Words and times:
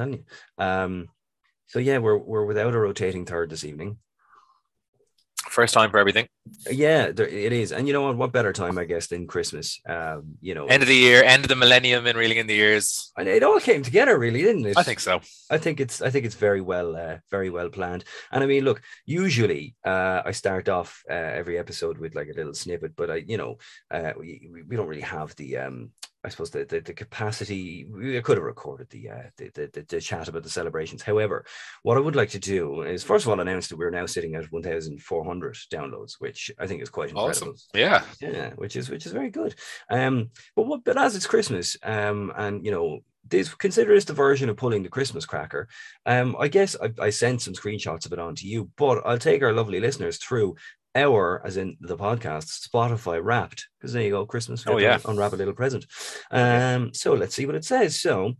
telling 0.00 0.24
you. 0.58 0.64
Um, 0.64 1.08
so 1.66 1.78
yeah, 1.78 1.98
we're 1.98 2.18
we're 2.18 2.44
without 2.44 2.74
a 2.74 2.78
rotating 2.78 3.24
third 3.24 3.50
this 3.50 3.64
evening. 3.64 3.98
First 5.48 5.72
time 5.74 5.90
for 5.90 5.98
everything. 5.98 6.28
Yeah, 6.70 7.12
there, 7.12 7.26
it 7.26 7.52
is, 7.52 7.72
and 7.72 7.86
you 7.86 7.92
know 7.94 8.02
what? 8.02 8.16
What 8.16 8.32
better 8.32 8.52
time, 8.52 8.78
I 8.78 8.84
guess, 8.84 9.06
than 9.08 9.26
Christmas? 9.26 9.80
Um, 9.88 10.36
you 10.40 10.54
know, 10.54 10.66
End 10.66 10.82
of 10.82 10.88
the 10.88 10.94
year, 10.94 11.22
end 11.24 11.44
of 11.44 11.48
the 11.48 11.56
millennium, 11.56 12.06
and 12.06 12.16
reeling 12.16 12.38
in 12.38 12.46
the 12.46 12.54
years. 12.54 13.10
and 13.16 13.26
it 13.26 13.42
all 13.42 13.58
came 13.58 13.82
together, 13.82 14.18
really, 14.18 14.42
didn't 14.42 14.66
it? 14.66 14.76
I 14.76 14.82
think 14.82 15.00
so. 15.00 15.20
I 15.50 15.58
think 15.58 15.80
it's 15.80 16.02
I 16.02 16.10
think 16.10 16.26
it's 16.26 16.34
very 16.34 16.60
well 16.60 16.94
uh, 16.94 17.16
very 17.30 17.50
well 17.50 17.70
planned. 17.70 18.04
And 18.30 18.44
I 18.44 18.46
mean, 18.46 18.64
look, 18.64 18.82
usually 19.06 19.74
uh, 19.84 20.22
I 20.24 20.32
start 20.32 20.68
off 20.68 21.02
uh, 21.10 21.14
every 21.40 21.58
episode 21.58 21.98
with 21.98 22.14
like 22.14 22.28
a 22.28 22.36
little 22.36 22.54
snippet, 22.54 22.92
but 22.94 23.10
I 23.10 23.16
you 23.26 23.38
know 23.38 23.56
uh, 23.90 24.12
we 24.18 24.50
we 24.52 24.62
we 24.62 24.76
don't 24.76 24.88
really 24.88 25.08
have 25.16 25.34
the 25.36 25.56
um 25.56 25.90
I 26.24 26.28
suppose 26.28 26.50
the 26.50 26.64
the, 26.64 26.80
the 26.80 26.92
capacity. 26.92 27.86
We 27.90 28.20
could 28.22 28.36
have 28.36 28.44
recorded 28.44 28.90
the, 28.90 29.10
uh, 29.10 29.22
the, 29.36 29.50
the 29.54 29.70
the 29.72 29.82
the 29.82 30.00
chat 30.00 30.28
about 30.28 30.42
the 30.42 30.50
celebrations. 30.50 31.02
However, 31.02 31.44
what 31.82 31.96
I 31.96 32.00
would 32.00 32.16
like 32.16 32.30
to 32.30 32.38
do 32.38 32.82
is 32.82 33.02
first 33.02 33.24
of 33.24 33.30
all 33.30 33.40
announce 33.40 33.68
that 33.68 33.78
we're 33.78 33.90
now 33.90 34.06
sitting 34.06 34.34
at 34.34 34.52
1,400 34.52 35.54
downloads, 35.72 36.14
which 36.18 36.50
I 36.58 36.66
think 36.66 36.82
is 36.82 36.90
quite 36.90 37.10
incredible. 37.10 37.30
Awesome. 37.30 37.54
Yeah. 37.74 38.02
Yeah, 38.20 38.50
which 38.56 38.76
is 38.76 38.90
which 38.90 39.06
is 39.06 39.12
very 39.12 39.30
good. 39.30 39.54
Um, 39.90 40.30
but 40.56 40.66
what, 40.66 40.84
but 40.84 40.98
as 40.98 41.16
it's 41.16 41.26
Christmas, 41.26 41.76
um, 41.82 42.32
and 42.36 42.64
you 42.64 42.70
know, 42.70 43.00
this 43.28 43.54
consider 43.54 43.94
this 43.94 44.04
the 44.04 44.12
version 44.12 44.48
of 44.48 44.56
pulling 44.56 44.82
the 44.82 44.88
Christmas 44.88 45.24
cracker. 45.26 45.68
Um, 46.06 46.36
I 46.38 46.48
guess 46.48 46.76
I, 46.82 46.92
I 47.00 47.10
sent 47.10 47.42
some 47.42 47.54
screenshots 47.54 48.06
of 48.06 48.12
it 48.12 48.18
on 48.18 48.34
to 48.36 48.46
you, 48.46 48.70
but 48.76 49.02
I'll 49.04 49.18
take 49.18 49.42
our 49.42 49.52
lovely 49.52 49.80
listeners 49.80 50.18
through 50.18 50.56
our, 50.94 51.44
as 51.44 51.56
in 51.56 51.76
the 51.80 51.96
podcast, 51.96 52.68
Spotify 52.68 53.22
Wrapped, 53.22 53.68
because 53.78 53.92
there 53.92 54.02
you 54.02 54.10
go, 54.10 54.26
Christmas. 54.26 54.64
Oh, 54.66 54.78
yeah. 54.78 54.98
unwrap 55.04 55.32
a 55.32 55.36
little 55.36 55.54
present. 55.54 55.86
Um, 56.30 56.92
so 56.92 57.14
let's 57.14 57.34
see 57.34 57.46
what 57.46 57.54
it 57.54 57.64
says. 57.64 58.00
So. 58.00 58.34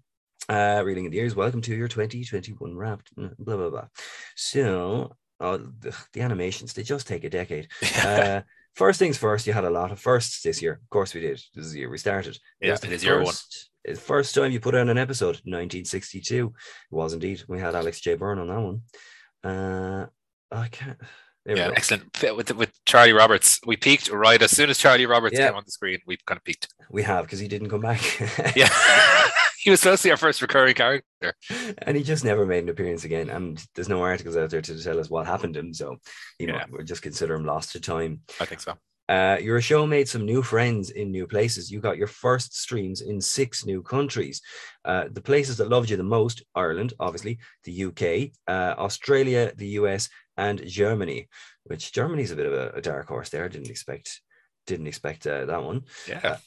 Uh, 0.48 0.82
reeling 0.84 1.04
in 1.04 1.12
the 1.12 1.16
years, 1.16 1.36
welcome 1.36 1.60
to 1.60 1.76
your 1.76 1.86
2021 1.86 2.74
wrapped, 2.74 3.14
mm, 3.14 3.32
blah 3.38 3.56
blah 3.56 3.70
blah. 3.70 3.86
So, 4.34 5.14
oh, 5.38 5.58
the, 5.58 5.94
animations, 6.16 6.72
they 6.72 6.82
just 6.82 7.06
take 7.06 7.22
a 7.22 7.30
decade. 7.30 7.68
Uh, 8.04 8.40
first 8.74 8.98
things 8.98 9.16
first, 9.16 9.46
you 9.46 9.52
had 9.52 9.64
a 9.64 9.70
lot 9.70 9.92
of 9.92 10.00
firsts 10.00 10.42
this 10.42 10.60
year. 10.60 10.80
Of 10.82 10.90
course, 10.90 11.14
we 11.14 11.20
did. 11.20 11.40
This 11.54 11.66
is 11.66 11.72
the 11.72 11.80
year 11.80 11.90
we 11.90 11.98
started. 11.98 12.36
Yeah, 12.60 12.74
it 12.74 12.84
is 12.84 13.04
year 13.04 13.22
one. 13.22 13.34
First 13.96 14.34
time 14.34 14.50
you 14.50 14.58
put 14.58 14.74
out 14.74 14.88
an 14.88 14.98
episode, 14.98 15.36
1962. 15.44 16.46
It 16.46 16.94
was 16.94 17.12
indeed. 17.12 17.44
We 17.46 17.60
had 17.60 17.74
Alex 17.76 18.00
J. 18.00 18.16
Byrne 18.16 18.38
on 18.38 18.48
that 18.48 18.60
one. 18.60 18.82
Uh, 19.44 20.06
I 20.50 20.68
can't. 20.68 20.98
Yeah, 21.46 21.68
we 21.68 21.74
excellent 21.74 22.22
with 22.36 22.54
with 22.54 22.70
Charlie 22.84 23.12
Roberts. 23.14 23.60
We 23.66 23.76
peaked 23.76 24.10
right 24.10 24.40
as 24.42 24.50
soon 24.50 24.68
as 24.70 24.78
Charlie 24.78 25.06
Roberts 25.06 25.38
Yeah. 25.38 25.46
came 25.48 25.56
on 25.56 25.62
the 25.64 25.70
screen. 25.72 25.98
We 26.06 26.18
kind 26.26 26.36
of 26.38 26.44
peaked. 26.44 26.68
We 26.90 27.02
have 27.02 27.24
because 27.24 27.38
he 27.38 27.48
didn't 27.48 27.70
come 27.70 27.80
back. 27.80 28.00
Yeah, 28.56 28.68
he 29.62 29.70
was 29.70 29.80
supposed 29.80 30.02
to 30.02 30.08
be 30.08 30.10
our 30.12 30.16
first 30.18 30.42
recurring 30.42 30.74
character. 30.74 31.34
and 31.78 31.96
he 31.96 32.02
just 32.02 32.24
never 32.24 32.44
made 32.44 32.62
an 32.64 32.68
appearance 32.68 33.04
again. 33.04 33.30
And 33.30 33.64
there's 33.74 33.88
no 33.88 34.02
articles 34.02 34.36
out 34.36 34.50
there 34.50 34.60
to 34.62 34.82
tell 34.82 35.00
us 35.00 35.08
what 35.08 35.26
happened 35.26 35.54
to 35.54 35.60
him. 35.60 35.72
So 35.74 35.96
you 36.38 36.46
know, 36.46 36.54
Yeah. 36.56 36.66
we'll 36.70 36.84
just 36.84 37.02
consider 37.02 37.34
him 37.34 37.44
lost 37.46 37.72
to 37.72 37.80
time. 37.80 38.20
I 38.38 38.44
think 38.44 38.60
so. 38.60 38.74
Uh, 39.08 39.36
your 39.40 39.60
show 39.60 39.88
made 39.88 40.08
some 40.08 40.24
new 40.24 40.40
friends 40.40 40.90
in 40.90 41.10
new 41.10 41.26
places. 41.26 41.68
You 41.68 41.80
got 41.80 41.98
your 41.98 42.06
first 42.06 42.54
streams 42.56 43.00
in 43.00 43.20
six 43.20 43.66
new 43.66 43.82
countries. 43.82 44.40
Uh, 44.84 45.06
the 45.10 45.20
places 45.20 45.56
that 45.56 45.68
loved 45.68 45.90
you 45.90 45.96
the 45.96 46.04
most 46.04 46.44
Ireland, 46.54 46.92
obviously, 47.00 47.38
the 47.64 47.86
UK, 47.86 48.30
uh, 48.46 48.74
Australia, 48.78 49.52
the 49.56 49.66
US, 49.80 50.08
and 50.40 50.66
Germany, 50.66 51.28
which 51.64 51.92
Germany's 51.92 52.30
a 52.30 52.36
bit 52.36 52.46
of 52.46 52.54
a, 52.54 52.70
a 52.76 52.80
dark 52.80 53.06
horse 53.08 53.28
there. 53.28 53.48
Didn't 53.48 53.70
expect. 53.70 54.22
Didn't 54.66 54.86
expect 54.86 55.26
uh, 55.26 55.44
that 55.44 55.62
one. 55.62 55.82
Yeah, 56.08 56.38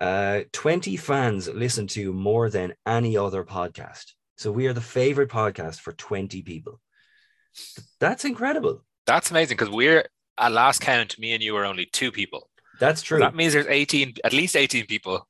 Uh, 0.00 0.40
20 0.52 0.96
fans 0.96 1.48
listen 1.48 1.86
to 1.88 2.12
more 2.12 2.48
than 2.50 2.74
any 2.86 3.16
other 3.16 3.44
podcast. 3.44 4.12
So 4.36 4.50
we 4.50 4.66
are 4.66 4.72
the 4.72 4.80
favorite 4.80 5.30
podcast 5.30 5.80
for 5.80 5.92
20 5.92 6.42
people. 6.42 6.80
That's 8.00 8.24
incredible. 8.24 8.82
that's 9.06 9.30
amazing 9.30 9.56
because 9.56 9.70
we're 9.70 10.08
at 10.38 10.52
last 10.52 10.80
count. 10.80 11.18
Me 11.18 11.32
and 11.34 11.42
you 11.42 11.54
are 11.56 11.64
only 11.64 11.86
two 11.86 12.10
people. 12.10 12.50
That's 12.80 13.02
true. 13.02 13.20
That 13.20 13.34
means 13.34 13.52
there's 13.52 13.66
18, 13.66 14.14
at 14.24 14.32
least 14.32 14.56
18 14.56 14.86
people. 14.86 15.28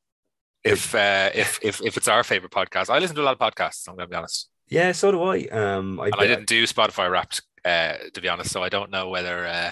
If 0.62 0.94
uh, 0.94 1.28
if 1.34 1.58
if 1.62 1.82
if 1.82 1.98
it's 1.98 2.08
our 2.08 2.24
favorite 2.24 2.52
podcast, 2.52 2.88
I 2.88 2.98
listen 2.98 3.16
to 3.16 3.22
a 3.22 3.28
lot 3.28 3.38
of 3.38 3.42
podcasts. 3.46 3.86
I'm 3.86 3.96
gonna 3.96 4.08
be 4.08 4.16
honest, 4.16 4.48
yeah, 4.68 4.92
so 4.92 5.12
do 5.12 5.22
I. 5.22 5.36
Um, 5.60 6.00
I, 6.00 6.08
I 6.18 6.26
didn't 6.26 6.46
do 6.46 6.66
Spotify 6.66 7.10
Wrapped 7.10 7.42
uh, 7.64 7.94
to 8.12 8.20
be 8.20 8.28
honest, 8.28 8.50
so 8.50 8.62
I 8.62 8.68
don't 8.68 8.90
know 8.90 9.08
whether 9.08 9.46
uh, 9.46 9.70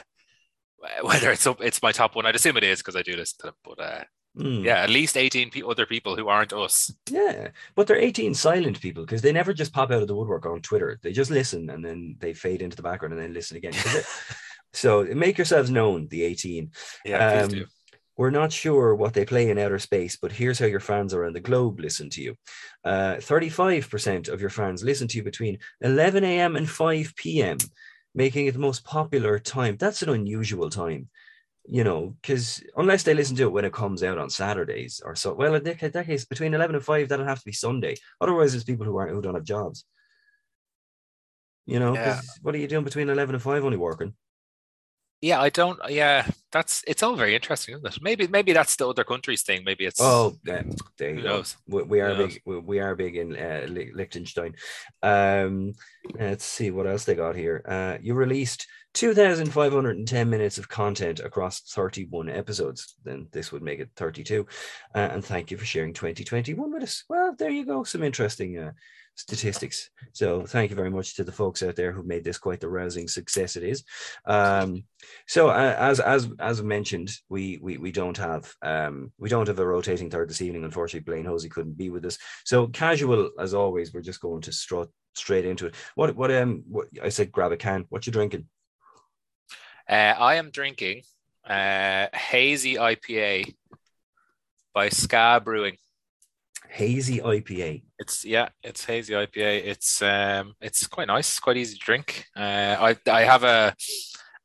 whether 1.02 1.30
it's 1.30 1.46
up, 1.46 1.60
it's 1.60 1.82
my 1.82 1.92
top 1.92 2.16
one. 2.16 2.26
I'd 2.26 2.34
assume 2.36 2.56
it 2.56 2.64
is 2.64 2.78
because 2.80 2.96
I 2.96 3.02
do 3.02 3.16
listen 3.16 3.36
to 3.40 3.46
them. 3.48 3.54
But 3.64 3.80
uh, 3.80 4.04
Hmm. 4.34 4.64
yeah, 4.64 4.78
at 4.78 4.88
least 4.88 5.18
18 5.18 5.50
pe- 5.50 5.60
other 5.60 5.84
people 5.84 6.16
who 6.16 6.28
aren't 6.28 6.54
us. 6.54 6.90
Yeah, 7.10 7.48
but 7.74 7.86
they're 7.86 7.98
18 7.98 8.32
silent 8.32 8.80
people 8.80 9.04
because 9.04 9.20
they 9.20 9.30
never 9.30 9.52
just 9.52 9.74
pop 9.74 9.90
out 9.90 10.00
of 10.00 10.08
the 10.08 10.14
woodwork 10.16 10.46
on 10.46 10.62
Twitter. 10.62 10.98
They 11.02 11.12
just 11.12 11.30
listen 11.30 11.68
and 11.68 11.84
then 11.84 12.16
they 12.18 12.32
fade 12.32 12.62
into 12.62 12.74
the 12.74 12.82
background 12.82 13.12
and 13.12 13.22
then 13.22 13.34
listen 13.34 13.58
again. 13.58 13.74
so 14.72 15.04
make 15.04 15.36
yourselves 15.36 15.70
known, 15.70 16.08
the 16.08 16.22
18. 16.22 16.70
Yeah, 17.04 17.28
Um, 17.28 17.48
please 17.48 17.58
do. 17.58 17.66
We're 18.16 18.30
not 18.30 18.52
sure 18.52 18.94
what 18.94 19.14
they 19.14 19.24
play 19.24 19.50
in 19.50 19.58
outer 19.58 19.78
space, 19.78 20.16
but 20.20 20.32
here's 20.32 20.58
how 20.58 20.66
your 20.66 20.80
fans 20.80 21.14
around 21.14 21.34
the 21.34 21.40
globe 21.40 21.80
listen 21.80 22.10
to 22.10 22.22
you. 22.22 22.36
Uh, 22.84 23.14
35% 23.16 24.28
of 24.28 24.40
your 24.40 24.50
fans 24.50 24.84
listen 24.84 25.08
to 25.08 25.16
you 25.16 25.24
between 25.24 25.58
11 25.80 26.22
a.m. 26.22 26.56
and 26.56 26.68
5 26.68 27.14
p.m., 27.16 27.58
making 28.14 28.46
it 28.46 28.52
the 28.52 28.58
most 28.58 28.84
popular 28.84 29.38
time. 29.38 29.76
That's 29.78 30.02
an 30.02 30.10
unusual 30.10 30.68
time, 30.68 31.08
you 31.66 31.84
know, 31.84 32.14
because 32.20 32.62
unless 32.76 33.02
they 33.02 33.14
listen 33.14 33.36
to 33.36 33.44
it 33.44 33.52
when 33.52 33.64
it 33.64 33.72
comes 33.72 34.02
out 34.02 34.18
on 34.18 34.28
Saturdays 34.28 35.00
or 35.02 35.14
so, 35.14 35.32
well, 35.32 35.54
in 35.54 35.64
that, 35.64 35.78
case, 36.06 36.26
between 36.26 36.52
11 36.52 36.76
and 36.76 36.84
5, 36.84 37.08
that'll 37.08 37.24
have 37.26 37.38
to 37.38 37.44
be 37.46 37.52
Sunday. 37.52 37.96
Otherwise, 38.20 38.54
it's 38.54 38.64
people 38.64 38.84
who 38.84 38.96
aren't 38.98 39.12
who 39.12 39.22
don't 39.22 39.34
have 39.34 39.44
jobs. 39.44 39.86
You 41.64 41.78
know, 41.78 41.94
Yeah. 41.94 42.20
what 42.42 42.54
are 42.54 42.58
you 42.58 42.68
doing 42.68 42.84
between 42.84 43.08
11 43.08 43.34
and 43.34 43.42
5 43.42 43.64
only 43.64 43.78
working? 43.78 44.14
Yeah, 45.22 45.40
I 45.40 45.50
don't. 45.50 45.78
Yeah, 45.88 46.26
that's 46.50 46.82
it's 46.84 47.00
all 47.04 47.14
very 47.14 47.36
interesting, 47.36 47.76
isn't 47.76 47.86
it? 47.86 48.02
Maybe 48.02 48.26
maybe 48.26 48.52
that's 48.52 48.74
the 48.74 48.88
other 48.88 49.04
countries 49.04 49.42
thing. 49.42 49.62
Maybe 49.64 49.86
it's 49.86 50.00
Oh, 50.00 50.34
uh, 50.50 50.62
there 50.98 51.10
you 51.10 51.16
who 51.16 51.22
go. 51.22 51.28
knows? 51.28 51.56
We, 51.68 51.82
we 51.84 52.00
are 52.00 52.14
big. 52.16 52.42
We, 52.44 52.58
we 52.58 52.80
are 52.80 52.96
big 52.96 53.14
in 53.16 53.36
uh, 53.36 53.66
Liechtenstein. 53.68 54.56
Um, 55.00 55.74
let's 56.18 56.44
see 56.44 56.72
what 56.72 56.88
else 56.88 57.04
they 57.04 57.14
got 57.14 57.36
here. 57.36 57.62
Uh, 57.66 57.98
you 58.02 58.14
released 58.14 58.66
two 58.94 59.14
thousand 59.14 59.52
five 59.52 59.72
hundred 59.72 59.96
and 59.98 60.08
ten 60.08 60.28
minutes 60.28 60.58
of 60.58 60.68
content 60.68 61.20
across 61.20 61.60
thirty-one 61.60 62.28
episodes. 62.28 62.96
Then 63.04 63.28
this 63.30 63.52
would 63.52 63.62
make 63.62 63.78
it 63.78 63.90
thirty-two. 63.94 64.44
Uh, 64.92 65.08
and 65.12 65.24
thank 65.24 65.52
you 65.52 65.56
for 65.56 65.64
sharing 65.64 65.94
twenty 65.94 66.24
twenty-one 66.24 66.72
with 66.74 66.82
us. 66.82 67.04
Well, 67.08 67.36
there 67.38 67.50
you 67.50 67.64
go. 67.64 67.84
Some 67.84 68.02
interesting 68.02 68.58
uh, 68.58 68.72
statistics. 69.14 69.90
So 70.12 70.44
thank 70.46 70.70
you 70.70 70.76
very 70.76 70.90
much 70.90 71.16
to 71.16 71.24
the 71.24 71.32
folks 71.32 71.62
out 71.62 71.76
there 71.76 71.92
who 71.92 72.02
made 72.02 72.24
this 72.24 72.38
quite 72.38 72.60
the 72.60 72.68
rousing 72.68 73.08
success 73.08 73.56
it 73.56 73.62
is. 73.62 73.84
Um, 74.26 74.84
so 75.26 75.48
uh, 75.48 75.76
as 75.78 76.00
as 76.00 76.28
as 76.38 76.62
mentioned, 76.62 77.10
we 77.28 77.58
we 77.62 77.78
we 77.78 77.92
don't 77.92 78.16
have 78.16 78.52
um 78.62 79.12
we 79.18 79.28
don't 79.28 79.48
have 79.48 79.58
a 79.58 79.66
rotating 79.66 80.10
third 80.10 80.28
this 80.28 80.42
evening. 80.42 80.64
Unfortunately, 80.64 81.04
Blaine 81.04 81.26
Hosey 81.26 81.48
couldn't 81.48 81.76
be 81.76 81.90
with 81.90 82.04
us. 82.04 82.18
So 82.44 82.66
casual 82.68 83.30
as 83.38 83.54
always, 83.54 83.92
we're 83.92 84.00
just 84.00 84.20
going 84.20 84.42
to 84.42 84.52
strut 84.52 84.88
straight 85.14 85.44
into 85.44 85.66
it. 85.66 85.74
What 85.94 86.16
what 86.16 86.30
um 86.30 86.64
what 86.68 86.88
I 87.02 87.08
said 87.08 87.32
grab 87.32 87.52
a 87.52 87.56
can. 87.56 87.84
What 87.88 88.06
you 88.06 88.12
drinking? 88.12 88.46
Uh, 89.88 90.14
I 90.18 90.36
am 90.36 90.50
drinking 90.50 91.02
uh, 91.44 92.06
hazy 92.14 92.76
IPA 92.76 93.54
by 94.72 94.88
Ska 94.88 95.40
Brewing. 95.44 95.76
Hazy 96.72 97.18
IPA. 97.18 97.82
It's 97.98 98.24
yeah, 98.24 98.48
it's 98.62 98.84
hazy 98.84 99.12
IPA. 99.12 99.64
It's 99.66 100.00
um, 100.00 100.54
it's 100.60 100.86
quite 100.86 101.06
nice, 101.08 101.38
quite 101.38 101.58
easy 101.58 101.74
to 101.76 101.80
drink. 101.84 102.26
Uh, 102.34 102.76
I 102.80 102.96
I 103.10 103.22
have 103.24 103.44
a 103.44 103.74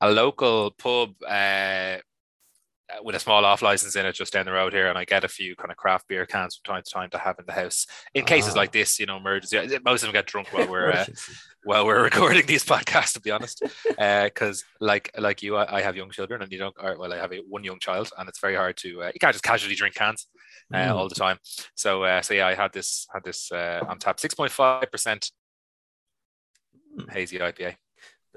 a 0.01 0.11
local 0.11 0.71
pub 0.71 1.11
uh, 1.27 1.97
with 3.01 3.15
a 3.15 3.19
small 3.19 3.43
off 3.45 3.61
license 3.61 3.95
in 3.95 4.05
it 4.05 4.13
just 4.13 4.33
down 4.33 4.45
the 4.45 4.51
road 4.51 4.73
here, 4.73 4.87
and 4.87 4.97
I 4.97 5.05
get 5.05 5.23
a 5.23 5.27
few 5.29 5.55
kind 5.55 5.71
of 5.71 5.77
craft 5.77 6.07
beer 6.09 6.25
cans 6.25 6.59
from 6.63 6.73
time 6.75 6.83
to 6.85 6.91
time 6.91 7.09
to 7.11 7.17
have 7.17 7.37
in 7.39 7.45
the 7.45 7.53
house 7.53 7.85
in 8.13 8.25
cases 8.25 8.55
Ah. 8.55 8.57
like 8.59 8.73
this. 8.73 8.99
You 8.99 9.05
know, 9.05 9.15
emergency. 9.17 9.79
Most 9.85 10.03
of 10.03 10.07
them 10.07 10.13
get 10.13 10.25
drunk 10.25 10.51
while 10.51 10.67
we're 10.67 10.91
uh, 10.91 11.05
while 11.63 11.85
we're 11.85 12.03
recording 12.11 12.45
these 12.45 12.65
podcasts. 12.65 13.13
To 13.13 13.21
be 13.21 13.31
honest, 13.31 13.63
Uh 13.97 14.25
because 14.25 14.65
like 14.81 15.11
like 15.17 15.41
you, 15.41 15.55
I, 15.55 15.77
I 15.77 15.81
have 15.81 15.95
young 15.95 16.11
children, 16.11 16.41
and 16.41 16.51
you 16.51 16.57
don't. 16.59 16.75
Or, 16.77 16.97
well, 16.99 17.13
I 17.13 17.17
have 17.17 17.31
a, 17.31 17.37
one 17.47 17.63
young 17.63 17.79
child, 17.79 18.09
and 18.17 18.27
it's 18.27 18.39
very 18.41 18.55
hard 18.55 18.75
to. 18.77 19.03
Uh, 19.03 19.11
you 19.13 19.19
can't 19.21 19.33
just 19.33 19.45
casually 19.45 19.75
drink 19.75 19.95
cans 19.95 20.27
uh, 20.73 20.77
Mm. 20.77 20.95
all 20.95 21.07
the 21.09 21.15
time. 21.15 21.37
So 21.75 22.03
uh, 22.03 22.21
so 22.21 22.33
yeah, 22.33 22.47
I 22.47 22.55
had 22.55 22.73
this 22.73 23.07
had 23.13 23.23
this 23.23 23.51
uh, 23.51 23.83
on 23.87 23.99
tap, 23.99 24.19
six 24.19 24.33
point 24.35 24.51
five 24.51 24.91
percent 24.91 25.31
Mm. 26.97 27.11
hazy 27.11 27.37
IPA. 27.39 27.75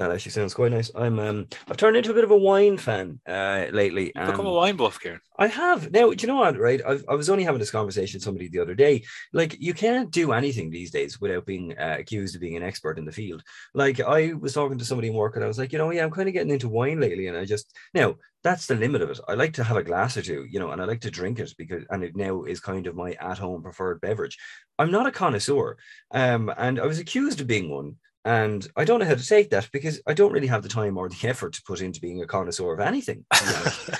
That 0.00 0.12
actually 0.12 0.32
sounds 0.32 0.54
quite 0.54 0.72
nice. 0.72 0.90
I'm 0.94 1.18
um 1.18 1.46
I've 1.68 1.76
turned 1.76 1.94
into 1.94 2.10
a 2.10 2.14
bit 2.14 2.24
of 2.24 2.30
a 2.30 2.36
wine 2.36 2.78
fan 2.78 3.20
uh 3.28 3.66
lately. 3.70 4.06
You 4.16 4.24
become 4.24 4.46
a 4.46 4.52
wine 4.52 4.76
buff, 4.76 4.98
Kieran. 4.98 5.20
I 5.38 5.46
have. 5.46 5.92
Now, 5.92 6.10
do 6.10 6.22
you 6.22 6.26
know 6.26 6.36
what, 6.36 6.58
right? 6.58 6.80
I, 6.86 7.00
I 7.06 7.14
was 7.14 7.28
only 7.28 7.44
having 7.44 7.58
this 7.58 7.70
conversation 7.70 8.16
with 8.16 8.24
somebody 8.24 8.48
the 8.48 8.60
other 8.60 8.74
day. 8.74 9.04
Like, 9.34 9.60
you 9.60 9.74
can't 9.74 10.10
do 10.10 10.32
anything 10.32 10.70
these 10.70 10.90
days 10.90 11.20
without 11.20 11.44
being 11.44 11.78
uh, 11.78 11.96
accused 11.98 12.34
of 12.34 12.40
being 12.40 12.56
an 12.56 12.62
expert 12.62 12.98
in 12.98 13.04
the 13.04 13.12
field. 13.12 13.42
Like, 13.74 14.00
I 14.00 14.32
was 14.32 14.54
talking 14.54 14.78
to 14.78 14.84
somebody 14.86 15.08
in 15.08 15.14
work 15.14 15.36
and 15.36 15.44
I 15.44 15.48
was 15.48 15.58
like, 15.58 15.72
you 15.72 15.78
know, 15.78 15.90
yeah, 15.90 16.04
I'm 16.04 16.10
kind 16.10 16.28
of 16.28 16.34
getting 16.34 16.52
into 16.52 16.70
wine 16.70 16.98
lately. 16.98 17.26
And 17.26 17.36
I 17.36 17.44
just, 17.44 17.74
now, 17.92 18.16
that's 18.42 18.66
the 18.66 18.76
limit 18.76 19.02
of 19.02 19.10
it. 19.10 19.20
I 19.28 19.34
like 19.34 19.52
to 19.54 19.64
have 19.64 19.76
a 19.76 19.82
glass 19.82 20.16
or 20.16 20.22
two, 20.22 20.46
you 20.50 20.60
know, 20.60 20.70
and 20.70 20.80
I 20.80 20.86
like 20.86 21.00
to 21.02 21.10
drink 21.10 21.38
it 21.38 21.52
because, 21.58 21.84
and 21.90 22.02
it 22.02 22.16
now 22.16 22.44
is 22.44 22.60
kind 22.60 22.86
of 22.86 22.96
my 22.96 23.12
at 23.20 23.36
home 23.36 23.62
preferred 23.62 24.00
beverage. 24.00 24.38
I'm 24.78 24.90
not 24.90 25.06
a 25.06 25.12
connoisseur. 25.12 25.76
Um, 26.10 26.50
and 26.56 26.80
I 26.80 26.86
was 26.86 26.98
accused 26.98 27.40
of 27.42 27.46
being 27.46 27.70
one. 27.70 27.96
And 28.24 28.66
I 28.76 28.84
don't 28.84 29.00
know 29.00 29.06
how 29.06 29.14
to 29.14 29.26
take 29.26 29.50
that 29.50 29.68
because 29.72 30.00
I 30.06 30.12
don't 30.12 30.32
really 30.32 30.46
have 30.48 30.62
the 30.62 30.68
time 30.68 30.98
or 30.98 31.08
the 31.08 31.28
effort 31.28 31.54
to 31.54 31.62
put 31.66 31.80
into 31.80 32.00
being 32.00 32.22
a 32.22 32.26
connoisseur 32.26 32.72
of 32.74 32.80
anything. 32.80 33.24
to 33.32 33.44
be 33.44 33.54
honest. 33.54 33.90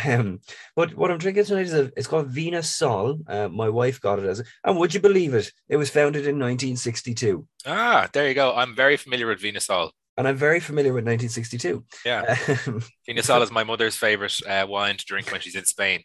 um, 0.06 0.40
but 0.76 0.94
what 0.94 1.10
I'm 1.10 1.18
drinking 1.18 1.44
tonight 1.44 1.66
is 1.66 1.74
a, 1.74 1.90
it's 1.96 2.06
called 2.06 2.32
Viña 2.32 2.64
Sol. 2.64 3.18
Uh, 3.26 3.48
my 3.48 3.68
wife 3.68 4.00
got 4.00 4.18
it 4.18 4.26
as, 4.26 4.42
and 4.62 4.78
would 4.78 4.94
you 4.94 5.00
believe 5.00 5.34
it? 5.34 5.50
It 5.68 5.76
was 5.76 5.90
founded 5.90 6.22
in 6.26 6.38
1962, 6.38 7.46
ah, 7.66 8.08
there 8.12 8.28
you 8.28 8.34
go. 8.34 8.54
I'm 8.54 8.74
very 8.76 8.96
familiar 8.96 9.26
with 9.26 9.40
Viña 9.40 9.60
Sol. 9.60 9.90
and 10.16 10.28
I'm 10.28 10.36
very 10.36 10.60
familiar 10.60 10.92
with 10.92 11.04
1962. 11.04 11.84
Yeah, 12.06 12.22
Um, 12.66 12.82
Viña 13.08 13.22
Sol 13.24 13.42
is 13.42 13.50
my 13.50 13.64
mother's 13.64 13.96
favorite 13.96 14.38
uh, 14.46 14.66
wine 14.68 14.96
to 14.96 15.04
drink 15.04 15.30
when 15.32 15.40
she's 15.40 15.56
in 15.56 15.64
Spain. 15.64 16.04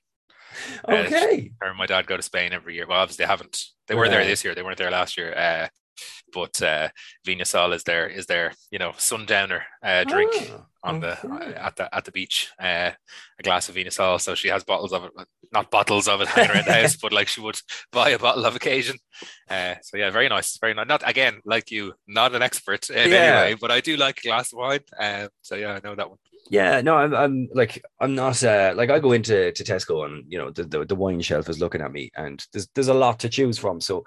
Uh, 0.88 0.94
okay, 0.94 1.52
Her 1.62 1.70
and 1.70 1.78
my 1.78 1.86
dad 1.86 2.08
go 2.08 2.18
to 2.18 2.24
Spain 2.24 2.52
every 2.54 2.74
year. 2.74 2.88
Well, 2.88 3.00
obviously 3.00 3.24
they 3.24 3.30
haven't. 3.30 3.64
They 3.88 3.96
were 3.96 4.10
there 4.10 4.26
this 4.26 4.44
year. 4.44 4.56
They 4.56 4.64
weren't 4.64 4.78
there 4.80 4.92
last 4.92 5.18
year. 5.18 5.34
Uh, 5.38 5.68
but 6.34 6.62
uh, 6.62 6.90
Viña 7.28 7.46
Sol 7.46 7.74
is 7.74 7.84
there 7.84 8.08
is 8.08 8.26
their 8.26 8.54
you 8.72 8.80
know 8.80 8.94
sundowner 8.98 9.64
uh, 9.84 10.04
drink 10.04 10.32
Ah, 10.52 10.66
on 10.84 11.00
the 11.02 11.18
at 11.58 11.76
the 11.76 11.94
at 11.96 12.06
the 12.06 12.12
beach. 12.12 12.50
Uh, 12.62 12.92
a 13.40 13.44
glass 13.44 13.70
of 13.70 13.76
Viña 13.76 13.92
Sol. 13.92 14.20
So 14.20 14.36
she 14.36 14.48
has 14.50 14.64
bottles 14.64 14.94
of 14.94 15.04
it, 15.06 15.12
not 15.52 15.72
bottles 15.72 16.08
of 16.08 16.22
it 16.22 16.28
hanging 16.28 16.52
around 16.56 16.66
the 16.66 16.74
house, 16.74 16.96
but 16.98 17.12
like 17.14 17.28
she 17.28 17.42
would 17.42 17.60
buy 17.92 18.10
a 18.12 18.20
bottle 18.20 18.46
of 18.46 18.56
occasion. 18.56 18.98
Uh, 19.50 19.76
so 19.82 19.98
yeah, 19.98 20.10
very 20.10 20.30
nice, 20.30 20.58
very 20.60 20.74
nice. 20.74 20.88
Not 20.88 21.08
again 21.08 21.42
like 21.46 21.72
you, 21.72 21.94
not 22.08 22.36
an 22.36 22.42
expert 22.42 22.90
in 22.90 23.10
Yeah. 23.12 23.18
any 23.18 23.36
way, 23.54 23.58
but 23.60 23.72
I 23.72 23.82
do 23.82 23.98
like 23.98 24.20
a 24.20 24.28
glass 24.28 24.54
of 24.54 24.60
wine. 24.60 24.82
Uh, 25.00 25.28
so 25.42 25.56
yeah, 25.56 25.74
I 25.74 25.80
know 25.88 25.96
that 25.96 26.10
one. 26.10 26.20
Yeah, 26.52 26.82
no, 26.82 26.96
I'm, 26.96 27.14
I'm 27.14 27.50
like, 27.54 27.84
I'm 28.00 28.16
not 28.16 28.42
uh, 28.44 28.74
like 28.76 28.90
I 28.90 29.00
go 29.00 29.12
into 29.12 29.52
to 29.52 29.64
Tesco 29.64 30.06
and 30.06 30.24
you 30.30 30.38
know 30.38 30.50
the, 30.50 30.64
the 30.64 30.86
the 30.86 30.96
wine 30.96 31.22
shelf 31.22 31.50
is 31.50 31.60
looking 31.60 31.82
at 31.82 31.92
me, 31.92 32.10
and 32.16 32.44
there's 32.54 32.68
there's 32.74 32.88
a 32.88 32.94
lot 32.94 33.20
to 33.20 33.30
choose 33.30 33.58
from. 33.60 33.82
So 33.82 34.06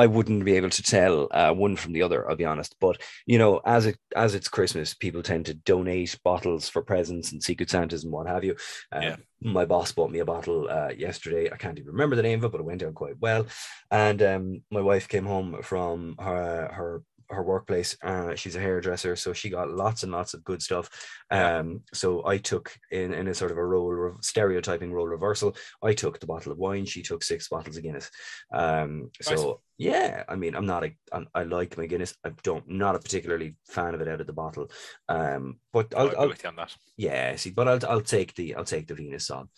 I 0.00 0.06
wouldn't 0.06 0.44
be 0.44 0.56
able 0.56 0.70
to 0.70 0.82
tell 0.82 1.28
uh, 1.30 1.52
one 1.52 1.76
from 1.76 1.92
the 1.92 2.02
other. 2.02 2.20
I'll 2.28 2.36
be 2.44 2.50
honest, 2.52 2.74
but 2.80 2.96
you 3.26 3.38
know, 3.38 3.60
as 3.66 3.84
it 3.86 3.98
as 4.16 4.34
it's 4.34 4.48
Christmas, 4.48 4.94
people 4.94 5.22
tend 5.22 5.44
to 5.46 5.54
donate 5.54 6.18
bottles 6.24 6.68
for 6.70 6.82
presents 6.82 7.32
and 7.32 7.42
Secret 7.42 7.68
Santas 7.70 8.04
and 8.04 8.12
what 8.12 8.26
have 8.26 8.44
you. 8.44 8.56
Um, 8.92 9.02
Yeah. 9.02 9.16
My 9.42 9.64
boss 9.64 9.92
bought 9.92 10.10
me 10.10 10.20
a 10.20 10.24
bottle 10.24 10.68
uh, 10.68 10.92
yesterday. 11.06 11.50
I 11.50 11.56
can't 11.56 11.78
even 11.78 11.92
remember 11.92 12.16
the 12.16 12.28
name 12.28 12.38
of 12.38 12.44
it, 12.44 12.52
but 12.52 12.60
it 12.60 12.64
went 12.64 12.80
down 12.80 12.94
quite 12.94 13.18
well. 13.20 13.46
And 13.90 14.20
um, 14.22 14.62
my 14.70 14.80
wife 14.80 15.06
came 15.08 15.26
home 15.26 15.62
from 15.62 16.16
her 16.18 16.70
her 16.72 17.02
her 17.30 17.42
workplace. 17.42 17.96
Uh, 18.02 18.34
she's 18.34 18.56
a 18.56 18.60
hairdresser, 18.60 19.16
so 19.16 19.32
she 19.32 19.50
got 19.50 19.70
lots 19.70 20.02
and 20.02 20.12
lots 20.12 20.34
of 20.34 20.44
good 20.44 20.62
stuff. 20.62 20.88
Um, 21.30 21.82
so 21.94 22.26
I 22.26 22.38
took 22.38 22.72
in 22.90 23.14
in 23.14 23.28
a 23.28 23.34
sort 23.34 23.52
of 23.52 23.58
a 23.58 23.64
role 23.64 23.92
re- 23.92 24.12
stereotyping 24.20 24.92
role 24.92 25.06
reversal. 25.06 25.56
I 25.82 25.94
took 25.94 26.18
the 26.18 26.26
bottle 26.26 26.52
of 26.52 26.58
wine. 26.58 26.86
She 26.86 27.02
took 27.02 27.22
six 27.22 27.48
bottles 27.48 27.76
of 27.76 27.82
Guinness. 27.82 28.10
Um, 28.52 29.10
so. 29.20 29.60
Yeah, 29.80 30.24
I 30.28 30.36
mean, 30.36 30.54
I'm 30.54 30.66
not 30.66 30.84
a 30.84 30.94
I'm, 31.10 31.26
I 31.34 31.44
like 31.44 31.78
my 31.78 31.86
Guinness. 31.86 32.14
I 32.22 32.32
don't 32.42 32.68
not 32.68 32.96
a 32.96 32.98
particularly 32.98 33.56
fan 33.66 33.94
of 33.94 34.02
it 34.02 34.08
out 34.08 34.20
of 34.20 34.26
the 34.26 34.32
bottle. 34.34 34.70
Um, 35.08 35.58
but 35.72 35.94
I'll, 35.96 36.12
I'll, 36.18 36.28
with 36.28 36.42
you 36.42 36.50
on 36.50 36.56
that. 36.56 36.76
yeah, 36.98 37.34
see, 37.36 37.50
but 37.50 37.66
I'll 37.66 37.80
I'll 37.88 38.02
take 38.02 38.34
the 38.34 38.54
I'll 38.56 38.64
take 38.64 38.86
the 38.88 38.94
Venus 38.94 39.30
on. 39.30 39.48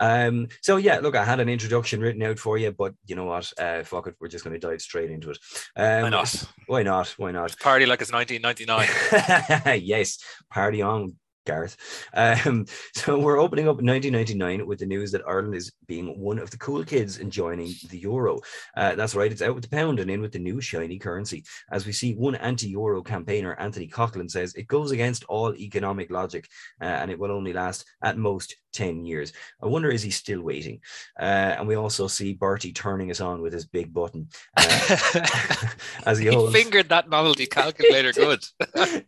Um, 0.00 0.48
so 0.62 0.78
yeah, 0.78 1.00
look, 1.00 1.14
I 1.14 1.24
had 1.24 1.40
an 1.40 1.50
introduction 1.50 2.00
written 2.00 2.22
out 2.22 2.38
for 2.38 2.56
you, 2.56 2.72
but 2.72 2.94
you 3.04 3.16
know 3.16 3.26
what? 3.26 3.52
Uh, 3.58 3.82
fuck 3.82 4.06
it, 4.06 4.16
we're 4.18 4.28
just 4.28 4.44
going 4.44 4.58
to 4.58 4.66
dive 4.66 4.80
straight 4.80 5.10
into 5.10 5.30
it. 5.30 5.38
Um, 5.76 6.04
Why 6.04 6.08
not? 6.08 6.44
Why 6.66 6.82
not? 6.82 7.08
Why 7.18 7.32
not? 7.32 7.58
Party 7.60 7.84
like 7.84 8.00
it's 8.00 8.12
1999. 8.12 9.80
yes, 9.84 10.18
party 10.50 10.80
on, 10.80 11.16
Gareth. 11.46 11.76
Um, 12.12 12.66
so 12.94 13.18
we're 13.18 13.38
opening 13.40 13.66
up 13.68 13.76
1999 13.76 14.66
with 14.66 14.78
the 14.80 14.86
news 14.86 15.12
that 15.12 15.26
Ireland 15.26 15.54
is 15.54 15.72
being 15.86 16.18
one 16.20 16.38
of 16.38 16.50
the 16.50 16.58
cool 16.58 16.84
kids 16.84 17.18
in 17.18 17.30
joining 17.30 17.72
the 17.88 17.98
euro. 17.98 18.40
Uh, 18.76 18.94
that's 18.94 19.14
right, 19.14 19.32
it's 19.32 19.42
out 19.42 19.54
with 19.54 19.64
the 19.64 19.70
pound 19.70 20.00
and 20.00 20.10
in 20.10 20.20
with 20.20 20.32
the 20.32 20.38
new 20.38 20.60
shiny 20.60 20.98
currency. 20.98 21.44
As 21.70 21.86
we 21.86 21.92
see, 21.92 22.14
one 22.14 22.34
anti-euro 22.34 23.02
campaigner, 23.02 23.54
Anthony 23.58 23.88
Coughlan, 23.88 24.30
says 24.30 24.54
it 24.54 24.66
goes 24.66 24.90
against 24.90 25.24
all 25.24 25.54
economic 25.56 26.10
logic 26.10 26.48
uh, 26.80 26.84
and 26.84 27.10
it 27.10 27.18
will 27.18 27.30
only 27.32 27.52
last 27.52 27.86
at 28.02 28.18
most 28.18 28.54
10 28.72 29.06
years. 29.06 29.32
I 29.62 29.66
wonder, 29.66 29.90
is 29.90 30.02
he 30.02 30.10
still 30.10 30.42
waiting? 30.42 30.80
Uh, 31.18 31.22
and 31.58 31.66
we 31.66 31.76
also 31.76 32.08
see 32.08 32.34
Bertie 32.34 32.72
turning 32.74 33.10
us 33.10 33.22
on 33.22 33.40
with 33.40 33.52
his 33.54 33.64
big 33.64 33.92
button 33.94 34.28
uh, 34.56 34.96
as 36.06 36.18
he 36.18 36.26
he 36.28 36.34
holds. 36.34 36.52
fingered 36.52 36.88
that 36.90 37.08
novelty 37.08 37.46
calculator 37.46 38.12
good. 38.12 38.44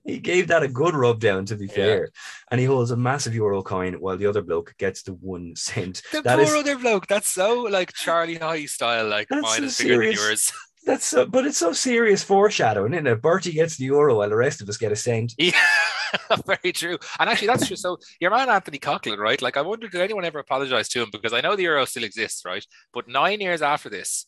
he 0.05 0.19
gave 0.19 0.49
that 0.49 0.63
a 0.63 0.69
good 0.69 0.95
rub 0.95 1.21
down, 1.21 1.45
to 1.47 1.57
be 1.57 1.67
Yeah. 1.67 2.07
And 2.51 2.61
he 2.61 2.67
holds 2.67 2.91
a 2.91 2.97
massive 2.97 3.35
euro 3.35 3.63
coin 3.63 3.95
while 3.95 4.17
the 4.17 4.27
other 4.27 4.43
bloke 4.43 4.75
gets 4.79 5.03
the 5.03 5.15
one 5.15 5.55
cent. 5.57 6.03
The 6.13 6.23
That 6.23 6.37
poor 6.37 6.45
is- 6.45 6.55
other 6.55 6.79
bloke. 6.79 7.07
That's 7.07 7.31
so 7.31 7.63
like 7.63 7.93
Charlie 7.93 8.39
Haughey 8.39 8.69
style. 8.69 9.09
Like 9.09 9.29
mine 9.31 9.43
so 9.43 9.63
is 9.65 9.79
bigger 9.79 9.95
than 9.95 10.01
serious. 10.15 10.21
yours. 10.21 10.53
That's 10.87 11.05
so, 11.05 11.27
but 11.27 11.45
it's 11.45 11.59
so 11.59 11.73
serious 11.73 12.23
foreshadowing, 12.23 12.95
isn't 12.95 13.07
it? 13.07 13.21
Bertie 13.21 13.53
gets 13.53 13.77
the 13.77 13.85
euro 13.87 14.17
while 14.17 14.29
the 14.31 14.37
rest 14.37 14.63
of 14.63 14.69
us 14.71 14.77
get 14.79 14.93
a 14.93 14.97
cent. 14.97 15.35
Yeah, 16.19 16.37
very 16.47 16.73
true. 16.73 16.97
And 17.19 17.29
actually, 17.29 17.49
that's 17.49 17.67
true. 17.67 17.77
So 17.77 17.99
your 18.21 18.31
man 18.31 18.49
Anthony 18.49 18.79
Coughlan, 18.79 19.19
right? 19.19 19.43
Like, 19.43 19.59
I 19.59 19.61
wonder, 19.61 19.89
did 19.89 20.01
anyone 20.01 20.25
ever 20.25 20.39
apologize 20.39 20.89
to 20.91 21.03
him? 21.03 21.11
Because 21.13 21.35
I 21.35 21.43
know 21.43 21.55
the 21.57 21.65
euro 21.65 21.85
still 21.85 22.05
exists, 22.05 22.47
right? 22.47 22.65
But 22.95 23.09
nine 23.09 23.43
years 23.43 23.61
after 23.61 23.91
this, 23.91 24.25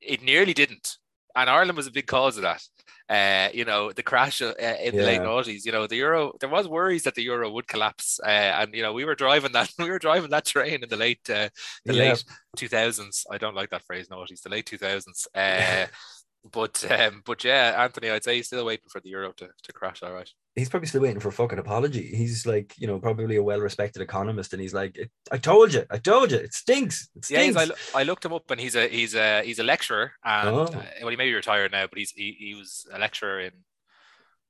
it 0.00 0.22
nearly 0.22 0.54
didn't, 0.54 0.96
and 1.34 1.50
Ireland 1.50 1.76
was 1.76 1.88
a 1.88 1.90
big 1.90 2.06
cause 2.06 2.36
of 2.36 2.42
that. 2.44 2.62
Uh, 3.08 3.48
you 3.52 3.64
know, 3.66 3.92
the 3.92 4.02
crash 4.02 4.40
uh, 4.40 4.54
in 4.82 4.96
the 4.96 5.02
late 5.02 5.22
Yeah. 5.22 5.26
noughties. 5.28 5.64
You 5.66 5.72
know, 5.72 5.86
the 5.86 5.96
euro. 5.96 6.32
There 6.40 6.48
was 6.48 6.66
worries 6.68 7.02
that 7.04 7.14
the 7.14 7.22
euro 7.22 7.50
would 7.50 7.66
collapse, 7.68 8.18
uh, 8.24 8.28
and 8.28 8.74
you 8.74 8.82
know, 8.82 8.92
we 8.94 9.04
were 9.04 9.14
driving 9.14 9.52
that. 9.52 9.70
We 9.78 9.90
were 9.90 9.98
driving 9.98 10.30
that 10.30 10.46
train 10.46 10.82
in 10.82 10.88
the 10.88 10.96
late, 10.96 11.28
uh, 11.28 11.48
the 11.86 11.92
Yeah. 11.92 11.98
late 12.12 12.24
two 12.56 12.68
thousands. 12.68 13.26
I 13.30 13.38
don't 13.38 13.54
like 13.56 13.70
that 13.70 13.84
phrase, 13.84 14.08
noughties. 14.08 14.42
The 14.42 14.48
late 14.50 14.66
two 14.66 14.78
thousands. 14.78 15.28
Uh, 15.34 15.86
but 16.52 16.84
um, 16.90 17.22
but 17.24 17.44
yeah, 17.44 17.82
Anthony, 17.84 18.10
I'd 18.10 18.24
say 18.24 18.36
he's 18.36 18.46
still 18.46 18.64
waiting 18.64 18.88
for 18.90 19.00
the 19.00 19.10
euro 19.10 19.32
to, 19.32 19.48
to 19.64 19.72
crash. 19.72 20.02
All 20.02 20.12
right. 20.12 20.30
He's 20.54 20.68
probably 20.68 20.86
still 20.86 21.00
waiting 21.02 21.18
for 21.18 21.28
a 21.28 21.32
fucking 21.32 21.58
apology. 21.58 22.14
He's 22.14 22.46
like, 22.46 22.74
you 22.78 22.86
know, 22.86 23.00
probably 23.00 23.36
a 23.36 23.42
well-respected 23.42 24.00
economist, 24.00 24.52
and 24.52 24.62
he's 24.62 24.72
like, 24.74 25.10
"I 25.32 25.38
told 25.38 25.74
you, 25.74 25.84
I 25.90 25.98
told 25.98 26.30
you, 26.30 26.38
it 26.38 26.54
stinks, 26.54 27.08
it 27.16 27.28
Yeah, 27.28 27.40
stinks." 27.40 27.56
I, 27.56 27.64
loo- 27.64 27.74
I 27.94 28.02
looked 28.04 28.24
him 28.24 28.32
up, 28.32 28.48
and 28.50 28.60
he's 28.60 28.76
a 28.76 28.86
he's 28.86 29.14
a 29.16 29.42
he's 29.42 29.58
a 29.58 29.64
lecturer, 29.64 30.12
and 30.24 30.48
Oh. 30.48 30.62
uh, 30.62 30.84
well, 31.00 31.10
he 31.10 31.16
may 31.16 31.26
be 31.28 31.34
retired 31.34 31.72
now, 31.72 31.86
but 31.88 31.98
he's 31.98 32.12
he, 32.12 32.36
he 32.38 32.54
was 32.54 32.86
a 32.92 32.98
lecturer 33.00 33.40
in 33.40 33.52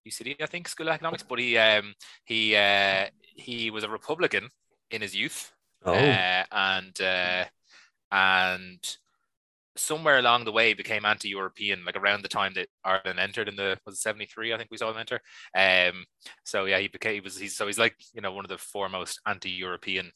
UCD, 0.04 0.36
I 0.42 0.46
think, 0.46 0.68
School 0.68 0.88
of 0.88 0.94
Economics. 0.94 1.22
But 1.22 1.38
he 1.38 1.56
um 1.56 1.94
he 2.24 2.54
uh 2.54 3.06
he 3.36 3.70
was 3.70 3.84
a 3.84 3.88
Republican 3.88 4.50
in 4.90 5.00
his 5.00 5.16
youth, 5.16 5.52
oh, 5.86 5.94
uh, 5.94 6.44
and 6.52 7.00
uh, 7.00 7.44
and 8.12 8.96
somewhere 9.76 10.18
along 10.18 10.44
the 10.44 10.52
way 10.52 10.74
became 10.74 11.04
anti-European, 11.04 11.84
like 11.84 11.96
around 11.96 12.22
the 12.22 12.28
time 12.28 12.52
that 12.54 12.68
Ireland 12.84 13.18
entered 13.18 13.48
in 13.48 13.56
the 13.56 13.78
was 13.86 14.00
73, 14.00 14.52
I 14.52 14.56
think 14.56 14.70
we 14.70 14.78
saw 14.78 14.90
him 14.90 14.98
enter. 14.98 15.20
Um 15.56 16.04
so 16.44 16.64
yeah, 16.64 16.78
he 16.78 16.88
became 16.88 17.14
he 17.14 17.20
was 17.20 17.38
he's 17.38 17.56
so 17.56 17.66
he's 17.66 17.78
like, 17.78 17.96
you 18.12 18.20
know, 18.20 18.32
one 18.32 18.44
of 18.44 18.50
the 18.50 18.58
foremost 18.58 19.20
anti-European 19.26 20.12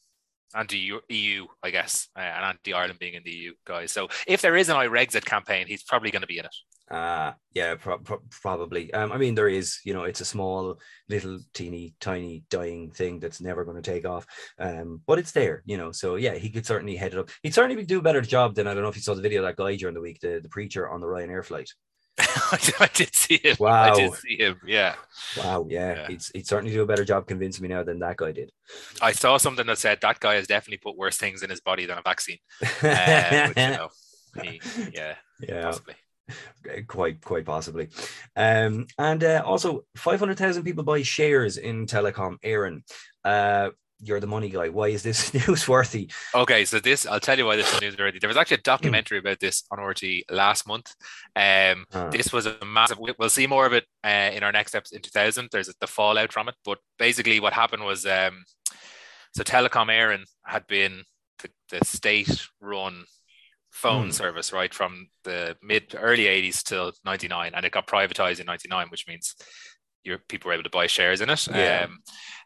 anti-EU, 0.55 1.45
I 1.61 1.69
guess, 1.69 2.07
uh, 2.17 2.21
and 2.21 2.45
anti-Ireland 2.45 2.99
being 2.99 3.13
in 3.13 3.23
the 3.23 3.31
EU 3.31 3.53
guys. 3.65 3.91
So 3.91 4.07
if 4.27 4.41
there 4.41 4.55
is 4.55 4.69
an 4.69 4.75
Irexit 4.77 5.25
campaign, 5.25 5.67
he's 5.67 5.83
probably 5.83 6.11
going 6.11 6.21
to 6.21 6.27
be 6.27 6.39
in 6.39 6.45
it. 6.45 6.55
Uh, 6.89 7.33
yeah, 7.53 7.75
pro- 7.75 7.99
pro- 7.99 8.21
probably. 8.29 8.91
Um, 8.93 9.11
I 9.11 9.17
mean, 9.17 9.35
there 9.35 9.47
is, 9.47 9.79
you 9.85 9.93
know, 9.93 10.03
it's 10.03 10.21
a 10.21 10.25
small, 10.25 10.79
little, 11.07 11.39
teeny, 11.53 11.93
tiny, 11.99 12.43
dying 12.49 12.91
thing 12.91 13.19
that's 13.19 13.41
never 13.41 13.63
going 13.63 13.81
to 13.81 13.91
take 13.91 14.05
off. 14.05 14.25
Um, 14.57 15.01
but 15.05 15.19
it's 15.19 15.31
there, 15.31 15.61
you 15.65 15.77
know. 15.77 15.91
So 15.91 16.15
yeah, 16.15 16.35
he 16.35 16.49
could 16.49 16.65
certainly 16.65 16.95
head 16.95 17.13
it 17.13 17.19
up. 17.19 17.29
He'd 17.43 17.53
certainly 17.53 17.83
do 17.83 17.99
a 17.99 18.03
better 18.03 18.21
job 18.21 18.55
than 18.55 18.67
I 18.67 18.73
don't 18.73 18.83
know 18.83 18.89
if 18.89 18.95
you 18.95 19.01
saw 19.01 19.13
the 19.13 19.21
video 19.21 19.41
of 19.41 19.47
that 19.47 19.61
guy 19.61 19.75
during 19.75 19.95
the 19.95 20.01
week, 20.01 20.19
the, 20.21 20.39
the 20.41 20.49
preacher 20.49 20.89
on 20.89 21.01
the 21.01 21.07
Ryanair 21.07 21.45
flight. 21.45 21.69
I 22.19 22.89
did 22.93 23.15
see 23.15 23.39
him. 23.41 23.55
Wow. 23.59 23.93
I 23.93 23.95
did 23.95 24.13
see 24.15 24.37
him. 24.37 24.59
Yeah. 24.65 24.95
Wow, 25.37 25.67
yeah, 25.69 26.07
he'd 26.07 26.47
certainly 26.47 26.73
do 26.73 26.81
a 26.81 26.85
better 26.85 27.05
job 27.05 27.27
convincing 27.27 27.63
me 27.63 27.69
now 27.69 27.83
than 27.83 27.99
that 27.99 28.17
guy 28.17 28.31
did. 28.31 28.51
I 29.01 29.13
saw 29.13 29.37
something 29.37 29.65
that 29.67 29.77
said 29.77 29.99
that 30.01 30.19
guy 30.19 30.35
has 30.35 30.47
definitely 30.47 30.79
put 30.79 30.97
worse 30.97 31.17
things 31.17 31.43
in 31.43 31.49
his 31.49 31.61
body 31.61 31.85
than 31.85 31.97
a 31.97 32.01
vaccine. 32.01 32.39
Uh, 32.83 33.47
which, 33.47 33.57
you 33.57 33.69
know, 33.69 33.89
he, 34.41 34.61
yeah, 34.93 35.15
yeah, 35.41 35.63
possibly. 35.63 35.95
Quite 36.87 37.21
quite 37.21 37.45
possibly 37.45 37.89
um 38.35 38.85
and 38.97 39.23
uh, 39.23 39.41
also 39.45 39.85
500,000 39.95 40.63
people 40.63 40.83
buy 40.83 41.01
shares 41.01 41.57
in 41.57 41.85
Telecom 41.85 42.37
Éireann 42.43 42.81
uh 43.25 43.69
you're 44.01 44.21
the 44.21 44.27
money 44.27 44.47
guy. 44.47 44.69
Why 44.69 44.87
is 44.87 45.03
this 45.03 45.31
newsworthy? 45.39 46.09
Okay, 46.33 46.63
so 46.63 46.79
this 46.79 47.05
I'll 47.05 47.19
tell 47.19 47.37
you 47.37 47.45
why 47.45 47.57
this 47.57 47.67
is 47.73 47.81
newsworthy. 47.81 48.21
There 48.21 48.29
was 48.29 48.37
actually 48.37 48.59
a 48.59 48.61
documentary 48.61 49.17
about 49.17 49.41
this 49.41 49.63
on 49.71 49.79
RT 49.81 50.03
last 50.31 50.65
month. 50.65 50.95
Um, 51.35 51.83
Ah. 51.93 52.07
this 52.09 52.31
was 52.31 52.45
a 52.45 52.55
massive. 52.65 52.97
we- 52.97 53.13
We'll 53.19 53.27
see 53.29 53.45
more 53.45 53.65
of 53.65 53.73
it 53.73 53.83
uh, 54.05 54.31
in 54.33 54.41
our 54.43 54.53
next 54.53 54.73
episode 54.73 54.95
in 54.95 55.01
2000. 55.01 55.49
There's 55.51 55.69
the 55.81 55.85
fallout 55.87 56.31
from 56.31 56.47
it, 56.47 56.55
but 56.63 56.77
basically 56.97 57.41
what 57.41 57.51
happened 57.51 57.83
was, 57.83 58.05
um, 58.05 58.45
so 59.35 59.43
Telecom 59.43 59.87
Éireann 59.89 60.23
had 60.45 60.65
been 60.67 61.03
the, 61.43 61.49
the 61.69 61.83
state-run 61.85 63.03
phone 63.81 64.05
Hmm. 64.05 64.11
service 64.11 64.51
right 64.53 64.73
from 64.73 65.09
the 65.23 65.55
mid 65.61 65.95
early 65.97 66.27
80s 66.27 66.63
till 66.63 66.91
99, 67.05 67.53
and 67.55 67.65
it 67.65 67.71
got 67.71 67.87
privatized 67.87 68.39
in 68.39 68.45
99, 68.45 68.87
which 68.89 69.07
means 69.07 69.35
your 70.03 70.17
people 70.17 70.47
were 70.49 70.53
able 70.53 70.63
to 70.63 70.69
buy 70.69 70.87
shares 70.87 71.21
in 71.21 71.29
it. 71.29 71.47
Yeah. 71.47 71.85
Um, 71.85 71.99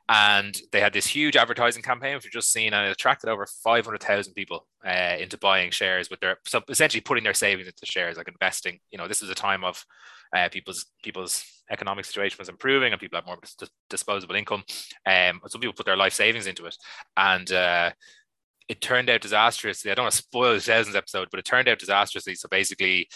and 0.10 0.54
they 0.72 0.82
had 0.82 0.92
this 0.94 1.08
huge 1.08 1.38
advertising 1.38 1.82
campaign, 1.82 2.16
which 2.16 2.25
we've 2.25 2.34
just 2.42 2.52
seen, 2.52 2.74
and 2.74 2.86
it 2.88 2.92
attracted 2.92 3.30
over 3.30 3.46
500,000 3.63 4.34
people 4.34 4.68
uh, 4.86 5.16
into 5.20 5.38
buying 5.38 5.72
shares 5.72 6.10
with 6.10 6.20
their, 6.20 6.38
so 6.46 6.62
essentially 6.68 7.00
putting 7.02 7.24
their 7.24 7.34
savings 7.34 7.68
into 7.68 7.86
shares, 7.86 8.18
like 8.18 8.28
investing. 8.28 8.80
You 8.92 8.98
know, 8.98 9.08
this 9.08 9.22
was 9.22 9.30
a 9.30 9.36
time 9.36 9.63
of 9.63 9.86
uh, 10.36 10.50
people's 10.50 10.86
people's 11.04 11.46
economic 11.70 12.04
situation 12.06 12.38
was 12.40 12.50
improving, 12.50 12.92
and 12.92 13.00
people 13.00 13.18
had 13.18 13.25
more 13.25 13.38
dis- 13.42 13.70
disposable 13.90 14.36
income. 14.36 14.63
Um, 15.06 15.40
some 15.48 15.62
people 15.62 15.74
put 15.74 15.86
their 15.86 15.96
life 15.96 16.13
savings 16.13 16.48
into 16.48 16.66
it, 16.66 16.75
and 17.16 17.50
uh, 17.52 17.92
it 18.70 18.82
turned 18.82 19.10
out 19.10 19.22
disastrously. 19.22 19.91
I 19.91 19.96
don't 19.96 20.05
want 20.05 20.13
to 20.13 20.17
spoil 20.20 20.53
the 20.53 20.62
thousands 20.62 20.96
episode, 20.96 21.27
but 21.32 21.39
it 21.39 21.46
turned 21.46 21.67
out 21.67 21.79
disastrously. 21.79 22.36
So 22.36 22.48
basically, 22.50 23.10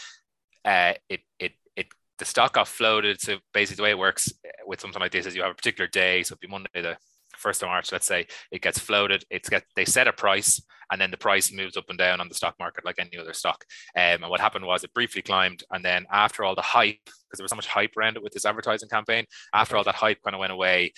uh, 0.65 0.93
it 1.09 1.21
it 1.39 1.53
it 1.75 1.87
the 2.17 2.25
stock 2.25 2.53
got 2.53 2.67
floated. 2.67 3.21
So 3.21 3.37
basically, 3.53 3.77
the 3.77 3.83
way 3.83 3.91
it 3.91 3.99
works 3.99 4.31
uh, 4.45 4.49
with 4.65 4.81
something 4.81 4.99
like 4.99 5.11
this 5.11 5.25
is 5.25 5.35
you 5.35 5.43
have 5.43 5.51
a 5.51 5.55
particular 5.55 5.87
day. 5.87 6.23
So 6.23 6.33
it'd 6.33 6.41
be 6.41 6.47
Monday 6.47 6.81
the 6.81 6.97
first 7.37 7.61
of 7.61 7.69
March. 7.69 7.91
Let's 7.91 8.07
say 8.07 8.27
it 8.51 8.61
gets 8.61 8.79
floated. 8.79 9.23
It's 9.29 9.49
get 9.49 9.63
they 9.75 9.85
set 9.85 10.07
a 10.07 10.13
price, 10.13 10.61
and 10.91 10.99
then 10.99 11.11
the 11.11 11.17
price 11.17 11.51
moves 11.51 11.77
up 11.77 11.85
and 11.89 11.97
down 11.97 12.19
on 12.19 12.29
the 12.29 12.35
stock 12.35 12.55
market 12.59 12.85
like 12.85 12.99
any 12.99 13.17
other 13.17 13.33
stock. 13.33 13.63
Um, 13.95 14.23
and 14.23 14.29
what 14.29 14.41
happened 14.41 14.65
was 14.65 14.83
it 14.83 14.93
briefly 14.93 15.21
climbed, 15.21 15.63
and 15.71 15.83
then 15.83 16.05
after 16.11 16.43
all 16.43 16.55
the 16.55 16.61
hype, 16.61 16.99
because 17.05 17.37
there 17.37 17.43
was 17.43 17.51
so 17.51 17.55
much 17.55 17.67
hype 17.67 17.95
around 17.97 18.17
it 18.17 18.23
with 18.23 18.33
this 18.33 18.45
advertising 18.45 18.89
campaign, 18.89 19.25
after 19.53 19.77
all 19.77 19.83
that 19.83 19.95
hype 19.95 20.21
kind 20.23 20.35
of 20.35 20.39
went 20.39 20.53
away. 20.53 20.93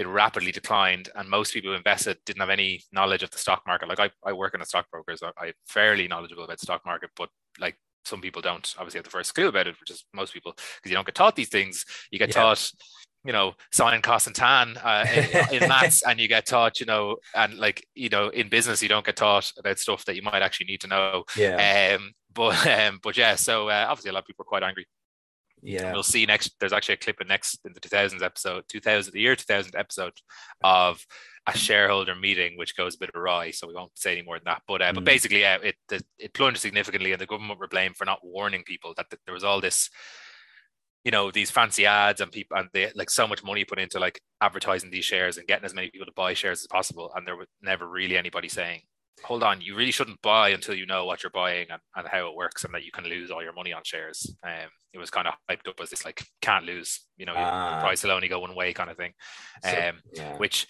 It 0.00 0.06
rapidly 0.06 0.50
declined, 0.50 1.10
and 1.14 1.28
most 1.28 1.52
people 1.52 1.70
who 1.70 1.76
invested 1.76 2.16
didn't 2.24 2.40
have 2.40 2.48
any 2.48 2.82
knowledge 2.90 3.22
of 3.22 3.30
the 3.30 3.36
stock 3.38 3.62
market. 3.66 3.86
Like 3.86 4.00
I, 4.00 4.10
I 4.24 4.32
work 4.32 4.54
in 4.54 4.62
a 4.62 4.64
stockbroker, 4.64 5.14
so 5.14 5.30
I'm 5.36 5.52
fairly 5.68 6.08
knowledgeable 6.08 6.44
about 6.44 6.58
the 6.58 6.64
stock 6.64 6.86
market, 6.86 7.10
but 7.16 7.28
like 7.58 7.76
some 8.06 8.22
people 8.22 8.40
don't 8.40 8.74
obviously 8.78 8.96
have 8.98 9.04
the 9.04 9.10
first 9.10 9.34
clue 9.34 9.48
about 9.48 9.66
it, 9.66 9.78
which 9.78 9.90
is 9.90 10.06
most 10.14 10.32
people 10.32 10.52
because 10.52 10.90
you 10.90 10.94
don't 10.94 11.04
get 11.04 11.14
taught 11.14 11.36
these 11.36 11.50
things. 11.50 11.84
You 12.10 12.18
get 12.18 12.30
Yeah. 12.30 12.34
taught, 12.34 12.70
you 13.24 13.32
know, 13.34 13.52
sine, 13.72 14.00
cos, 14.00 14.26
and 14.26 14.34
tan 14.34 14.78
uh, 14.78 15.04
in, 15.12 15.26
in 15.62 15.68
maths, 15.68 16.02
and 16.02 16.18
you 16.18 16.28
get 16.28 16.46
taught, 16.46 16.80
you 16.80 16.86
know, 16.86 17.16
and 17.34 17.58
like 17.58 17.86
you 17.94 18.08
know, 18.08 18.30
in 18.30 18.48
business, 18.48 18.82
you 18.82 18.88
don't 18.88 19.04
get 19.04 19.16
taught 19.16 19.52
about 19.58 19.78
stuff 19.78 20.06
that 20.06 20.16
you 20.16 20.22
might 20.22 20.42
actually 20.42 20.66
need 20.66 20.80
to 20.80 20.88
know. 20.88 21.24
Yeah, 21.36 21.94
Um, 21.94 22.12
but 22.34 22.66
um, 22.66 23.00
but 23.02 23.16
yeah, 23.18 23.34
so 23.34 23.68
uh, 23.68 23.86
obviously 23.88 24.10
a 24.10 24.12
lot 24.14 24.20
of 24.20 24.26
people 24.26 24.44
are 24.44 24.46
quite 24.54 24.62
angry. 24.62 24.86
Yeah, 25.62 25.92
We'll 25.92 26.02
see 26.02 26.26
next. 26.26 26.54
There's 26.58 26.72
actually 26.72 26.94
a 26.94 26.98
clip 26.98 27.20
in 27.20 27.28
next 27.28 27.60
in 27.64 27.72
the 27.72 27.80
2000s 27.80 28.22
episode, 28.22 28.64
2000 28.68 29.12
the 29.12 29.20
year 29.20 29.36
2000 29.36 29.74
episode 29.76 30.12
of 30.62 31.04
a 31.46 31.56
shareholder 31.56 32.14
meeting, 32.14 32.56
which 32.58 32.76
goes 32.76 32.94
a 32.94 32.98
bit 32.98 33.10
awry. 33.14 33.50
So 33.50 33.66
we 33.66 33.74
won't 33.74 33.96
say 33.98 34.12
any 34.12 34.22
more 34.22 34.38
than 34.38 34.44
that. 34.46 34.62
But 34.68 34.82
uh, 34.82 34.92
but 34.92 35.02
Mm. 35.02 35.06
basically, 35.06 35.44
uh, 35.44 35.58
it 35.60 35.76
the, 35.88 36.02
it 36.18 36.34
plunged 36.34 36.60
significantly, 36.60 37.12
and 37.12 37.20
the 37.20 37.26
government 37.26 37.58
were 37.60 37.68
blamed 37.68 37.96
for 37.96 38.04
not 38.04 38.20
warning 38.22 38.62
people 38.64 38.92
that, 38.96 39.08
th- 39.10 39.20
there 39.24 39.34
was 39.34 39.44
all 39.44 39.60
this. 39.60 39.90
You 41.02 41.10
know 41.10 41.30
these 41.30 41.50
fancy 41.50 41.86
ads 41.86 42.20
and 42.20 42.30
people 42.30 42.58
and 42.58 42.68
they 42.74 42.92
like 42.94 43.08
so 43.08 43.26
much 43.26 43.42
money 43.42 43.64
put 43.64 43.78
into 43.78 43.98
like 43.98 44.20
advertising 44.42 44.90
these 44.90 45.06
shares 45.06 45.38
and 45.38 45.46
getting 45.46 45.64
as 45.64 45.72
many 45.72 45.90
people 45.90 46.04
to 46.04 46.12
buy 46.14 46.34
shares 46.34 46.60
as 46.60 46.66
possible, 46.66 47.10
and 47.16 47.26
there 47.26 47.36
was 47.36 47.46
never 47.62 47.88
really 47.88 48.18
anybody 48.18 48.48
saying, 48.48 48.82
"Hold 49.24 49.42
on, 49.42 49.60
you 49.60 49.74
really 49.76 49.90
shouldn't 49.90 50.22
buy 50.22 50.50
until 50.50 50.74
you 50.74 50.86
know 50.86 51.04
what 51.04 51.22
you're 51.22 51.30
buying 51.30 51.66
and, 51.70 51.80
and 51.96 52.08
how 52.08 52.28
it 52.28 52.34
works, 52.36 52.64
and 52.64 52.74
that 52.74 52.84
you 52.84 52.90
can 52.92 53.04
lose 53.04 53.30
all 53.30 53.42
your 53.42 53.52
money 53.52 53.72
on 53.72 53.82
shares." 53.84 54.34
Um, 54.42 54.70
it 54.92 54.98
was 54.98 55.10
kind 55.10 55.28
of 55.28 55.34
hyped 55.50 55.68
up 55.68 55.78
as 55.80 55.90
this 55.90 56.04
like 56.04 56.24
can't 56.40 56.64
lose, 56.64 57.00
you 57.16 57.26
know, 57.26 57.34
your 57.34 57.42
Ah. 57.44 57.80
price 57.80 58.02
will 58.02 58.10
only 58.12 58.28
go 58.28 58.40
one 58.40 58.54
way 58.54 58.72
kind 58.72 58.90
of 58.90 58.96
thing, 58.96 59.12
So, 59.62 59.70
um, 59.88 60.00
yeah. 60.14 60.36
which 60.36 60.66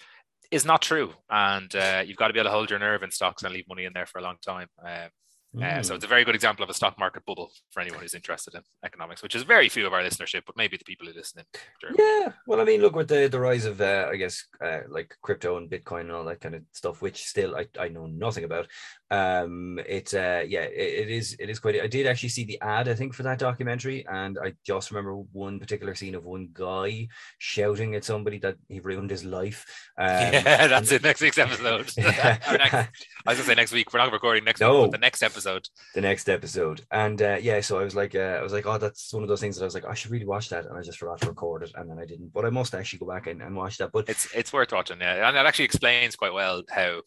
is 0.51 0.65
not 0.65 0.81
true. 0.81 1.13
And 1.29 1.73
uh, 1.75 2.03
you've 2.05 2.17
got 2.17 2.27
to 2.27 2.33
be 2.33 2.39
able 2.39 2.49
to 2.49 2.53
hold 2.53 2.69
your 2.69 2.77
nerve 2.79 3.03
in 3.03 3.11
stocks 3.11 3.41
and 3.43 3.53
leave 3.53 3.67
money 3.69 3.85
in 3.85 3.93
there 3.93 4.05
for 4.05 4.19
a 4.19 4.21
long 4.21 4.35
time. 4.45 4.67
Um, 4.85 5.09
uh, 5.59 5.83
so 5.83 5.93
Mm. 5.93 5.95
it's 5.95 6.05
a 6.05 6.07
very 6.07 6.23
good 6.23 6.35
example 6.35 6.63
of 6.63 6.69
a 6.69 6.73
stock 6.73 6.97
market 6.97 7.25
bubble 7.25 7.51
for 7.71 7.81
anyone 7.81 7.99
who's 8.01 8.13
interested 8.13 8.53
in 8.55 8.61
economics, 8.85 9.21
which 9.21 9.35
is 9.35 9.43
very 9.43 9.67
few 9.69 9.85
of 9.85 9.93
our 9.93 10.01
listenership, 10.01 10.43
but 10.45 10.55
maybe 10.55 10.77
the 10.77 10.85
people 10.85 11.07
who 11.07 11.13
listen 11.13 11.41
in. 11.41 11.95
Yeah, 11.97 12.31
well, 12.47 12.61
I 12.61 12.63
mean, 12.63 12.81
look 12.81 12.95
with 12.95 13.07
the 13.09 13.27
the 13.27 13.39
rise 13.39 13.65
of, 13.65 13.81
uh, 13.81 14.07
I 14.11 14.15
guess, 14.15 14.45
uh, 14.63 14.79
like 14.87 15.15
crypto 15.21 15.57
and 15.57 15.69
Bitcoin 15.69 16.01
and 16.01 16.11
all 16.11 16.23
that 16.25 16.39
kind 16.41 16.55
of 16.55 16.63
stuff, 16.71 17.01
which 17.01 17.25
still 17.25 17.55
I, 17.55 17.67
I 17.79 17.89
know 17.89 18.05
nothing 18.07 18.43
about. 18.45 18.67
Um, 19.09 19.77
it's 19.85 20.13
uh, 20.13 20.43
yeah, 20.47 20.61
it, 20.61 21.07
it 21.07 21.09
is 21.09 21.35
it 21.37 21.49
is 21.49 21.59
quite. 21.59 21.81
I 21.81 21.87
did 21.87 22.07
actually 22.07 22.29
see 22.29 22.45
the 22.45 22.61
ad, 22.61 22.87
I 22.87 22.93
think, 22.93 23.13
for 23.13 23.23
that 23.23 23.39
documentary, 23.39 24.05
and 24.07 24.37
I 24.41 24.53
just 24.65 24.89
remember 24.91 25.15
one 25.33 25.59
particular 25.59 25.95
scene 25.95 26.15
of 26.15 26.23
one 26.23 26.49
guy 26.53 27.07
shouting 27.39 27.95
at 27.95 28.05
somebody 28.05 28.37
that 28.39 28.55
he 28.69 28.79
ruined 28.79 29.09
his 29.09 29.25
life. 29.25 29.65
Um, 29.97 30.07
yeah, 30.07 30.67
that's 30.67 30.91
it. 30.91 31.03
Next 31.03 31.21
week's 31.21 31.37
episode. 31.37 31.91
Yeah. 31.97 32.37
Next, 32.51 32.73
I 32.73 32.87
was 33.27 33.37
gonna 33.37 33.43
say 33.47 33.55
next 33.55 33.71
week. 33.71 33.93
We're 33.93 33.99
not 33.99 34.11
recording 34.11 34.43
next 34.45 34.59
No. 34.61 34.81
week, 34.83 34.91
but 34.91 34.99
the 34.99 35.01
next 35.01 35.21
episode. 35.21 35.40
The 35.45 36.01
next 36.01 36.29
episode. 36.29 36.81
And 36.91 37.21
uh, 37.21 37.37
yeah, 37.41 37.61
so 37.61 37.79
I 37.79 37.83
was 37.83 37.95
like, 37.95 38.15
uh, 38.15 38.37
I 38.39 38.41
was 38.41 38.53
like, 38.53 38.65
oh, 38.65 38.77
that's 38.77 39.13
one 39.13 39.23
of 39.23 39.29
those 39.29 39.41
things 39.41 39.55
that 39.55 39.63
I 39.63 39.65
was 39.65 39.73
like, 39.73 39.85
I 39.85 39.93
should 39.93 40.11
really 40.11 40.25
watch 40.25 40.49
that, 40.49 40.65
and 40.65 40.77
I 40.77 40.81
just 40.81 40.99
forgot 40.99 41.21
to 41.21 41.27
record 41.27 41.63
it, 41.63 41.71
and 41.75 41.89
then 41.89 41.99
I 41.99 42.05
didn't. 42.05 42.33
But 42.33 42.45
I 42.45 42.49
must 42.49 42.73
actually 42.75 42.99
go 42.99 43.07
back 43.07 43.27
and, 43.27 43.41
and 43.41 43.55
watch 43.55 43.77
that. 43.77 43.91
But 43.91 44.09
It's 44.09 44.27
it's 44.33 44.53
worth 44.53 44.71
watching, 44.71 44.99
yeah, 44.99 45.27
and 45.27 45.37
it 45.37 45.45
actually 45.45 45.65
explains 45.65 46.15
quite 46.15 46.33
well 46.33 46.63
how 46.69 47.01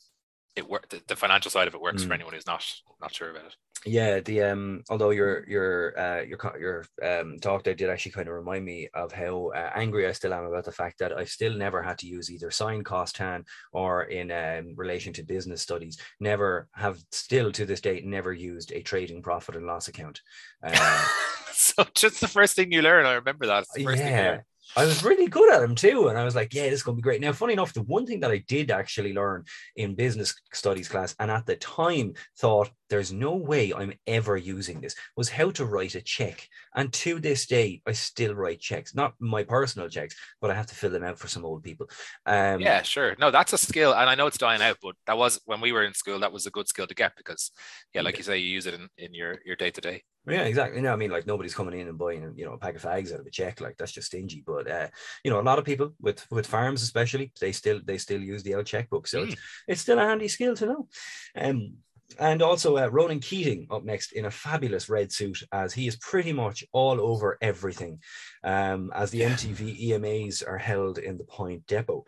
it 0.56 0.68
work. 0.68 0.88
The, 0.88 1.02
the 1.08 1.16
financial 1.16 1.50
side 1.50 1.68
of 1.68 1.74
it 1.74 1.80
works 1.80 2.04
for 2.04 2.12
Mm. 2.12 2.14
anyone 2.14 2.34
who's 2.34 2.46
not 2.46 2.64
not 3.00 3.14
sure 3.14 3.30
about 3.30 3.46
it. 3.46 3.56
yeah, 3.86 4.20
the 4.20 4.42
um, 4.42 4.82
although 4.88 5.10
your 5.10 5.46
your 5.48 5.98
uh 5.98 6.22
your 6.22 6.38
your 6.58 6.84
um 7.02 7.38
talk 7.40 7.64
there 7.64 7.74
did 7.74 7.90
actually 7.90 8.12
kind 8.12 8.28
of 8.28 8.34
remind 8.34 8.64
me 8.64 8.88
of 8.94 9.12
how 9.12 9.50
uh, 9.54 9.70
angry 9.74 10.06
I 10.06 10.12
still 10.12 10.32
am 10.32 10.44
about 10.44 10.64
the 10.64 10.72
fact 10.72 10.98
that 11.00 11.12
I've 11.12 11.28
still 11.28 11.52
never 11.54 11.82
had 11.82 11.98
to 11.98 12.06
use 12.06 12.30
either 12.30 12.50
sine 12.50 12.82
cos 12.84 13.12
tan 13.12 13.44
or 13.72 14.04
in 14.04 14.30
um, 14.32 14.74
relation 14.76 15.12
to 15.14 15.22
business 15.22 15.60
studies. 15.62 15.98
Never 16.20 16.68
have 16.74 16.98
still 17.12 17.52
to 17.52 17.66
this 17.66 17.80
date 17.82 18.06
never 18.06 18.32
used 18.32 18.72
a 18.72 18.82
trading 18.82 19.22
profit 19.22 19.56
and 19.56 19.66
loss 19.66 19.88
account. 19.88 20.20
Um, 20.62 20.72
so 21.52 21.84
just 21.94 22.20
the 22.20 22.28
first 22.28 22.56
thing 22.56 22.72
you 22.72 22.80
learn, 22.82 23.06
I 23.06 23.14
remember 23.14 23.46
that. 23.46 23.64
It's 23.64 23.72
the 23.72 23.80
first 23.80 24.02
thing 24.04 24.16
you 24.18 24.24
yeah. 24.24 24.40
I 24.76 24.84
was 24.84 25.04
really 25.04 25.26
good 25.26 25.52
at 25.52 25.60
them 25.60 25.74
too. 25.74 26.08
And 26.08 26.18
I 26.18 26.24
was 26.24 26.34
like, 26.34 26.52
yeah, 26.52 26.64
this 26.64 26.74
is 26.74 26.82
going 26.82 26.96
to 26.96 27.00
be 27.00 27.02
great. 27.02 27.20
Now, 27.20 27.32
funny 27.32 27.52
enough, 27.52 27.72
the 27.72 27.82
one 27.82 28.06
thing 28.06 28.20
that 28.20 28.30
I 28.30 28.38
did 28.48 28.70
actually 28.70 29.12
learn 29.12 29.44
in 29.76 29.94
business 29.94 30.34
studies 30.52 30.88
class, 30.88 31.14
and 31.18 31.30
at 31.30 31.46
the 31.46 31.56
time 31.56 32.14
thought 32.38 32.70
there's 32.90 33.12
no 33.12 33.34
way 33.34 33.72
I'm 33.72 33.94
ever 34.06 34.36
using 34.36 34.80
this, 34.80 34.94
was 35.16 35.30
how 35.30 35.50
to 35.52 35.64
write 35.64 35.94
a 35.94 36.00
check. 36.02 36.48
And 36.74 36.92
to 36.94 37.20
this 37.20 37.46
day, 37.46 37.82
I 37.86 37.92
still 37.92 38.34
write 38.34 38.60
checks, 38.60 38.94
not 38.94 39.14
my 39.18 39.44
personal 39.44 39.88
checks, 39.88 40.14
but 40.40 40.50
I 40.50 40.54
have 40.54 40.66
to 40.66 40.74
fill 40.74 40.90
them 40.90 41.04
out 41.04 41.18
for 41.18 41.28
some 41.28 41.44
old 41.44 41.62
people. 41.62 41.88
Um, 42.26 42.60
Yeah, 42.60 42.82
sure. 42.82 43.16
No, 43.18 43.30
that's 43.30 43.52
a 43.52 43.58
skill, 43.58 43.94
and 43.94 44.08
I 44.08 44.14
know 44.14 44.26
it's 44.26 44.38
dying 44.38 44.62
out, 44.62 44.78
but 44.82 44.96
that 45.06 45.16
was 45.18 45.40
when 45.44 45.60
we 45.60 45.72
were 45.72 45.84
in 45.84 45.94
school. 45.94 46.18
That 46.20 46.32
was 46.32 46.46
a 46.46 46.50
good 46.50 46.68
skill 46.68 46.86
to 46.86 46.94
get 46.94 47.16
because, 47.16 47.50
yeah, 47.94 48.02
like 48.02 48.18
you 48.18 48.24
say, 48.24 48.38
you 48.38 48.48
use 48.48 48.66
it 48.66 48.74
in, 48.74 48.88
in 48.98 49.14
your 49.14 49.38
your 49.44 49.56
day 49.56 49.70
to 49.70 49.80
day. 49.80 50.02
Yeah, 50.26 50.44
exactly. 50.44 50.80
No, 50.80 50.92
I 50.92 50.96
mean, 50.96 51.10
like 51.10 51.26
nobody's 51.26 51.54
coming 51.54 51.78
in 51.78 51.86
and 51.86 51.98
buying, 51.98 52.32
you 52.34 52.46
know, 52.46 52.54
a 52.54 52.58
pack 52.58 52.76
of 52.76 52.82
fags 52.82 53.12
out 53.12 53.20
of 53.20 53.26
a 53.26 53.30
check. 53.30 53.60
Like 53.60 53.76
that's 53.76 53.92
just 53.92 54.06
stingy. 54.06 54.42
But 54.46 54.70
uh, 54.70 54.88
you 55.22 55.30
know, 55.30 55.40
a 55.40 55.42
lot 55.42 55.58
of 55.58 55.66
people 55.66 55.94
with 56.00 56.26
with 56.30 56.46
farms, 56.46 56.82
especially, 56.82 57.32
they 57.40 57.52
still 57.52 57.80
they 57.84 57.98
still 57.98 58.22
use 58.22 58.42
the 58.42 58.54
old 58.54 58.66
checkbook. 58.66 59.06
So 59.06 59.24
it's, 59.24 59.36
it's 59.68 59.80
still 59.82 59.98
a 59.98 60.02
handy 60.06 60.28
skill 60.28 60.56
to 60.56 60.66
know. 60.66 60.88
Um, 61.36 61.74
and 62.18 62.42
also 62.42 62.78
uh, 62.78 62.88
Ronan 62.88 63.20
Keating 63.20 63.66
up 63.70 63.84
next 63.84 64.12
in 64.12 64.24
a 64.24 64.30
fabulous 64.30 64.88
red 64.88 65.12
suit, 65.12 65.42
as 65.52 65.72
he 65.72 65.86
is 65.86 65.96
pretty 65.96 66.32
much 66.32 66.64
all 66.72 67.00
over 67.00 67.38
everything. 67.40 68.00
Um, 68.42 68.92
as 68.94 69.10
the 69.10 69.22
MTV 69.22 69.88
EMAs 69.88 70.46
are 70.46 70.58
held 70.58 70.98
in 70.98 71.18
the 71.18 71.24
Point 71.24 71.66
Depot. 71.66 72.04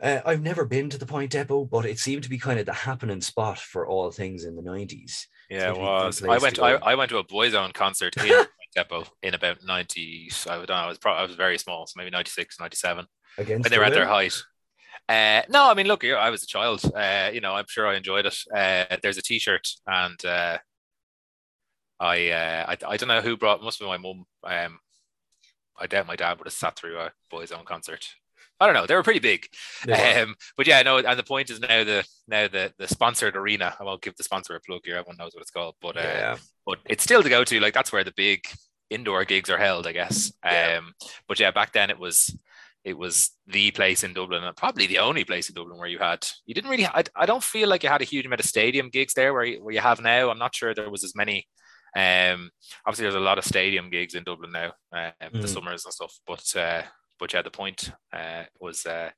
Uh, 0.00 0.20
I've 0.26 0.42
never 0.42 0.64
been 0.64 0.90
to 0.90 0.98
the 0.98 1.06
Point 1.06 1.32
Depot, 1.32 1.64
but 1.64 1.86
it 1.86 1.98
seemed 1.98 2.22
to 2.24 2.28
be 2.28 2.38
kind 2.38 2.60
of 2.60 2.66
the 2.66 2.72
happening 2.72 3.20
spot 3.20 3.58
for 3.58 3.86
all 3.86 4.10
things 4.10 4.44
in 4.44 4.56
the 4.56 4.62
nineties. 4.62 5.26
Yeah, 5.48 5.70
it 5.70 5.76
Seems 5.76 5.76
to 5.76 5.80
be 5.80 5.82
a 5.82 5.88
good 5.88 6.04
was. 6.04 6.22
I 6.22 6.38
went. 6.38 6.56
to 6.56 6.64
I. 6.64 6.92
I 6.92 6.94
went 6.94 7.10
to 7.10 7.18
a 7.18 7.24
Boyzone 7.24 7.72
concert 7.72 8.16
in 8.16 8.28
Point 8.28 8.48
Depot 8.74 9.04
in 9.22 9.34
about 9.34 9.64
ninety. 9.64 10.30
I 10.46 10.56
don't 10.56 10.68
know. 10.68 10.74
I 10.74 10.88
was 10.88 10.98
probably 10.98 11.20
I 11.20 11.26
was 11.26 11.36
very 11.36 11.58
small, 11.58 11.86
so 11.86 11.94
maybe 11.96 12.10
96, 12.10 12.60
97, 12.60 13.06
Against 13.38 13.64
when 13.64 13.70
they 13.70 13.78
were 13.78 13.84
at 13.84 13.94
their 13.94 14.06
height. 14.06 14.34
Uh, 15.08 15.42
no, 15.48 15.70
I 15.70 15.74
mean, 15.74 15.86
look, 15.86 16.04
I 16.04 16.30
was 16.30 16.42
a 16.42 16.46
child. 16.46 16.82
Uh, 16.94 17.30
you 17.32 17.40
know, 17.40 17.54
I'm 17.54 17.66
sure 17.68 17.86
I 17.86 17.96
enjoyed 17.96 18.26
it. 18.26 18.36
Uh, 18.54 18.96
there's 19.02 19.18
a 19.18 19.22
T-shirt, 19.22 19.68
and 19.86 20.24
uh, 20.24 20.58
I, 22.00 22.30
uh, 22.30 22.64
I 22.68 22.76
I 22.88 22.96
don't 22.96 23.08
know 23.08 23.20
who 23.20 23.36
brought. 23.36 23.62
Must 23.62 23.78
be 23.78 23.86
my 23.86 23.98
mum. 23.98 24.24
Um, 24.44 24.78
I 25.78 25.86
doubt 25.86 26.06
my 26.06 26.16
dad 26.16 26.38
would 26.38 26.46
have 26.46 26.54
sat 26.54 26.76
through 26.76 26.98
a 26.98 27.12
Boyzone 27.32 27.64
concert. 27.64 28.06
I 28.58 28.66
don't 28.66 28.74
know. 28.74 28.86
They 28.86 28.94
were 28.94 29.02
pretty 29.02 29.20
big. 29.20 29.48
Um, 29.84 30.34
but 30.56 30.66
yeah, 30.66 30.82
no, 30.82 30.98
and 30.98 31.18
the 31.18 31.22
point 31.22 31.50
is 31.50 31.60
now 31.60 31.84
the 31.84 32.04
now 32.26 32.48
the 32.48 32.72
the 32.78 32.88
sponsored 32.88 33.36
arena. 33.36 33.76
I 33.78 33.84
won't 33.84 34.02
give 34.02 34.16
the 34.16 34.24
sponsor 34.24 34.56
a 34.56 34.60
plug 34.60 34.80
here. 34.84 34.96
Everyone 34.96 35.18
knows 35.18 35.34
what 35.34 35.42
it's 35.42 35.50
called, 35.50 35.76
but 35.80 35.96
uh, 35.96 36.00
yeah. 36.00 36.36
but 36.64 36.78
it's 36.86 37.04
still 37.04 37.22
to 37.22 37.28
go 37.28 37.44
to. 37.44 37.60
Like 37.60 37.74
that's 37.74 37.92
where 37.92 38.04
the 38.04 38.14
big 38.16 38.44
indoor 38.90 39.24
gigs 39.24 39.50
are 39.50 39.58
held, 39.58 39.86
I 39.86 39.92
guess. 39.92 40.32
Yeah. 40.44 40.78
Um, 40.78 40.94
but 41.28 41.38
yeah, 41.38 41.50
back 41.50 41.72
then 41.72 41.90
it 41.90 41.98
was 41.98 42.36
it 42.86 42.96
was 42.96 43.32
the 43.48 43.72
place 43.72 44.04
in 44.04 44.12
Dublin, 44.12 44.44
and 44.44 44.56
probably 44.56 44.86
the 44.86 45.00
only 45.00 45.24
place 45.24 45.48
in 45.48 45.56
Dublin 45.56 45.76
where 45.76 45.88
you 45.88 45.98
had 45.98 46.24
you 46.46 46.54
didn't 46.54 46.70
really. 46.70 46.86
I, 46.86 47.02
I 47.16 47.26
don't 47.26 47.42
feel 47.42 47.68
like 47.68 47.82
you 47.82 47.88
had 47.88 48.00
a 48.00 48.04
huge 48.04 48.24
amount 48.24 48.40
of 48.40 48.46
stadium 48.46 48.90
gigs 48.90 49.12
there 49.12 49.34
where 49.34 49.44
you, 49.44 49.62
where 49.62 49.74
you 49.74 49.80
have 49.80 50.00
now. 50.00 50.30
I'm 50.30 50.38
not 50.38 50.54
sure 50.54 50.72
there 50.72 50.88
was 50.88 51.02
as 51.02 51.16
many. 51.16 51.48
Um, 51.96 52.50
obviously, 52.86 53.02
there's 53.02 53.16
a 53.16 53.20
lot 53.20 53.38
of 53.38 53.44
stadium 53.44 53.90
gigs 53.90 54.14
in 54.14 54.22
Dublin 54.22 54.52
now, 54.52 54.72
um, 54.92 55.12
mm. 55.20 55.42
the 55.42 55.48
summers 55.48 55.84
and 55.84 55.92
stuff. 55.92 56.16
But 56.28 56.54
uh, 56.56 56.82
but 57.18 57.34
yeah, 57.34 57.42
the 57.42 57.50
point 57.50 57.90
uh, 58.12 58.44
was 58.60 58.86
uh, 58.86 59.10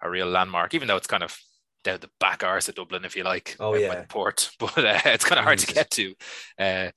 a 0.00 0.08
real 0.08 0.28
landmark, 0.28 0.72
even 0.74 0.86
though 0.86 0.96
it's 0.96 1.08
kind 1.08 1.24
of 1.24 1.36
down 1.82 1.98
the 2.00 2.10
back 2.20 2.44
arse 2.44 2.68
of 2.68 2.76
Dublin, 2.76 3.04
if 3.04 3.16
you 3.16 3.24
like. 3.24 3.56
Oh 3.58 3.74
yeah, 3.74 3.88
by 3.88 4.00
the 4.02 4.06
port, 4.06 4.50
but 4.60 4.78
uh, 4.78 5.00
it's 5.06 5.24
kind 5.24 5.40
of 5.40 5.44
hard 5.44 5.58
to 5.58 5.74
get 5.74 5.90
to. 5.90 6.14
Uh, 6.60 6.90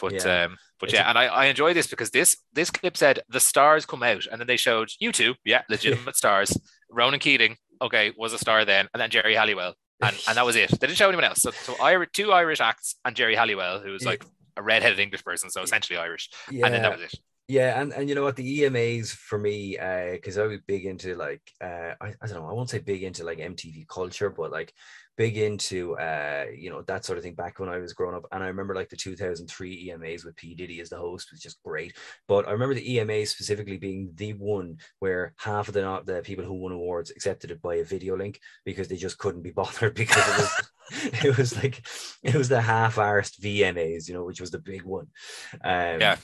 but 0.00 0.12
yeah. 0.12 0.44
um, 0.44 0.56
but 0.80 0.88
it's 0.88 0.94
yeah, 0.94 1.06
a- 1.06 1.08
and 1.08 1.18
I, 1.18 1.26
I 1.26 1.44
enjoy 1.46 1.74
this 1.74 1.86
because 1.86 2.10
this 2.10 2.36
this 2.52 2.70
clip 2.70 2.96
said 2.96 3.20
the 3.28 3.40
stars 3.40 3.86
come 3.86 4.02
out, 4.02 4.26
and 4.30 4.40
then 4.40 4.46
they 4.46 4.56
showed 4.56 4.90
you 4.98 5.12
two, 5.12 5.34
yeah, 5.44 5.62
legitimate 5.68 6.16
stars. 6.16 6.56
Ronan 6.90 7.20
Keating, 7.20 7.56
okay, 7.82 8.12
was 8.16 8.32
a 8.32 8.38
star 8.38 8.64
then, 8.64 8.88
and 8.94 9.00
then 9.00 9.10
Geri 9.10 9.34
Halliwell, 9.34 9.74
and, 10.00 10.16
and 10.28 10.36
that 10.36 10.46
was 10.46 10.56
it. 10.56 10.70
They 10.70 10.86
didn't 10.86 10.96
show 10.96 11.08
anyone 11.08 11.24
else. 11.24 11.42
So 11.42 11.50
so 11.50 11.74
Irish, 11.82 12.10
two 12.12 12.32
Irish 12.32 12.60
acts 12.60 12.96
and 13.04 13.14
Geri 13.16 13.34
Halliwell, 13.34 13.80
who 13.80 13.90
who's 13.90 14.04
like 14.04 14.24
a 14.56 14.62
redheaded 14.62 14.98
English 14.98 15.24
person, 15.24 15.50
so 15.50 15.62
essentially 15.62 15.98
Irish, 15.98 16.30
yeah. 16.50 16.66
and 16.66 16.74
then 16.74 16.82
that 16.82 16.92
was 16.92 17.00
it. 17.00 17.14
Yeah, 17.46 17.78
and, 17.78 17.92
and 17.92 18.08
you 18.08 18.14
know 18.14 18.22
what 18.22 18.36
the 18.36 18.62
EMAs 18.62 19.10
for 19.10 19.38
me, 19.38 19.72
because 20.12 20.38
uh, 20.38 20.44
I 20.44 20.46
was 20.46 20.60
big 20.66 20.86
into 20.86 21.14
like 21.14 21.42
uh, 21.60 21.92
I, 22.00 22.14
I 22.22 22.26
don't 22.26 22.36
know, 22.36 22.48
I 22.48 22.54
won't 22.54 22.70
say 22.70 22.78
big 22.78 23.02
into 23.02 23.22
like 23.22 23.38
MTV 23.38 23.86
culture, 23.86 24.30
but 24.30 24.50
like 24.50 24.72
big 25.16 25.36
into 25.38 25.96
uh, 25.96 26.46
you 26.54 26.70
know 26.70 26.82
that 26.82 27.04
sort 27.04 27.18
of 27.18 27.24
thing 27.24 27.34
back 27.34 27.58
when 27.58 27.68
I 27.68 27.78
was 27.78 27.92
growing 27.92 28.14
up. 28.14 28.26
And 28.32 28.42
I 28.42 28.48
remember 28.48 28.74
like 28.74 28.88
the 28.88 28.96
2003 28.96 29.88
EMAs 29.88 30.24
with 30.24 30.36
P 30.36 30.54
Diddy 30.54 30.80
as 30.80 30.90
the 30.90 30.96
host 30.96 31.30
was 31.30 31.40
just 31.40 31.62
great. 31.62 31.96
But 32.28 32.48
I 32.48 32.52
remember 32.52 32.74
the 32.74 32.96
EMAs 32.96 33.28
specifically 33.28 33.78
being 33.78 34.10
the 34.14 34.32
one 34.34 34.78
where 34.98 35.34
half 35.38 35.68
of 35.68 35.74
the 35.74 36.02
the 36.04 36.22
people 36.22 36.44
who 36.44 36.54
won 36.54 36.72
awards 36.72 37.10
accepted 37.10 37.50
it 37.50 37.62
by 37.62 37.76
a 37.76 37.84
video 37.84 38.16
link 38.16 38.40
because 38.64 38.88
they 38.88 38.96
just 38.96 39.18
couldn't 39.18 39.42
be 39.42 39.50
bothered 39.54 39.94
because 39.94 40.26
it 40.28 40.38
was 40.38 40.70
it 41.24 41.36
was 41.36 41.56
like 41.56 41.86
it 42.22 42.34
was 42.34 42.48
the 42.48 42.60
half-arsed 42.60 43.40
VMAs, 43.40 44.08
you 44.08 44.14
know, 44.14 44.24
which 44.24 44.40
was 44.40 44.50
the 44.50 44.58
big 44.58 44.82
one. 44.82 45.06
Um, 45.62 46.00
yeah. 46.00 46.16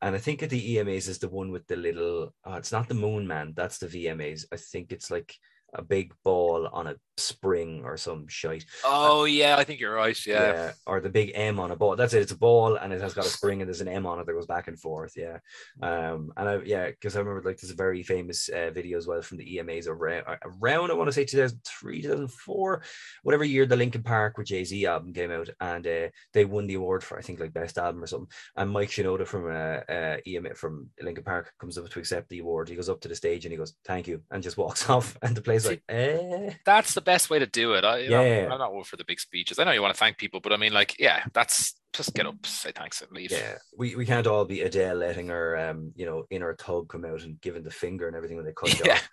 And 0.00 0.14
I 0.14 0.18
think 0.18 0.42
at 0.42 0.50
the 0.50 0.76
EMAs 0.76 1.08
is 1.08 1.18
the 1.18 1.28
one 1.28 1.50
with 1.50 1.66
the 1.66 1.76
little. 1.76 2.34
Oh, 2.44 2.54
it's 2.54 2.72
not 2.72 2.88
the 2.88 2.94
Moon 2.94 3.26
Man. 3.26 3.52
That's 3.56 3.78
the 3.78 3.86
VMAs. 3.86 4.44
I 4.52 4.56
think 4.56 4.92
it's 4.92 5.10
like 5.10 5.34
a 5.76 5.82
big 5.82 6.12
ball 6.24 6.68
on 6.72 6.86
a 6.86 6.96
spring 7.18 7.82
or 7.84 7.96
some 7.96 8.28
shite. 8.28 8.64
Oh 8.84 9.24
yeah, 9.24 9.56
I 9.56 9.64
think 9.64 9.80
you're 9.80 9.94
right. 9.94 10.18
Yeah. 10.26 10.52
yeah. 10.52 10.72
Or 10.86 11.00
the 11.00 11.08
big 11.08 11.32
M 11.34 11.58
on 11.58 11.70
a 11.70 11.76
ball. 11.76 11.96
That's 11.96 12.14
it. 12.14 12.22
It's 12.22 12.32
a 12.32 12.38
ball 12.38 12.76
and 12.76 12.92
it 12.92 13.00
has 13.00 13.14
got 13.14 13.26
a 13.26 13.30
spring 13.30 13.62
and 13.62 13.68
there's 13.68 13.80
an 13.80 13.88
M 13.88 14.06
on 14.06 14.20
it 14.20 14.26
that 14.26 14.32
goes 14.32 14.46
back 14.46 14.68
and 14.68 14.78
forth. 14.78 15.12
Yeah. 15.16 15.38
Um. 15.82 16.32
And 16.36 16.48
I 16.48 16.56
yeah, 16.64 16.90
because 16.90 17.16
I 17.16 17.20
remember 17.20 17.48
like 17.48 17.58
there's 17.58 17.72
a 17.72 17.76
very 17.76 18.02
famous 18.02 18.48
uh, 18.48 18.70
video 18.70 18.98
as 18.98 19.06
well 19.06 19.22
from 19.22 19.38
the 19.38 19.56
EMAs 19.56 19.88
around 19.88 20.24
around 20.44 20.90
I 20.90 20.94
want 20.94 21.08
to 21.08 21.12
say 21.12 21.24
2003 21.24 22.02
2004 22.02 22.82
whatever 23.22 23.44
year 23.44 23.66
the 23.66 23.76
Linkin 23.76 24.02
Park 24.02 24.36
with 24.36 24.48
Jay 24.48 24.64
Z 24.64 24.86
album 24.86 25.12
came 25.12 25.30
out 25.30 25.48
and 25.60 25.86
uh, 25.86 26.08
they 26.32 26.44
won 26.44 26.66
the 26.66 26.74
award 26.74 27.02
for 27.02 27.18
I 27.18 27.22
think 27.22 27.40
like 27.40 27.52
best 27.52 27.78
album 27.78 28.02
or 28.02 28.06
something. 28.06 28.28
And 28.56 28.70
Mike 28.70 28.90
Shinoda 28.90 29.26
from 29.26 29.46
uh, 29.46 29.92
uh 29.92 30.16
EMA 30.26 30.54
from 30.54 30.88
Linkin 31.00 31.24
Park 31.24 31.52
comes 31.58 31.78
up 31.78 31.88
to 31.88 31.98
accept 31.98 32.28
the 32.28 32.40
award. 32.40 32.68
He 32.68 32.76
goes 32.76 32.88
up 32.88 33.00
to 33.00 33.08
the 33.08 33.16
stage 33.16 33.44
and 33.44 33.52
he 33.52 33.58
goes 33.58 33.74
thank 33.84 34.06
you 34.06 34.22
and 34.30 34.42
just 34.42 34.58
walks 34.58 34.88
off 34.90 35.16
and 35.22 35.36
the 35.36 35.42
place 35.42 35.65
like 35.68 35.82
eh. 35.88 36.52
That's 36.64 36.94
the 36.94 37.00
best 37.00 37.30
way 37.30 37.38
to 37.38 37.46
do 37.46 37.74
it. 37.74 37.84
I, 37.84 37.98
yeah, 37.98 38.46
know, 38.46 38.52
I'm 38.52 38.58
not 38.58 38.74
one 38.74 38.84
for 38.84 38.96
the 38.96 39.04
big 39.04 39.20
speeches. 39.20 39.58
I 39.58 39.64
know 39.64 39.72
you 39.72 39.82
want 39.82 39.94
to 39.94 39.98
thank 39.98 40.18
people, 40.18 40.40
but 40.40 40.52
I 40.52 40.56
mean, 40.56 40.72
like, 40.72 40.98
yeah, 40.98 41.24
that's 41.32 41.74
just 41.92 42.14
get 42.14 42.26
up, 42.26 42.44
say 42.44 42.72
thanks, 42.72 43.00
and 43.00 43.10
leave. 43.12 43.32
Yeah, 43.32 43.56
we, 43.76 43.96
we 43.96 44.04
can't 44.04 44.26
all 44.26 44.44
be 44.44 44.60
Adele 44.60 44.96
letting 44.96 45.28
her, 45.28 45.56
um, 45.56 45.92
you 45.96 46.06
know, 46.06 46.24
inner 46.30 46.54
tug 46.54 46.88
come 46.88 47.04
out 47.04 47.22
and 47.22 47.40
giving 47.40 47.62
the 47.62 47.70
finger 47.70 48.06
and 48.06 48.16
everything 48.16 48.36
when 48.36 48.46
they 48.46 48.52
cut 48.52 48.78
yeah. 48.84 48.94
off. 48.94 49.08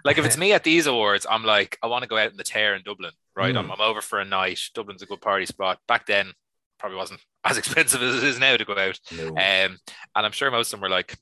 like 0.04 0.18
if 0.18 0.26
it's 0.26 0.36
me 0.38 0.52
at 0.52 0.64
these 0.64 0.86
awards, 0.86 1.26
I'm 1.28 1.44
like, 1.44 1.78
I 1.82 1.86
want 1.86 2.02
to 2.02 2.08
go 2.08 2.18
out 2.18 2.30
in 2.30 2.36
the 2.36 2.44
tear 2.44 2.74
in 2.74 2.82
Dublin, 2.82 3.12
right? 3.34 3.54
Mm. 3.54 3.58
I'm, 3.58 3.72
I'm 3.72 3.80
over 3.80 4.00
for 4.00 4.20
a 4.20 4.24
night. 4.24 4.60
Dublin's 4.74 5.02
a 5.02 5.06
good 5.06 5.20
party 5.20 5.46
spot. 5.46 5.78
Back 5.88 6.06
then, 6.06 6.32
probably 6.78 6.98
wasn't 6.98 7.20
as 7.44 7.58
expensive 7.58 8.02
as 8.02 8.16
it 8.16 8.24
is 8.24 8.38
now 8.38 8.56
to 8.56 8.64
go 8.64 8.76
out. 8.76 8.98
No. 9.16 9.28
Um, 9.28 9.36
and 9.36 9.78
I'm 10.14 10.32
sure 10.32 10.50
most 10.50 10.72
of 10.72 10.80
them 10.80 10.82
were 10.82 10.94
like, 10.94 11.16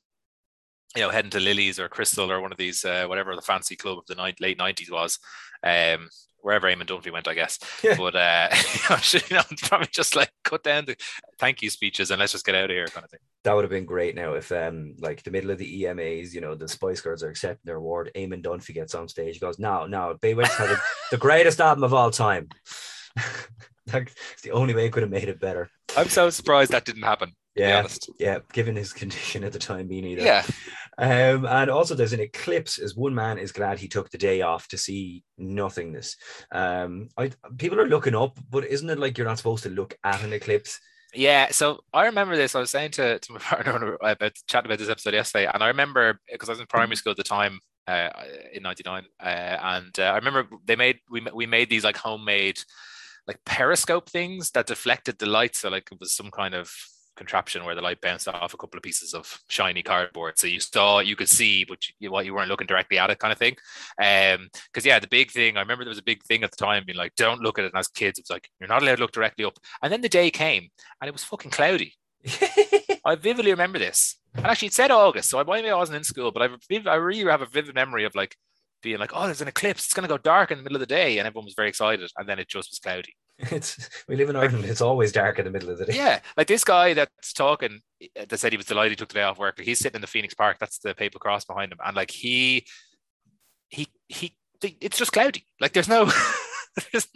you 0.97 1.03
know, 1.03 1.11
heading 1.11 1.31
to 1.33 1.41
Lillie's 1.41 1.79
or 1.79 1.89
Krystle 1.89 2.29
or 2.29 2.41
one 2.41 2.53
of 2.53 2.59
these, 2.59 2.85
uh, 2.85 3.07
whatever 3.07 3.35
the 3.35 3.43
fancy 3.43 3.77
club 3.77 3.99
of 3.99 4.07
the 4.07 4.15
night, 4.15 4.41
late 4.41 4.59
90s 4.59 4.91
was. 4.91 5.19
Um, 5.63 6.09
wherever 6.45 6.69
Eamon 6.69 6.87
Dunphy 6.87 7.11
went, 7.11 7.27
I 7.27 7.35
guess. 7.35 7.59
Yeah. 7.83 7.97
But 7.99 8.15
uh, 8.15 8.49
you 9.13 9.21
know, 9.31 9.43
probably 9.63 9.89
just 9.91 10.15
like 10.15 10.31
cut 10.45 10.63
down 10.63 10.85
the 10.85 10.97
thank 11.39 11.63
you 11.63 11.71
speeches 11.71 12.11
and 12.11 12.21
let's 12.21 12.33
just 12.33 12.45
get 12.45 12.55
out 12.55 12.65
of 12.65 12.71
here, 12.71 12.87
kind 12.87 13.05
of 13.05 13.11
thing. 13.11 13.21
That 13.45 13.55
would 13.55 13.65
have 13.65 13.71
been 13.71 13.87
great. 13.87 14.15
Now, 14.15 14.35
if 14.35 14.53
um, 14.53 14.95
like 14.99 15.23
the 15.23 15.31
middle 15.31 15.51
of 15.51 15.59
the 15.59 15.83
EMAs, 15.83 16.35
you 16.35 16.41
know, 16.41 16.55
the 16.55 16.69
Spice 16.69 17.01
Girls 17.01 17.23
are 17.23 17.31
accepting 17.31 17.65
their 17.65 17.77
award, 17.77 18.11
Eamon 18.15 18.43
Dunphy 18.43 18.75
gets 18.75 18.95
on 18.95 19.09
stage, 19.09 19.41
goes, 19.41 19.59
"No, 19.59 19.87
no, 19.87 20.17
B*Witched 20.21 20.53
has 20.55 20.79
the 21.11 21.17
greatest 21.17 21.61
album 21.61 21.85
of 21.85 21.95
all 21.95 22.11
time." 22.11 22.49
That's 23.87 24.43
the 24.43 24.53
only 24.53 24.75
way 24.75 24.87
it 24.87 24.93
could 24.93 25.03
have 25.03 25.11
made 25.11 25.29
it 25.29 25.41
better. 25.41 25.69
I'm 25.97 26.09
so 26.09 26.31
surprised 26.31 26.73
that 26.73 26.85
didn't 26.85 27.03
happen. 27.03 27.33
Yeah, 27.55 27.87
yeah. 28.19 28.39
Given 28.53 28.75
his 28.75 28.93
condition 28.93 29.45
at 29.45 29.53
the 29.53 29.59
time, 29.59 29.89
me 29.89 30.01
neither. 30.01 30.23
Yeah. 30.23 30.45
Um, 30.97 31.45
and 31.47 31.71
also 31.71 31.95
there's 31.95 32.13
an 32.13 32.21
eclipse 32.21 32.79
as 32.79 32.95
one 32.95 33.15
man 33.15 33.39
is 33.39 33.53
glad 33.53 33.79
he 33.79 33.89
took 33.89 34.11
the 34.11 34.19
day 34.19 34.43
off 34.43 34.69
to 34.69 34.79
see 34.79 35.25
nothingness. 35.39 36.17
Um, 36.53 37.09
I 37.17 37.31
people 37.59 37.81
are 37.81 37.89
looking 37.89 38.15
up, 38.15 38.39
but 38.51 38.65
isn't 38.65 38.91
it 38.91 38.99
like 38.99 39.19
you're 39.19 39.27
not 39.27 39.39
supposed 39.39 39.65
to 39.65 39.71
look 39.71 39.97
at 40.05 40.23
an 40.23 40.33
eclipse? 40.33 40.79
Yeah, 41.15 41.49
so 41.51 41.81
I 41.93 42.07
remember 42.07 42.37
this. 42.37 42.55
I 42.55 42.61
was 42.61 42.71
saying 42.71 42.93
to, 42.93 43.19
to 43.19 43.33
my 43.33 43.39
partner 43.41 43.97
about 44.01 44.33
chatting 44.49 44.71
about 44.71 44.79
this 44.79 44.89
episode 44.89 45.15
yesterday, 45.15 45.49
and 45.53 45.63
I 45.63 45.69
remember 45.69 46.21
because 46.31 46.49
I 46.49 46.53
was 46.53 46.61
in 46.61 46.67
primary 46.67 46.97
school 46.97 47.13
at 47.13 47.17
the 47.17 47.25
time 47.25 47.61
uh, 47.87 48.11
in 48.53 48.63
'99, 48.63 49.05
uh, 49.21 49.25
and 49.27 49.99
uh, 49.99 50.03
I 50.03 50.17
remember 50.17 50.49
they 50.65 50.77
made 50.77 50.99
we 51.11 51.27
we 51.35 51.47
made 51.47 51.71
these 51.71 51.85
like 51.85 51.97
homemade 51.97 52.59
like 53.27 53.39
periscope 53.47 54.11
things 54.11 54.51
that 54.51 54.67
deflected 54.67 55.19
the 55.19 55.27
light, 55.27 55.57
so 55.57 55.71
like 55.71 55.89
it 55.91 56.01
was 56.01 56.13
some 56.13 56.31
kind 56.31 56.55
of 56.55 56.71
contraption 57.17 57.65
where 57.65 57.75
the 57.75 57.83
light 57.83 58.01
bounced 58.01 58.29
off 58.29 58.55
a 58.55 58.57
couple 58.57 58.77
of 58.77 58.83
pieces 58.83 59.15
of 59.15 59.41
shiny 59.49 59.83
cardboard. 59.83 60.39
So 60.39 60.47
you 60.47 60.61
saw, 60.61 61.01
you 61.01 61.17
could 61.17 61.29
see, 61.29 61.65
but 61.65 61.79
you, 61.99 62.11
what 62.11 62.25
you 62.27 62.35
weren't 62.35 62.49
looking 62.49 62.67
directly 62.67 62.99
at 62.99 63.11
it, 63.11 63.19
kind 63.19 63.33
of 63.33 63.39
thing. 63.39 63.57
Um, 64.03 64.49
because 64.73 64.85
yeah, 64.85 64.99
the 64.99 65.09
big 65.09 65.31
thing 65.31 65.57
I 65.57 65.61
remember 65.61 65.85
there 65.85 65.91
was 65.91 65.99
a 65.99 66.03
big 66.03 66.23
thing 66.25 66.43
at 66.43 66.51
the 66.51 66.57
time, 66.57 66.85
being 66.87 66.99
like, 66.99 67.15
don't 67.17 67.41
look 67.41 67.59
at 67.59 67.65
it. 67.65 67.73
And 67.73 67.79
as 67.79 67.89
kids, 67.89 68.19
it 68.19 68.25
was 68.25 68.31
like 68.31 68.49
you're 68.61 68.69
not 68.69 68.83
allowed 68.83 68.97
to 68.97 69.03
look 69.03 69.13
directly 69.13 69.45
up. 69.45 69.59
And 69.83 69.93
then 69.93 70.01
the 70.01 70.09
day 70.09 70.31
came, 70.31 70.69
and 71.01 71.09
it 71.09 71.13
was 71.13 71.25
fucking 71.25 71.51
cloudy. 71.51 71.95
I 73.05 73.17
vividly 73.17 73.51
remember 73.51 73.79
this. 73.79 74.17
And 74.35 74.47
actually, 74.47 74.69
it 74.69 74.75
said 74.75 74.91
August, 74.91 75.31
so 75.31 75.39
I 75.39 75.45
maybe 75.45 75.71
I 75.71 75.77
wasn't 75.77 75.97
in 75.97 76.05
school, 76.05 76.33
but 76.33 76.43
I, 76.43 76.91
I 76.91 76.95
really 76.97 77.31
have 77.31 77.43
a 77.43 77.47
vivid 77.47 77.75
memory 77.75 78.05
of 78.05 78.15
like 78.15 78.37
being 78.83 78.99
like, 78.99 79.13
"Oh, 79.15 79.27
there's 79.27 79.41
an 79.41 79.49
eclipse. 79.49 79.85
It's 79.85 79.95
going 79.95 80.09
to 80.09 80.13
go 80.13 80.19
dark 80.19 80.51
in 80.51 80.59
the 80.59 80.65
middle 80.65 80.77
of 80.77 80.81
the 80.81 80.87
day," 80.87 81.19
and 81.19 81.27
everyone 81.27 81.45
was 81.45 81.55
very 81.55 81.69
excited, 81.69 82.11
and 82.17 82.29
then 82.29 82.39
it 82.39 82.49
just 82.49 82.71
was 82.71 82.81
cloudy. 82.81 83.15
It's 83.51 83.89
we 84.09 84.17
live 84.17 84.31
in 84.31 84.37
Ireland. 84.37 84.65
It's 84.65 84.81
always 84.81 85.13
dark 85.13 85.39
in 85.39 85.45
the 85.45 85.51
middle 85.51 85.71
of 85.71 85.79
the 85.79 85.87
day. 85.87 85.97
Yeah, 85.97 86.21
like 86.37 86.47
this 86.47 86.63
guy 86.63 86.95
that's 86.95 87.33
talking 87.33 87.81
eh, 88.01 88.25
that 88.29 88.39
said 88.39 88.53
he 88.53 88.57
was 88.57 88.67
delighted 88.67 88.93
he 88.93 88.97
took 88.97 89.09
the 89.09 89.15
day 89.15 89.23
off 89.23 89.39
work. 89.39 89.59
He's 89.61 89.81
sitting 89.81 89.97
in 89.97 90.01
the 90.01 90.07
Phoenix 90.07 90.35
Park. 90.35 90.59
That's 90.61 90.79
the 90.79 90.95
papal 90.95 91.21
cross 91.21 91.45
behind 91.45 91.73
him, 91.73 91.79
and 91.85 91.97
like 91.97 92.11
he, 92.11 92.65
he, 93.69 93.89
he. 94.09 94.37
It's 94.63 94.97
just 94.97 95.13
cloudy. 95.13 95.47
Like 95.61 95.73
there's 95.73 95.89
no. 95.89 96.05
there's, 96.93 97.09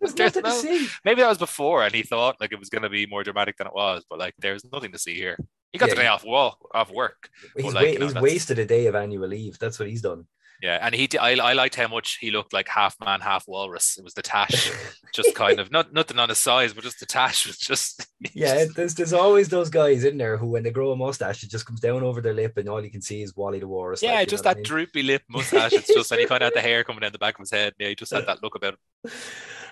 there's, 0.00 0.14
there's 0.14 0.36
no, 0.36 0.86
maybe 1.04 1.22
that 1.22 1.28
was 1.28 1.38
before, 1.38 1.84
and 1.84 1.94
he 1.94 2.02
thought 2.02 2.36
like 2.40 2.52
it 2.52 2.58
was 2.58 2.70
going 2.70 2.82
to 2.82 2.88
be 2.88 3.06
more 3.06 3.24
dramatic 3.24 3.56
than 3.56 3.66
it 3.66 3.74
was. 3.74 4.04
But 4.08 4.18
like, 4.18 4.34
there's 4.38 4.64
nothing 4.72 4.92
to 4.92 4.98
see 4.98 5.14
here. 5.14 5.36
He 5.72 5.78
got 5.78 5.88
yeah, 5.88 5.96
the 5.96 6.00
day 6.02 6.06
off 6.06 6.24
wall 6.24 6.56
off 6.72 6.90
work. 6.90 7.28
He's, 7.56 7.66
like, 7.66 7.74
wa- 7.74 7.92
you 7.92 7.98
know, 7.98 8.06
he's 8.06 8.14
wasted 8.14 8.58
a 8.58 8.64
day 8.64 8.86
of 8.86 8.94
annual 8.94 9.28
leave. 9.28 9.58
That's 9.58 9.78
what 9.78 9.88
he's 9.88 10.02
done. 10.02 10.26
Yeah, 10.60 10.78
and 10.82 10.92
he, 10.92 11.08
I, 11.18 11.36
I 11.36 11.52
liked 11.52 11.76
how 11.76 11.86
much 11.86 12.18
he 12.20 12.32
looked 12.32 12.52
like 12.52 12.68
half 12.68 12.96
man, 13.04 13.20
half 13.20 13.46
walrus. 13.46 13.96
It 13.96 14.02
was 14.02 14.14
the 14.14 14.22
tash, 14.22 14.72
just 15.14 15.34
kind 15.36 15.60
of 15.60 15.70
not 15.70 15.92
nothing 15.92 16.18
on 16.18 16.28
his 16.28 16.38
size, 16.38 16.74
but 16.74 16.82
just 16.82 16.98
the 16.98 17.06
tash 17.06 17.46
was 17.46 17.58
just. 17.58 18.06
yeah, 18.34 18.64
there's 18.74 18.94
there's 18.94 19.12
always 19.12 19.48
those 19.48 19.70
guys 19.70 20.02
in 20.02 20.18
there 20.18 20.36
who, 20.36 20.46
when 20.46 20.64
they 20.64 20.70
grow 20.70 20.90
a 20.90 20.96
mustache, 20.96 21.44
it 21.44 21.50
just 21.50 21.64
comes 21.64 21.78
down 21.78 22.02
over 22.02 22.20
their 22.20 22.34
lip, 22.34 22.56
and 22.56 22.68
all 22.68 22.82
you 22.82 22.90
can 22.90 23.02
see 23.02 23.22
is 23.22 23.36
Wally 23.36 23.60
the 23.60 23.68
walrus. 23.68 24.02
Yeah, 24.02 24.14
like, 24.14 24.28
just 24.28 24.44
that 24.44 24.50
I 24.50 24.54
mean? 24.54 24.64
droopy 24.64 25.02
lip 25.04 25.22
mustache. 25.28 25.72
It's 25.74 25.94
just, 25.94 26.10
and 26.10 26.20
he 26.20 26.26
kind 26.26 26.42
of 26.42 26.46
had 26.46 26.54
the 26.54 26.60
hair 26.60 26.82
coming 26.82 27.00
down 27.00 27.12
the 27.12 27.18
back 27.18 27.34
of 27.34 27.40
his 27.40 27.52
head. 27.52 27.74
Yeah, 27.78 27.88
he 27.88 27.94
just 27.94 28.12
had 28.12 28.26
that 28.28 28.42
look 28.42 28.56
about 28.56 28.74
him. 28.74 29.12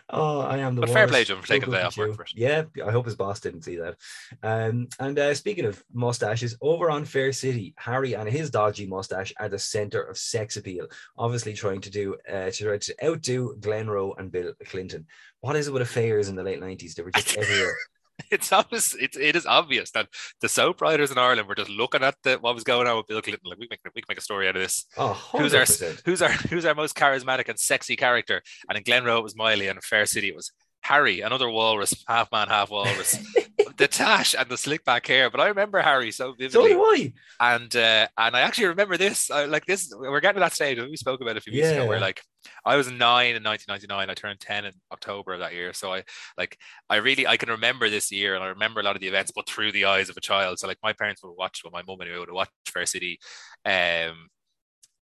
Oh, 0.09 0.41
I 0.41 0.59
am 0.59 0.77
the 0.77 0.83
but 0.83 0.91
fair 0.91 1.09
play 1.09 1.25
to 1.25 1.35
him 1.35 1.41
for 1.41 1.49
taking 1.49 1.71
the 1.71 1.79
day 1.79 1.83
off 1.83 1.97
work 1.97 2.17
first. 2.17 2.37
Yeah, 2.37 2.65
I 2.85 2.93
hope 2.93 3.07
his 3.07 3.17
boss 3.17 3.41
didn't 3.41 3.63
see 3.63 3.77
that. 3.77 3.97
Um, 4.41 4.89
and 5.01 5.19
uh, 5.19 5.35
speaking 5.35 5.65
of 5.65 5.83
mustaches, 5.93 6.57
over 6.61 6.91
on 6.91 7.05
Fair 7.05 7.33
City, 7.33 7.75
Harry 7.77 8.15
and 8.15 8.29
his 8.29 8.51
dodgy 8.51 8.87
mustache 8.87 9.33
are 9.39 9.49
the 9.49 9.59
center 9.59 10.03
of 10.03 10.17
sex 10.17 10.57
appeal, 10.57 10.87
obviously 11.19 11.55
trying 11.55 11.81
to 11.81 11.91
do 11.91 12.17
uh, 12.33 12.51
to 12.51 12.65
try 12.65 12.79
to 12.79 13.05
outdo 13.05 13.57
Glenroe 13.59 14.17
and 14.19 14.31
Bill 14.31 14.53
Clinton. 14.67 15.07
What 15.41 15.57
is 15.57 15.67
it 15.67 15.73
with 15.73 15.83
affairs 15.83 16.29
in 16.29 16.37
the 16.37 16.45
late 16.45 16.61
nineties? 16.61 16.95
They 16.95 17.03
were 17.03 17.11
just 17.11 17.37
everywhere. 17.37 17.77
it's 18.31 18.53
obvious. 18.53 18.95
It's, 18.95 19.17
it 19.17 19.37
is 19.37 19.47
obvious 19.47 19.91
that 19.93 20.09
the 20.41 20.49
soap 20.49 20.81
writers 20.81 21.11
in 21.11 21.19
Ireland 21.19 21.49
were 21.49 21.55
just 21.55 21.71
looking 21.71 22.03
at 22.03 22.17
the, 22.23 22.37
what 22.37 22.55
was 22.55 22.65
going 22.65 22.87
on 22.87 22.97
with 22.97 23.07
Bill 23.07 23.23
Clinton. 23.23 23.49
Like 23.49 23.59
we 23.59 23.67
make 23.71 23.81
we 23.95 24.03
can 24.03 24.07
make 24.09 24.19
a 24.19 24.23
story 24.23 24.49
out 24.49 24.57
of 24.57 24.63
this. 24.63 24.87
Oh, 24.97 25.13
who's 25.33 25.55
our 25.55 25.67
who's 26.05 26.23
our 26.23 26.29
who's 26.51 26.65
our 26.65 26.75
most 26.75 26.95
charismatic 26.97 27.49
and 27.49 27.59
sexy 27.59 27.97
character? 27.97 28.43
And 28.69 28.79
in 28.79 28.85
Glenroe 28.85 29.19
it 29.19 29.23
was 29.23 29.37
Miley, 29.37 29.69
and 29.69 29.77
in 29.77 29.83
Fair 29.83 30.07
City 30.07 30.29
it 30.29 30.37
was 30.37 30.53
Harry, 30.83 31.21
another 31.21 31.51
walrus, 31.51 32.05
half 32.07 32.31
man, 32.31 32.49
half 32.49 32.71
walrus. 32.71 33.19
the 33.77 33.89
tash 33.89 34.35
and 34.39 34.49
the 34.49 34.57
slick 34.57 34.85
back 34.85 35.07
hair. 35.07 35.31
But 35.31 35.41
I 35.41 35.49
remember 35.49 35.81
Harry 35.81 36.11
so 36.13 36.33
vividly. 36.33 36.71
So 36.71 36.77
do 36.77 36.83
I. 36.83 37.13
And 37.41 37.75
uh, 37.77 38.09
and 38.17 38.37
I 38.37 38.41
actually 38.41 38.69
remember 38.69 38.97
this. 38.97 39.31
I, 39.31 39.45
like 39.47 39.67
this, 39.67 39.93
we're 39.95 40.21
getting 40.21 40.37
to 40.37 40.41
that 40.41 40.53
stage. 40.55 40.79
We 40.79 40.97
spoke 40.97 41.21
about 41.21 41.33
it 41.33 41.39
a 41.39 41.41
few 41.41 41.53
weeks 41.53 41.69
ago. 41.71 41.87
Where 41.87 41.99
Yeah. 41.99 42.05
like 42.05 42.23
I 42.65 42.77
was 42.77 42.91
nine 42.91 43.37
in 43.37 43.43
1999. 43.43 44.11
I 44.11 44.15
turned 44.15 44.41
10 44.41 44.65
in 44.67 44.73
October 44.93 45.35
of 45.35 45.41
that 45.41 45.55
year. 45.55 45.73
So 45.73 45.93
I 45.93 46.05
like 46.39 46.59
I 46.89 46.97
really 46.97 47.27
I 47.27 47.37
can 47.37 47.51
remember 47.51 47.89
this 47.89 48.11
year, 48.13 48.35
and 48.35 48.45
I 48.45 48.49
remember 48.49 48.81
a 48.81 48.83
lot 48.83 48.97
of 48.97 49.01
the 49.01 49.09
events, 49.09 49.33
but 49.35 49.49
through 49.49 49.73
the 49.73 49.87
eyes 49.87 50.09
of 50.09 50.17
a 50.17 50.21
child. 50.21 50.59
So 50.59 50.67
like 50.69 50.79
my 50.83 50.93
parents 50.93 51.23
would 51.23 51.35
watch, 51.37 51.63
well, 51.65 51.73
my 51.73 51.83
mum 51.83 52.01
and 52.01 52.13
I 52.13 52.19
would 52.19 52.31
watch 52.31 52.51
Fair 52.67 52.87
City. 52.87 53.19
Um, 53.65 54.29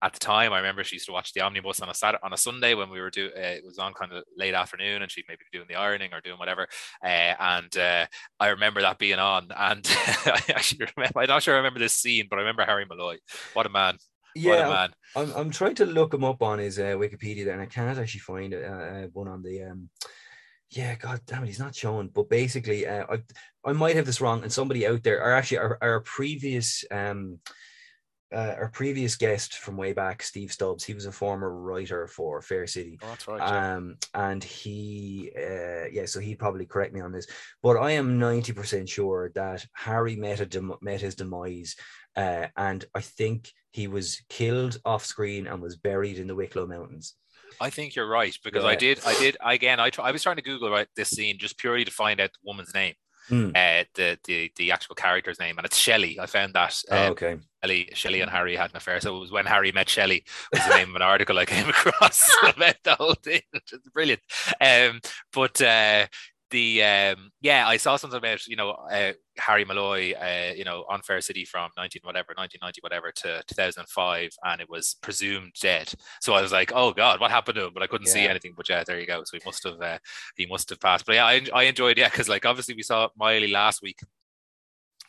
at 0.04 0.14
the 0.14 0.20
time, 0.20 0.52
I 0.52 0.58
remember 0.58 0.84
she 0.84 0.96
used 0.96 1.06
to 1.06 1.12
watch 1.12 1.32
the 1.34 1.42
omnibus 1.42 1.80
on 1.80 1.90
a 1.90 1.94
Saturday, 1.94 2.22
on 2.24 2.34
a 2.34 2.38
Sunday 2.38 2.74
when 2.74 2.90
we 2.90 3.00
were 3.00 3.12
doing. 3.12 3.32
Uh, 3.36 3.40
it 3.40 3.64
was 3.64 3.78
on 3.78 3.94
kind 3.94 4.12
of 4.12 4.24
late 4.36 4.56
afternoon, 4.56 5.04
and 5.04 5.12
she'd 5.12 5.26
maybe 5.28 5.42
be 5.52 5.58
doing 5.58 5.68
the 5.70 5.76
ironing 5.76 6.12
or 6.12 6.22
doing 6.22 6.40
whatever. 6.40 6.68
Uh, 7.04 7.36
and 7.40 7.78
uh, 7.78 8.08
I 8.40 8.48
remember 8.48 8.82
that 8.82 8.98
being 8.98 9.20
on, 9.20 9.50
and 9.56 9.86
I 10.26 10.42
actually 10.50 10.88
remember. 10.98 11.20
I'm 11.20 11.28
not 11.28 11.44
sure 11.44 11.54
I 11.54 11.58
remember 11.58 11.80
this 11.80 11.94
scene, 11.94 12.26
but 12.30 12.38
I 12.38 12.42
remember 12.42 12.64
Harry 12.64 12.86
Malloy. 12.90 13.18
What 13.54 13.68
a 13.68 13.70
man! 13.70 13.98
Yeah, 14.36 14.70
man! 14.70 14.90
I'm, 15.16 15.32
I'm 15.34 15.52
trying 15.52 15.76
to 15.76 15.86
look 15.86 16.14
him 16.14 16.24
up 16.24 16.42
on 16.42 16.60
his 16.60 16.80
uh, 16.80 16.96
Wikipedia 16.96 17.46
there, 17.46 17.54
and 17.54 17.62
I 17.62 17.66
can't 17.66 17.98
actually 17.98 18.20
find 18.22 18.54
uh, 18.54 18.58
uh, 18.58 19.08
one 19.14 19.28
on 19.28 19.44
the. 19.44 19.64
Um, 19.64 19.90
yeah, 20.70 20.96
God 20.96 21.20
damn 21.26 21.44
it, 21.44 21.48
he's 21.48 21.60
not 21.60 21.76
showing. 21.76 22.08
But 22.08 22.30
basically, 22.30 22.88
uh, 22.88 23.06
I 23.10 23.70
I 23.70 23.74
might 23.74 23.96
have 23.96 24.06
this 24.06 24.22
wrong, 24.22 24.44
and 24.44 24.52
somebody 24.52 24.88
out 24.88 25.04
there, 25.04 25.22
or 25.22 25.34
actually 25.34 25.58
our, 25.58 25.78
our 25.82 26.00
previous 26.02 26.86
um, 26.92 27.40
uh, 28.34 28.56
our 28.58 28.70
previous 28.70 29.16
guest 29.16 29.56
from 29.56 29.76
way 29.76 29.94
back, 29.94 30.24
Steve 30.24 30.52
Stubbs, 30.52 30.84
he 30.84 30.94
was 30.94 31.06
a 31.06 31.12
former 31.12 31.54
writer 31.54 32.08
for 32.08 32.42
Fair 32.42 32.66
City. 32.66 32.98
Oh, 33.02 33.08
that's 33.08 33.28
right. 33.28 33.40
yeah. 33.40 33.76
Um, 33.76 33.98
and 34.14 34.44
he, 34.44 35.32
uh, 35.36 35.88
yeah, 35.92 36.06
so 36.06 36.20
he'd 36.20 36.40
probably 36.40 36.66
correct 36.66 36.94
me 36.94 37.02
on 37.02 37.12
this, 37.12 37.28
but 37.62 37.78
I 37.78 37.92
am 37.92 38.20
90% 38.20 38.88
sure 38.88 39.32
that 39.36 39.66
Harry 39.74 40.16
met, 40.16 40.40
a 40.40 40.46
dem- 40.46 40.78
met 40.82 41.02
his 41.02 41.16
demise. 41.16 41.76
Uh, 42.16 42.48
and 42.58 42.84
I 42.96 43.02
think 43.02 43.50
he 43.72 43.88
was 43.88 44.22
killed 44.30 44.80
off 44.86 45.06
screen 45.06 45.48
and 45.48 45.62
was 45.62 45.76
buried 45.78 46.20
in 46.20 46.28
the 46.28 46.36
Wicklow 46.36 46.68
Mountains. 46.68 47.16
I 47.60 47.70
think 47.70 47.96
you're 47.96 48.08
right 48.10 48.36
because 48.44 48.64
I 48.66 48.76
did. 48.76 49.00
I 49.06 49.14
did 49.20 49.38
again. 49.46 49.80
I 49.80 49.92
I 50.02 50.12
was 50.12 50.24
trying 50.24 50.38
to 50.38 50.42
Google 50.42 50.72
right 50.72 50.88
this 50.96 51.10
scene 51.10 51.38
just 51.38 51.58
purely 51.58 51.86
to 51.86 51.92
find 51.92 52.20
out 52.20 52.32
the 52.32 52.40
woman's 52.44 52.74
name, 52.74 52.94
Hmm. 53.28 53.50
uh, 53.56 53.84
the 53.96 54.18
the 54.26 54.52
the 54.58 54.72
actual 54.72 54.96
character's 54.96 55.40
name, 55.40 55.58
and 55.58 55.66
it's 55.66 55.78
Shelley. 55.78 56.18
I 56.20 56.26
found 56.26 56.54
that. 56.54 56.82
Oh, 56.90 57.06
Um, 57.08 57.12
okay. 57.12 57.38
Shelley, 57.64 57.90
Shelley 57.94 58.22
and 58.22 58.32
Harry 58.32 58.56
had 58.56 58.72
an 58.72 58.78
affair. 58.78 59.00
So 59.02 59.16
it 59.16 59.20
was 59.20 59.32
when 59.32 59.46
Harry 59.46 59.72
met 59.72 59.88
Shelley 59.90 60.24
was 60.52 60.64
the 60.66 60.76
name 60.78 60.90
of 60.90 60.96
an 60.96 61.02
article 61.04 61.38
I 61.38 61.46
came 61.46 61.70
across 61.76 62.28
about 62.56 62.76
the 62.84 62.96
whole 62.96 63.14
thing. 63.16 63.42
which 63.52 63.72
is 63.74 63.82
brilliant. 63.94 64.22
Um, 64.60 65.00
but 65.32 65.62
uh, 65.62 66.08
the 66.52 66.84
um, 66.84 67.32
yeah, 67.42 67.68
I 67.68 67.78
saw 67.78 67.96
something 67.96 68.18
about 68.18 68.46
you 68.48 68.56
know 68.56 68.72
uh, 68.72 69.14
Harry 69.38 69.66
Malloy, 69.66 70.14
uh, 70.14 70.54
you 70.54 70.64
know, 70.64 70.86
on 70.90 71.02
Fair 71.02 71.22
City 71.22 71.46
from 71.46 71.72
19 71.78 72.02
whatever, 72.04 72.34
1990 72.36 72.82
whatever 72.82 73.12
to 73.12 73.44
2005, 73.48 74.30
and 74.44 74.62
it 74.62 74.70
was 74.70 74.98
presumed 75.02 75.54
dead. 75.60 75.92
So 76.20 76.34
I 76.34 76.42
was 76.42 76.52
like, 76.52 76.72
oh 76.76 76.92
god, 76.94 77.20
what 77.20 77.32
happened 77.32 77.56
to 77.56 77.66
him? 77.66 77.74
But 77.74 77.84
I 77.84 77.88
couldn't 77.88 78.08
see 78.08 78.28
anything. 78.28 78.54
But 78.56 78.70
yeah, 78.70 78.84
there 78.86 79.00
you 79.00 79.08
go. 79.08 79.24
So 79.26 79.38
he 79.38 79.44
must 79.46 79.64
have 79.64 79.82
uh, 79.82 79.98
he 80.36 80.46
must 80.46 80.70
have 80.70 80.80
passed. 80.80 81.06
But 81.06 81.16
yeah, 81.16 81.26
I, 81.26 81.42
I 81.54 81.64
enjoyed 81.64 81.98
yeah 81.98 82.10
because 82.10 82.30
like 82.30 82.46
obviously 82.46 82.76
we 82.76 82.84
saw 82.84 83.10
Miley 83.18 83.48
last 83.48 83.82
week 83.82 84.00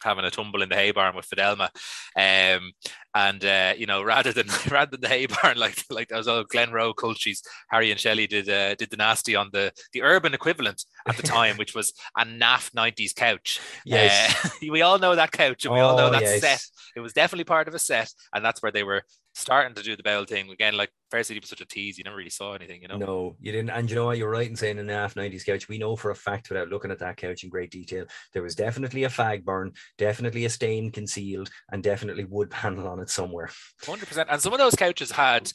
having 0.03 0.25
a 0.25 0.31
tumble 0.31 0.63
in 0.63 0.69
the 0.69 0.75
hay 0.75 0.91
barn 0.91 1.15
with 1.17 1.29
Fidelma. 1.29 1.69
Um, 2.17 2.73
and 3.15 3.45
uh, 3.45 3.75
you 3.77 3.87
know, 3.87 4.03
rather 4.15 4.33
than 4.33 4.47
rather 4.71 4.93
than 4.93 5.01
the 5.01 5.09
hay 5.09 5.27
barn, 5.27 5.57
like 5.59 5.77
like 5.91 6.09
those 6.09 6.29
old 6.29 6.49
Glenroe 6.49 6.95
cultures, 6.97 7.43
Harry 7.71 7.91
and 7.91 8.01
Shelley 8.01 8.27
did 8.27 8.49
uh, 8.49 8.75
did 8.75 8.91
the 8.91 8.97
nasty 8.97 9.37
on 9.37 9.51
the 9.53 9.73
the 9.93 10.03
urban 10.03 10.35
equivalent 10.35 10.85
at 11.07 11.17
the 11.17 11.23
time, 11.23 11.57
which 11.59 11.75
was 11.75 11.93
a 12.17 12.25
naff 12.25 12.75
nineties 12.75 13.13
couch. 13.13 13.61
Yes. 13.85 14.45
Uh, 14.45 14.49
we 14.71 14.83
all 14.83 14.99
know 14.99 15.15
that 15.17 15.33
couch, 15.33 15.65
and 15.65 15.75
we 15.75 15.81
all 15.81 15.97
know 15.97 16.09
Oh, 16.09 16.11
that 16.11 16.23
yes. 16.23 16.41
set. 16.41 16.65
It 16.97 17.01
was 17.01 17.13
definitely 17.13 17.45
part 17.45 17.69
of 17.69 17.75
a 17.75 17.79
set, 17.79 18.11
and 18.35 18.45
that's 18.45 18.63
where 18.63 18.73
they 18.73 18.83
were 18.83 19.05
starting 19.35 19.75
to 19.75 19.83
do 19.83 19.97
the 19.97 20.03
bell 20.03 20.25
thing 20.25 20.51
again. 20.51 20.77
Like 20.77 20.91
Fair 21.11 21.23
City 21.23 21.41
was 21.41 21.51
such 21.51 21.61
a 21.61 21.67
tease; 21.67 21.99
you 21.99 22.05
never 22.05 22.17
really 22.17 22.31
saw 22.31 22.55
anything, 22.55 22.83
you 22.83 22.89
know. 22.89 22.97
No, 22.97 23.37
you 23.41 23.53
didn't. 23.53 23.71
And 23.71 23.89
you 23.89 23.97
know 23.97 24.07
what? 24.07 24.19
You're 24.19 24.31
right 24.31 24.49
in 24.49 24.57
saying 24.57 24.79
in 24.79 24.87
the 24.87 24.93
half 24.93 25.15
90s 25.15 25.45
couch. 25.45 25.69
We 25.69 25.79
know 25.79 25.97
for 25.97 26.11
a 26.11 26.15
fact, 26.15 26.49
without 26.49 26.69
looking 26.69 26.91
at 26.91 26.99
that 27.01 27.17
couch 27.17 27.45
in 27.45 27.51
great 27.51 27.71
detail, 27.71 28.07
there 28.33 28.43
was 28.43 28.55
definitely 28.55 29.05
a 29.05 29.09
fag 29.09 29.45
burn, 29.45 29.73
definitely 29.99 30.45
a 30.45 30.51
stain 30.51 30.91
concealed, 30.91 31.51
and 31.71 31.83
definitely 31.83 32.25
wood 32.25 32.51
panel 32.51 32.89
on 32.89 33.01
it 33.01 33.11
somewhere. 33.11 33.51
Hundred 33.85 34.09
percent. 34.09 34.29
And 34.31 34.41
some 34.41 34.53
of 34.53 34.59
those 34.59 34.75
couches 34.75 35.11
had 35.11 35.51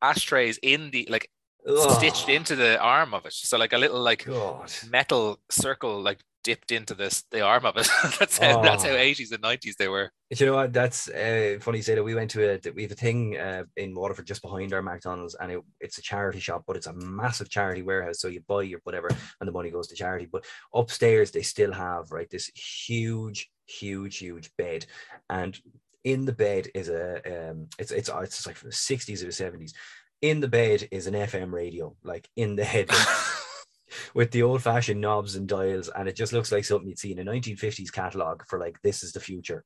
ashtrays 0.00 0.58
in 0.62 0.90
the 0.90 1.08
like 1.10 1.28
stitched 1.76 2.26
Oh, 2.28 2.32
into 2.32 2.56
the 2.56 2.78
arm 2.80 3.14
of 3.14 3.26
it. 3.26 3.32
So 3.32 3.58
like 3.58 3.72
a 3.72 3.78
little 3.78 4.00
like 4.00 4.24
God. 4.24 4.72
metal 4.90 5.38
circle 5.50 6.00
like 6.00 6.20
dipped 6.44 6.72
into 6.72 6.94
this 6.94 7.24
the 7.30 7.40
arm 7.42 7.66
of 7.66 7.76
it. 7.76 7.88
that's 8.18 8.38
how 8.38 8.62
that's 8.62 8.84
how 8.84 8.90
Oh. 8.90 8.96
80s 8.96 9.32
and 9.32 9.42
90s 9.42 9.76
they 9.76 9.88
were. 9.88 10.10
You 10.30 10.46
know 10.46 10.54
what? 10.54 10.72
That's 10.72 11.08
uh, 11.08 11.58
funny 11.60 11.78
you 11.78 11.82
say 11.82 11.94
that. 11.94 12.04
We 12.04 12.14
went 12.14 12.30
to 12.32 12.54
a 12.54 12.72
we 12.74 12.82
have 12.82 12.92
a 12.92 12.94
thing 12.94 13.36
uh, 13.38 13.64
in 13.76 13.94
Waterford 13.94 14.26
just 14.26 14.42
behind 14.42 14.72
our 14.72 14.82
McDonald's, 14.82 15.34
and 15.34 15.52
it, 15.52 15.60
it's 15.80 15.98
a 15.98 16.02
charity 16.02 16.40
shop, 16.40 16.64
but 16.66 16.76
it's 16.76 16.86
a 16.86 16.92
massive 16.94 17.48
charity 17.50 17.82
warehouse. 17.82 18.20
So 18.20 18.28
you 18.28 18.40
buy 18.46 18.62
your 18.62 18.80
whatever, 18.84 19.08
and 19.40 19.48
the 19.48 19.52
money 19.52 19.70
goes 19.70 19.88
to 19.88 19.94
charity. 19.94 20.26
But 20.30 20.44
upstairs 20.74 21.30
they 21.30 21.42
still 21.42 21.72
have 21.72 22.10
right 22.12 22.28
this 22.30 22.46
huge, 22.54 23.50
huge, 23.66 24.18
huge 24.18 24.50
bed, 24.56 24.86
and 25.30 25.58
in 26.04 26.24
the 26.24 26.32
bed 26.32 26.68
is 26.74 26.88
a 26.88 27.50
um, 27.50 27.66
it's 27.78 27.90
it's 27.90 28.08
it's 28.22 28.46
like 28.46 28.56
from 28.56 28.70
the 28.70 28.74
sixties 28.76 29.22
or 29.22 29.26
the 29.26 29.32
seventies. 29.32 29.74
In 30.20 30.40
the 30.40 30.48
bed 30.48 30.88
is 30.90 31.06
an 31.06 31.14
FM 31.14 31.52
radio, 31.52 31.94
like 32.02 32.28
in 32.36 32.56
the 32.56 32.64
head. 32.64 32.90
with 34.14 34.30
the 34.30 34.42
old 34.42 34.62
fashioned 34.62 35.00
knobs 35.00 35.36
and 35.36 35.48
dials, 35.48 35.88
and 35.88 36.08
it 36.08 36.16
just 36.16 36.32
looks 36.32 36.52
like 36.52 36.64
something 36.64 36.88
you'd 36.88 36.98
see 36.98 37.12
in 37.12 37.18
a 37.18 37.24
1950s 37.24 37.92
catalog 37.92 38.42
for 38.46 38.58
like 38.58 38.80
this 38.82 39.02
is 39.02 39.12
the 39.12 39.20
future. 39.20 39.64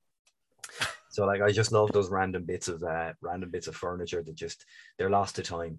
So 1.10 1.26
like 1.26 1.42
I 1.42 1.52
just 1.52 1.72
love 1.72 1.92
those 1.92 2.10
random 2.10 2.44
bits 2.44 2.68
of 2.68 2.82
uh, 2.82 3.12
random 3.20 3.50
bits 3.50 3.66
of 3.66 3.76
furniture 3.76 4.22
that 4.22 4.34
just 4.34 4.64
they're 4.98 5.10
lost 5.10 5.36
to 5.36 5.42
time. 5.42 5.78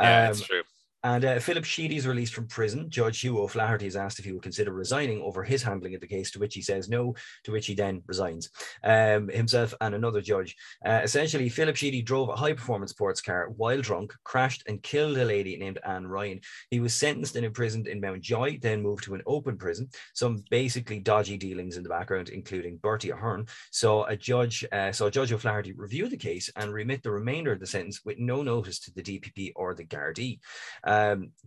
yeah, 0.00 0.24
Um, 0.24 0.30
it's 0.30 0.40
true. 0.40 0.62
And 1.04 1.24
uh, 1.24 1.38
Philip 1.40 1.64
Sheedy 1.64 1.96
is 1.96 2.06
released 2.06 2.34
from 2.34 2.46
prison. 2.46 2.88
Judge 2.88 3.20
Hugh 3.20 3.40
O'Flaherty 3.40 3.86
is 3.86 3.96
asked 3.96 4.18
if 4.18 4.24
he 4.24 4.32
will 4.32 4.40
consider 4.40 4.72
resigning 4.72 5.20
over 5.20 5.42
his 5.42 5.62
handling 5.62 5.94
of 5.94 6.00
the 6.00 6.06
case, 6.06 6.30
to 6.30 6.38
which 6.38 6.54
he 6.54 6.62
says 6.62 6.88
no, 6.88 7.14
to 7.44 7.52
which 7.52 7.66
he 7.66 7.74
then 7.74 8.02
resigns. 8.06 8.50
Um, 8.84 9.28
himself 9.28 9.74
and 9.80 9.94
another 9.94 10.20
judge. 10.20 10.54
Uh, 10.86 11.00
essentially, 11.02 11.48
Philip 11.48 11.76
Sheedy 11.76 12.02
drove 12.02 12.28
a 12.28 12.36
high 12.36 12.52
performance 12.52 12.92
sports 12.92 13.20
car 13.20 13.48
while 13.56 13.80
drunk, 13.80 14.14
crashed 14.22 14.62
and 14.68 14.82
killed 14.82 15.18
a 15.18 15.24
lady 15.24 15.56
named 15.56 15.78
Anne 15.84 16.06
Ryan. 16.06 16.40
He 16.70 16.80
was 16.80 16.94
sentenced 16.94 17.36
and 17.36 17.44
imprisoned 17.44 17.88
in 17.88 18.00
Mountjoy, 18.00 18.60
then 18.60 18.82
moved 18.82 19.04
to 19.04 19.14
an 19.14 19.22
open 19.26 19.56
prison. 19.56 19.88
Some 20.14 20.44
basically 20.50 21.00
dodgy 21.00 21.36
dealings 21.36 21.76
in 21.76 21.82
the 21.82 21.88
background, 21.88 22.28
including 22.28 22.76
Bertie 22.76 23.10
Ahern. 23.10 23.46
So 23.70 24.04
a 24.04 24.16
judge, 24.16 24.64
uh, 24.70 24.92
Judge 24.92 25.32
O'Flaherty 25.32 25.72
reviewed 25.72 26.10
the 26.10 26.16
case 26.16 26.48
and 26.56 26.72
remit 26.72 27.02
the 27.02 27.10
remainder 27.10 27.52
of 27.52 27.60
the 27.60 27.66
sentence 27.66 28.04
with 28.04 28.18
no 28.18 28.42
notice 28.42 28.78
to 28.80 28.92
the 28.94 29.02
DPP 29.02 29.52
or 29.56 29.74
the 29.74 29.84
Gardaí. 29.84 30.38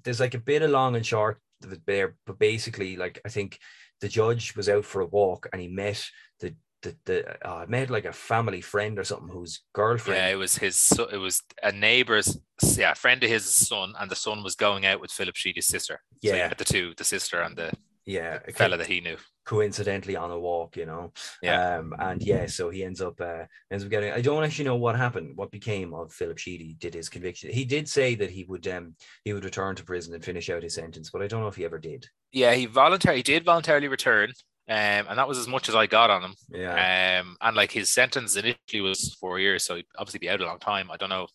There's 0.04 0.20
like 0.20 0.34
a 0.34 0.40
bit 0.40 0.62
of 0.62 0.72
long 0.72 0.96
and 0.96 1.06
short 1.06 1.40
there, 1.86 2.16
but 2.26 2.40
basically, 2.40 2.96
like 2.96 3.20
I 3.26 3.30
think 3.30 3.60
the 4.02 4.10
judge 4.10 4.56
was 4.56 4.70
out 4.70 4.86
for 4.86 5.02
a 5.02 5.08
walk 5.08 5.48
and 5.52 5.62
he 5.62 5.68
met 5.68 6.04
the 6.40 6.56
the, 6.82 6.96
the 7.06 7.48
uh, 7.48 7.66
met 7.68 7.90
like 7.90 8.06
a 8.06 8.14
family 8.14 8.62
friend 8.62 9.00
or 9.00 9.04
something 9.04 9.30
whose 9.30 9.62
girlfriend. 9.74 10.20
Yeah, 10.20 10.30
it 10.30 10.36
was 10.36 10.58
his 10.58 10.76
so- 10.76 11.10
it 11.12 11.18
was 11.18 11.42
a 11.64 11.72
neighbor's 11.72 12.38
yeah, 12.78 12.94
friend 12.94 13.24
of 13.24 13.30
his 13.30 13.46
son, 13.46 13.94
and 14.00 14.10
the 14.10 14.16
son 14.16 14.44
was 14.44 14.56
going 14.56 14.86
out 14.86 15.02
with 15.02 15.12
Philip 15.12 15.36
Sheedy's 15.36 15.68
sister. 15.68 16.02
Yeah. 16.22 16.48
had 16.48 16.58
the 16.58 16.66
two, 16.66 16.94
the 16.98 17.04
sister 17.04 17.42
and 17.42 17.58
the 17.58 17.72
yeah, 18.06 18.40
a 18.48 18.52
fella 18.52 18.78
that 18.78 18.88
he 18.88 19.02
knew. 19.02 19.18
coincidentally 19.46 20.16
on 20.16 20.32
a 20.32 20.40
walk, 20.40 20.78
you 20.78 20.86
know. 20.86 21.12
Yeah. 21.42 21.78
Um, 21.78 21.94
and 21.98 22.22
yeah, 22.22 22.46
so 22.46 22.70
he 22.70 22.84
ends 22.84 23.02
up 23.02 23.20
uh, 23.20 23.46
ends 23.72 23.84
up 23.84 23.90
getting. 23.90 24.12
I 24.12 24.22
don't 24.22 24.44
actually 24.44 24.66
know 24.66 24.76
what 24.76 24.96
happened, 24.96 25.36
what 25.36 25.52
became 25.52 25.94
of 25.94 26.14
Philip 26.14 26.38
Sheedy. 26.38 26.76
Did 26.80 26.94
his 26.94 27.10
conviction? 27.10 27.52
He 27.52 27.66
did 27.66 27.90
say 27.90 28.16
that 28.16 28.30
he 28.30 28.44
would 28.44 28.68
um 28.68 28.96
he 29.24 29.34
would 29.34 29.46
return 29.46 29.76
to 29.76 29.84
prison 29.84 30.14
and 30.14 30.24
finish 30.24 30.50
out 30.50 30.64
his 30.64 30.76
sentence, 30.76 31.10
but 31.10 31.22
I 31.22 31.28
don't 31.28 31.42
know 31.42 31.48
if 31.48 31.56
he 31.56 31.66
ever 31.66 31.80
did. 31.80 32.06
Yeah, 32.32 32.54
he 32.54 32.66
voluntarily 32.66 33.24
did 33.24 33.46
voluntarily 33.46 33.88
return. 33.88 34.32
Um, 34.68 35.06
and 35.10 35.20
that 35.20 35.28
was 35.28 35.38
as 35.38 35.48
much 35.48 35.70
as 35.70 35.76
I 35.76 35.86
got 35.86 36.10
on 36.10 36.24
him. 36.24 36.36
Yeah. 36.52 37.22
Um, 37.22 37.38
and 37.40 37.56
like 37.56 37.72
his 37.72 37.92
sentence 37.92 38.36
initially 38.36 38.82
was 38.82 39.14
four 39.20 39.40
years, 39.40 39.64
so 39.64 39.76
he'd 39.76 39.86
obviously 39.96 40.18
be 40.20 40.30
out 40.30 40.42
a 40.42 40.46
long 40.46 40.58
time. 40.58 40.90
I 40.90 40.98
don't 40.98 41.10
know 41.10 41.28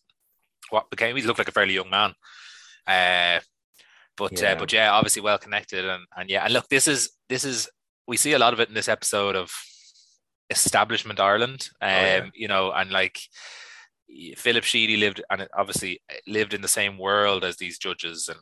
what 0.69 0.89
became. 0.89 1.15
He 1.15 1.21
looked 1.21 1.39
like 1.39 1.47
a 1.47 1.53
fairly 1.53 1.73
young 1.73 1.89
man. 1.89 2.13
Uh, 2.85 3.39
but 4.17 4.39
Yeah. 4.39 4.53
uh, 4.53 4.59
but 4.59 4.71
yeah, 4.73 4.91
obviously 4.91 5.21
well 5.21 5.37
connected, 5.37 5.85
and 5.85 6.03
and 6.15 6.29
yeah, 6.29 6.43
and 6.43 6.53
look, 6.53 6.67
this 6.69 6.87
is 6.87 7.11
this 7.29 7.43
is 7.45 7.69
we 8.07 8.17
see 8.17 8.33
a 8.33 8.39
lot 8.39 8.53
of 8.53 8.59
it 8.59 8.69
in 8.69 8.75
this 8.75 8.89
episode 8.89 9.35
of 9.35 9.51
establishment 10.49 11.19
Ireland. 11.19 11.69
Um, 11.81 11.89
yeah. 11.89 12.25
you 12.33 12.47
know, 12.47 12.71
and 12.71 12.91
like 12.91 13.19
Philip 14.35 14.63
Sheedy 14.63 14.97
lived 14.97 15.21
and 15.29 15.47
obviously 15.57 16.01
lived 16.27 16.53
in 16.53 16.61
the 16.61 16.67
same 16.67 16.97
world 16.97 17.43
as 17.43 17.57
these 17.57 17.77
judges, 17.77 18.29
and 18.29 18.39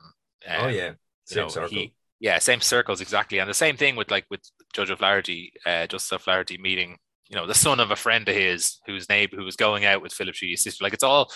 oh 0.60 0.66
um, 0.68 0.74
yeah. 0.74 0.88
you 0.90 0.96
Same 1.26 1.44
know, 1.44 1.48
circle. 1.50 1.70
he- 1.70 1.94
yeah, 2.22 2.38
same 2.38 2.60
circles 2.60 3.00
exactly, 3.00 3.38
and 3.40 3.50
the 3.50 3.54
same 3.54 3.78
thing 3.78 3.96
with 3.96 4.12
like 4.12 4.26
with 4.30 4.42
Judge 4.74 4.92
O'Flaherty, 4.92 5.54
uh, 5.66 5.88
Justice 5.88 6.12
O'Flaherty 6.12 6.58
meeting, 6.58 6.98
you 7.30 7.38
know, 7.38 7.48
the 7.48 7.54
son 7.54 7.80
of 7.80 7.92
a 7.92 7.96
friend 7.96 8.28
of 8.28 8.36
his 8.36 8.80
whose 8.86 9.08
neighbor 9.08 9.38
who 9.38 9.46
was 9.46 9.56
going 9.56 9.86
out 9.86 10.02
with 10.02 10.12
Philip 10.12 10.36
Sheedy's 10.36 10.62
sister. 10.62 10.84
Like 10.84 10.94
it's 10.94 11.04
all, 11.04 11.32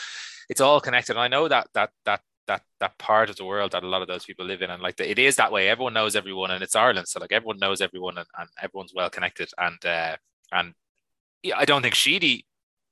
it's 0.50 0.60
all 0.60 0.82
connected. 0.82 1.14
And 1.14 1.22
I 1.22 1.30
know 1.30 1.48
that 1.48 1.68
that 1.74 1.92
that 2.06 2.20
that 2.48 2.62
that 2.80 2.98
part 2.98 3.30
of 3.30 3.36
the 3.36 3.46
world 3.46 3.72
that 3.72 3.84
a 3.84 3.88
lot 3.88 4.02
of 4.02 4.08
those 4.08 4.26
people 4.26 4.46
live 4.46 4.62
in. 4.62 4.70
And 4.70 4.82
like 4.82 4.98
the, 4.98 5.10
it 5.10 5.20
is 5.20 5.36
that 5.38 5.52
way. 5.52 5.70
Everyone 5.70 5.94
knows 5.94 6.16
everyone 6.16 6.52
and 6.52 6.64
it's 6.64 6.76
Ireland. 6.76 7.08
So 7.08 7.20
like 7.20 7.32
everyone 7.32 7.60
knows 7.60 7.82
everyone 7.82 8.18
and, 8.18 8.28
and 8.38 8.50
everyone's 8.62 8.94
well 8.94 9.10
connected. 9.10 9.50
And 9.58 9.84
uh 9.86 10.18
and 10.52 10.74
yeah, 11.42 11.58
I 11.58 11.66
don't 11.66 11.82
think 11.82 11.96
Sheedy 11.96 12.46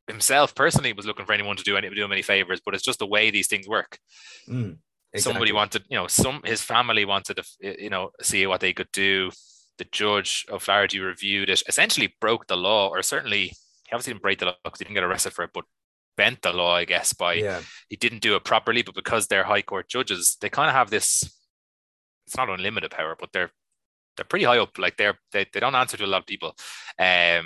himself 0.07 0.55
personally 0.55 0.93
was 0.93 1.05
looking 1.05 1.25
for 1.25 1.33
anyone 1.33 1.55
to 1.55 1.63
do 1.63 1.77
any 1.77 1.89
do 1.89 2.03
him 2.03 2.11
any 2.11 2.23
favors 2.23 2.59
but 2.65 2.73
it's 2.73 2.83
just 2.83 2.99
the 2.99 3.07
way 3.07 3.29
these 3.29 3.47
things 3.47 3.67
work. 3.67 3.99
Mm, 4.47 4.77
somebody 5.17 5.51
wanted 5.51 5.83
you 5.89 5.97
know 5.97 6.07
some 6.07 6.41
his 6.43 6.61
family 6.61 7.05
wanted 7.05 7.37
to 7.37 7.43
you 7.81 7.89
know 7.89 8.11
see 8.21 8.45
what 8.47 8.61
they 8.61 8.73
could 8.73 8.91
do. 8.91 9.31
The 9.77 9.85
judge 9.91 10.45
O'Flaherty 10.49 10.99
reviewed 10.99 11.49
it 11.49 11.63
essentially 11.67 12.13
broke 12.19 12.47
the 12.47 12.57
law 12.57 12.89
or 12.89 13.01
certainly 13.01 13.47
he 13.47 13.93
obviously 13.93 14.13
didn't 14.13 14.21
break 14.21 14.39
the 14.39 14.45
law 14.45 14.55
because 14.63 14.79
he 14.79 14.85
didn't 14.85 14.95
get 14.95 15.03
arrested 15.03 15.33
for 15.33 15.43
it 15.43 15.51
but 15.53 15.65
bent 16.21 16.41
the 16.41 16.53
law 16.61 16.73
I 16.81 16.85
guess 16.85 17.13
by 17.13 17.33
Yeah, 17.47 17.61
he 17.89 17.95
didn't 18.03 18.21
do 18.27 18.35
it 18.35 18.43
properly, 18.51 18.81
but 18.83 18.95
because 19.01 19.23
they're 19.27 19.49
high 19.53 19.63
court 19.71 19.87
judges, 19.95 20.37
they 20.41 20.49
kind 20.49 20.69
of 20.69 20.75
have 20.75 20.89
this. 20.89 21.07
It's 22.27 22.37
not 22.37 22.49
unlimited 22.49 22.91
power, 22.91 23.15
but 23.19 23.29
they're 23.33 23.51
they're 24.15 24.31
pretty 24.31 24.45
high 24.45 24.59
up. 24.59 24.77
Like 24.77 24.95
they're 24.97 25.17
they, 25.33 25.45
they 25.51 25.59
don't 25.59 25.75
answer 25.81 25.97
to 25.97 26.05
a 26.05 26.13
lot 26.13 26.21
of 26.23 26.27
people. 26.33 26.51
Um, 26.99 27.45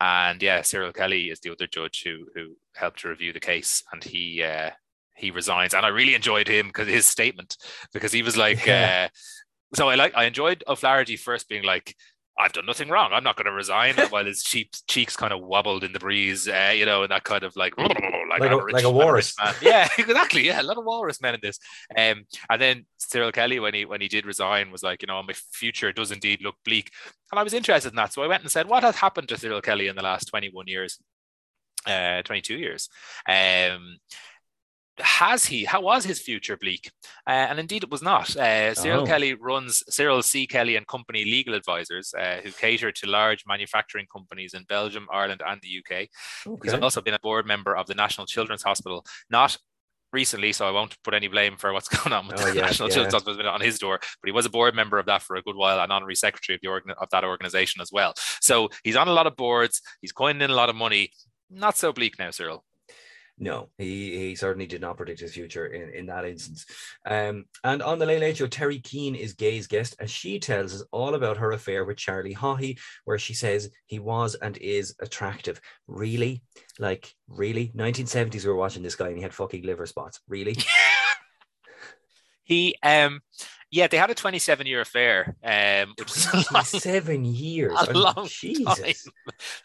and 0.00 0.42
yeah, 0.42 0.62
Cyril 0.62 0.92
Kelly 0.92 1.24
is 1.32 1.40
the 1.40 1.50
other 1.52 1.66
judge 1.66 2.02
who 2.04 2.16
who 2.34 2.56
helped 2.74 3.00
to 3.00 3.08
review 3.08 3.32
the 3.32 3.40
case, 3.52 3.82
and 3.92 4.04
he 4.04 4.42
uh, 4.42 4.70
he 5.16 5.30
resigns. 5.30 5.74
And 5.74 5.84
I 5.86 5.90
really 5.98 6.14
enjoyed 6.14 6.48
him 6.48 6.66
because 6.68 6.88
his 6.88 7.06
statement 7.06 7.56
because 7.92 8.12
he 8.12 8.22
was 8.22 8.36
like, 8.36 8.66
Yeah. 8.66 9.08
uh, 9.08 9.08
so 9.76 9.88
I 9.92 9.94
like 9.96 10.14
I 10.20 10.24
enjoyed 10.24 10.62
O'Flaherty 10.66 11.16
first 11.16 11.48
being 11.48 11.64
like. 11.64 11.94
I've 12.38 12.52
done 12.52 12.66
nothing 12.66 12.88
wrong. 12.88 13.10
I'm 13.12 13.22
not 13.22 13.36
going 13.36 13.44
to 13.46 13.52
resign. 13.52 13.94
While 14.10 14.24
his 14.24 14.42
cheeks 14.42 14.82
cheeks 14.88 15.16
kind 15.16 15.32
of 15.32 15.40
wobbled 15.40 15.84
in 15.84 15.92
the 15.92 16.00
breeze, 16.00 16.48
uh, 16.48 16.72
you 16.74 16.84
know, 16.84 17.02
and 17.02 17.10
that 17.12 17.24
kind 17.24 17.44
of 17.44 17.54
like 17.56 17.76
like, 17.78 17.96
Like 18.40 18.50
a- 18.50 18.56
rich- 18.64 18.72
like 18.74 18.84
a 18.84 18.90
walrus. 18.90 19.34
man. 19.42 19.54
Yeah, 19.62 19.88
exactly. 19.98 20.44
Yeah, 20.46 20.60
a 20.60 20.64
lot 20.64 20.76
of 20.78 20.84
walrus 20.84 21.20
men 21.20 21.34
in 21.34 21.40
this. 21.40 21.58
Um, 21.96 22.24
and 22.50 22.60
then 22.60 22.86
Cyril 22.98 23.30
Kelly, 23.30 23.60
when 23.60 23.74
he 23.74 23.84
when 23.84 24.00
he 24.00 24.08
did 24.08 24.26
resign, 24.26 24.72
was 24.72 24.82
like, 24.82 25.02
you 25.02 25.06
know, 25.06 25.22
my 25.22 25.34
future 25.52 25.92
does 25.92 26.10
indeed 26.10 26.42
look 26.42 26.56
bleak. 26.64 26.90
And 27.30 27.38
I 27.38 27.42
was 27.44 27.54
interested 27.54 27.90
in 27.90 27.96
that, 27.96 28.12
so 28.12 28.22
I 28.22 28.26
went 28.26 28.42
and 28.42 28.50
said, 28.50 28.66
what 28.68 28.82
has 28.82 28.96
happened 28.96 29.28
to 29.28 29.36
Cyril 29.38 29.60
Kelly 29.60 29.86
in 29.88 29.94
the 29.96 30.02
last 30.02 30.24
21 30.26 30.66
years? 30.66 30.98
Uh, 31.86 32.22
22 32.22 32.56
years. 32.56 32.88
Um, 33.28 33.98
has 34.98 35.46
he? 35.46 35.64
How 35.64 35.80
was 35.80 36.04
his 36.04 36.20
future 36.20 36.56
bleak? 36.56 36.90
Uh, 37.26 37.30
and 37.50 37.58
indeed, 37.58 37.82
it 37.82 37.90
was 37.90 38.02
not. 38.02 38.34
Uh, 38.36 38.74
Cyril 38.74 39.02
Oh. 39.02 39.06
Kelly 39.06 39.34
runs 39.34 39.82
Cyril 39.88 40.22
C. 40.22 40.46
Kelly 40.46 40.76
and 40.76 40.86
Company 40.86 41.24
legal 41.24 41.54
advisors, 41.54 42.14
uh, 42.14 42.40
who 42.42 42.50
cater 42.52 42.92
to 42.92 43.06
large 43.08 43.44
manufacturing 43.46 44.06
companies 44.12 44.54
in 44.54 44.64
Belgium, 44.64 45.06
Ireland, 45.12 45.42
and 45.46 45.60
the 45.62 45.78
UK. 45.78 46.08
He's 46.62 46.74
also 46.74 47.00
been 47.00 47.14
a 47.14 47.18
board 47.18 47.46
member 47.46 47.76
of 47.76 47.86
the 47.86 47.94
National 47.94 48.26
Children's 48.26 48.62
Hospital, 48.62 49.04
not 49.28 49.56
recently, 50.12 50.52
so 50.52 50.68
I 50.68 50.70
won't 50.70 50.96
put 51.02 51.12
any 51.12 51.26
blame 51.26 51.56
for 51.56 51.72
what's 51.72 51.88
going 51.96 52.12
on 52.12 52.28
with 52.28 52.40
Oh, 52.40 52.44
the 52.50 52.54
yeah, 52.54 52.62
National 52.66 52.88
yeah. 52.88 52.94
Children's 52.94 53.14
Hospital 53.14 53.48
on 53.48 53.60
his 53.60 53.80
door, 53.80 53.98
but 54.00 54.26
he 54.28 54.32
was 54.32 54.46
a 54.46 54.50
board 54.50 54.74
member 54.76 54.98
of 55.00 55.06
that 55.06 55.22
for 55.22 55.34
a 55.34 55.42
good 55.42 55.56
while 55.56 55.80
and 55.80 55.90
honorary 55.90 56.14
secretary 56.14 56.54
of 56.54 56.60
the 56.62 56.68
organ- 56.68 56.94
of 56.98 57.10
that 57.10 57.24
organization 57.24 57.80
as 57.82 57.90
well. 57.90 58.14
So 58.40 58.68
he's 58.84 58.94
on 58.96 59.08
a 59.08 59.12
lot 59.12 59.26
of 59.26 59.34
boards, 59.34 59.82
he's 60.00 60.12
coining 60.12 60.42
in 60.42 60.50
a 60.50 60.54
lot 60.54 60.68
of 60.70 60.76
money. 60.76 61.10
Not 61.50 61.76
so 61.76 61.92
bleak 61.92 62.16
now, 62.18 62.30
Cyril. 62.30 62.64
No, 63.36 63.68
he, 63.78 64.16
he 64.16 64.36
certainly 64.36 64.66
did 64.66 64.80
not 64.80 64.96
predict 64.96 65.20
his 65.20 65.34
future 65.34 65.66
in, 65.66 65.90
in 65.90 66.06
that 66.06 66.24
instance. 66.24 66.66
Um, 67.04 67.46
and 67.64 67.82
on 67.82 67.98
the 67.98 68.06
Late 68.06 68.20
Late 68.20 68.36
Show, 68.36 68.46
Terry 68.46 68.78
Keane 68.78 69.16
is 69.16 69.34
Gay's 69.34 69.66
guest, 69.66 69.96
and 69.98 70.08
she 70.08 70.38
tells 70.38 70.74
us 70.74 70.84
all 70.92 71.14
about 71.14 71.38
her 71.38 71.50
affair 71.50 71.84
with 71.84 71.96
Charlie 71.96 72.34
Haughey, 72.34 72.78
where 73.04 73.18
she 73.18 73.34
says 73.34 73.70
he 73.86 73.98
was 73.98 74.36
and 74.36 74.56
is 74.58 74.94
attractive. 75.00 75.60
Really? 75.88 76.42
Like, 76.78 77.12
really? 77.28 77.72
1970s, 77.76 78.44
we 78.44 78.50
were 78.50 78.56
watching 78.56 78.84
this 78.84 78.94
guy 78.94 79.08
and 79.08 79.16
he 79.16 79.22
had 79.22 79.34
fucking 79.34 79.64
liver 79.64 79.86
spots. 79.86 80.20
Really? 80.28 80.56
He 82.44 82.76
um 82.82 83.20
yeah, 83.70 83.88
they 83.88 83.96
had 83.96 84.10
a 84.10 84.14
27 84.14 84.68
year 84.68 84.82
affair, 84.82 85.34
um, 85.42 85.94
which 85.98 86.16
is 86.16 86.28
a 86.32 86.44
long, 86.52 86.62
Seven 86.62 87.24
years. 87.24 87.72
a 87.88 87.92
mean, 87.92 88.02
long 88.02 88.28
Jesus. 88.28 88.64
time. 88.64 88.94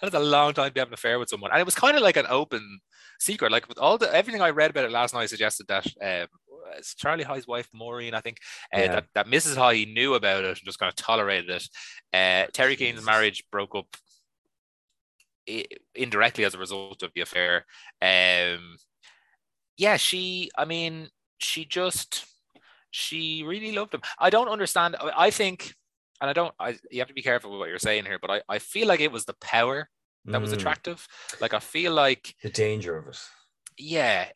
That 0.01 0.07
is 0.07 0.13
a 0.15 0.19
long 0.19 0.53
time 0.53 0.73
to 0.73 0.79
have 0.79 0.87
an 0.87 0.95
affair 0.95 1.19
with 1.19 1.29
someone. 1.29 1.51
And 1.51 1.59
it 1.59 1.65
was 1.65 1.75
kind 1.75 1.95
of 1.95 2.01
like 2.01 2.17
an 2.17 2.25
open 2.27 2.79
secret. 3.19 3.51
Like 3.51 3.67
with 3.69 3.77
all 3.77 3.97
the 3.97 4.13
everything 4.13 4.41
I 4.41 4.49
read 4.49 4.71
about 4.71 4.85
it 4.85 4.91
last 4.91 5.13
night 5.13 5.29
suggested 5.29 5.67
that 5.67 5.85
um 6.01 6.27
it's 6.77 6.93
Charlie 6.93 7.23
Haughey's 7.23 7.47
wife, 7.47 7.67
Maureen, 7.73 8.13
I 8.13 8.21
think, 8.21 8.37
uh, 8.75 8.79
Yeah. 8.79 8.87
that, 8.93 9.05
that 9.15 9.25
Mrs. 9.27 9.55
Haughey 9.55 9.91
knew 9.91 10.13
about 10.13 10.43
it 10.43 10.49
and 10.49 10.57
just 10.63 10.77
kind 10.77 10.89
of 10.89 10.95
tolerated 10.95 11.49
it. 11.49 11.67
Uh, 12.13 12.45
Terry 12.53 12.75
Keane's 12.75 13.03
marriage 13.03 13.43
broke 13.51 13.73
up 13.75 13.87
indirectly 15.95 16.43
as 16.45 16.53
a 16.53 16.59
result 16.59 17.01
of 17.01 17.11
the 17.15 17.21
affair. 17.21 17.65
Um, 18.01 18.77
yeah, 19.77 19.97
she, 19.97 20.51
I 20.57 20.65
mean, 20.65 21.09
she 21.39 21.65
just, 21.65 22.25
she 22.91 23.43
really 23.43 23.71
loved 23.71 23.93
him. 23.93 24.01
I 24.19 24.29
don't 24.29 24.47
understand. 24.49 24.95
I- 24.99 25.25
I 25.25 25.31
think, 25.31 25.73
and 26.21 26.29
I 26.29 26.33
don't, 26.33 26.53
I, 26.59 26.77
you 26.91 26.99
have 26.99 27.07
to 27.07 27.13
be 27.13 27.21
careful 27.23 27.49
with 27.51 27.59
what 27.59 27.69
you're 27.69 27.79
saying 27.79 28.05
here, 28.05 28.19
but 28.21 28.29
I, 28.29 28.41
I 28.47 28.59
feel 28.59 28.87
like 28.87 28.99
it 28.99 29.11
was 29.11 29.25
the 29.25 29.35
power 29.41 29.89
that 30.25 30.41
was 30.41 30.51
Mm, 30.51 30.55
attractive. 30.57 31.07
Like, 31.41 31.53
I 31.53 31.59
feel 31.59 31.93
like, 31.93 32.35
The 32.43 32.49
danger 32.49 32.97
of 32.97 33.07
it. 33.07 33.19
yeah, 33.77 34.29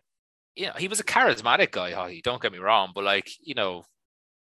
you 0.56 0.68
know, 0.68 0.74
he 0.78 0.88
was 0.88 1.00
a 1.00 1.04
charismatic 1.04 1.72
guy, 1.72 1.92
Haughey, 1.94 2.22
don't 2.24 2.42
get 2.42 2.52
me 2.52 2.60
wrong, 2.60 2.92
but 2.96 3.04
like, 3.04 3.30
you 3.42 3.56
know, 3.56 3.84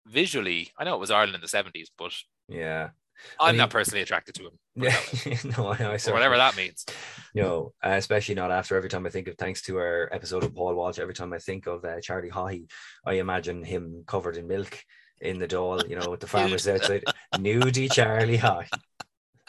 visually, 0.06 0.72
I 0.78 0.84
know 0.84 0.94
it 0.94 1.00
was 1.00 1.10
Ireland 1.10 1.34
in 1.36 1.40
the 1.40 1.46
70s, 1.48 1.88
but 1.96 2.12
Yeah. 2.48 2.90
I'm 3.38 3.52
mean- 3.52 3.58
not 3.58 3.70
personally 3.70 4.02
attracted 4.02 4.34
to 4.36 4.46
him. 4.46 4.58
Yeah. 4.76 5.00
no, 5.56 5.68
I, 5.68 5.76
I 5.94 5.98
or 6.08 6.12
whatever 6.12 6.36
that 6.36 6.56
means. 6.62 6.84
No, 7.32 7.72
uh, 7.82 7.90
especially 7.90 8.34
not 8.34 8.50
after 8.50 8.76
every 8.76 8.88
time 8.90 9.06
I 9.06 9.10
think 9.10 9.28
of 9.28 9.36
thanks 9.38 9.62
to 9.62 9.78
our 9.78 10.08
episode 10.12 10.42
of 10.42 10.54
Paul 10.54 10.74
Walsh. 10.74 10.98
Every 10.98 11.14
time 11.14 11.32
I 11.32 11.38
think 11.38 11.66
of 11.68 11.84
uh, 11.84 12.00
Charlie 12.00 12.30
Haughey, 12.30 12.68
I 13.06 13.14
imagine 13.14 13.62
him 13.62 14.02
covered 14.06 14.36
in 14.36 14.48
milk 14.48 14.76
in 15.20 15.38
the 15.38 15.46
Dáil, 15.46 15.88
you 15.88 15.94
know, 15.96 16.10
with 16.10 16.20
the 16.20 16.26
farmers 16.34 16.66
outside. 16.66 17.04
Nudie 17.36 17.90
Charlie 17.90 18.36
Haughey. 18.38 18.68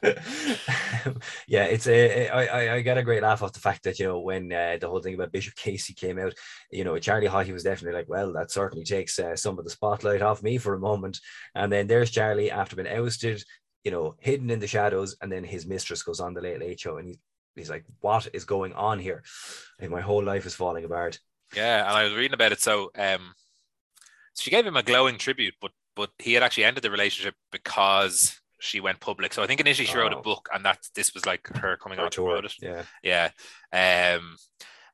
yeah, 1.48 1.65
it's 1.65 1.88
a. 1.88 2.30
I, 2.30 2.46
I 2.46 2.76
I 2.76 2.82
get 2.82 2.98
a 2.98 3.04
great 3.04 3.24
laugh 3.24 3.41
off 3.41 3.54
the 3.54 3.60
fact 3.60 3.84
that 3.84 4.00
you 4.00 4.06
know 4.06 4.20
when 4.20 4.52
uh, 4.52 4.78
the 4.80 4.88
whole 4.88 5.02
thing 5.02 5.15
about 5.15 5.32
Bishop 5.32 5.56
Casey 5.56 5.94
came 5.94 6.20
out, 6.20 6.34
you 6.72 6.84
know 6.84 6.98
Charlie 7.00 7.28
Haughey 7.28 7.54
was 7.54 7.63
definitely 7.63 7.98
like, 7.98 8.10
well, 8.10 8.34
that 8.34 8.52
certainly 8.52 8.86
takes 8.86 9.18
uh, 9.20 9.36
some 9.36 9.58
of 9.58 9.65
the 9.65 9.72
spotlight 9.72 10.22
off 10.22 10.44
me 10.44 10.58
for 10.58 10.74
a 10.74 10.80
moment, 10.80 11.20
and 11.56 11.72
then 11.72 11.88
there's 11.88 12.12
Charlie 12.12 12.52
after 12.52 12.76
being 12.76 12.88
ousted, 12.88 13.44
you 13.84 13.91
know, 13.91 14.15
hidden 14.20 14.50
in 14.50 14.60
the 14.60 14.68
shadows, 14.68 15.15
and 15.22 15.32
then 15.32 15.44
his 15.44 15.65
mistress 15.65 16.04
goes 16.04 16.20
on 16.20 16.34
the 16.34 16.41
Late 16.41 16.60
Late 16.60 16.80
Show, 16.80 16.98
and 16.98 17.08
he's 17.08 17.18
he's 17.56 17.70
like, 17.70 17.86
what 18.02 18.28
is 18.34 18.46
going 18.46 18.74
on 18.74 19.00
here? 19.00 19.24
Like 19.80 19.89
my 19.89 20.02
whole 20.02 20.24
life 20.24 20.46
is 20.46 20.56
falling 20.56 20.86
apart. 20.86 21.20
Yeah, 21.56 21.88
and 21.88 21.98
I 21.98 22.04
was 22.04 22.13
reading 22.13 22.34
about 22.34 22.52
it. 22.52 22.62
So 22.62 22.91
um 22.98 23.34
she 24.38 24.52
gave 24.52 24.65
him 24.65 24.76
a 24.76 24.84
glowing 24.84 25.18
tribute, 25.18 25.56
but 25.62 25.72
but 25.96 26.10
he 26.20 26.34
had 26.34 26.44
actually 26.44 26.65
ended 26.65 26.84
the 26.84 26.91
relationship 26.91 27.36
because 27.52 28.39
she 28.65 28.80
went 28.80 28.99
public. 28.99 29.34
So 29.34 29.43
I 29.43 29.47
think 29.47 29.60
initially 29.62 29.86
she 29.88 29.97
wrote 29.97 30.13
a 30.13 30.17
Oh. 30.17 30.21
book 30.21 30.49
and 30.54 30.65
that 30.65 30.80
this 30.95 31.13
was 31.13 31.25
like 31.25 31.47
her 31.58 31.78
coming 31.78 31.97
Her 31.99 32.06
on 32.06 32.12
to 32.12 32.15
tour, 32.15 32.28
promote 32.41 32.45
it. 32.45 32.54
yeah. 33.04 33.30
Yeah. 33.73 34.15
Um 34.17 34.36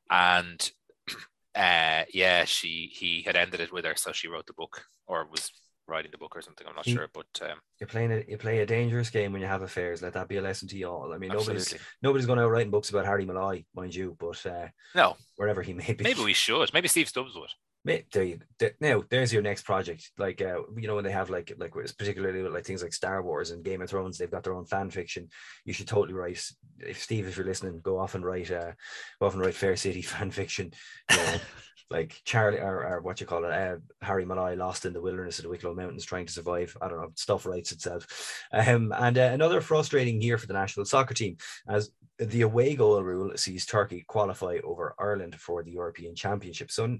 and 0.10 0.72
uh 1.56 2.04
yeah, 2.14 2.46
she 2.46 2.90
he 2.94 3.22
had 3.26 3.36
ended 3.36 3.60
it 3.60 3.72
with 3.74 3.86
her, 3.86 3.96
so 3.96 4.12
she 4.12 4.28
wrote 4.28 4.46
the 4.48 4.54
book 4.54 4.84
or 5.08 5.26
was 5.30 5.52
writing 5.88 6.12
the 6.12 6.18
book 6.18 6.36
or 6.38 6.42
something. 6.42 6.66
I'm 6.68 6.76
not 6.76 6.88
sure, 6.88 7.10
but 7.14 7.26
um, 7.42 7.58
You're 7.80 7.88
playing 7.88 8.12
a 8.14 8.24
you 8.28 8.38
play 8.38 8.60
a 8.60 8.66
dangerous 8.66 9.10
game 9.10 9.34
when 9.34 9.42
you 9.42 9.48
have 9.48 9.62
affairs. 9.62 10.02
Let 10.02 10.14
that 10.14 10.28
be 10.30 10.38
a 10.38 10.42
lesson 10.42 10.68
to 10.70 10.78
you 10.78 10.88
all. 10.88 11.12
I 11.14 11.18
mean, 11.18 11.30
nobody's 11.30 11.64
absolutely. 11.64 11.86
nobody's 12.02 12.26
going 12.28 12.40
out 12.40 12.50
writing 12.50 12.72
books 12.72 12.90
about 12.92 13.06
Harry 13.06 13.26
Malloy, 13.26 13.66
mind 13.76 13.94
you, 13.94 14.16
but 14.20 14.46
uh, 14.46 14.68
No, 14.96 15.18
wherever 15.36 15.62
he 15.62 15.74
may 15.74 15.92
be. 15.94 16.04
maybe 16.04 16.24
we 16.24 16.34
should. 16.34 16.74
Maybe 16.74 16.88
Steve 16.88 17.10
Stubbs 17.10 17.36
would. 17.36 17.50
There 17.84 18.24
you 18.24 18.40
there, 18.60 18.74
now. 18.80 19.04
There's 19.10 19.34
your 19.34 19.42
next 19.42 19.64
project. 19.64 20.12
Like 20.18 20.40
uh, 20.40 20.62
you 20.78 20.88
know 20.88 20.96
when 20.96 21.04
they 21.04 21.12
have 21.12 21.32
like 21.32 21.52
like 21.58 21.74
particularly 21.74 22.44
with 22.44 22.54
like 22.54 22.64
things 22.64 22.84
like 22.84 22.94
Star 22.94 23.24
Wars 23.24 23.50
and 23.50 23.64
Game 23.64 23.82
of 23.82 23.90
Thrones, 23.90 24.20
they've 24.20 24.30
got 24.30 24.44
their 24.44 24.54
own 24.54 24.66
fan 24.66 24.92
fiction. 24.92 25.30
You 25.66 25.74
should 25.74 25.88
totally 25.88 26.14
write. 26.14 26.44
If 26.80 27.02
Steve, 27.02 27.28
if 27.28 27.38
you're 27.38 27.46
listening, 27.46 27.80
go 27.82 27.98
off 27.98 28.14
and 28.14 28.24
write. 28.24 28.52
Uh, 28.52 28.74
go 29.20 29.26
off 29.26 29.34
and 29.34 29.42
write 29.42 29.56
Fair 29.56 29.76
City 29.76 30.02
fan 30.04 30.30
fiction. 30.30 30.74
You 31.10 31.18
know, 31.18 31.36
like 31.90 32.22
Charlie 32.24 32.60
or, 32.60 32.86
or 32.86 33.02
what 33.02 33.20
you 33.20 33.26
call 33.26 33.46
it, 33.46 33.52
uh, 33.52 33.78
Harry 34.02 34.26
Malloy 34.26 34.56
lost 34.56 34.86
in 34.86 34.94
the 34.94 35.02
wilderness 35.02 35.40
of 35.40 35.44
the 35.44 35.50
Wicklow 35.50 35.74
Mountains 35.74 36.06
trying 36.06 36.28
to 36.28 36.34
survive. 36.34 36.78
I 36.82 36.88
don't 36.88 37.02
know. 37.02 37.12
Stuff 37.16 37.48
writes 37.48 37.72
itself. 37.72 38.06
Um, 38.54 38.94
and 38.96 39.18
uh, 39.18 39.32
another 39.34 39.60
frustrating 39.60 40.22
year 40.22 40.38
for 40.38 40.46
the 40.48 40.54
national 40.54 40.86
soccer 40.86 41.16
team 41.16 41.38
as 41.68 41.90
the 42.20 42.42
away 42.42 42.76
goal 42.76 43.02
rule 43.02 43.32
sees 43.36 43.66
Turkey 43.66 44.06
qualify 44.08 44.60
over 44.64 44.94
Ireland 45.00 45.36
for 45.36 45.64
the 45.64 45.72
European 45.72 46.16
Championship. 46.16 46.72
So 46.72 46.98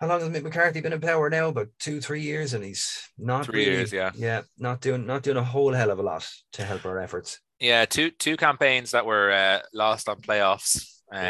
how 0.00 0.06
long 0.06 0.20
has 0.20 0.28
Mick 0.28 0.42
McCarthy 0.42 0.80
been 0.80 0.92
in 0.92 1.00
power 1.00 1.28
now? 1.30 1.48
About 1.48 1.68
two, 1.78 2.00
three 2.00 2.22
years, 2.22 2.54
and 2.54 2.64
he's 2.64 3.08
not 3.18 3.46
Three 3.46 3.60
really- 3.64 3.76
years, 3.78 3.92
yeah. 3.92 4.10
yeah, 4.14 4.42
not 4.58 4.80
doing 4.80 5.06
not 5.06 5.22
doing 5.22 5.36
a 5.36 5.44
whole 5.44 5.72
hell 5.72 5.90
of 5.90 5.98
a 5.98 6.02
lot 6.02 6.28
to 6.52 6.64
help 6.64 6.84
our 6.86 6.98
efforts. 6.98 7.40
Yeah, 7.60 7.84
two 7.84 8.10
two 8.10 8.36
campaigns 8.36 8.92
that 8.92 9.04
were 9.06 9.32
uh, 9.32 9.60
lost 9.72 10.08
on 10.08 10.20
playoffs. 10.20 10.84
Um, 11.10 11.20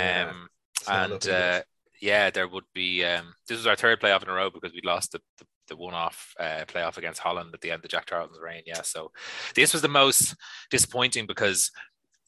Yeah, 0.86 1.04
and 1.04 1.28
uh, 1.28 1.62
yeah, 2.00 2.30
there 2.30 2.46
would 2.48 2.64
be. 2.74 3.04
Um, 3.04 3.32
this 3.48 3.56
was 3.56 3.66
our 3.66 3.76
third 3.76 4.00
playoff 4.00 4.22
in 4.22 4.28
a 4.28 4.32
row 4.32 4.50
because 4.50 4.72
we 4.72 4.80
lost 4.84 5.12
the, 5.12 5.20
the, 5.38 5.46
the 5.68 5.76
one-off 5.76 6.34
uh, 6.38 6.64
playoff 6.66 6.98
against 6.98 7.20
Holland 7.20 7.50
at 7.54 7.60
the 7.60 7.70
end 7.70 7.84
of 7.84 7.90
Jack 7.90 8.06
Charlton's 8.08 8.38
reign. 8.42 8.62
Yeah, 8.66 8.82
so 8.82 9.10
this 9.54 9.72
was 9.72 9.82
the 9.82 9.88
most 9.88 10.34
disappointing 10.70 11.26
because 11.26 11.70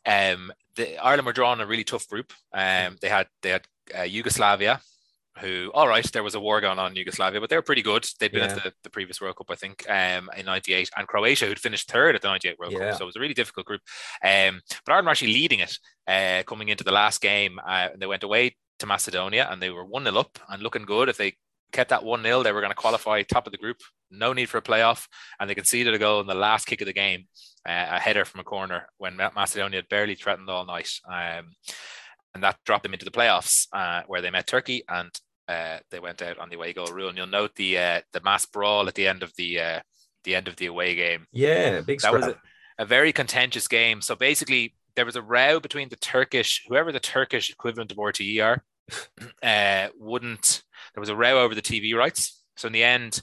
um, 0.07 0.51
the 0.77 0.97
Ireland 0.99 1.27
were 1.27 1.33
drawn 1.33 1.61
a 1.61 1.67
really 1.67 1.85
tough 1.85 2.09
group. 2.09 2.33
Um, 2.53 2.97
they 3.03 3.09
had 3.11 3.27
they 3.43 3.51
had 3.51 3.67
uh, 3.99 4.03
Yugoslavia, 4.03 4.81
who, 5.39 5.71
all 5.75 5.87
right, 5.89 6.05
there 6.13 6.23
was 6.23 6.35
a 6.35 6.41
war 6.41 6.61
going 6.61 6.79
on 6.79 6.91
in 6.91 6.97
Yugoslavia, 6.97 7.41
but 7.41 7.49
they 7.49 7.57
were 7.57 7.63
pretty 7.63 7.83
good. 7.83 8.07
They'd 8.19 8.33
been 8.33 8.43
Yeah. 8.49 8.57
at 8.57 8.65
the, 8.65 8.73
the 8.83 8.91
previous 8.91 9.21
World 9.21 9.37
Cup, 9.37 9.47
I 9.51 9.55
think, 9.55 9.89
um, 9.89 10.29
in 10.37 10.45
'98, 10.47 10.91
and 10.97 11.07
Croatia, 11.07 11.47
who'd 11.47 11.59
finished 11.59 11.91
third 11.91 12.15
at 12.17 12.23
the 12.23 12.29
'98 12.29 12.59
World 12.59 12.73
Yeah. 12.73 12.91
Cup. 12.91 12.99
So 12.99 13.05
it 13.05 13.07
was 13.07 13.17
a 13.17 13.21
really 13.21 13.35
difficult 13.35 13.67
group. 13.67 13.81
Um, 14.25 14.61
but 14.85 14.93
Ireland 14.93 15.07
were 15.07 15.11
actually 15.13 15.33
leading 15.35 15.61
it 15.61 15.79
uh, 16.07 16.43
coming 16.47 16.69
into 16.69 16.85
the 16.85 16.93
last 16.93 17.21
game. 17.21 17.59
Uh, 17.65 17.89
and 17.93 18.03
they 18.03 18.07
went 18.07 18.25
away 18.25 18.57
to 18.81 18.87
Macedonia, 18.87 19.47
and 19.51 19.63
they 19.63 19.71
were 19.71 19.85
one 19.85 20.05
0 20.05 20.17
up 20.19 20.39
and 20.49 20.63
looking 20.63 20.85
good. 20.85 21.09
If 21.09 21.17
they 21.17 21.35
kept 21.73 21.91
that 21.91 22.03
one 22.03 22.23
0 22.23 22.43
they 22.43 22.51
were 22.51 22.61
going 22.61 22.73
to 22.73 22.77
qualify 22.77 23.23
top 23.23 23.47
of 23.47 23.53
the 23.53 23.59
group. 23.59 23.77
No 24.11 24.33
need 24.33 24.49
for 24.49 24.59
a 24.59 24.63
playoff, 24.63 25.07
and 25.39 25.49
they 25.49 25.55
conceded 25.55 25.95
a 25.95 25.99
goal 25.99 26.21
in 26.21 26.27
the 26.27 26.35
last 26.35 26.67
kick 26.67 26.81
of 26.81 26.87
the 26.89 26.93
game, 26.93 27.29
uh, 27.69 27.87
a 27.91 28.01
header 28.01 28.25
from 28.25 28.41
a 28.41 28.45
corner 28.45 28.89
when 28.99 29.17
Macedonia 29.17 29.79
had 29.79 29.89
barely 29.89 30.17
threatened 30.17 30.51
all 30.51 30.67
night. 30.67 30.91
Um, 31.09 31.53
and 32.35 32.43
that 32.43 32.59
dropped 32.65 32.83
them 32.85 32.93
into 32.93 33.05
the 33.05 33.11
playoffs 33.11 33.67
uh, 33.73 34.03
where 34.07 34.21
they 34.23 34.31
met 34.31 34.47
Turkey 34.47 34.83
and 34.89 35.11
uh, 35.49 35.79
they 35.91 35.99
went 35.99 36.23
out 36.23 36.39
on 36.39 36.49
the 36.49 36.57
away 36.57 36.73
goal 36.73 36.93
rule. 36.93 37.09
And 37.09 37.19
you'll 37.19 37.27
note 37.27 37.55
the 37.57 37.79
uh, 37.79 38.01
the 38.13 38.21
mass 38.21 38.47
brawl 38.47 38.89
at 38.89 38.95
the 38.95 39.09
end 39.09 39.23
of 39.23 39.33
the 39.37 39.61
uh, 39.61 39.81
the 40.25 40.35
end 40.37 40.49
of 40.49 40.57
the 40.57 40.67
away 40.67 40.95
game. 40.95 41.27
Yeah, 41.33 41.81
big 41.81 42.01
That 42.01 42.13
was 42.13 42.27
a, 42.27 42.37
a 42.79 42.85
very 42.87 43.13
contentious 43.13 43.69
game. 43.69 44.01
So 44.01 44.15
basically, 44.15 44.75
there 44.97 45.05
was 45.07 45.17
a 45.17 45.23
row 45.23 45.61
between 45.61 45.89
the 45.89 45.97
Turkish, 45.97 46.65
whoever 46.69 46.93
the 46.93 47.01
Turkish 47.01 47.51
equivalent 47.51 47.91
of 47.93 47.99
RTE 47.99 48.45
are, 48.45 48.63
uh, 49.43 49.89
wouldn't. 49.99 50.63
There 50.95 51.01
was 51.01 51.09
a 51.09 51.17
row 51.17 51.43
over 51.43 51.55
the 51.55 51.63
TV 51.63 51.95
rights. 51.95 52.43
So 52.57 52.67
in 52.67 52.73
the 52.73 52.85
end, 52.85 53.23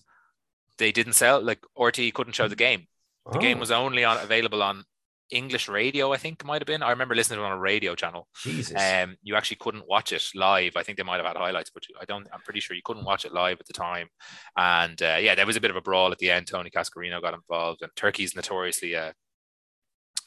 they 0.78 0.92
didn't 0.92 1.14
sell. 1.14 1.42
Like 1.42 1.62
RTE 1.78 2.14
couldn't 2.14 2.34
show 2.34 2.48
the 2.48 2.56
game. 2.56 2.88
The 3.32 3.40
game 3.40 3.58
Oh, 3.58 3.60
was 3.60 3.72
only 3.72 4.04
on 4.04 4.18
available 4.18 4.64
on 4.64 4.84
English 5.32 5.68
radio. 5.68 6.14
I 6.14 6.18
think 6.18 6.42
it 6.42 6.46
might 6.46 6.62
have 6.62 6.68
been. 6.68 6.84
I 6.84 6.92
remember 6.92 7.16
listening 7.16 7.38
to 7.40 7.44
it 7.44 7.48
on 7.48 7.52
a 7.52 7.60
radio 7.60 7.96
channel. 7.96 8.28
Jesus. 8.42 8.76
Um, 8.80 9.18
you 9.22 9.36
actually 9.36 9.58
couldn't 9.60 9.88
watch 9.88 10.14
it 10.14 10.24
live. 10.36 10.74
I 10.76 10.84
think 10.84 10.98
they 10.98 11.04
might 11.04 11.18
have 11.18 11.26
had 11.26 11.38
highlights, 11.38 11.70
but 11.70 11.84
I 12.00 12.06
don't. 12.06 12.28
I'm 12.34 12.42
pretty 12.42 12.60
sure 12.60 12.76
you 12.76 12.82
couldn't 12.84 13.06
watch 13.06 13.26
it 13.26 13.34
live 13.34 13.60
at 13.60 13.68
the 13.68 13.74
time. 13.74 14.08
And 14.56 15.02
uh, 15.02 15.18
yeah, 15.20 15.36
there 15.36 15.46
was 15.46 15.56
a 15.56 15.62
bit 15.62 15.72
of 15.72 15.78
a 15.78 15.82
brawl 15.82 16.12
at 16.12 16.18
the 16.18 16.32
end. 16.32 16.48
Tony 16.48 16.70
Cascarino 16.70 17.22
got 17.22 17.34
involved, 17.34 17.82
and 17.82 17.92
Turkey's 17.96 18.36
notoriously 18.36 18.94
a 18.94 19.14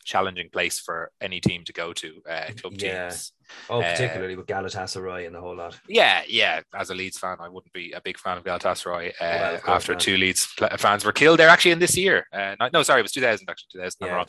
challenging 0.05 0.49
place 0.51 0.79
for 0.81 1.11
any 1.21 1.41
team 1.41 1.65
to 1.65 1.73
go 1.73 1.93
to. 1.93 2.23
Uh, 2.29 2.47
club 2.61 2.75
Yeah. 2.79 3.09
teams. 3.09 3.33
oh, 3.69 3.81
uh, 3.83 3.91
particularly 3.93 4.37
with 4.37 4.47
Galatasaray 4.47 5.27
and 5.27 5.35
the 5.35 5.41
whole 5.41 5.57
lot. 5.57 5.79
Yeah, 5.89 6.23
yeah. 6.29 6.61
As 6.75 6.91
a 6.91 6.95
Leeds 6.95 7.19
fan, 7.19 7.37
I 7.41 7.49
wouldn't 7.49 7.73
be 7.73 7.93
a 7.93 8.01
big 8.01 8.17
fan 8.19 8.39
of 8.39 8.45
Galatasaray 8.45 9.11
uh, 9.11 9.13
Well, 9.21 9.55
of 9.57 9.63
course 9.63 9.77
after 9.77 9.93
not. 9.93 10.01
two 10.01 10.17
Leeds 10.17 10.47
fans 10.79 11.05
were 11.05 11.13
killed. 11.13 11.39
They're 11.39 11.49
actually 11.49 11.73
in 11.73 11.79
this 11.81 11.97
year. 11.97 12.27
Uh, 12.33 12.55
no, 12.73 12.83
sorry, 12.83 13.01
it 13.01 13.03
was 13.03 13.13
2000 13.13 13.49
actually. 13.51 13.69
2000. 13.73 13.99
I'm 14.07 14.13
wrong. 14.15 14.27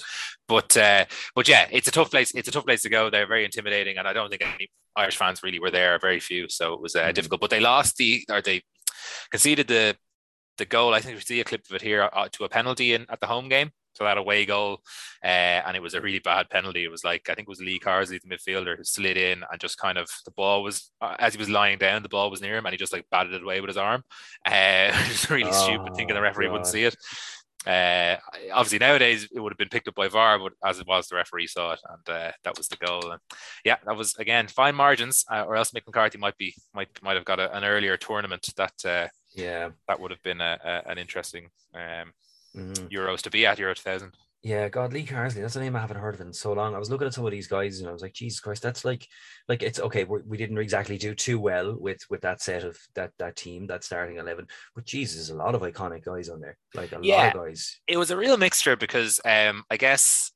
But 0.48 0.76
uh, 0.78 1.06
but 1.36 1.48
yeah, 1.48 1.68
it's 1.72 1.88
a 1.88 1.92
tough 1.92 2.10
place. 2.12 2.34
It's 2.34 2.48
a 2.48 2.52
tough 2.52 2.66
place 2.66 2.82
to 2.82 2.90
go. 2.90 3.10
They're 3.10 3.28
very 3.28 3.46
intimidating, 3.46 3.98
and 3.98 4.08
I 4.08 4.14
don't 4.14 4.30
think 4.30 4.42
any 4.44 4.70
Irish 4.96 5.18
fans 5.18 5.42
really 5.44 5.60
were 5.60 5.72
there. 5.72 5.98
Very 6.00 6.20
few, 6.20 6.48
so 6.50 6.74
it 6.74 6.82
was 6.82 6.96
uh, 6.96 7.04
Mhm. 7.10 7.14
difficult. 7.14 7.42
But 7.42 7.50
they 7.52 7.60
lost 7.60 7.98
the 7.98 8.24
or 8.30 8.42
they 8.42 8.62
conceded 9.30 9.68
the 9.68 9.96
the 10.58 10.66
goal. 10.66 10.94
I 10.94 11.00
think 11.00 11.16
we 11.16 11.22
see 11.22 11.40
a 11.40 11.44
clip 11.44 11.62
of 11.70 11.76
it 11.76 11.82
here 11.82 12.10
uh, 12.12 12.28
to 12.34 12.44
a 12.44 12.50
penalty 12.50 12.94
in 12.94 13.06
at 13.10 13.20
the 13.20 13.28
home 13.28 13.50
game. 13.50 13.72
So 13.94 14.04
that 14.06 14.18
away 14.18 14.46
goal, 14.46 14.82
uh, 15.24 15.28
and 15.66 15.76
it 15.76 15.82
was 15.82 15.94
a 15.94 16.02
really 16.02 16.20
bad 16.20 16.50
penalty. 16.50 16.84
It 16.84 16.92
was 16.92 17.04
like 17.04 17.30
I 17.30 17.34
think 17.34 17.48
it 17.48 17.50
was 17.50 17.60
Lee 17.62 17.80
Carsley, 17.80 18.20
the 18.22 18.28
midfielder, 18.36 18.78
who 18.78 18.84
slid 18.84 19.18
in 19.18 19.44
and 19.50 19.60
just 19.62 19.78
kind 19.78 19.98
of 19.98 20.10
the 20.26 20.32
ball 20.32 20.64
was 20.64 20.92
uh, 21.02 21.16
as 21.20 21.34
he 21.34 21.40
was 21.40 21.50
lying 21.50 21.78
down, 21.78 22.04
the 22.04 22.10
ball 22.10 22.30
was 22.32 22.42
near 22.42 22.58
him, 22.58 22.66
and 22.66 22.74
he 22.74 22.78
just 22.78 22.94
like 22.94 23.06
batted 23.12 23.34
it 23.34 23.44
away 23.44 23.62
with 23.62 23.70
his 23.70 23.78
arm. 23.78 24.04
Uh, 24.46 24.92
it's 25.10 25.30
really 25.30 25.52
stupid 25.52 25.94
thinking 25.94 26.16
the 26.16 26.22
Oh, 26.22 26.22
referee 26.22 26.48
wouldn't 26.50 26.68
see 26.68 26.84
it. 26.84 26.96
Uh, 27.68 28.18
obviously 28.54 28.80
nowadays 28.80 29.28
it 29.32 29.40
would 29.40 29.52
have 29.52 29.58
been 29.58 29.70
picked 29.70 29.88
up 29.88 29.94
by 29.94 30.08
VAR, 30.08 30.40
but 30.40 30.54
as 30.68 30.80
it 30.80 30.88
was, 30.88 31.08
the 31.08 31.16
referee 31.16 31.46
saw 31.46 31.74
it, 31.74 31.80
and 31.90 32.10
uh, 32.16 32.32
that 32.44 32.58
was 32.58 32.68
the 32.68 32.78
goal. 32.78 33.12
And 33.12 33.22
yeah, 33.64 33.78
that 33.86 33.96
was 33.96 34.16
again 34.16 34.48
fine 34.48 34.74
margins, 34.76 35.24
uh, 35.32 35.44
or 35.44 35.56
else 35.56 35.72
Mick 35.72 35.86
McCarthy 35.86 36.18
might 36.18 36.38
be 36.38 36.56
might 36.74 36.90
might 37.04 37.16
have 37.18 37.26
got 37.26 37.40
a, 37.40 37.56
an 37.56 37.64
earlier 37.64 37.98
tournament 37.98 38.48
that 38.58 38.74
uh, 38.84 39.08
Yeah. 39.34 39.72
that 39.88 40.00
would 40.00 40.12
have 40.12 40.24
been 40.24 40.42
a, 40.42 40.58
a, 40.64 40.90
an 40.92 40.98
interesting 40.98 41.50
um, 41.76 42.14
Mhm. 42.56 42.90
Euros 42.92 43.22
to 43.22 43.30
be 43.30 43.46
at 43.46 43.60
Euro 43.60 43.74
2000. 43.74 44.14
Yeah, 44.44 44.70
God, 44.70 44.92
Lee 44.92 45.06
Carsley. 45.06 45.42
That's 45.42 45.56
a 45.56 45.60
name 45.60 45.76
I 45.76 45.82
haven't 45.82 46.00
heard 46.00 46.16
of 46.16 46.22
in 46.22 46.34
so 46.34 46.54
long. 46.54 46.74
I 46.74 46.80
was 46.80 46.90
looking 46.90 47.06
at 47.06 47.14
some 47.14 47.26
of 47.26 47.32
these 47.32 47.48
guys, 47.48 47.80
and 47.80 47.88
I 47.88 47.92
was 47.92 48.02
like, 48.02 48.14
Jesus 48.14 48.40
Christ, 48.40 48.64
that's 48.64 48.84
like, 48.84 49.08
like 49.48 49.62
it's 49.62 49.80
okay. 49.80 50.04
We're, 50.04 50.24
we 50.24 50.36
didn't 50.36 50.58
exactly 50.58 50.98
do 50.98 51.14
too 51.14 51.40
well 51.40 51.78
with 51.80 52.02
with 52.10 52.22
that 52.22 52.42
set 52.42 52.64
of 52.64 52.76
that 52.96 53.12
that 53.20 53.36
team, 53.36 53.68
that 53.68 53.84
starting 53.84 54.18
eleven. 54.18 54.48
But 54.74 54.86
Jesus, 54.86 55.30
a 55.30 55.36
lot 55.36 55.54
of 55.54 55.62
iconic 55.62 56.04
guys 56.04 56.28
on 56.28 56.42
there. 56.42 56.58
Like 56.74 56.92
a 56.92 56.98
lot 56.98 57.36
of 57.36 57.46
guys. 57.46 57.80
It 57.88 57.98
was 57.98 58.10
a 58.10 58.18
real 58.18 58.36
mixture 58.36 58.76
because 58.76 59.20
um, 59.26 59.64
I 59.70 59.78
guess 59.78 60.31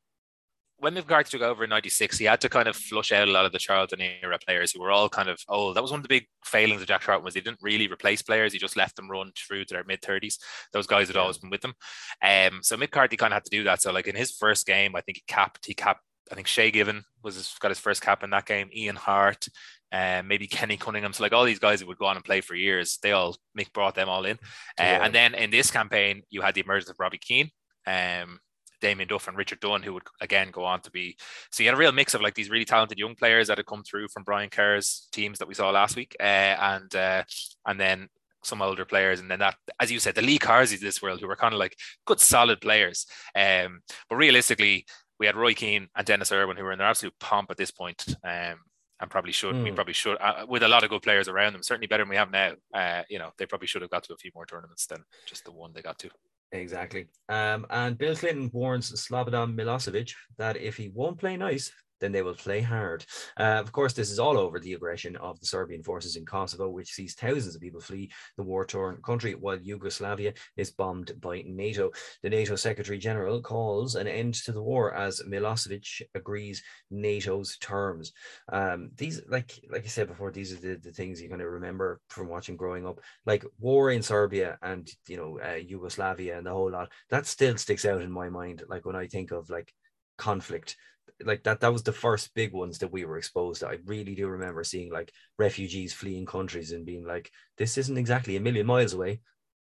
when 0.78 0.94
McCarthy 0.94 1.38
took 1.38 1.42
over 1.42 1.64
in 1.64 1.70
'96, 1.70 2.18
he 2.18 2.26
had 2.26 2.42
to 2.42 2.50
kind 2.50 2.68
of 2.68 2.76
flush 2.76 3.12
out 3.12 3.28
a 3.28 3.32
lot 3.32 3.46
of 3.46 3.52
the 3.52 3.60
Charlton 3.60 4.02
era 4.02 4.38
players 4.46 4.72
who 4.72 4.82
were 4.82 4.92
all 4.92 5.10
kind 5.10 5.30
of 5.30 5.40
old. 5.48 5.76
That 5.76 5.82
was 5.82 5.92
one 5.92 6.00
of 6.00 6.04
the 6.04 6.10
big 6.10 6.28
failings 6.44 6.82
of 6.82 6.88
Jack 6.88 7.02
Charlton 7.02 7.24
was 7.24 7.34
he 7.34 7.42
didn't 7.42 7.60
really 7.62 7.88
replace 7.88 8.22
players; 8.22 8.54
he 8.54 8.60
just 8.60 8.76
left 8.76 8.96
them 8.96 9.10
run 9.10 9.32
through 9.36 9.66
to 9.66 9.74
their 9.74 9.84
mid 9.84 10.02
30s. 10.02 10.38
Those 10.74 10.88
guys 10.88 11.08
had 11.08 11.18
always 11.18 11.38
been 11.38 11.50
with 11.50 11.62
them. 11.62 11.74
Um, 12.22 12.60
so 12.62 12.76
Mick 12.76 12.82
McCarthy 12.82 13.18
kind 13.18 13.34
of 13.34 13.38
had 13.38 13.46
to 13.46 13.50
do 13.50 13.64
that. 13.64 13.82
So 13.82 13.92
like 13.92 14.08
in 14.08 14.16
his 14.16 14.32
first 14.32 14.66
game, 14.66 14.96
I 14.96 15.02
think 15.02 15.18
he 15.18 15.24
capped. 15.28 15.66
He 15.66 15.74
capped. 15.74 16.02
I 16.32 16.36
think 16.36 16.48
Shay 16.48 16.72
Given 16.72 17.04
was 17.24 17.36
his, 17.36 17.54
got 17.60 17.70
his 17.70 17.80
first 17.80 18.02
cap 18.02 18.24
in 18.24 18.32
that 18.32 18.46
game. 18.46 18.70
Ian 18.76 18.96
Harte. 18.96 19.48
Um, 19.92 20.28
maybe 20.28 20.48
Kenny 20.48 20.76
Cunningham. 20.76 21.14
So 21.14 21.24
like 21.24 21.32
all 21.32 21.46
these 21.46 21.60
guys 21.60 21.80
that 21.80 21.88
would 21.88 22.00
go 22.00 22.06
on 22.08 22.18
and 22.18 22.26
play 22.26 22.42
for 22.42 22.56
years, 22.56 22.98
they 23.02 23.12
all 23.12 23.38
Mick 23.58 23.72
brought 23.72 23.96
them 23.96 24.10
all 24.10 24.26
in. 24.26 24.38
Uh, 24.78 24.84
Yeah. 24.84 25.06
And 25.06 25.16
then 25.16 25.36
in 25.36 25.52
this 25.52 25.72
campaign, 25.72 26.24
you 26.30 26.42
had 26.42 26.56
the 26.56 26.62
emergence 26.62 26.90
of 26.90 27.00
Robbie 27.00 27.20
Keane, 27.20 27.52
um, 27.88 28.40
Damien 28.86 29.08
Duff, 29.08 29.28
and 29.28 29.38
Richard 29.38 29.60
Dunn, 29.60 29.82
who 29.84 29.94
would 29.94 30.04
again 30.22 30.50
go 30.52 30.64
on 30.64 30.80
to 30.82 30.92
be. 30.92 31.18
So 31.52 31.64
you 31.64 31.70
had 31.70 31.76
a 31.76 31.80
real 31.80 31.92
mix 31.92 32.14
of 32.14 32.22
like 32.22 32.36
these 32.36 32.50
really 32.52 32.66
talented 32.66 33.00
young 33.00 33.16
players 33.16 33.48
that 33.48 33.58
had 33.58 33.66
come 33.66 33.84
through 33.84 34.08
from 34.10 34.24
Brian 34.24 34.50
Kerr's 34.50 35.08
teams 35.12 35.40
that 35.40 35.48
we 35.48 35.54
saw 35.56 35.70
last 35.72 35.96
week, 35.96 36.16
uh, 36.20 36.24
and 36.24 36.96
uh, 36.96 37.24
and 37.66 37.80
then 37.80 38.10
some 38.44 38.62
older 38.62 38.86
players, 38.86 39.20
and 39.20 39.30
then 39.32 39.40
that, 39.40 39.56
as 39.80 39.92
you 39.92 40.00
said, 40.00 40.14
the 40.14 40.22
Lee 40.22 40.38
Carsleys 40.38 40.76
of 40.76 40.82
this 40.82 41.02
world, 41.02 41.20
who 41.20 41.28
were 41.28 41.36
kind 41.36 41.54
of 41.54 41.60
like 41.60 41.76
good, 42.06 42.20
solid 42.20 42.62
players. 42.62 43.08
Um, 43.36 43.82
but 44.08 44.18
realistically, 44.18 44.86
we 45.20 45.26
had 45.26 45.36
Roy 45.36 45.56
Keane 45.56 45.88
and 45.96 46.06
Denis 46.06 46.32
Irwin, 46.32 46.56
who 46.58 46.64
were 46.64 46.72
in 46.72 46.78
their 46.78 46.88
absolute 46.88 47.16
pomp 47.20 47.50
at 47.50 47.58
this 47.58 47.72
point. 47.72 48.06
Um, 48.24 48.60
and 49.02 49.12
probably 49.12 49.32
should 49.34 49.62
we 49.62 49.70
Hmm. 49.70 49.76
probably 49.76 49.94
should 49.94 50.18
uh, 50.22 50.46
with 50.48 50.64
a 50.64 50.68
lot 50.70 50.84
of 50.84 50.90
good 50.90 51.02
players 51.02 51.28
around 51.28 51.52
them 51.52 51.64
certainly 51.64 51.86
better 51.88 52.04
than 52.04 52.10
we 52.10 52.16
have 52.16 52.32
now 52.32 52.54
uh, 52.74 53.04
you 53.10 53.20
know 53.20 53.30
they 53.38 53.46
probably 53.46 53.68
should 53.68 53.82
have 53.82 53.92
got 53.92 54.04
to 54.06 54.14
a 54.14 54.18
few 54.18 54.32
more 54.34 54.46
tournaments 54.46 54.86
than 54.86 55.04
just 55.26 55.44
the 55.44 55.52
one 55.52 55.74
they 55.74 55.82
got 55.82 56.00
to 56.00 56.10
Exactly. 56.52 57.08
Um, 57.28 57.66
and 57.70 57.98
Bill 57.98 58.16
Clinton 58.16 58.50
warns 58.54 58.92
Slobodan 58.92 59.56
Milosevic 59.58 60.14
that 60.38 60.58
if 60.58 60.78
he 60.78 60.90
won't 60.90 61.20
play 61.20 61.36
nice, 61.36 61.72
then 62.00 62.12
they 62.12 62.22
will 62.22 62.34
play 62.34 62.62
hard. 62.62 63.06
Uh, 63.40 63.60
of 63.60 63.72
course, 63.72 63.94
this 63.94 64.12
is 64.12 64.20
all 64.20 64.38
over 64.38 64.60
the 64.60 64.74
aggression 64.74 65.16
of 65.18 65.40
the 65.40 65.46
Serbian 65.46 65.84
forces 65.84 66.16
in 66.16 66.26
Kosovo, 66.26 66.70
which 66.70 66.92
sees 66.92 67.16
thousands 67.16 67.56
of 67.56 67.62
people 67.62 67.82
flee 67.82 68.12
the 68.38 68.44
war 68.44 68.66
torn 68.66 68.98
country 69.04 69.36
while 69.36 69.60
Yugoslavia 69.60 70.34
is 70.58 70.72
bombed 70.72 71.14
by 71.22 71.44
NATO. 71.48 71.92
The 72.24 72.30
NATO 72.30 72.56
Secretary 72.56 72.98
General 72.98 73.42
calls 73.42 73.96
an 73.96 74.08
end 74.08 74.36
to 74.46 74.52
the 74.52 74.62
war 74.62 74.94
as 74.94 75.22
Milosevic 75.28 76.02
agrees 76.14 76.64
NATO's 76.92 77.58
terms. 77.58 78.12
Um, 78.52 78.92
these, 78.96 79.22
like 79.30 79.60
like 79.72 79.86
I 79.86 79.88
said 79.88 80.08
before, 80.08 80.32
these 80.32 80.54
are 80.54 80.62
the, 80.62 80.76
the 80.76 80.92
things 80.92 81.22
you 81.22 81.30
kind 81.30 81.42
of 81.42 81.48
remember 81.48 82.00
from 82.10 82.28
watching 82.28 82.56
growing 82.56 82.86
up 82.86 83.00
like 83.26 83.46
war 83.60 83.92
in 83.92 84.02
Serbia 84.02 84.58
and 84.62 84.90
you 85.08 85.18
know 85.18 85.40
uh, 85.40 85.56
Yugoslavia 85.56 86.38
and 86.38 86.46
the 86.46 86.52
whole 86.52 86.72
lot 86.72 86.92
that 87.10 87.26
still 87.26 87.58
sticks 87.58 87.86
out 87.86 88.02
in 88.02 88.12
my 88.12 88.30
mind 88.30 88.64
like 88.68 88.86
when 88.86 88.96
I 88.96 89.08
think 89.08 89.32
of 89.32 89.50
like 89.50 89.74
conflict 90.18 90.76
like 91.24 91.44
that 91.44 91.62
that 91.62 91.72
was 91.74 91.84
the 91.84 91.92
first 91.94 92.34
big 92.34 92.52
ones 92.54 92.80
that 92.80 92.92
we 92.92 93.06
were 93.06 93.18
exposed 93.18 93.62
to. 93.62 93.68
I 93.68 93.78
really 93.86 94.16
do 94.16 94.28
remember 94.28 94.64
seeing 94.64 94.92
like 94.92 95.12
refugees 95.38 95.94
fleeing 95.94 96.26
countries 96.26 96.72
and 96.72 96.86
being 96.86 97.06
like 97.06 97.32
this 97.58 97.78
isn't 97.78 97.98
exactly 97.98 98.36
a 98.36 98.42
million 98.42 98.66
miles 98.66 98.94
away. 98.94 99.22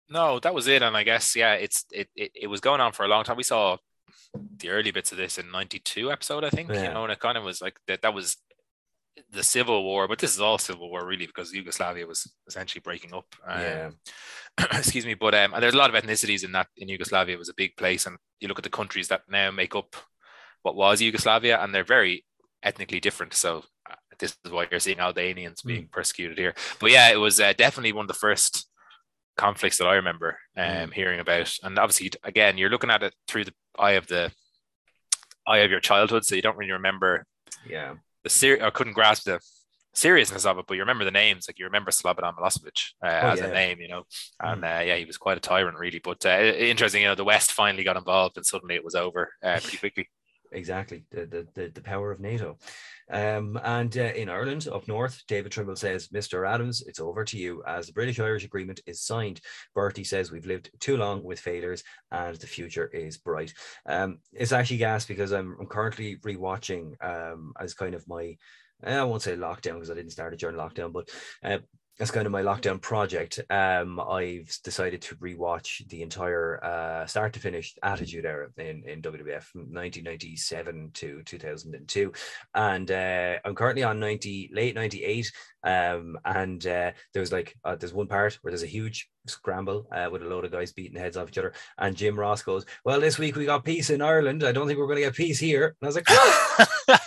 No 0.09 0.39
that 0.39 0.53
was 0.53 0.67
it 0.67 0.81
and 0.81 0.95
i 0.95 1.03
guess 1.03 1.35
yeah 1.35 1.53
it's 1.53 1.85
it, 1.91 2.07
it, 2.15 2.31
it 2.33 2.47
was 2.47 2.61
going 2.61 2.79
on 2.81 2.91
for 2.93 3.03
a 3.05 3.09
long 3.09 3.23
time. 3.23 3.37
We 3.37 3.43
saw 3.43 3.77
the 4.57 4.69
early 4.69 4.91
bits 4.91 5.11
of 5.11 5.17
this 5.17 5.37
in 5.37 5.51
92 5.51 6.11
episode 6.11 6.43
i 6.43 6.49
think 6.49 6.69
you 6.69 6.75
Yeah. 6.75 6.93
know 6.93 7.03
and 7.03 7.11
it 7.11 7.19
kind 7.19 7.37
of 7.37 7.43
was 7.43 7.61
like 7.61 7.77
that 7.87 8.01
that 8.01 8.13
was 8.13 8.37
the 9.31 9.43
civil 9.43 9.83
war 9.83 10.07
but 10.07 10.19
this 10.19 10.33
is 10.33 10.39
all 10.41 10.57
civil 10.57 10.89
war 10.89 11.05
really 11.05 11.25
because 11.27 11.51
yugoslavia 11.53 12.05
was 12.07 12.31
essentially 12.47 12.81
breaking 12.83 13.13
up 13.13 13.25
um, 13.45 13.61
yeah. 13.61 13.89
excuse 14.73 15.05
me 15.05 15.13
but 15.13 15.33
um 15.35 15.53
and 15.53 15.61
there's 15.63 15.73
a 15.73 15.77
lot 15.77 15.93
of 15.93 16.01
ethnicities 16.03 16.43
in 16.43 16.51
that 16.51 16.67
in 16.77 16.87
yugoslavia 16.89 17.35
it 17.35 17.39
was 17.39 17.49
a 17.49 17.53
big 17.55 17.75
place 17.77 18.05
and 18.05 18.17
you 18.39 18.47
look 18.47 18.59
at 18.59 18.63
the 18.63 18.69
countries 18.69 19.07
that 19.07 19.21
now 19.29 19.49
make 19.51 19.75
up 19.75 19.95
what 20.63 20.75
was 20.75 21.01
yugoslavia 21.01 21.59
and 21.61 21.73
they're 21.73 21.83
very 21.83 22.25
ethnically 22.63 22.99
different 22.99 23.33
so 23.33 23.63
uh, 23.89 23.95
this 24.19 24.35
is 24.45 24.51
why 24.51 24.65
you're 24.69 24.79
seeing 24.79 24.99
albanians 24.99 25.61
being 25.61 25.87
persecuted 25.91 26.37
here 26.37 26.53
but 26.79 26.91
yeah 26.91 27.09
it 27.11 27.17
was 27.17 27.39
uh, 27.39 27.53
definitely 27.57 27.93
one 27.93 28.03
of 28.03 28.07
the 28.07 28.13
first 28.13 28.67
conflicts 29.37 29.77
that 29.77 29.87
i 29.87 29.95
remember 29.95 30.37
um 30.57 30.65
Mm. 30.89 30.93
hearing 30.93 31.19
about 31.19 31.53
and 31.63 31.77
obviously 31.77 32.11
again 32.23 32.57
you're 32.57 32.69
looking 32.71 32.89
at 32.89 33.03
it 33.03 33.13
through 33.27 33.45
the 33.45 33.53
eye 33.77 33.91
of 33.91 34.07
the 34.07 34.31
eye 35.45 35.59
of 35.59 35.71
your 35.71 35.79
childhood 35.79 36.25
so 36.25 36.35
you 36.35 36.41
don't 36.41 36.57
really 36.57 36.71
remember 36.71 37.25
yeah 37.69 37.93
the 38.23 38.29
ser- 38.29 38.59
or 38.61 38.71
couldn't 38.71 38.93
grasp 38.93 39.23
the 39.25 39.39
seriousness 39.93 40.45
of 40.45 40.59
it, 40.59 40.65
but 40.67 40.75
you 40.75 40.81
remember 40.81 41.03
the 41.05 41.09
names, 41.11 41.47
like 41.47 41.57
you 41.57 41.65
remember 41.65 41.89
Slobodan 41.89 42.35
Milosevic 42.37 42.91
uh, 43.03 43.07
Oh, 43.07 43.27
as 43.29 43.39
yeah. 43.39 43.45
a 43.47 43.51
name, 43.53 43.79
you 43.81 43.87
know, 43.87 44.03
and 44.39 44.63
uh, 44.63 44.81
yeah, 44.85 44.95
he 44.95 45.05
was 45.05 45.17
quite 45.17 45.37
a 45.37 45.39
tyrant, 45.39 45.79
really. 45.79 45.99
But 46.03 46.23
uh, 46.23 46.29
interesting, 46.29 47.01
you 47.01 47.07
know, 47.07 47.15
the 47.15 47.23
West 47.23 47.51
finally 47.53 47.83
got 47.83 47.97
involved, 47.97 48.37
and 48.37 48.45
suddenly 48.45 48.75
it 48.75 48.83
was 48.83 48.93
over 48.93 49.31
uh, 49.41 49.59
pretty 49.59 49.77
quickly. 49.77 50.07
Exactly 50.51 51.03
the, 51.11 51.25
the 51.25 51.47
the 51.53 51.71
the 51.73 51.81
power 51.81 52.11
of 52.11 52.19
NATO. 52.19 52.57
Um, 53.09 53.59
and 53.63 53.97
uh, 53.97 54.13
in 54.15 54.29
Ireland, 54.29 54.67
up 54.71 54.87
north, 54.87 55.23
David 55.27 55.51
Trimble 55.51 55.75
says, 55.75 56.09
"Mr. 56.09 56.47
Adams, 56.47 56.81
it's 56.85 56.99
over 56.99 57.23
to 57.25 57.37
you 57.37 57.63
as 57.65 57.87
the 57.87 57.93
British-Irish 57.93 58.43
agreement 58.43 58.81
is 58.85 59.01
signed." 59.01 59.41
Bertie 59.73 60.03
says, 60.03 60.31
"We've 60.31 60.45
lived 60.45 60.71
too 60.79 60.97
long 60.97 61.23
with 61.23 61.39
failures, 61.39 61.83
and 62.11 62.35
the 62.35 62.47
future 62.47 62.87
is 62.87 63.17
bright." 63.17 63.53
Um, 63.85 64.19
it's 64.33 64.51
actually 64.51 64.77
gas 64.77 65.05
because 65.05 65.31
I'm, 65.31 65.55
I'm 65.59 65.67
currently 65.67 66.17
rewatching 66.17 66.93
um, 67.03 67.53
as 67.59 67.73
kind 67.73 67.95
of 67.95 68.07
my 68.07 68.37
I 68.83 69.03
won't 69.03 69.23
say 69.23 69.35
lockdown 69.35 69.73
because 69.73 69.89
I 69.89 69.95
didn't 69.95 70.11
start 70.11 70.33
it 70.33 70.39
during 70.39 70.55
lockdown, 70.55 70.93
but 70.93 71.09
uh, 71.43 71.57
that's 71.97 72.11
kind 72.11 72.25
of 72.25 72.31
my 72.31 72.43
lockdown 72.43 72.79
project. 72.79 73.39
Um, 73.49 73.99
I've 73.99 74.55
decided 74.63 75.01
to 75.03 75.15
rewatch 75.15 75.87
the 75.89 76.03
entire 76.03 76.63
uh, 76.63 77.05
start 77.07 77.33
to 77.33 77.39
finish 77.39 77.75
Attitude 77.81 78.25
Era 78.25 78.49
in, 78.57 78.83
in 78.85 79.01
WWF 79.01 79.43
from 79.43 79.61
1997 79.61 80.91
to 80.93 81.23
2002. 81.23 82.13
And 82.53 82.91
uh, 82.91 83.37
I'm 83.43 83.55
currently 83.55 83.83
on 83.83 83.99
90, 83.99 84.51
late 84.53 84.75
98. 84.75 85.31
Um, 85.63 86.19
and 86.23 86.65
uh, 86.67 86.91
there 87.13 87.19
was 87.19 87.31
like, 87.31 87.55
uh, 87.63 87.75
there's 87.75 87.93
one 87.93 88.07
part 88.07 88.37
where 88.41 88.51
there's 88.51 88.63
a 88.63 88.67
huge 88.67 89.09
scramble 89.25 89.87
uh, 89.91 90.07
with 90.11 90.21
a 90.21 90.25
load 90.25 90.45
of 90.45 90.51
guys 90.51 90.71
beating 90.71 90.99
heads 90.99 91.17
off 91.17 91.29
each 91.29 91.37
other. 91.39 91.53
And 91.79 91.95
Jim 91.95 92.17
Ross 92.17 92.43
goes, 92.43 92.65
Well, 92.85 92.99
this 92.99 93.17
week 93.17 93.35
we 93.35 93.45
got 93.45 93.65
peace 93.65 93.89
in 93.89 94.03
Ireland. 94.03 94.43
I 94.43 94.51
don't 94.51 94.67
think 94.67 94.77
we're 94.77 94.85
going 94.85 94.97
to 94.97 95.03
get 95.03 95.15
peace 95.15 95.39
here. 95.39 95.75
And 95.81 95.83
I 95.83 95.87
was 95.87 95.95
like, 95.95 96.99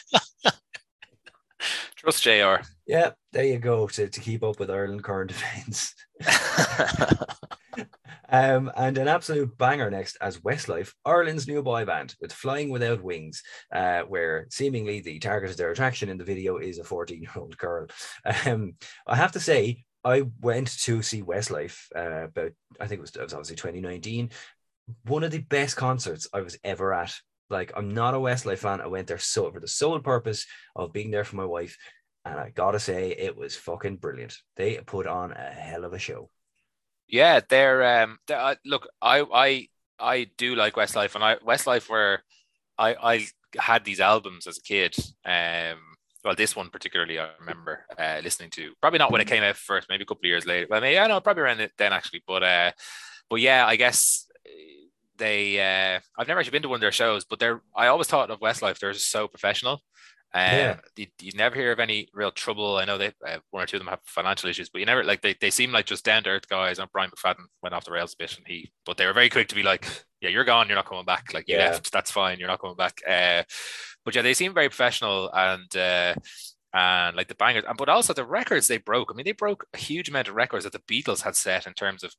Trust 2.01 2.23
JR. 2.23 2.65
Yeah, 2.87 3.11
there 3.33 3.45
you 3.45 3.59
go 3.59 3.87
to, 3.87 4.09
to 4.09 4.21
keep 4.21 4.43
up 4.43 4.59
with 4.59 4.71
Ireland 4.71 5.05
current 5.05 5.31
events. 5.59 5.95
um, 8.31 8.73
and 8.75 8.97
an 8.97 9.07
absolute 9.07 9.59
banger 9.59 9.91
next 9.91 10.17
as 10.23 10.39
Westlife, 10.39 10.95
Ireland's 11.05 11.47
new 11.47 11.63
boy 11.63 11.85
band 11.85 12.15
with 12.19 12.33
Flying 12.33 12.71
Without 12.71 13.03
Wings, 13.03 13.43
uh, 13.71 14.01
where 14.05 14.47
seemingly 14.49 15.01
the 15.01 15.19
target 15.19 15.51
of 15.51 15.59
their 15.59 15.73
attraction 15.73 16.09
in 16.09 16.17
the 16.17 16.25
video 16.25 16.57
is 16.57 16.79
a 16.79 16.85
14 16.85 17.21
year 17.21 17.33
old 17.37 17.59
girl. 17.59 17.87
Um, 18.47 18.77
I 19.07 19.17
have 19.17 19.33
to 19.33 19.41
say, 19.41 19.85
I 20.03 20.23
went 20.41 20.69
to 20.85 21.03
see 21.03 21.23
Westlife 21.23 21.81
uh, 21.95 22.29
about, 22.29 22.53
I 22.81 22.87
think 22.87 23.01
it 23.01 23.03
was, 23.03 23.15
it 23.15 23.23
was 23.23 23.35
obviously 23.35 23.57
2019. 23.57 24.31
One 25.05 25.23
of 25.23 25.33
the 25.33 25.41
best 25.43 25.77
concerts 25.77 26.29
I 26.33 26.41
was 26.41 26.59
ever 26.65 26.95
at 26.95 27.15
like 27.51 27.73
I'm 27.77 27.93
not 27.93 28.15
a 28.15 28.19
Westlife 28.19 28.59
fan. 28.59 28.81
I 28.81 28.87
went 28.87 29.07
there 29.09 29.19
so 29.19 29.51
for 29.51 29.61
the 29.61 29.69
sole 29.69 29.99
purpose 30.01 30.47
of 30.77 30.93
being 30.93 31.11
there 31.11 31.25
for 31.25 31.37
my 31.37 31.45
wife. 31.45 31.77
And 32.25 32.39
I 32.39 32.51
gotta 32.51 32.79
say, 32.79 33.11
it 33.11 33.37
was 33.37 33.57
fucking 33.57 33.97
brilliant. 33.97 34.37
They 34.57 34.77
put 34.79 35.07
on 35.07 35.33
a 35.33 35.51
hell 35.51 35.85
of 35.85 35.93
a 35.93 35.99
show. 35.99 36.31
Yeah, 37.09 37.41
they're 37.49 38.03
um 38.03 38.19
they're, 38.27 38.41
uh, 38.41 38.55
look, 38.65 38.89
I 39.03 39.21
I 39.33 39.69
I 39.99 40.31
do 40.39 40.55
like 40.55 40.75
Westlife 40.75 41.15
and 41.15 41.25
I 41.25 41.37
Westlife 41.37 41.89
where 41.89 42.23
I 42.79 42.95
I 42.95 43.27
had 43.59 43.85
these 43.85 44.01
albums 44.01 44.47
as 44.47 44.59
a 44.59 44.63
kid. 44.63 44.95
Um 45.25 45.79
well, 46.25 46.35
this 46.35 46.55
one 46.55 46.69
particularly, 46.69 47.19
I 47.19 47.31
remember 47.41 47.87
uh, 47.99 48.21
listening 48.23 48.51
to. 48.51 48.75
Probably 48.81 48.99
not 48.99 49.11
when 49.11 49.23
it 49.23 49.27
came 49.27 49.43
out 49.43 49.57
first, 49.57 49.89
maybe 49.89 50.03
a 50.03 50.07
couple 50.07 50.21
of 50.21 50.29
years 50.29 50.45
later. 50.45 50.67
Well, 50.69 50.83
maybe 50.83 50.99
I 50.99 51.07
know 51.07 51.19
probably 51.21 51.45
around 51.45 51.61
it 51.61 51.73
then 51.79 51.95
actually. 51.95 52.23
But 52.27 52.43
uh, 52.43 52.73
but 53.31 53.41
yeah, 53.41 53.67
I 53.67 53.77
guess 53.77 54.27
they 55.21 55.61
uh, 55.61 56.01
I've 56.19 56.27
never 56.27 56.41
actually 56.41 56.53
been 56.53 56.63
to 56.63 56.69
one 56.69 56.79
of 56.79 56.81
their 56.81 56.91
shows, 56.91 57.25
but 57.25 57.39
they're 57.39 57.63
I 57.77 57.87
always 57.87 58.09
thought 58.09 58.31
of 58.31 58.41
Westlife. 58.41 58.79
They're 58.81 58.95
so 58.95 59.29
professional. 59.29 59.83
Um, 60.33 60.43
yeah. 60.43 60.77
you, 60.97 61.07
you, 61.21 61.33
never 61.35 61.57
hear 61.57 61.73
of 61.73 61.81
any 61.81 62.09
real 62.13 62.31
trouble. 62.31 62.77
I 62.77 62.85
know 62.85 62.99
they 62.99 63.09
uh, 63.27 63.39
one 63.51 63.65
or 63.65 63.67
two 63.67 63.79
of 63.79 63.81
them 63.81 63.89
have 63.89 63.99
financial 64.05 64.49
issues, 64.49 64.69
but 64.69 64.79
you 64.79 64.87
never 64.87 65.03
like 65.03 65.23
they, 65.23 65.35
they 65.41 65.51
seem 65.51 65.73
like 65.73 65.87
just 65.87 66.05
down 66.05 66.23
to 66.23 66.31
earth 66.31 66.49
guys. 66.49 66.79
And 66.79 66.91
Brian 66.93 67.11
McFadden 67.11 67.47
went 67.63 67.75
off 67.75 67.85
the 67.85 67.91
rails 67.91 68.15
a 68.15 68.17
bit, 68.17 68.37
and 68.37 68.47
he 68.47 68.71
but 68.87 68.97
they 68.97 69.07
were 69.07 69.13
very 69.13 69.29
quick 69.29 69.49
to 69.49 69.57
be 69.57 69.65
like, 69.65 69.87
yeah, 70.21 70.31
you're 70.31 70.45
gone, 70.45 70.69
you're 70.69 70.77
not 70.77 70.89
coming 70.89 71.05
back. 71.05 71.35
Like 71.35 71.49
you 71.49 71.57
yeah. 71.57 71.71
left, 71.71 71.91
that's 71.93 72.13
fine, 72.13 72.39
you're 72.39 72.49
not 72.49 72.61
coming 72.61 72.77
back. 72.77 73.01
Uh, 73.07 73.43
but 74.05 74.15
yeah, 74.15 74.23
they 74.23 74.35
seem 74.35 74.55
very 74.55 74.69
professional 74.69 75.31
and. 75.33 75.77
Uh, 75.77 76.15
and 76.73 77.17
like 77.17 77.27
the 77.27 77.35
bangers, 77.35 77.65
and 77.67 77.77
but 77.77 77.89
also 77.89 78.13
the 78.13 78.25
records 78.25 78.69
they 78.69 78.79
broke. 78.79 79.11
I 79.11 79.17
mean, 79.17 79.25
they 79.25 79.33
broke 79.33 79.67
a 79.75 79.77
huge 79.77 80.09
amount 80.09 80.29
of 80.29 80.37
records 80.37 80.63
that 80.63 80.73
the 80.73 80.79
Beatles 80.79 81.23
had 81.23 81.35
set 81.35 81.67
in 81.67 81.73
terms 81.73 82.05
of 82.05 82.15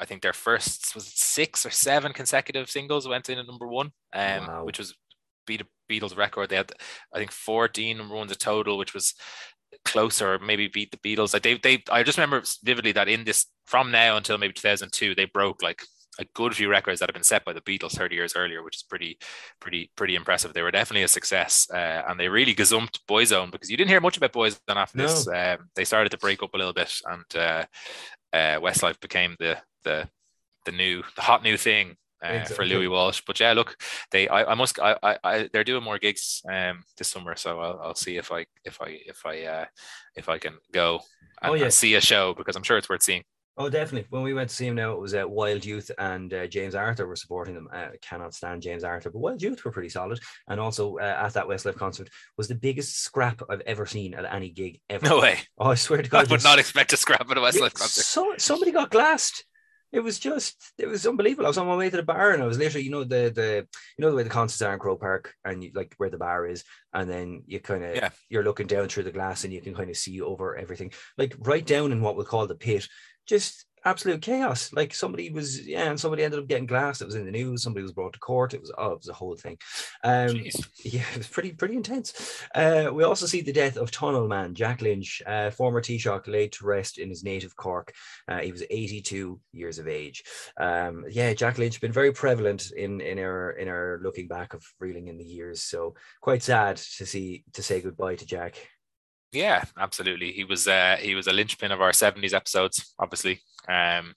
I 0.00 0.04
think 0.04 0.22
their 0.22 0.32
first 0.32 0.94
was 0.94 1.06
six 1.06 1.66
or 1.66 1.70
seven 1.70 2.12
consecutive 2.12 2.70
singles 2.70 3.08
went 3.08 3.28
in 3.28 3.38
at 3.38 3.46
number 3.46 3.66
one, 3.66 3.92
um, 4.12 4.46
wow. 4.46 4.64
which 4.64 4.78
was 4.78 4.94
beat 5.46 5.62
a 5.62 5.66
Beatles 5.90 6.16
record. 6.16 6.48
They 6.48 6.56
had, 6.56 6.72
I 7.12 7.18
think, 7.18 7.32
14 7.32 7.98
number 7.98 8.14
ones 8.14 8.32
a 8.32 8.36
total, 8.36 8.78
which 8.78 8.94
was 8.94 9.14
closer, 9.84 10.38
maybe 10.38 10.68
beat 10.68 10.90
the 10.90 10.96
Beatles. 10.98 11.32
Like 11.32 11.42
they, 11.42 11.54
they, 11.54 11.82
I 11.90 12.02
just 12.02 12.18
remember 12.18 12.42
vividly 12.62 12.92
that 12.92 13.08
in 13.08 13.24
this, 13.24 13.46
from 13.66 13.90
now 13.90 14.16
until 14.16 14.38
maybe 14.38 14.52
2002, 14.52 15.14
they 15.14 15.24
broke 15.26 15.62
like 15.62 15.82
a 16.18 16.24
good 16.34 16.54
few 16.54 16.68
records 16.68 17.00
that 17.00 17.08
have 17.08 17.14
been 17.14 17.22
set 17.22 17.44
by 17.44 17.52
the 17.52 17.60
Beatles 17.62 17.92
30 17.92 18.14
years 18.14 18.34
earlier, 18.36 18.62
which 18.62 18.76
is 18.76 18.82
pretty, 18.82 19.18
pretty, 19.60 19.90
pretty 19.96 20.14
impressive. 20.14 20.52
They 20.52 20.62
were 20.62 20.70
definitely 20.70 21.04
a 21.04 21.08
success, 21.08 21.66
uh, 21.72 22.02
and 22.06 22.20
they 22.20 22.28
really 22.28 22.54
gazumped 22.54 22.98
Boyzone 23.08 23.50
because 23.50 23.70
you 23.70 23.76
didn't 23.76 23.90
hear 23.90 24.00
much 24.00 24.18
about 24.18 24.32
Boyzone 24.32 24.58
after 24.68 24.98
no. 24.98 25.06
this. 25.06 25.26
Um, 25.26 25.68
they 25.74 25.84
started 25.84 26.10
to 26.10 26.18
break 26.18 26.42
up 26.42 26.54
a 26.54 26.58
little 26.58 26.74
bit, 26.74 26.92
and 27.06 27.24
uh, 27.34 27.64
uh, 28.32 28.60
Westlife 28.60 29.00
became 29.00 29.36
the 29.38 29.58
the 29.84 30.08
the 30.64 30.72
new 30.72 31.02
the 31.16 31.22
hot 31.22 31.42
new 31.42 31.56
thing 31.56 31.96
uh, 32.24 32.28
exactly. 32.28 32.56
for 32.56 32.64
Louis 32.64 32.88
Walsh. 32.88 33.22
But 33.26 33.40
yeah, 33.40 33.52
look, 33.52 33.76
they 34.10 34.28
I, 34.28 34.52
I 34.52 34.54
must 34.54 34.78
I, 34.78 34.96
I, 35.02 35.18
I 35.24 35.48
they're 35.52 35.64
doing 35.64 35.84
more 35.84 35.98
gigs 35.98 36.42
um 36.48 36.84
this 36.96 37.08
summer, 37.08 37.36
so 37.36 37.60
I'll, 37.60 37.80
I'll 37.82 37.94
see 37.94 38.16
if 38.16 38.32
I 38.32 38.46
if 38.64 38.80
I 38.80 38.98
if 39.06 39.26
I 39.26 39.42
uh 39.44 39.64
if 40.16 40.28
I 40.28 40.38
can 40.38 40.54
go 40.72 41.00
and, 41.40 41.52
oh, 41.52 41.54
yeah. 41.54 41.64
and 41.64 41.72
see 41.72 41.94
a 41.94 42.00
show 42.00 42.34
because 42.34 42.56
I'm 42.56 42.62
sure 42.62 42.78
it's 42.78 42.88
worth 42.88 43.02
seeing. 43.02 43.24
Oh, 43.58 43.68
definitely. 43.68 44.06
When 44.08 44.22
we 44.22 44.32
went 44.32 44.48
to 44.48 44.56
see 44.56 44.66
him 44.66 44.76
now, 44.76 44.92
it 44.92 45.00
was 45.00 45.14
uh, 45.14 45.28
Wild 45.28 45.62
Youth 45.62 45.90
and 45.98 46.32
uh, 46.32 46.46
James 46.46 46.74
Arthur 46.74 47.06
were 47.06 47.16
supporting 47.16 47.54
them. 47.54 47.68
Uh, 47.70 47.88
cannot 48.00 48.32
stand 48.32 48.62
James 48.62 48.82
Arthur, 48.82 49.10
but 49.10 49.18
Wild 49.18 49.42
Youth 49.42 49.62
were 49.62 49.70
pretty 49.70 49.90
solid. 49.90 50.20
And 50.48 50.58
also 50.58 50.96
uh, 50.96 51.20
at 51.22 51.34
that 51.34 51.46
Westlife 51.46 51.76
concert 51.76 52.08
was 52.38 52.48
the 52.48 52.54
biggest 52.54 53.02
scrap 53.02 53.42
I've 53.50 53.60
ever 53.66 53.84
seen 53.84 54.14
at 54.14 54.24
any 54.24 54.50
gig 54.50 54.80
ever. 54.88 55.06
No 55.06 55.20
way. 55.20 55.38
Oh, 55.58 55.70
I 55.70 55.74
swear 55.74 56.00
to 56.00 56.08
God. 56.08 56.26
I 56.26 56.30
would 56.30 56.42
not 56.42 56.58
expect 56.58 56.94
a 56.94 56.96
scrap 56.96 57.30
at 57.30 57.36
a 57.36 57.40
Westlife 57.42 57.74
concert. 57.74 58.04
So, 58.04 58.32
somebody 58.38 58.72
got 58.72 58.90
glassed 58.90 59.44
it 59.92 60.00
was 60.00 60.18
just 60.18 60.72
it 60.78 60.86
was 60.86 61.06
unbelievable. 61.06 61.44
I 61.44 61.48
was 61.48 61.58
on 61.58 61.66
my 61.66 61.76
way 61.76 61.90
to 61.90 61.96
the 61.96 62.02
bar 62.02 62.32
and 62.32 62.42
I 62.42 62.46
was 62.46 62.58
literally, 62.58 62.84
you 62.84 62.90
know, 62.90 63.04
the 63.04 63.30
the 63.34 63.66
you 63.96 64.02
know 64.02 64.10
the 64.10 64.16
way 64.16 64.22
the 64.22 64.30
concerts 64.30 64.62
are 64.62 64.72
in 64.72 64.78
Crow 64.78 64.96
Park 64.96 65.34
and 65.44 65.62
you, 65.62 65.70
like 65.74 65.94
where 65.98 66.10
the 66.10 66.16
bar 66.16 66.46
is, 66.46 66.64
and 66.94 67.08
then 67.08 67.42
you 67.46 67.60
kind 67.60 67.84
of 67.84 67.94
yeah. 67.94 68.08
you're 68.30 68.44
looking 68.44 68.66
down 68.66 68.88
through 68.88 69.02
the 69.04 69.12
glass 69.12 69.44
and 69.44 69.52
you 69.52 69.60
can 69.60 69.74
kind 69.74 69.90
of 69.90 69.96
see 69.96 70.20
over 70.20 70.56
everything. 70.56 70.92
Like 71.18 71.36
right 71.40 71.64
down 71.64 71.92
in 71.92 72.00
what 72.00 72.16
we'll 72.16 72.24
call 72.24 72.46
the 72.46 72.54
pit, 72.54 72.88
just 73.26 73.66
absolute 73.84 74.22
chaos. 74.22 74.72
Like 74.72 74.94
somebody 74.94 75.30
was, 75.30 75.66
yeah, 75.66 75.90
and 75.90 75.98
somebody 75.98 76.24
ended 76.24 76.40
up 76.40 76.48
getting 76.48 76.66
glass. 76.66 77.00
It 77.00 77.06
was 77.06 77.14
in 77.14 77.24
the 77.24 77.30
news. 77.30 77.62
Somebody 77.62 77.82
was 77.82 77.92
brought 77.92 78.12
to 78.14 78.18
court. 78.18 78.54
It 78.54 78.60
was, 78.60 78.72
oh, 78.76 78.92
it 78.92 78.98
was 78.98 79.08
a 79.08 79.14
whole 79.14 79.36
thing. 79.36 79.58
Um, 80.04 80.42
yeah, 80.84 81.04
it 81.12 81.18
was 81.18 81.28
pretty, 81.28 81.52
pretty 81.52 81.76
intense. 81.76 82.42
Uh, 82.54 82.90
we 82.92 83.04
also 83.04 83.26
see 83.26 83.40
the 83.40 83.52
death 83.52 83.76
of 83.76 83.90
Tunnel 83.90 84.28
Man 84.28 84.54
Jack 84.54 84.82
Lynch, 84.82 85.22
uh, 85.26 85.50
former 85.50 85.80
Taoiseach, 85.80 86.26
laid 86.28 86.52
to 86.52 86.66
rest 86.66 86.98
in 86.98 87.08
his 87.08 87.24
native 87.24 87.56
Cork. 87.56 87.92
Uh, 88.28 88.38
he 88.38 88.52
was 88.52 88.62
82 88.70 89.40
years 89.52 89.78
of 89.78 89.88
age. 89.88 90.24
Um, 90.58 91.04
yeah, 91.10 91.32
Jack 91.34 91.58
Lynch 91.58 91.80
been 91.80 91.92
very 91.92 92.12
prevalent 92.12 92.70
in 92.72 93.00
in 93.00 93.18
our 93.18 93.52
in 93.52 93.68
our 93.68 94.00
looking 94.02 94.28
back 94.28 94.54
of 94.54 94.64
reeling 94.78 95.08
in 95.08 95.18
the 95.18 95.24
years. 95.24 95.62
So 95.62 95.94
quite 96.20 96.42
sad 96.42 96.76
to 96.76 97.06
see 97.06 97.44
to 97.54 97.62
say 97.62 97.80
goodbye 97.80 98.16
to 98.16 98.26
Jack. 98.26 98.56
Yeah, 99.32 99.64
absolutely. 99.78 100.32
He 100.32 100.44
was 100.44 100.68
uh, 100.68 100.96
he 101.00 101.14
was 101.14 101.26
a 101.26 101.32
linchpin 101.32 101.72
of 101.72 101.80
our 101.80 101.92
seventies 101.92 102.34
episodes, 102.34 102.94
obviously. 102.98 103.40
Um, 103.68 104.14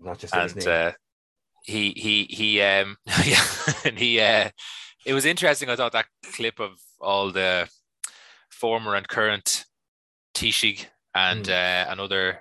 Not 0.00 0.18
just 0.18 0.34
and 0.34 0.66
uh, 0.66 0.92
he 1.64 1.90
he 1.90 2.24
he 2.24 2.60
um 2.60 2.96
yeah, 3.24 3.44
and 3.84 3.98
he 3.98 4.20
uh, 4.20 4.50
it 5.06 5.14
was 5.14 5.24
interesting. 5.24 5.70
I 5.70 5.76
thought 5.76 5.92
that 5.92 6.06
clip 6.32 6.58
of 6.58 6.72
all 7.00 7.30
the 7.30 7.68
former 8.50 8.96
and 8.96 9.06
current 9.06 9.64
Taoiseach 10.34 10.86
and 11.14 11.44
mm. 11.44 11.50
uh, 11.50 11.90
and 11.90 12.00
other 12.00 12.40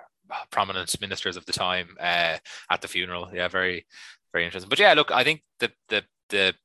prominent 0.50 1.00
ministers 1.00 1.38
of 1.38 1.46
the 1.46 1.54
time 1.54 1.96
uh, 2.00 2.38
at 2.70 2.82
the 2.82 2.88
funeral. 2.88 3.30
Yeah, 3.32 3.48
very 3.48 3.86
very 4.32 4.46
interesting. 4.46 4.70
But 4.70 4.80
yeah, 4.80 4.94
look, 4.94 5.12
I 5.12 5.24
think 5.24 5.44
the 5.60 5.72
the 5.90 6.04
the 6.30 6.56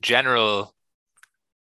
general 0.00 0.75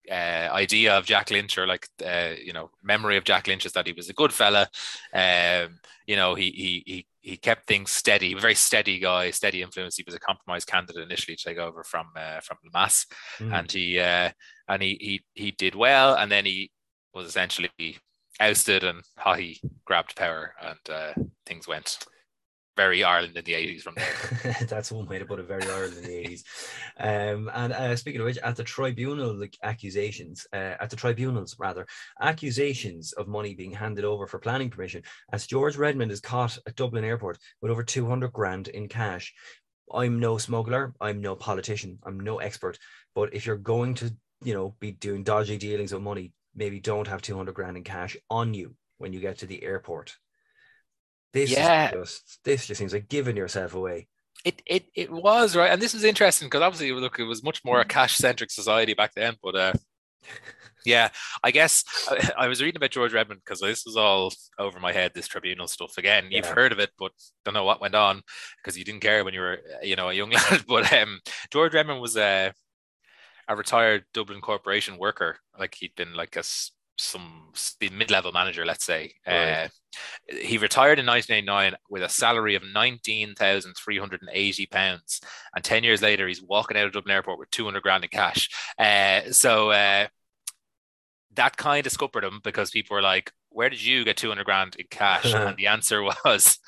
uh, 0.09 0.49
idea 0.51 0.97
of 0.97 1.05
Jack 1.05 1.31
Lynch 1.31 1.57
or 1.57 1.67
like 1.67 1.87
uh, 2.05 2.33
you 2.43 2.53
know 2.53 2.71
memory 2.83 3.17
of 3.17 3.23
Jack 3.23 3.47
Lynch 3.47 3.65
is 3.65 3.73
that 3.73 3.87
he 3.87 3.93
was 3.93 4.09
a 4.09 4.13
good 4.13 4.33
fella. 4.33 4.69
Um, 5.13 5.79
you 6.05 6.15
know, 6.15 6.35
he 6.35 6.51
he 6.51 6.83
he 6.85 7.07
he 7.21 7.37
kept 7.37 7.67
things 7.67 7.91
steady, 7.91 8.33
a 8.33 8.39
very 8.39 8.55
steady 8.55 8.99
guy, 8.99 9.31
steady 9.31 9.61
influence. 9.61 9.97
He 9.97 10.03
was 10.05 10.15
a 10.15 10.19
compromise 10.19 10.65
candidate 10.65 11.03
initially 11.03 11.35
to 11.35 11.43
take 11.43 11.57
over 11.57 11.83
from 11.83 12.07
uh, 12.15 12.39
from 12.41 12.57
Lemass, 12.65 13.05
mm. 13.39 13.53
and 13.53 13.71
he 13.71 13.99
uh, 13.99 14.31
and 14.67 14.81
he 14.81 14.97
he 15.01 15.21
he 15.33 15.51
did 15.51 15.75
well, 15.75 16.15
and 16.15 16.31
then 16.31 16.45
he 16.45 16.71
was 17.13 17.27
essentially 17.27 17.97
ousted, 18.39 18.83
and 18.83 19.01
he 19.35 19.59
grabbed 19.85 20.15
power, 20.15 20.53
and 20.61 20.89
uh, 20.89 21.13
things 21.45 21.67
went 21.67 21.99
very 22.77 23.03
Ireland 23.03 23.35
in 23.35 23.43
the 23.43 23.53
80s 23.53 23.81
from 23.81 23.95
there. 23.95 24.55
That's 24.67 24.91
one 24.91 25.07
way 25.07 25.19
to 25.19 25.25
put 25.25 25.39
it, 25.39 25.47
very 25.47 25.63
Ireland 25.63 25.97
in 25.97 26.03
the 26.03 26.23
80s. 26.23 26.43
Um, 26.99 27.51
and 27.53 27.73
uh, 27.73 27.95
speaking 27.97 28.21
of 28.21 28.25
which, 28.25 28.37
at 28.37 28.55
the 28.55 28.63
tribunal 28.63 29.33
like, 29.33 29.57
accusations, 29.63 30.47
uh, 30.53 30.75
at 30.79 30.89
the 30.89 30.95
tribunals 30.95 31.57
rather, 31.59 31.85
accusations 32.21 33.11
of 33.13 33.27
money 33.27 33.55
being 33.55 33.71
handed 33.71 34.05
over 34.05 34.27
for 34.27 34.39
planning 34.39 34.69
permission, 34.69 35.03
as 35.33 35.47
George 35.47 35.75
Redmond 35.75 36.11
is 36.11 36.21
caught 36.21 36.57
at 36.65 36.75
Dublin 36.75 37.03
Airport 37.03 37.39
with 37.61 37.71
over 37.71 37.83
200 37.83 38.31
grand 38.31 38.69
in 38.69 38.87
cash. 38.87 39.33
I'm 39.91 40.19
no 40.19 40.37
smuggler, 40.37 40.93
I'm 41.01 41.21
no 41.21 41.35
politician, 41.35 41.97
I'm 42.03 42.19
no 42.19 42.37
expert. 42.37 42.77
But 43.15 43.33
if 43.33 43.45
you're 43.45 43.57
going 43.57 43.95
to, 43.95 44.15
you 44.43 44.53
know, 44.53 44.75
be 44.79 44.91
doing 44.91 45.23
dodgy 45.23 45.57
dealings 45.57 45.93
with 45.93 46.03
money, 46.03 46.31
maybe 46.55 46.79
don't 46.79 47.07
have 47.07 47.21
200 47.21 47.55
grand 47.55 47.77
in 47.77 47.83
cash 47.83 48.15
on 48.29 48.53
you 48.53 48.75
when 48.97 49.13
you 49.13 49.19
get 49.19 49.39
to 49.39 49.45
the 49.47 49.63
airport. 49.63 50.15
This 51.33 51.51
Yeah. 51.51 51.91
just 51.91 52.39
this 52.43 52.65
just 52.67 52.79
seems 52.79 52.93
like 52.93 53.09
giving 53.09 53.37
yourself 53.37 53.73
away. 53.73 54.07
It 54.45 54.61
it 54.65 54.85
it 54.95 55.11
was 55.11 55.55
right, 55.55 55.71
and 55.71 55.81
this 55.81 55.93
is 55.93 56.03
interesting 56.03 56.47
because 56.47 56.61
obviously, 56.61 56.91
look, 56.91 57.19
it 57.19 57.23
was 57.23 57.43
much 57.43 57.63
more 57.65 57.81
a 57.81 57.85
cash 57.85 58.15
centric 58.15 58.51
society 58.51 58.93
back 58.93 59.13
then. 59.15 59.35
But 59.41 59.55
uh, 59.55 59.73
yeah, 60.85 61.09
I 61.43 61.51
guess 61.51 61.83
I, 62.09 62.31
I 62.37 62.47
was 62.47 62.61
reading 62.61 62.77
about 62.77 62.91
George 62.91 63.13
Redmond 63.13 63.41
because 63.43 63.59
this 63.59 63.83
was 63.85 63.97
all 63.97 64.31
over 64.57 64.79
my 64.79 64.93
head. 64.93 65.11
This 65.13 65.27
tribunal 65.27 65.67
stuff 65.67 65.97
again. 65.97 66.27
You've 66.29 66.45
Yeah. 66.45 66.53
heard 66.53 66.71
of 66.71 66.79
it, 66.79 66.91
but 66.97 67.11
don't 67.43 67.53
know 67.55 67.63
what 67.65 67.81
went 67.81 67.95
on 67.95 68.21
because 68.57 68.77
you 68.77 68.85
didn't 68.85 69.01
care 69.01 69.25
when 69.25 69.33
you 69.33 69.41
were, 69.41 69.59
you 69.81 69.95
know, 69.95 70.09
a 70.09 70.13
young 70.13 70.29
lad. 70.51 70.63
But 70.67 70.91
um, 70.93 71.19
George 71.51 71.73
Redmond 71.73 71.99
was 72.01 72.15
a 72.15 72.53
a 73.49 73.55
retired 73.55 74.05
Dublin 74.13 74.41
corporation 74.41 74.97
worker. 74.97 75.37
Like 75.57 75.75
he'd 75.75 75.95
been 75.95 76.13
like 76.13 76.35
a 76.35 76.43
some 76.97 77.51
mid 77.91 78.11
level 78.11 78.31
manager, 78.31 78.65
let's 78.65 78.85
say. 78.85 79.13
Right. 79.25 79.63
Uh, 79.63 79.67
he 80.41 80.57
retired 80.57 80.99
in 80.99 81.05
1989 81.05 81.75
with 81.89 82.03
a 82.03 82.09
salary 82.09 82.55
of 82.55 82.63
19,380 82.63 84.65
pounds, 84.67 85.21
and 85.55 85.63
10 85.63 85.83
years 85.83 86.01
later, 86.01 86.27
he's 86.27 86.41
walking 86.41 86.77
out 86.77 86.85
of 86.85 86.93
Dublin 86.93 87.15
Airport 87.15 87.39
with 87.39 87.49
200 87.51 87.81
grand 87.81 88.03
in 88.03 88.09
cash. 88.09 88.49
Uh, 88.77 89.31
so 89.31 89.71
uh, 89.71 90.07
that 91.35 91.57
kind 91.57 91.85
of 91.85 91.93
scuppered 91.93 92.23
him 92.23 92.39
because 92.43 92.71
people 92.71 92.95
were 92.95 93.01
like, 93.01 93.31
"Where 93.49 93.69
did 93.69 93.83
you 93.83 94.03
get 94.03 94.17
200 94.17 94.43
grand 94.43 94.75
in 94.75 94.85
cash?" 94.89 95.25
and 95.33 95.57
the 95.57 95.67
answer 95.67 96.03
was, 96.03 96.59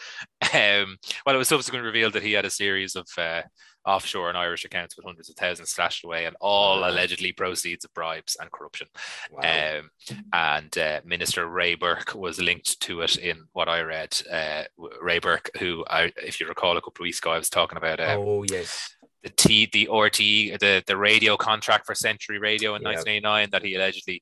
um, 0.53 0.97
well, 1.25 1.35
it 1.35 1.39
was 1.39 1.47
subsequently 1.47 1.85
revealed 1.85 2.13
that 2.13 2.23
he 2.23 2.33
had 2.33 2.45
a 2.45 2.49
series 2.49 2.95
of 2.95 3.07
uh, 3.17 3.41
offshore 3.85 4.29
and 4.29 4.37
Irish 4.37 4.65
accounts 4.65 4.95
with 4.95 5.05
hundreds 5.05 5.29
of 5.29 5.35
thousands 5.35 5.71
slashed 5.71 6.03
away, 6.03 6.25
and 6.25 6.35
all 6.41 6.81
Wow. 6.81 6.89
allegedly 6.89 7.31
proceeds 7.31 7.85
of 7.85 7.93
bribes 7.93 8.35
and 8.39 8.51
corruption. 8.51 8.87
Wow. 9.31 9.79
Um, 9.79 9.89
and 10.33 10.77
uh, 10.77 11.01
Minister 11.05 11.47
Ray 11.47 11.75
Burke 11.75 12.13
was 12.15 12.39
linked 12.39 12.79
to 12.81 13.01
it 13.01 13.17
in 13.17 13.45
what 13.53 13.69
I 13.69 13.81
read. 13.81 14.21
Uh, 14.31 14.63
Ray 15.01 15.19
Burke, 15.19 15.49
who, 15.59 15.85
I, 15.89 16.11
if 16.17 16.39
you 16.39 16.47
recall, 16.47 16.77
a 16.77 16.81
couple 16.81 17.01
of 17.01 17.05
weeks 17.05 17.19
ago, 17.19 17.31
I 17.31 17.37
was 17.37 17.49
talking 17.49 17.77
about 17.77 17.99
uh, 17.99 18.15
oh 18.17 18.43
yes. 18.49 18.95
the 19.23 19.29
T, 19.29 19.69
the 19.71 19.89
RT, 19.91 20.59
the 20.59 20.83
the 20.85 20.97
radio 20.97 21.37
contract 21.37 21.85
for 21.85 21.95
Century 21.95 22.39
Radio 22.39 22.75
in 22.75 22.81
Yeah. 22.81 22.89
1989 22.89 23.49
that 23.51 23.63
he 23.63 23.75
allegedly 23.75 24.21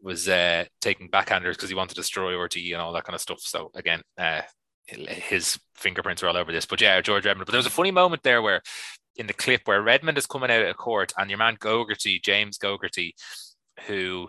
was 0.00 0.28
uh, 0.28 0.64
taking 0.80 1.08
backhanders 1.10 1.54
because 1.56 1.68
he 1.70 1.74
wanted 1.74 1.90
to 1.90 2.00
destroy 2.00 2.32
RTE 2.34 2.72
and 2.72 2.80
all 2.80 2.92
that 2.92 3.02
kind 3.04 3.14
of 3.16 3.20
stuff. 3.20 3.40
So 3.40 3.70
again, 3.74 4.00
uh, 4.16 4.42
his 4.86 5.58
fingerprints 5.74 6.22
are 6.22 6.28
all 6.28 6.36
over 6.36 6.52
this. 6.52 6.64
But 6.66 6.80
yeah, 6.80 7.00
George 7.00 7.26
Redmond. 7.26 7.46
But 7.46 7.52
there 7.52 7.58
was 7.58 7.66
a 7.66 7.70
funny 7.70 7.90
moment 7.90 8.22
there 8.22 8.40
where 8.40 8.62
in 9.18 9.26
the 9.26 9.34
clip 9.34 9.62
where 9.64 9.82
Redmond 9.82 10.16
is 10.16 10.26
coming 10.26 10.50
out 10.50 10.64
of 10.64 10.76
court 10.76 11.12
and 11.18 11.28
your 11.28 11.38
man 11.38 11.56
Gogarty, 11.56 12.22
James 12.22 12.56
Gogarty, 12.56 13.12
who 13.86 14.28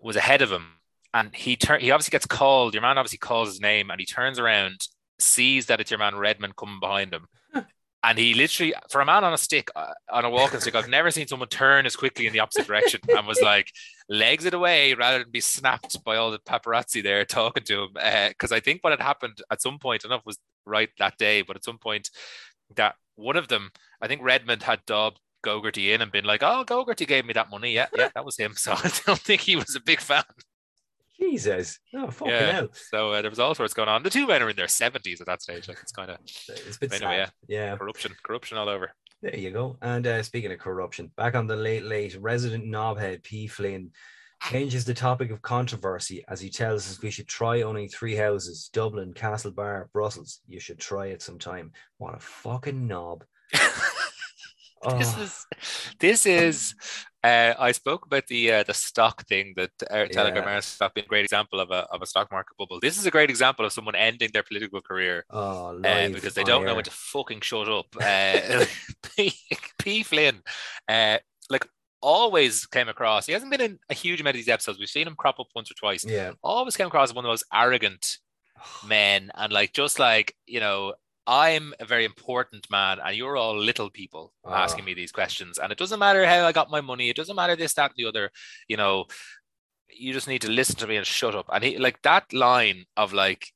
was 0.00 0.16
ahead 0.16 0.42
of 0.42 0.50
him, 0.50 0.66
and 1.14 1.34
he 1.34 1.56
turn 1.56 1.80
he 1.80 1.90
obviously 1.90 2.10
gets 2.12 2.26
called. 2.26 2.74
Your 2.74 2.82
man 2.82 2.98
obviously 2.98 3.18
calls 3.18 3.48
his 3.48 3.60
name, 3.60 3.90
and 3.90 4.00
he 4.00 4.06
turns 4.06 4.38
around, 4.38 4.80
sees 5.18 5.66
that 5.66 5.80
it's 5.80 5.90
your 5.90 5.98
man 5.98 6.16
Redmond 6.16 6.56
coming 6.56 6.80
behind 6.80 7.12
him. 7.12 7.28
And 8.04 8.18
he 8.18 8.34
literally, 8.34 8.74
for 8.90 9.00
a 9.00 9.06
man 9.06 9.22
on 9.22 9.32
a 9.32 9.38
stick, 9.38 9.68
uh, 9.76 9.92
on 10.10 10.24
a 10.24 10.30
walking 10.30 10.58
stick, 10.58 10.74
I've 10.74 10.88
never 10.88 11.12
seen 11.12 11.28
someone 11.28 11.48
turn 11.48 11.86
as 11.86 11.94
quickly 11.94 12.26
in 12.26 12.32
the 12.32 12.40
opposite 12.40 12.66
direction 12.66 13.00
and 13.08 13.28
was 13.28 13.40
like, 13.40 13.70
legs 14.08 14.44
it 14.44 14.54
away 14.54 14.94
rather 14.94 15.20
than 15.20 15.30
be 15.30 15.40
snapped 15.40 16.02
by 16.02 16.16
all 16.16 16.32
the 16.32 16.40
paparazzi 16.40 17.00
there 17.00 17.24
talking 17.24 17.62
to 17.62 17.84
him. 17.84 17.90
Because 18.28 18.50
I 18.50 18.58
think 18.58 18.82
what 18.82 18.90
had 18.90 19.00
happened 19.00 19.40
at 19.52 19.62
some 19.62 19.78
point, 19.78 20.02
I 20.04 20.08
don't 20.08 20.10
know 20.10 20.16
if 20.16 20.22
it 20.22 20.26
was 20.26 20.40
right 20.66 20.88
that 20.98 21.16
day, 21.16 21.42
but 21.42 21.54
at 21.54 21.62
some 21.62 21.78
point, 21.78 22.10
that 22.74 22.96
one 23.16 23.36
of 23.36 23.48
them, 23.48 23.70
I 24.00 24.08
think 24.08 24.22
Redmond 24.22 24.62
had 24.62 24.80
dobbed 24.86 25.18
Gogarty 25.44 25.92
in 25.94 26.00
and 26.02 26.12
been 26.12 26.24
like, 26.24 26.42
oh, 26.42 26.64
Gogarty 26.66 27.06
gave 27.06 27.24
me 27.24 27.32
that 27.32 27.50
money. 27.50 27.72
Yeah, 27.72 27.86
yeah, 27.96 28.08
that 28.14 28.24
was 28.24 28.36
him. 28.36 28.54
So 28.56 28.72
I 28.72 28.90
don't 29.06 29.18
think 29.18 29.40
he 29.40 29.56
was 29.56 29.74
a 29.76 29.80
big 29.80 30.00
fan. 30.00 30.22
Jesus. 31.20 31.78
Oh 31.94 32.10
fucking 32.10 32.32
Yeah. 32.34 32.52
hell. 32.52 32.68
So 32.90 33.12
uh, 33.12 33.22
there 33.22 33.30
was 33.30 33.38
all 33.38 33.54
sorts 33.54 33.74
going 33.74 33.88
on. 33.88 34.02
The 34.02 34.10
two 34.10 34.26
men 34.26 34.42
are 34.42 34.50
in 34.50 34.56
their 34.56 34.66
70s 34.66 35.20
at 35.20 35.26
that 35.26 35.42
stage. 35.42 35.68
Like 35.68 35.78
it's 35.82 35.92
kind 35.92 36.10
of 36.10 36.18
It's 36.24 36.76
a 36.76 36.80
bit 36.80 36.92
Anyway, 36.94 37.24
sad. 37.24 37.32
yeah. 37.48 37.76
corruption, 37.76 38.12
corruption 38.24 38.58
all 38.58 38.68
over. 38.68 38.90
There 39.20 39.36
you 39.36 39.52
go. 39.52 39.76
And 39.82 40.04
uh, 40.06 40.22
speaking 40.24 40.50
of 40.50 40.58
corruption, 40.58 41.12
back 41.16 41.36
on 41.36 41.46
the 41.46 41.54
late 41.54 41.84
late, 41.84 42.16
resident 42.20 42.64
knobhead 42.64 43.22
P. 43.22 43.46
Flynn 43.46 43.90
changes 44.50 44.84
the 44.84 44.94
topic 44.94 45.30
of 45.30 45.42
controversy 45.42 46.24
as 46.28 46.40
he 46.40 46.50
tells 46.50 46.88
us 46.90 47.02
we 47.02 47.10
should 47.10 47.28
try 47.28 47.62
owning 47.62 47.88
three 47.88 48.16
houses: 48.16 48.70
Dublin, 48.72 49.14
Castlebar, 49.14 49.90
Brussels. 49.92 50.40
You 50.46 50.60
should 50.60 50.78
try 50.78 51.06
it 51.06 51.22
sometime. 51.22 51.72
What 51.98 52.14
a 52.14 52.20
fucking 52.20 52.86
knob! 52.86 53.24
this 54.96 55.16
Oh, 55.16 55.18
is 55.18 55.46
this 56.00 56.26
is 56.26 56.74
uh, 57.24 57.54
I 57.58 57.72
spoke 57.72 58.06
about 58.06 58.26
the 58.26 58.52
uh, 58.52 58.62
the 58.64 58.74
stock 58.74 59.26
thing 59.28 59.54
that 59.56 59.70
uh, 59.90 60.06
Telecom 60.12 60.44
Yeah. 60.44 60.60
stock 60.60 60.94
being 60.94 61.04
a 61.04 61.08
great 61.08 61.24
example 61.24 61.60
of 61.60 61.70
a 61.70 61.86
of 61.92 62.02
a 62.02 62.06
stock 62.06 62.30
market 62.32 62.56
bubble. 62.58 62.80
This 62.80 62.98
is 62.98 63.06
a 63.06 63.10
great 63.10 63.30
example 63.30 63.64
of 63.64 63.72
someone 63.72 63.94
ending 63.94 64.30
their 64.32 64.42
political 64.42 64.80
career 64.80 65.24
oh, 65.30 65.78
uh, 65.84 66.08
because 66.08 66.34
they 66.34 66.42
on 66.42 66.46
don't 66.46 66.66
know 66.66 66.74
when 66.74 66.84
to 66.84 66.90
fucking 66.90 67.40
shut 67.42 67.68
up. 67.68 67.86
Uh, 68.00 68.64
P, 69.16 69.32
P 69.78 70.02
Flynn, 70.02 70.42
uh, 70.88 71.18
like 71.48 71.66
always 72.02 72.66
came 72.66 72.88
across. 72.88 73.26
He 73.26 73.32
hasn't 73.32 73.50
been 73.50 73.60
in 73.60 73.78
a 73.88 73.94
huge 73.94 74.20
amount 74.20 74.34
of 74.34 74.38
these 74.38 74.48
episodes. 74.48 74.78
We've 74.78 74.88
seen 74.88 75.06
him 75.06 75.14
crop 75.16 75.40
up 75.40 75.46
once 75.54 75.70
or 75.70 75.74
twice. 75.74 76.04
Yeah. 76.04 76.32
Always 76.42 76.76
came 76.76 76.88
across 76.88 77.10
as 77.10 77.14
one 77.14 77.24
of 77.24 77.28
the 77.28 77.32
most 77.32 77.44
arrogant 77.54 78.18
men 78.86 79.30
and 79.34 79.52
like 79.52 79.72
just 79.72 79.98
like 79.98 80.34
you 80.46 80.60
know 80.60 80.94
i'm 81.26 81.72
a 81.80 81.84
very 81.84 82.04
important 82.04 82.66
man 82.70 82.98
and 83.04 83.16
you're 83.16 83.36
all 83.36 83.56
little 83.56 83.88
people 83.90 84.32
Ah. 84.44 84.64
asking 84.64 84.84
me 84.84 84.92
these 84.94 85.12
questions 85.12 85.56
and 85.58 85.70
it 85.72 85.78
doesn't 85.78 86.00
matter 86.00 86.26
how 86.26 86.44
i 86.46 86.52
got 86.52 86.70
my 86.70 86.80
money 86.80 87.08
it 87.08 87.16
doesn't 87.16 87.36
matter 87.36 87.54
this 87.56 87.74
that 87.74 87.92
and 87.92 87.96
the 87.96 88.06
other 88.08 88.30
you 88.68 88.76
know 88.76 89.04
you 89.88 90.12
just 90.12 90.26
need 90.26 90.42
to 90.42 90.50
listen 90.50 90.74
to 90.76 90.86
me 90.88 90.96
and 90.96 91.06
shut 91.06 91.34
up 91.36 91.46
and 91.52 91.62
he 91.62 91.78
like 91.78 92.02
that 92.02 92.32
line 92.32 92.84
of 92.96 93.12
like 93.12 93.46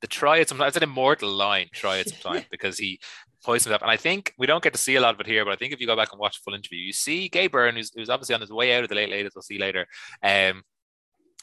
the 0.00 0.06
try 0.08 0.38
it 0.38 0.48
sometimes 0.48 0.68
it's 0.68 0.76
an 0.78 0.82
immortal 0.82 1.30
line 1.30 1.68
try 1.72 1.98
it 1.98 2.08
sometime 2.08 2.44
because 2.50 2.76
he 2.78 2.98
poisons 3.44 3.64
himself 3.64 3.82
and 3.82 3.90
i 3.90 3.96
think 3.96 4.34
we 4.38 4.46
don't 4.46 4.62
get 4.62 4.72
to 4.72 4.78
see 4.78 4.96
a 4.96 5.00
lot 5.00 5.14
of 5.14 5.20
it 5.20 5.26
here 5.26 5.44
but 5.44 5.52
i 5.52 5.56
think 5.56 5.72
if 5.72 5.80
you 5.80 5.86
go 5.86 5.96
back 5.96 6.12
and 6.12 6.20
watch 6.20 6.36
the 6.36 6.42
full 6.44 6.54
interview 6.54 6.78
you 6.78 6.92
see 6.92 7.28
gay 7.28 7.46
byrne 7.46 7.76
who's, 7.76 7.92
who's 7.94 8.10
obviously 8.10 8.34
on 8.34 8.40
his 8.40 8.52
way 8.52 8.74
out 8.74 8.82
of 8.82 8.88
the 8.88 8.94
late 8.94 9.10
late 9.10 9.26
as 9.26 9.32
we'll 9.34 9.42
see 9.42 9.58
later. 9.58 9.86
Um 10.22 10.62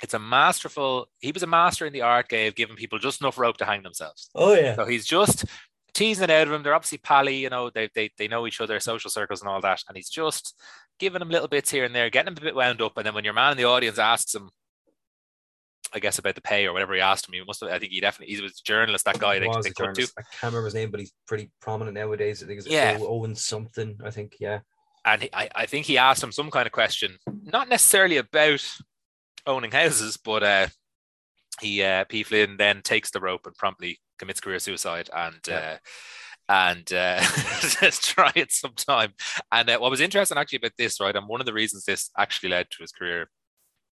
it's 0.04 0.14
a 0.14 0.20
masterful 0.20 1.08
he 1.20 1.32
was 1.32 1.44
a 1.44 1.48
master 1.48 1.86
in 1.86 1.94
the 1.94 2.02
art 2.02 2.30
game 2.30 2.48
of 2.48 2.56
giving 2.56 2.76
people 2.76 3.00
just 3.00 3.22
enough 3.22 3.38
rope 3.38 3.58
to 3.58 3.66
hang 3.66 3.84
themselves. 3.84 4.30
Oh 4.36 4.54
yeah. 4.54 4.76
so 4.76 4.86
he's 4.86 5.06
just 5.06 5.46
teasing 5.94 6.26
it 6.26 6.30
out 6.30 6.48
of 6.48 6.54
him. 6.54 6.62
They're 6.62 6.76
obviously 6.76 7.00
pally 7.00 7.38
you 7.38 7.50
know 7.50 7.70
they, 7.70 7.90
they 7.96 8.12
they 8.18 8.28
know 8.28 8.46
each 8.46 8.62
other 8.62 8.80
social 8.80 9.10
circles 9.10 9.42
and 9.42 9.50
all 9.50 9.62
that. 9.62 9.84
And 9.88 9.98
he's 9.98 10.10
just 10.10 10.56
giving 11.00 11.20
them 11.20 11.30
little 11.30 11.48
bits 11.48 11.72
here 11.72 11.84
and 11.84 11.96
there 11.96 12.10
getting 12.10 12.32
him 12.32 12.38
a 12.38 12.42
bit 12.42 12.56
wound 12.56 12.82
up. 12.82 12.98
And 12.98 13.06
then 13.06 13.14
when 13.14 13.24
your 13.24 13.34
man 13.34 13.52
in 13.52 13.58
the 13.58 13.66
audience 13.66 13.98
asks 13.98 14.36
him 14.36 14.50
I 15.94 16.00
guess 16.00 16.20
about 16.20 16.36
the 16.36 16.42
pay 16.42 16.66
or 16.68 16.74
whatever 16.74 16.94
he 16.94 17.00
asked 17.02 17.28
him. 17.28 17.34
He 17.34 17.44
must 17.46 17.62
have. 17.62 17.70
I 17.72 17.80
think 17.80 17.92
he 17.94 18.00
definitely. 18.02 18.36
He 18.36 18.42
was 18.42 18.52
a 18.60 18.64
journalist. 18.66 19.06
That 19.06 19.20
guy. 19.20 19.40
They, 19.40 19.48
was 19.48 19.64
they 19.64 19.70
a 19.72 19.74
cut 19.74 19.94
to. 19.96 20.02
journalist. 20.02 20.14
I 20.18 20.22
can't 20.24 20.54
remember 20.54 20.66
his 20.66 20.74
name, 20.74 20.92
but 20.92 21.00
he's 21.00 21.14
pretty 21.28 21.52
prominent 21.62 21.96
nowadays. 21.96 22.44
I 22.44 22.48
think 22.48 22.60
it's 22.60 22.68
Yeah. 22.68 22.98
Owen 23.02 23.36
something. 23.36 23.98
I 24.04 24.12
think 24.12 24.36
yeah. 24.40 24.60
and 25.06 25.22
he, 25.24 25.30
I, 25.34 25.50
I 25.56 25.66
think 25.66 25.86
he 25.86 25.98
asked 25.98 26.22
him 26.24 26.32
some 26.32 26.52
kind 26.52 26.66
of 26.68 26.74
question, 26.74 27.18
not 27.44 27.70
necessarily 27.70 28.18
about 28.18 28.66
owning 29.46 29.72
houses, 29.72 30.18
but 30.18 30.44
uh, 30.44 30.68
he 31.62 31.82
uh, 31.84 32.04
P. 32.06 32.24
Flynn 32.24 32.58
then 32.58 32.82
takes 32.82 33.12
the 33.12 33.22
rope 33.22 33.46
and 33.46 33.56
promptly 33.56 34.00
commits 34.20 34.42
career 34.42 34.60
suicide 34.60 35.10
and 35.16 35.40
Yeah. 35.48 35.56
uh, 35.76 35.78
and 36.50 36.94
uh, 36.94 37.22
says 37.60 38.00
try 38.00 38.32
it 38.36 38.52
sometime. 38.52 39.14
And 39.52 39.70
uh, 39.70 39.80
what 39.80 39.92
was 39.92 40.00
interesting 40.02 40.38
actually 40.38 40.58
about 40.58 40.72
this, 40.78 41.00
right, 41.00 41.16
and 41.16 41.28
one 41.28 41.40
of 41.42 41.46
the 41.46 41.54
reasons 41.54 41.84
this 41.86 42.10
actually 42.18 42.50
led 42.50 42.68
to 42.72 42.78
his 42.84 42.92
career 42.92 43.30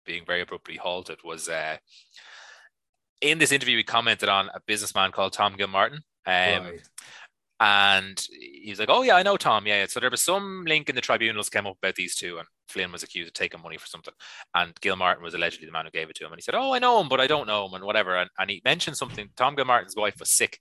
being 0.08 0.26
very 0.26 0.42
abruptly 0.42 0.78
halted 0.78 1.20
was 1.24 1.48
uh, 1.48 1.78
in 3.22 3.38
this 3.38 3.52
interview 3.52 3.78
he 3.78 3.84
commented 3.84 4.30
on 4.30 4.50
a 4.56 4.62
businessman 4.66 5.12
called 5.12 5.34
Tom 5.34 5.56
Gilmartin. 5.56 6.00
Um, 6.26 6.64
right. 6.64 6.82
and 7.60 8.28
he's 8.32 8.80
like, 8.80 8.90
"Oh 8.90 9.04
yeah, 9.04 9.16
I 9.16 9.24
know 9.24 9.38
Tom. 9.38 9.68
Yeah." 9.68 9.86
So 9.86 10.00
there 10.00 10.10
was 10.10 10.24
some 10.24 10.66
link 10.66 10.90
in 10.90 10.96
the 10.96 11.02
tribunals 11.02 11.50
came 11.50 11.68
up 11.68 11.78
about 11.78 11.96
these 11.96 12.16
two, 12.16 12.40
and 12.40 12.48
Flynn 12.68 12.92
was 12.92 13.04
accused 13.04 13.28
of 13.28 13.34
taking 13.34 13.62
money 13.62 13.78
for 13.78 13.88
something, 13.88 14.14
and 14.54 14.74
Gilmartin 14.82 15.24
was 15.24 15.34
allegedly 15.34 15.66
the 15.66 15.72
man 15.72 15.86
who 15.86 15.92
gave 15.92 16.10
it 16.10 16.16
to 16.18 16.26
him. 16.26 16.32
And 16.32 16.38
he 16.40 16.44
said, 16.44 16.56
"Oh, 16.56 16.74
I 16.74 16.80
know 16.80 17.00
him, 17.02 17.10
but 17.10 17.22
I 17.22 17.28
don't 17.28 17.48
know 17.48 17.66
him, 17.68 17.74
and 17.74 17.84
whatever." 17.86 18.16
And, 18.16 18.30
and 18.40 18.50
he 18.50 18.62
mentioned 18.66 18.98
something. 18.98 19.30
Tom 19.36 19.56
Gilmartin's 19.56 19.96
wife 19.96 20.16
was 20.20 20.30
sick, 20.30 20.60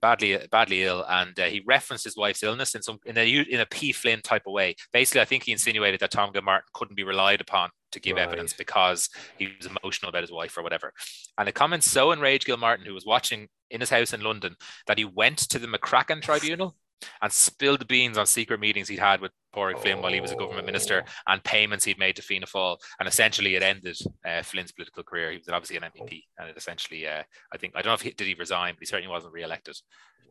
badly 0.00 0.38
badly 0.50 0.82
ill, 0.84 1.04
and 1.08 1.38
uh, 1.38 1.44
he 1.46 1.62
referenced 1.66 2.04
his 2.04 2.16
wife's 2.16 2.42
illness 2.42 2.74
in 2.74 2.82
some 2.82 2.98
in 3.04 3.16
a 3.16 3.26
in 3.26 3.60
a 3.60 3.66
P 3.66 3.92
Flynn 3.92 4.20
type 4.22 4.42
of 4.46 4.52
way. 4.52 4.74
Basically, 4.92 5.20
I 5.20 5.24
think 5.26 5.44
he 5.44 5.52
insinuated 5.52 6.00
that 6.00 6.10
Tom 6.10 6.32
Gilmartin 6.32 6.66
couldn't 6.74 6.96
be 6.96 7.04
relied 7.04 7.40
upon 7.40 7.70
to 7.92 8.00
give 8.00 8.16
Right. 8.16 8.22
evidence 8.22 8.52
because 8.52 9.08
he 9.36 9.48
was 9.58 9.66
emotional 9.66 10.08
about 10.10 10.22
his 10.22 10.30
wife 10.32 10.56
or 10.56 10.62
whatever. 10.62 10.92
And 11.38 11.48
the 11.48 11.52
comments 11.52 11.90
so 11.90 12.12
enraged 12.12 12.46
Gilmartin, 12.46 12.86
who 12.86 12.94
was 12.94 13.04
watching 13.04 13.48
in 13.70 13.80
his 13.80 13.90
house 13.90 14.12
in 14.12 14.20
London, 14.20 14.56
that 14.86 14.98
he 14.98 15.04
went 15.04 15.38
to 15.38 15.58
the 15.58 15.66
McCracken 15.66 16.22
Tribunal 16.22 16.76
and 17.22 17.32
spilled 17.32 17.80
the 17.80 17.84
beans 17.84 18.18
on 18.18 18.26
secret 18.26 18.60
meetings 18.60 18.88
he'd 18.88 18.98
had 18.98 19.20
with 19.20 19.32
Pádraig 19.54 19.80
Flynn 19.80 20.00
while 20.00 20.12
he 20.12 20.20
was 20.20 20.32
a 20.32 20.36
government 20.36 20.66
minister 20.66 21.04
Oh. 21.06 21.32
and 21.32 21.42
payments 21.42 21.84
he'd 21.84 21.98
made 21.98 22.16
to 22.16 22.22
Fianna 22.22 22.46
Fáil. 22.46 22.76
And 22.98 23.08
essentially, 23.08 23.56
it 23.56 23.62
ended 23.62 23.98
uh, 24.26 24.42
Flynn's 24.42 24.72
political 24.72 25.02
career. 25.02 25.30
He 25.30 25.38
was 25.38 25.48
obviously 25.48 25.76
an 25.76 25.82
MEP, 25.84 26.22
and 26.38 26.48
it 26.48 26.56
essentially, 26.56 27.06
uh, 27.06 27.22
I 27.52 27.58
think, 27.58 27.74
I 27.74 27.82
don't 27.82 27.90
know 27.90 27.94
if 27.94 28.02
he 28.02 28.10
did 28.10 28.26
he 28.26 28.34
resign, 28.34 28.74
but 28.74 28.80
he 28.80 28.86
certainly 28.86 29.10
wasn't 29.10 29.32
re-elected. 29.32 29.76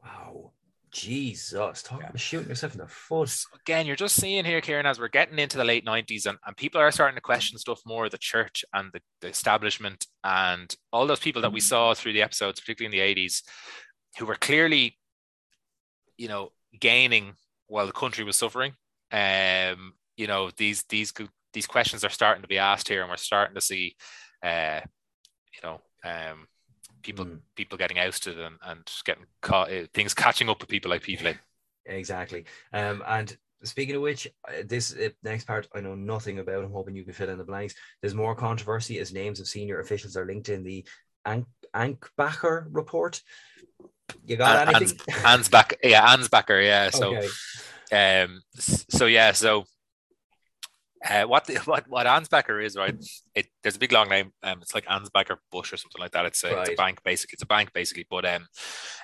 Wow. 0.03 0.51
Jesus, 0.91 1.83
talking 1.83 2.05
about 2.05 2.19
shooting 2.19 2.49
yourself 2.49 2.73
in 2.73 2.79
the 2.79 2.87
foot. 2.87 3.31
Again, 3.61 3.85
you're 3.85 3.95
just 3.95 4.15
seeing 4.15 4.43
here, 4.43 4.59
Kieran, 4.59 4.87
as 4.87 4.99
we're 4.99 5.07
getting 5.07 5.37
into 5.37 5.55
the 5.57 5.63
late 5.63 5.85
90s 5.85 6.25
and, 6.25 6.37
and 6.47 6.57
people 6.57 6.81
are 6.81 6.91
starting 6.91 7.13
to 7.15 7.21
question 7.21 7.59
stuff 7.59 7.79
more 7.85 8.09
the 8.09 8.17
church 8.17 8.65
and 8.73 8.89
the, 8.91 8.99
the 9.21 9.27
establishment 9.27 10.07
and 10.23 10.75
all 10.91 11.05
those 11.05 11.19
people 11.19 11.43
that 11.43 11.51
we 11.53 11.59
saw 11.59 11.93
through 11.93 12.13
the 12.13 12.23
episodes, 12.23 12.59
particularly 12.59 12.97
in 12.97 13.15
the 13.15 13.23
80s, 13.27 13.43
who 14.17 14.25
were 14.25 14.35
clearly, 14.35 14.97
you 16.17 16.27
know, 16.27 16.51
gaining 16.77 17.33
while 17.67 17.85
the 17.85 17.91
country 17.91 18.23
was 18.23 18.35
suffering. 18.35 18.73
Um, 19.11 19.93
you 20.17 20.27
know, 20.27 20.51
these 20.57 20.83
these 20.89 21.13
these 21.53 21.67
questions 21.67 22.03
are 22.03 22.09
starting 22.09 22.41
to 22.41 22.47
be 22.47 22.57
asked 22.57 22.87
here, 22.87 23.01
and 23.01 23.09
we're 23.09 23.17
starting 23.17 23.55
to 23.55 23.61
see, 23.61 23.95
uh, 24.43 24.81
you 25.53 25.59
know, 25.63 25.81
um, 26.03 26.47
people 27.01 27.25
mm. 27.25 27.39
people 27.55 27.77
getting 27.77 27.99
ousted 27.99 28.39
and, 28.39 28.57
and 28.63 28.87
getting 29.05 29.25
caught, 29.41 29.71
uh, 29.71 29.85
things 29.93 30.13
catching 30.13 30.49
up 30.49 30.59
with 30.59 30.69
people 30.69 30.91
like 30.91 31.01
people. 31.01 31.31
Exactly. 31.85 32.45
Um, 32.73 33.03
and 33.07 33.35
speaking 33.63 33.95
of 33.95 34.01
which, 34.01 34.27
uh, 34.47 34.63
this 34.65 34.95
uh, 34.95 35.09
next 35.23 35.45
part 35.45 35.67
I 35.73 35.81
know 35.81 35.95
nothing 35.95 36.39
about. 36.39 36.63
I'm 36.63 36.71
hoping 36.71 36.95
you 36.95 37.03
can 37.03 37.13
fill 37.13 37.29
in 37.29 37.37
the 37.37 37.43
blanks. 37.43 37.75
There's 38.01 38.15
more 38.15 38.35
controversy 38.35 38.99
as 38.99 39.13
names 39.13 39.39
of 39.39 39.47
senior 39.47 39.79
officials 39.79 40.15
are 40.15 40.25
linked 40.25 40.49
in 40.49 40.63
the 40.63 40.85
Ank- 41.25 41.47
Ankbacher 41.75 42.67
report. 42.71 43.21
You 44.25 44.37
got 44.37 44.67
An- 44.67 44.75
anything? 44.75 44.97
Ansbacher, 44.97 45.75
yeah, 45.83 46.15
Ansbacher, 46.15 46.63
yeah. 46.63 46.89
So, 46.89 47.15
okay. 47.15 48.23
um, 48.23 48.41
so 48.57 49.05
yeah, 49.05 49.31
so 49.31 49.65
uh, 51.07 51.23
what 51.23 51.45
the, 51.45 51.55
what 51.65 51.87
what 51.87 52.07
Ansbacher 52.07 52.63
is, 52.63 52.75
right? 52.75 52.95
It 53.35 53.47
there's 53.63 53.75
a 53.75 53.79
big 53.79 53.91
long 53.91 54.09
name. 54.09 54.31
Um, 54.43 54.59
it's 54.61 54.75
like 54.75 54.85
Ansbacher 54.85 55.37
Bush 55.51 55.73
or 55.73 55.77
something 55.77 56.01
like 56.01 56.11
that. 56.11 56.25
It's 56.25 56.43
a, 56.43 56.55
right. 56.55 56.61
it's 56.61 56.69
a 56.71 56.75
bank, 56.75 57.01
basically. 57.03 57.33
It's 57.33 57.43
a 57.43 57.47
bank, 57.47 57.71
basically. 57.73 58.05
But 58.09 58.25
um, 58.25 58.47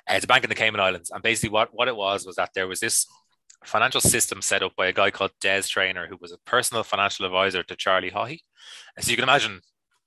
it's 0.10 0.26
a 0.26 0.28
bank 0.28 0.44
in 0.44 0.50
the 0.50 0.56
Cayman 0.56 0.82
Islands, 0.82 1.12
and 1.12 1.24
basically 1.24 1.50
what 1.50 1.70
what 1.72 1.88
it 1.88 1.96
was 1.96 2.26
was 2.26 2.36
that 2.36 2.52
there 2.54 2.68
was 2.68 2.80
this 2.80 3.06
financial 3.64 4.02
system 4.02 4.42
set 4.42 4.62
up 4.62 4.76
by 4.76 4.88
a 4.88 4.94
guy 4.94 5.10
called 5.12 5.32
Des 5.42 5.64
Traynor, 5.64 6.08
who 6.08 6.18
was 6.22 6.32
a 6.32 6.38
personal 6.46 6.84
financial 6.84 7.26
advisor 7.26 7.64
to 7.64 7.76
Charlie 7.76 8.12
Haughey. 8.12 8.40
And 8.96 9.04
so 9.04 9.10
you 9.10 9.18
can 9.18 9.24
imagine 9.24 9.62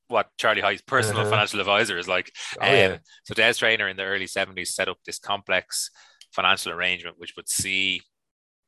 what 0.09 0.29
Charlie 0.39 0.63
Haughey's 0.63 0.83
personal 0.83 1.23
uh-huh. 1.23 1.31
financial 1.31 1.61
advisor 1.61 1.99
is 1.99 2.09
like. 2.09 2.33
Oh, 2.61 2.67
um, 2.67 2.75
yeah. 2.75 2.99
So 3.25 3.35
Des 3.35 3.55
Traynor 3.55 3.89
in 3.89 3.97
the 3.97 4.05
early 4.05 4.27
70s 4.27 4.69
set 4.69 4.89
up 4.89 4.99
this 5.05 5.19
complex 5.19 5.91
financial 6.33 6.73
arrangement 6.73 7.17
which 7.19 7.35
would 7.37 7.49
see 7.49 8.03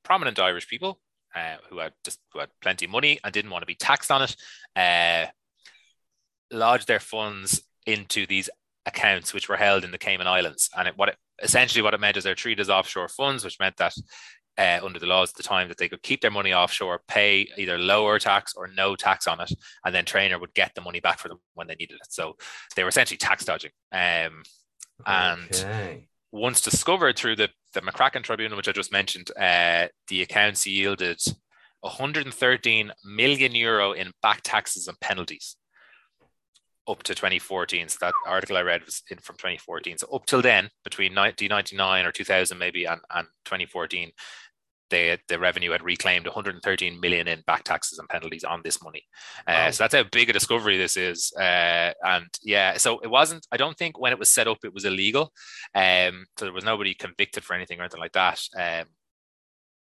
prominent 0.02 0.38
Irish 0.38 0.66
people 0.66 0.98
uh, 1.34 1.56
who 1.68 1.78
had 1.78 1.92
just 2.04 2.18
who 2.32 2.40
had 2.40 2.48
plenty 2.60 2.86
of 2.86 2.90
money 2.90 3.18
and 3.22 3.32
didn't 3.32 3.50
want 3.50 3.62
to 3.62 3.66
be 3.66 3.74
taxed 3.74 4.10
on 4.10 4.22
it, 4.22 4.36
uh, 4.76 5.26
lodge 6.50 6.86
their 6.86 7.00
funds 7.00 7.62
into 7.86 8.26
these 8.26 8.50
accounts 8.86 9.32
which 9.32 9.48
were 9.48 9.56
held 9.56 9.84
in 9.84 9.90
the 9.90 9.98
Cayman 9.98 10.26
Islands. 10.26 10.70
And 10.76 10.88
it, 10.88 10.94
what 10.96 11.10
it, 11.10 11.16
essentially 11.42 11.82
what 11.82 11.94
it 11.94 12.00
meant 12.00 12.16
is 12.16 12.24
they're 12.24 12.34
treated 12.34 12.60
as 12.60 12.70
offshore 12.70 13.08
funds, 13.08 13.44
which 13.44 13.60
meant 13.60 13.76
that 13.76 13.94
uh, 14.60 14.80
under 14.84 14.98
the 14.98 15.06
laws 15.06 15.30
at 15.30 15.36
the 15.36 15.42
time 15.42 15.68
that 15.68 15.78
they 15.78 15.88
could 15.88 16.02
keep 16.02 16.20
their 16.20 16.30
money 16.30 16.52
offshore, 16.52 17.00
pay 17.08 17.48
either 17.56 17.78
lower 17.78 18.18
tax 18.18 18.54
or 18.54 18.68
no 18.68 18.94
tax 18.94 19.26
on 19.26 19.40
it, 19.40 19.52
and 19.84 19.94
then 19.94 20.04
Traynor 20.04 20.38
would 20.38 20.54
get 20.54 20.74
the 20.74 20.82
money 20.82 21.00
back 21.00 21.18
for 21.18 21.28
them 21.28 21.38
when 21.54 21.66
they 21.66 21.74
needed 21.74 21.94
it. 21.94 22.12
So 22.12 22.36
they 22.76 22.82
were 22.82 22.90
essentially 22.90 23.18
tax 23.18 23.44
dodging. 23.44 23.72
Um, 23.92 24.42
and 25.06 25.48
okay 25.50 26.08
once 26.32 26.60
discovered 26.60 27.16
through 27.16 27.36
the, 27.36 27.48
the 27.74 27.80
McCracken 27.80 28.22
Tribunal, 28.22 28.56
which 28.56 28.68
I 28.68 28.72
just 28.72 28.92
mentioned, 28.92 29.30
uh, 29.38 29.88
the 30.08 30.22
accounts 30.22 30.66
yielded 30.66 31.20
113 31.80 32.92
million 33.04 33.54
euro 33.54 33.92
in 33.92 34.12
back 34.22 34.40
taxes 34.42 34.86
and 34.86 34.98
penalties 35.00 35.56
up 36.88 37.02
to 37.04 37.14
2014. 37.14 37.88
So 37.88 37.98
that 38.00 38.14
article 38.26 38.56
I 38.56 38.62
read 38.62 38.84
was 38.84 39.02
in 39.10 39.18
from 39.18 39.36
2014. 39.36 39.98
So 39.98 40.08
up 40.12 40.26
till 40.26 40.42
then, 40.42 40.70
between 40.84 41.14
1999 41.14 42.06
or 42.06 42.12
2000 42.12 42.58
maybe 42.58 42.84
and, 42.84 43.00
and 43.14 43.26
2014, 43.44 44.10
they, 44.90 45.18
the 45.28 45.38
revenue 45.38 45.70
had 45.70 45.82
reclaimed 45.82 46.26
113 46.26 47.00
million 47.00 47.28
in 47.28 47.42
back 47.46 47.64
taxes 47.64 47.98
and 47.98 48.08
penalties 48.08 48.44
on 48.44 48.60
this 48.62 48.82
money. 48.82 49.04
Uh, 49.46 49.52
wow. 49.52 49.70
So 49.70 49.84
that's 49.84 49.94
how 49.94 50.04
big 50.10 50.30
a 50.30 50.32
discovery 50.32 50.76
this 50.76 50.96
is. 50.96 51.32
Uh, 51.38 51.92
and 52.02 52.26
yeah, 52.42 52.76
so 52.76 52.98
it 53.00 53.08
wasn't. 53.08 53.46
I 53.50 53.56
don't 53.56 53.76
think 53.76 53.98
when 53.98 54.12
it 54.12 54.18
was 54.18 54.30
set 54.30 54.48
up 54.48 54.58
it 54.64 54.74
was 54.74 54.84
illegal. 54.84 55.32
Um, 55.74 56.26
so 56.38 56.44
there 56.44 56.52
was 56.52 56.64
nobody 56.64 56.94
convicted 56.94 57.44
for 57.44 57.54
anything 57.54 57.78
or 57.78 57.82
anything 57.82 58.00
like 58.00 58.12
that. 58.12 58.40
Um, 58.56 58.86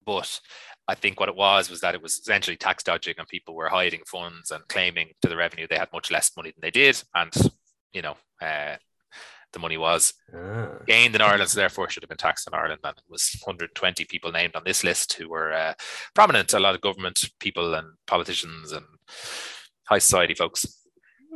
but 0.04 0.40
I 0.88 0.94
think 0.94 1.18
what 1.18 1.28
it 1.28 1.36
was 1.36 1.68
was 1.68 1.80
that 1.80 1.94
it 1.94 2.02
was 2.02 2.18
essentially 2.18 2.56
tax 2.56 2.84
dodging, 2.84 3.14
and 3.18 3.26
people 3.26 3.54
were 3.54 3.68
hiding 3.68 4.02
funds 4.06 4.52
and 4.52 4.66
claiming 4.68 5.10
to 5.22 5.28
the 5.28 5.36
revenue 5.36 5.66
they 5.68 5.76
had 5.76 5.92
much 5.92 6.10
less 6.10 6.30
money 6.36 6.50
than 6.50 6.60
they 6.62 6.70
did, 6.70 7.02
and 7.14 7.32
you 7.92 8.02
know, 8.02 8.16
uh, 8.40 8.76
the 9.56 9.60
money 9.60 9.78
was 9.78 10.12
ah. 10.34 10.68
gained 10.86 11.14
in 11.14 11.22
Ireland, 11.22 11.48
so 11.48 11.58
therefore 11.58 11.88
should 11.88 12.02
have 12.02 12.10
been 12.10 12.18
taxed 12.18 12.46
in 12.46 12.54
Ireland. 12.54 12.80
And 12.84 12.96
it 12.96 13.02
was 13.08 13.34
120 13.42 14.04
people 14.04 14.30
named 14.30 14.54
on 14.54 14.62
this 14.64 14.84
list 14.84 15.14
who 15.14 15.30
were 15.30 15.52
uh, 15.52 15.72
prominent, 16.14 16.52
a 16.52 16.60
lot 16.60 16.74
of 16.74 16.82
government 16.82 17.24
people 17.40 17.74
and 17.74 17.88
politicians 18.06 18.72
and 18.72 18.84
high 19.88 19.98
society 19.98 20.34
folks. 20.34 20.85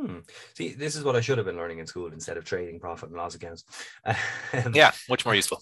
Hmm. 0.01 0.19
See, 0.55 0.73
this 0.73 0.95
is 0.95 1.03
what 1.03 1.15
I 1.15 1.21
should 1.21 1.37
have 1.37 1.45
been 1.45 1.57
learning 1.57 1.77
in 1.77 1.85
school 1.85 2.11
instead 2.11 2.35
of 2.35 2.43
trading 2.43 2.79
profit 2.79 3.09
and 3.09 3.17
loss 3.17 3.35
accounts. 3.35 3.63
Um, 4.53 4.73
yeah, 4.75 4.91
much 5.07 5.23
more 5.23 5.33
useful. 5.33 5.61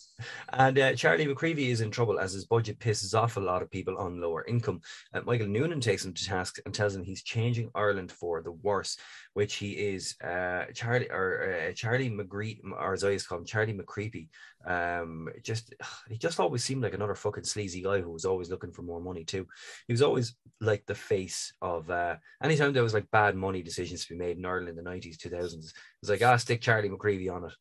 And 0.52 0.78
uh, 0.80 0.96
Charlie 0.96 1.28
McCreevy 1.28 1.68
is 1.68 1.82
in 1.82 1.92
trouble 1.92 2.20
as 2.20 2.34
his 2.34 2.46
budget 2.46 2.80
pisses 2.80 3.14
off 3.14 3.38
a 3.38 3.40
lot 3.40 3.62
of 3.62 3.70
people 3.70 3.96
on 4.00 4.20
lower 4.20 4.44
income. 4.46 4.82
Uh, 5.14 5.22
Michael 5.22 5.46
Noonan 5.46 5.80
takes 5.80 6.04
him 6.04 6.14
to 6.14 6.26
task 6.26 6.58
and 6.66 6.74
tells 6.74 6.96
him 6.96 7.04
he's 7.04 7.22
changing 7.22 7.70
Ireland 7.76 8.12
for 8.12 8.42
the 8.42 8.52
worse, 8.52 8.98
which 9.34 9.56
he 9.56 9.74
is. 9.74 10.16
Uh, 10.24 10.66
Charlie 10.74 11.10
or 11.12 11.68
uh, 11.70 11.74
Charlie 11.74 12.10
McCreevy, 12.10 12.62
or 12.72 12.94
as 12.94 13.04
I 13.04 13.12
used 13.12 13.26
to 13.26 13.30
call 13.30 13.38
him, 13.38 13.46
Charlie 13.46 13.78
McCreepy. 13.78 14.30
Um, 14.66 15.30
just 15.44 15.74
he 16.10 16.18
just 16.18 16.40
always 16.40 16.64
seemed 16.64 16.84
like 16.84 16.94
another 16.94 17.16
fucking 17.16 17.46
sleazy 17.46 17.82
guy 17.82 18.02
who 18.02 18.12
was 18.12 18.26
always 18.26 18.50
looking 18.50 18.72
for 18.72 18.82
more 18.82 19.00
money 19.00 19.24
too. 19.24 19.48
He 19.88 19.94
was 19.94 20.02
always 20.02 20.36
like 20.60 20.86
the 20.86 20.96
face 20.96 21.54
of 21.62 21.90
uh, 21.90 22.16
anytime 22.44 22.74
there 22.74 22.84
was 22.84 22.94
like 22.94 23.10
bad 23.12 23.36
money 23.36 23.62
decisions 23.62 24.06
to 24.06 24.14
be 24.14 24.20
made 24.20 24.29
in 24.38 24.46
Ireland 24.46 24.70
in 24.70 24.76
the 24.76 24.82
nineties, 24.82 25.18
two 25.18 25.30
thousands. 25.30 25.74
It's 26.02 26.10
like 26.10 26.22
ah, 26.22 26.38
stick 26.38 26.62
Charlie 26.62 26.90
McCreevy 26.90 27.34
on 27.34 27.46
it. 27.46 27.54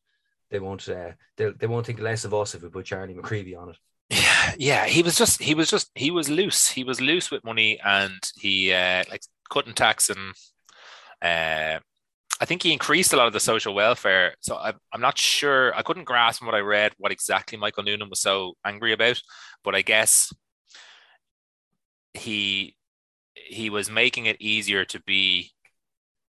They 0.49 0.59
won't 0.59 0.87
uh, 0.87 1.11
they, 1.37 1.51
they 1.51 1.67
won't 1.67 1.85
think 1.85 1.99
less 1.99 2.25
of 2.25 2.33
us 2.33 2.55
if 2.55 2.63
we 2.63 2.69
put 2.69 2.85
Charlie 2.85 3.13
McCreevy 3.13 3.57
on 3.57 3.69
it. 3.69 3.77
Yeah, 4.09 4.53
yeah, 4.57 4.85
he 4.85 5.03
was 5.03 5.17
just 5.17 5.41
he 5.41 5.53
was 5.53 5.69
just 5.69 5.91
he 5.95 6.11
was 6.11 6.29
loose. 6.29 6.69
He 6.69 6.83
was 6.83 6.99
loose 6.99 7.29
with 7.29 7.43
money, 7.43 7.79
and 7.83 8.19
he 8.39 8.73
uh, 8.73 9.03
like 9.09 9.21
cutting 9.49 9.73
tax 9.73 10.09
and 10.09 10.33
uh, 11.21 11.79
I 12.41 12.45
think 12.45 12.63
he 12.63 12.71
increased 12.71 13.11
a 13.11 13.17
lot 13.17 13.27
of 13.27 13.33
the 13.33 13.39
social 13.39 13.73
welfare. 13.73 14.35
So 14.39 14.55
I, 14.55 14.73
I'm 14.93 15.01
not 15.01 15.17
sure. 15.17 15.75
I 15.75 15.81
couldn't 15.81 16.05
grasp 16.05 16.43
what 16.43 16.55
I 16.55 16.59
read 16.59 16.93
what 16.97 17.11
exactly 17.11 17.57
Michael 17.57 17.83
Noonan 17.83 18.09
was 18.09 18.21
so 18.21 18.53
angry 18.65 18.93
about, 18.93 19.21
but 19.63 19.75
I 19.75 19.81
guess 19.81 20.33
he 22.13 22.75
he 23.33 23.69
was 23.69 23.89
making 23.89 24.25
it 24.25 24.37
easier 24.39 24.85
to 24.85 25.01
be 25.01 25.51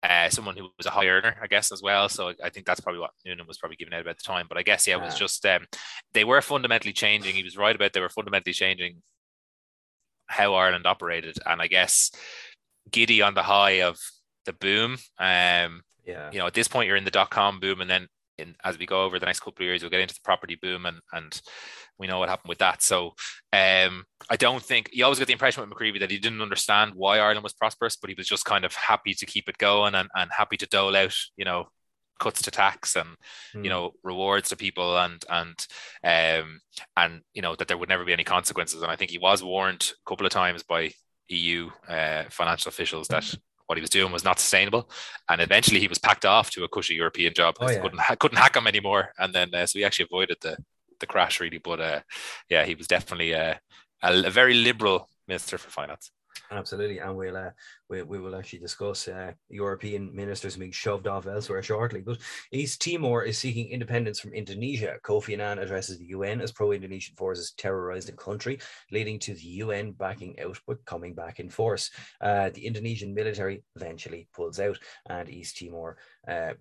uh, 0.05 0.29
someone 0.29 0.57
who 0.57 0.69
was 0.77 0.87
a 0.87 0.91
high 0.91 1.09
earner, 1.09 1.35
I 1.43 1.47
guess, 1.47 1.73
as 1.73 1.83
well. 1.83 2.09
So 2.09 2.33
I 2.43 2.51
think 2.51 2.67
that's 2.67 2.81
probably 2.81 3.01
what 3.01 3.13
Noonan 3.25 3.47
was 3.47 3.59
probably 3.59 3.77
giving 3.77 3.95
out 3.95 4.03
about 4.03 4.19
the 4.19 4.23
time. 4.23 4.47
But 4.49 4.59
I 4.59 4.63
guess 4.63 4.87
yeah, 4.87 4.97
it 4.97 5.03
was 5.03 5.19
just 5.19 5.45
um, 5.47 5.67
they 6.13 6.25
were 6.25 6.43
fundamentally 6.43 6.93
changing. 6.93 7.35
He 7.35 7.43
was 7.43 7.57
right 7.57 7.75
about 7.75 7.93
they 7.95 8.01
were 8.01 8.09
fundamentally 8.11 8.53
changing 8.53 9.03
how 10.27 10.55
Ireland 10.55 10.87
operated, 10.87 11.39
and 11.47 11.63
I 11.63 11.67
guess 11.69 12.11
giddy 12.91 13.23
on 13.23 13.35
the 13.35 13.43
high 13.43 13.83
of 13.83 13.99
the 14.45 14.53
boom. 14.53 14.99
Um, 15.19 15.83
yeah. 16.05 16.31
You 16.31 16.39
know, 16.39 16.47
at 16.47 16.55
this 16.55 16.69
point, 16.69 16.87
you're 16.87 16.97
in 16.97 17.05
the 17.05 17.11
dot 17.11 17.31
com 17.31 17.61
boom, 17.61 17.81
and 17.81 17.89
then 17.89 18.09
in, 18.39 18.55
as 18.65 18.79
we 18.79 18.87
go 18.87 19.05
over 19.05 19.19
the 19.19 19.27
next 19.27 19.41
couple 19.41 19.63
of 19.63 19.67
years, 19.67 19.83
we'll 19.83 19.91
get 19.91 20.01
into 20.01 20.15
the 20.15 20.21
property 20.25 20.59
boom, 20.61 20.87
and 20.87 20.99
and 21.13 21.41
we 21.99 22.07
know 22.07 22.19
what 22.19 22.29
happened 22.29 22.49
with 22.49 22.59
that. 22.59 22.83
So 22.83 23.15
um, 23.53 24.05
I 24.31 24.37
don't 24.37 24.63
think 24.63 24.91
you 24.93 25.05
always 25.05 25.19
get 25.19 25.27
the 25.27 25.33
impression 25.33 25.63
with 25.63 25.71
McCreevy 25.71 26.01
that 26.01 26.11
he 26.11 26.19
didn't 26.19 26.43
understand 26.43 26.93
why 26.95 27.19
Ireland 27.19 27.45
was 27.45 27.53
prosperous, 27.53 27.97
but 27.97 28.11
he 28.11 28.17
was 28.17 28.27
just 28.27 28.45
kind 28.45 28.65
of 28.65 28.75
happy 28.75 29.15
to 29.15 29.27
keep 29.27 29.49
it 29.49 29.59
going 29.59 29.95
and, 29.95 30.09
and 30.15 30.31
happy 30.37 30.57
to 30.57 30.67
dole 30.67 30.97
out, 30.97 31.17
you 31.37 31.45
know, 31.45 31.69
cuts 32.21 32.43
to 32.43 32.51
tax 32.51 32.97
and 32.97 33.09
mm. 33.09 33.17
you 33.55 33.61
hmm. 33.63 33.69
know 33.69 33.91
rewards 34.03 34.49
to 34.49 34.57
people 34.57 34.97
and 34.99 35.25
and 35.29 35.67
um 36.05 36.61
and 36.97 37.23
you 37.33 37.43
know 37.43 37.57
that 37.57 37.69
there 37.69 37.77
would 37.77 37.89
never 37.89 38.05
be 38.05 38.13
any 38.13 38.25
consequences 38.25 38.83
and 38.83 38.91
i 38.91 38.97
think 38.97 39.11
he 39.11 39.19
was 39.19 39.43
warned 39.43 39.93
a 39.93 40.09
couple 40.09 40.25
of 40.25 40.33
times 40.33 40.63
by 40.63 40.91
eu 41.29 41.71
uh, 41.89 42.23
financial 42.31 42.69
officials 42.69 43.09
that 43.09 43.25
what 43.67 43.79
he 43.79 43.81
was 43.81 43.91
doing 43.91 44.13
was 44.13 44.25
not 44.25 44.39
sustainable. 44.39 44.91
And 45.29 45.41
eventually 45.41 45.81
he 45.81 45.89
was 45.89 45.99
packed 45.99 46.25
off 46.25 46.51
to 46.51 46.65
a 46.65 46.69
cushy 46.69 46.95
European 46.95 47.35
job. 47.35 47.57
Oh, 47.61 47.71
yeah. 47.71 47.81
couldn't, 47.81 48.01
couldn't 48.19 48.39
hack 48.39 48.57
him 48.57 48.67
anymore. 48.67 49.13
And 49.19 49.35
then, 49.35 49.55
uh, 49.55 49.67
so 49.67 49.79
he 49.79 49.85
actually 49.85 50.07
avoided 50.11 50.39
the, 50.41 50.57
the 51.01 51.07
crash 51.07 51.41
really. 51.41 51.59
But 51.59 51.81
uh, 51.81 52.01
yeah, 52.49 52.65
he 52.65 52.75
was 52.75 52.87
definitely 52.87 53.35
uh, 53.35 53.55
a, 54.03 54.25
a 54.25 54.31
very 54.31 54.55
liberal 54.55 55.09
minister 55.27 55.59
for 55.59 55.71
finance. 55.71 56.11
Absolutely, 56.51 56.99
and 56.99 57.17
we'll 57.17 57.37
uh, 57.37 57.51
we, 57.89 58.03
we 58.03 58.21
will 58.21 58.37
actually 58.37 58.59
discuss 58.59 59.09
uh, 59.09 59.33
European 59.49 60.15
ministers 60.15 60.57
being 60.57 60.73
shoved 60.73 61.07
off 61.07 61.27
elsewhere 61.27 61.63
shortly. 61.63 62.01
But 62.01 62.19
East 62.53 62.83
Timor 62.83 63.25
is 63.25 63.39
seeking 63.39 63.71
independence 63.71 64.21
from 64.21 64.35
Indonesia. 64.35 64.97
Kofi 65.05 65.35
Annan 65.35 65.59
addresses 65.59 65.99
the 65.99 66.07
UN 66.07 66.41
as 66.41 66.53
pro-Indonesian 66.53 67.17
forces 67.17 67.55
terrorized 67.57 68.09
the 68.09 68.13
country, 68.13 68.59
leading 68.93 69.19
to 69.21 69.35
the 69.35 69.43
UN 69.43 69.93
backing 69.93 70.39
out 70.41 70.59
but 70.67 70.85
coming 70.85 71.15
back 71.15 71.41
in 71.41 71.49
force. 71.49 71.91
Uh, 72.21 72.51
the 72.51 72.67
Indonesian 72.67 73.15
military 73.15 73.65
eventually 73.77 74.29
pulls 74.35 74.61
out, 74.61 74.79
and 75.09 75.29
East 75.29 75.57
Timor 75.59 75.97
uh, 76.29 76.53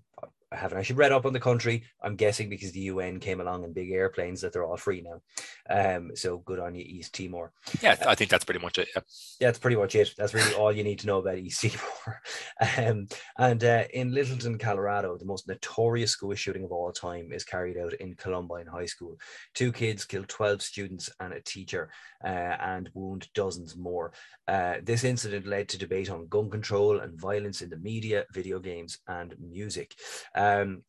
I 0.53 0.57
haven't 0.57 0.77
actually 0.77 0.97
read 0.97 1.11
up 1.11 1.25
on 1.25 1.33
the 1.33 1.39
country. 1.39 1.83
I'm 2.01 2.15
guessing 2.15 2.49
because 2.49 2.71
the 2.71 2.81
UN 2.81 3.19
came 3.19 3.41
along 3.41 3.63
in 3.63 3.73
big 3.73 3.91
airplanes 3.91 4.41
that 4.41 4.53
they're 4.53 4.65
all 4.65 4.77
free 4.77 5.01
now. 5.01 5.21
Um, 5.69 6.11
so 6.15 6.37
good 6.37 6.59
on 6.59 6.75
you, 6.75 6.83
East 6.85 7.15
Timor. 7.15 7.51
Yeah, 7.81 7.97
I 8.07 8.15
think 8.15 8.29
that's 8.29 8.45
pretty 8.45 8.59
much 8.59 8.77
it. 8.77 8.89
Yeah, 8.95 9.01
yeah 9.39 9.47
that's 9.47 9.59
pretty 9.59 9.77
much 9.77 9.95
it. 9.95 10.13
That's 10.17 10.33
really 10.33 10.53
all 10.53 10.71
you 10.71 10.83
need 10.83 10.99
to 10.99 11.07
know 11.07 11.19
about 11.19 11.37
East 11.37 11.61
Timor. 11.61 12.21
um, 12.77 13.07
and 13.37 13.63
uh, 13.63 13.85
in 13.93 14.13
Littleton, 14.13 14.57
Colorado, 14.59 15.17
the 15.17 15.25
most 15.25 15.47
notorious 15.47 16.11
school 16.11 16.35
shooting 16.35 16.63
of 16.63 16.71
all 16.71 16.91
time 16.91 17.31
is 17.31 17.43
carried 17.43 17.77
out 17.77 17.93
in 17.93 18.13
Columbine 18.15 18.67
High 18.67 18.85
School. 18.85 19.17
Two 19.55 19.71
kids 19.71 20.05
killed 20.05 20.27
12 20.27 20.61
students 20.61 21.09
and 21.19 21.33
a 21.33 21.41
teacher 21.41 21.89
uh, 22.23 22.27
and 22.27 22.89
wound 22.93 23.27
dozens 23.33 23.75
more. 23.75 24.13
Uh, 24.47 24.75
this 24.83 25.03
incident 25.03 25.47
led 25.47 25.67
to 25.69 25.77
debate 25.77 26.09
on 26.09 26.27
gun 26.27 26.49
control 26.49 26.99
and 26.99 27.19
violence 27.19 27.61
in 27.61 27.69
the 27.69 27.77
media, 27.77 28.25
video 28.33 28.59
games, 28.59 28.99
and 29.07 29.35
music. 29.39 29.95
Um, 30.35 30.42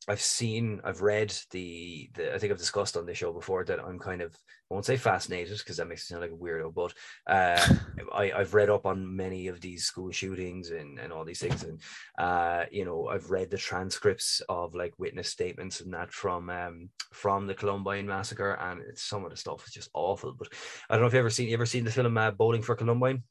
I've 0.08 0.20
seen, 0.20 0.80
I've 0.84 1.02
read 1.02 1.34
the, 1.50 2.10
the, 2.14 2.34
I 2.34 2.38
think 2.38 2.52
I've 2.52 2.58
discussed 2.58 2.96
on 2.96 3.06
the 3.06 3.14
show 3.14 3.32
before 3.32 3.64
that 3.64 3.80
I'm 3.80 3.98
kind 3.98 4.22
of, 4.22 4.34
I 4.70 4.74
won't 4.74 4.86
say 4.86 4.96
fascinated 4.96 5.58
because 5.58 5.76
that 5.76 5.86
makes 5.86 6.10
me 6.10 6.14
sound 6.14 6.22
like 6.22 6.30
a 6.30 6.42
weirdo, 6.42 6.74
but 6.74 6.92
uh, 7.26 7.74
I, 8.14 8.32
I've 8.32 8.54
read 8.54 8.70
up 8.70 8.86
on 8.86 9.16
many 9.16 9.48
of 9.48 9.60
these 9.60 9.84
school 9.84 10.10
shootings 10.10 10.70
and, 10.70 10.98
and 10.98 11.12
all 11.12 11.24
these 11.24 11.40
things. 11.40 11.62
And, 11.64 11.80
uh, 12.18 12.64
you 12.70 12.84
know, 12.84 13.08
I've 13.08 13.30
read 13.30 13.50
the 13.50 13.58
transcripts 13.58 14.40
of 14.48 14.74
like 14.74 14.98
witness 14.98 15.28
statements 15.28 15.80
and 15.80 15.92
that 15.94 16.12
from, 16.12 16.48
um, 16.50 16.88
from 17.12 17.46
the 17.46 17.54
Columbine 17.54 18.06
massacre. 18.06 18.52
And 18.52 18.82
some 18.98 19.24
of 19.24 19.30
the 19.30 19.36
stuff 19.36 19.66
is 19.66 19.72
just 19.72 19.90
awful. 19.94 20.32
But 20.32 20.48
I 20.88 20.94
don't 20.94 21.02
know 21.02 21.08
if 21.08 21.12
you 21.12 21.18
ever 21.18 21.30
seen, 21.30 21.48
you 21.48 21.54
ever 21.54 21.66
seen 21.66 21.84
the 21.84 21.90
film 21.90 22.16
uh, 22.16 22.30
Bowling 22.30 22.62
for 22.62 22.74
Columbine? 22.74 23.22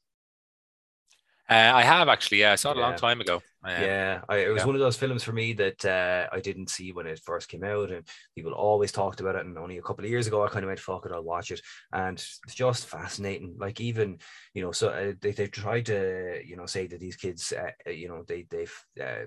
Uh, 1.48 1.72
I 1.74 1.82
have 1.82 2.08
actually, 2.08 2.40
yeah, 2.40 2.52
I 2.52 2.54
saw 2.54 2.70
it 2.70 2.78
yeah. 2.78 2.82
a 2.82 2.86
long 2.88 2.96
time 2.96 3.20
ago. 3.20 3.42
Um, 3.62 3.82
yeah, 3.82 4.22
I, 4.28 4.36
it 4.38 4.48
was 4.48 4.60
yeah. 4.60 4.66
one 4.66 4.76
of 4.76 4.80
those 4.80 4.96
films 4.96 5.22
for 5.22 5.32
me 5.32 5.52
that 5.54 5.84
uh, 5.84 6.26
I 6.32 6.40
didn't 6.40 6.70
see 6.70 6.92
when 6.92 7.06
it 7.06 7.20
first 7.22 7.48
came 7.48 7.64
out, 7.64 7.90
and 7.90 8.06
people 8.34 8.52
always 8.52 8.92
talked 8.92 9.20
about 9.20 9.36
it. 9.36 9.44
And 9.44 9.58
only 9.58 9.76
a 9.76 9.82
couple 9.82 10.04
of 10.04 10.10
years 10.10 10.26
ago, 10.26 10.42
I 10.42 10.48
kind 10.48 10.64
of 10.64 10.68
went, 10.68 10.80
"Fuck 10.80 11.04
it, 11.04 11.12
I'll 11.12 11.22
watch 11.22 11.50
it," 11.50 11.60
and 11.92 12.18
it's 12.18 12.54
just 12.54 12.86
fascinating. 12.86 13.56
Like 13.58 13.80
even 13.80 14.18
you 14.54 14.62
know, 14.62 14.72
so 14.72 14.88
uh, 14.88 15.12
they 15.20 15.32
they 15.32 15.46
tried 15.46 15.86
to 15.86 16.40
you 16.44 16.56
know 16.56 16.66
say 16.66 16.86
that 16.86 17.00
these 17.00 17.16
kids, 17.16 17.52
uh, 17.52 17.90
you 17.90 18.08
know, 18.08 18.24
they 18.26 18.46
they've 18.48 18.84
uh, 19.02 19.24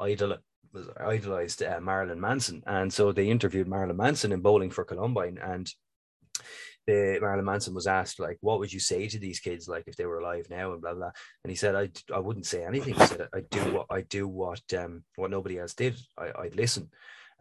idol 0.00 0.36
idolized 0.98 1.62
uh, 1.62 1.80
Marilyn 1.80 2.20
Manson, 2.20 2.62
and 2.66 2.92
so 2.92 3.12
they 3.12 3.28
interviewed 3.28 3.68
Marilyn 3.68 3.96
Manson 3.96 4.32
in 4.32 4.40
Bowling 4.40 4.70
for 4.70 4.84
Columbine, 4.84 5.38
and 5.42 5.70
the 6.86 7.18
Marilyn 7.20 7.44
Manson 7.44 7.74
was 7.74 7.86
asked 7.86 8.20
like, 8.20 8.38
what 8.40 8.58
would 8.58 8.72
you 8.72 8.80
say 8.80 9.08
to 9.08 9.18
these 9.18 9.40
kids 9.40 9.68
like 9.68 9.84
if 9.86 9.96
they 9.96 10.06
were 10.06 10.20
alive 10.20 10.46
now 10.50 10.72
and 10.72 10.82
blah 10.82 10.94
blah, 10.94 11.10
and 11.44 11.50
he 11.50 11.56
said 11.56 11.74
I 11.74 11.90
I 12.14 12.18
wouldn't 12.18 12.46
say 12.46 12.64
anything. 12.64 12.94
He 12.94 13.06
said 13.06 13.28
I 13.34 13.40
do 13.50 13.60
what 13.72 13.86
I 13.90 14.02
do 14.02 14.28
what 14.28 14.62
um 14.76 15.04
what 15.16 15.30
nobody 15.30 15.58
else 15.58 15.74
did. 15.74 15.96
I 16.18 16.32
I'd 16.38 16.56
listen. 16.56 16.90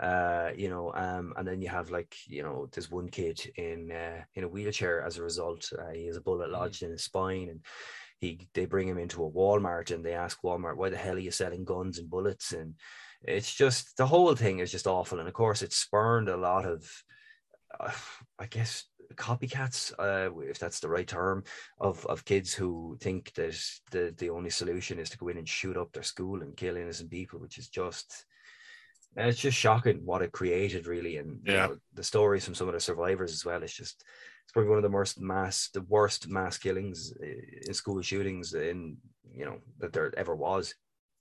Uh, 0.02 0.50
you 0.58 0.70
know, 0.70 0.92
um, 0.96 1.34
and 1.38 1.48
then 1.48 1.62
you 1.62 1.70
have 1.70 1.92
like, 1.92 2.16
you 2.26 2.42
know, 2.42 2.68
there's 2.72 2.90
one 2.90 3.08
kid 3.08 3.40
in 3.58 3.92
uh, 3.92 4.22
in 4.34 4.44
a 4.44 4.48
wheelchair 4.48 5.04
as 5.04 5.18
a 5.18 5.24
result. 5.24 5.72
Uh, 5.78 5.92
he 5.94 6.08
has 6.08 6.18
a 6.18 6.22
bullet 6.22 6.50
mm. 6.50 6.54
lodged 6.54 6.82
in 6.82 6.90
his 6.92 7.04
spine, 7.04 7.48
and 7.50 7.60
he 8.20 8.48
they 8.54 8.66
bring 8.66 8.88
him 8.88 8.98
into 8.98 9.24
a 9.24 9.30
Walmart 9.30 9.92
and 9.92 10.04
they 10.04 10.14
ask 10.14 10.42
Walmart, 10.42 10.78
why 10.78 10.90
the 10.90 10.98
hell 10.98 11.16
are 11.16 11.20
you 11.20 11.32
selling 11.32 11.64
guns 11.64 12.00
and 12.00 12.10
bullets? 12.10 12.54
And 12.54 12.76
it's 13.22 13.54
just 13.54 13.98
the 13.98 14.08
whole 14.08 14.36
thing 14.36 14.60
is 14.60 14.72
just 14.72 14.88
awful. 14.88 15.20
And 15.20 15.28
of 15.28 15.34
course, 15.34 15.62
it 15.62 15.74
spurned 15.74 16.30
a 16.30 16.38
lot 16.38 16.66
of, 16.66 16.90
uh, 17.80 17.92
I 18.40 18.48
guess, 18.48 18.86
copycats, 19.16 19.94
uh, 20.00 20.32
if 20.42 20.60
that's 20.60 20.80
the 20.80 20.90
right 20.90 21.08
term, 21.08 21.44
of, 21.80 22.06
of 22.08 22.26
kids 22.26 22.54
who 22.54 22.98
think 23.02 23.34
that 23.34 23.60
the, 23.92 24.14
the 24.18 24.30
only 24.30 24.50
solution 24.50 25.00
is 25.00 25.10
to 25.10 25.18
go 25.18 25.28
in 25.28 25.38
and 25.38 25.48
shoot 25.48 25.78
up 25.78 25.92
their 25.92 26.04
school 26.04 26.42
and 26.42 26.58
kill 26.58 26.78
innocent 26.78 27.10
people, 27.10 27.40
which 27.40 27.58
is 27.58 27.70
just 27.70 28.26
it's 29.16 29.40
just 29.40 29.58
shocking 29.58 30.02
what 30.04 30.22
it 30.22 30.32
created, 30.32 30.88
really. 30.88 31.18
And 31.18 31.40
yeah. 31.46 31.52
You 31.52 31.58
know, 31.58 31.78
the 31.94 32.04
stories 32.04 32.46
from 32.46 32.56
some 32.56 32.68
of 32.68 32.74
the 32.74 32.80
survivors 32.80 33.32
as 33.32 33.46
well. 33.46 33.62
It's 33.62 33.76
just 33.76 34.04
it's 34.44 34.52
probably 34.52 34.70
one 34.70 34.78
of 34.78 34.84
the 34.84 34.90
worst 34.90 35.22
mass 35.22 35.70
the 35.74 35.82
worst 35.82 36.28
mass 36.28 36.58
killings 36.58 37.14
in 37.22 37.74
school 37.74 38.02
shootings 38.02 38.54
in 38.54 38.98
you 39.32 39.46
know 39.46 39.60
that 39.80 39.94
there 39.94 40.12
ever 40.18 40.36
was. 40.36 40.76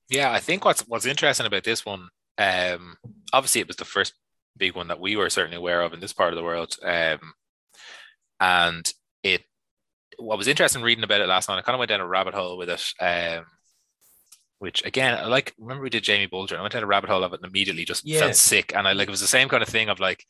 Yeah, 0.08 0.32
I 0.32 0.40
think 0.40 0.64
what's 0.64 0.82
what's 0.82 1.06
interesting 1.06 1.46
about 1.46 1.64
this 1.64 1.86
one, 1.86 2.08
um, 2.38 2.96
obviously 3.32 3.60
it 3.60 3.68
was 3.68 3.76
the 3.76 3.84
first 3.84 4.14
big 4.56 4.74
one 4.74 4.88
that 4.88 5.00
we 5.00 5.16
were 5.16 5.30
certainly 5.30 5.56
aware 5.56 5.82
of 5.82 5.92
in 5.92 6.00
this 6.00 6.12
part 6.12 6.32
of 6.32 6.36
the 6.36 6.42
world. 6.42 6.76
Um, 6.82 7.34
and 8.42 8.92
it 9.22 9.42
what 10.18 10.36
was 10.36 10.48
interesting 10.48 10.82
reading 10.82 11.04
about 11.04 11.20
it 11.20 11.28
last 11.28 11.48
night, 11.48 11.58
I 11.58 11.62
kind 11.62 11.74
of 11.74 11.78
went 11.78 11.88
down 11.88 12.00
a 12.00 12.06
rabbit 12.06 12.34
hole 12.34 12.58
with 12.58 12.68
it. 12.68 12.84
Um, 13.00 13.46
which 14.58 14.84
again, 14.84 15.16
I 15.18 15.26
like 15.26 15.54
remember 15.58 15.82
we 15.82 15.90
did 15.90 16.02
Jamie 16.02 16.26
Bulger, 16.26 16.58
I 16.58 16.60
went 16.60 16.72
down 16.72 16.82
a 16.82 16.86
rabbit 16.86 17.08
hole 17.08 17.24
of 17.24 17.32
it 17.32 17.40
and 17.42 17.48
immediately 17.48 17.84
just 17.84 18.04
yeah. 18.04 18.20
felt 18.20 18.36
sick. 18.36 18.74
And 18.74 18.86
I 18.86 18.92
like 18.92 19.08
it 19.08 19.12
was 19.12 19.20
the 19.20 19.26
same 19.26 19.48
kind 19.48 19.62
of 19.62 19.68
thing 19.68 19.88
of 19.88 20.00
like 20.00 20.24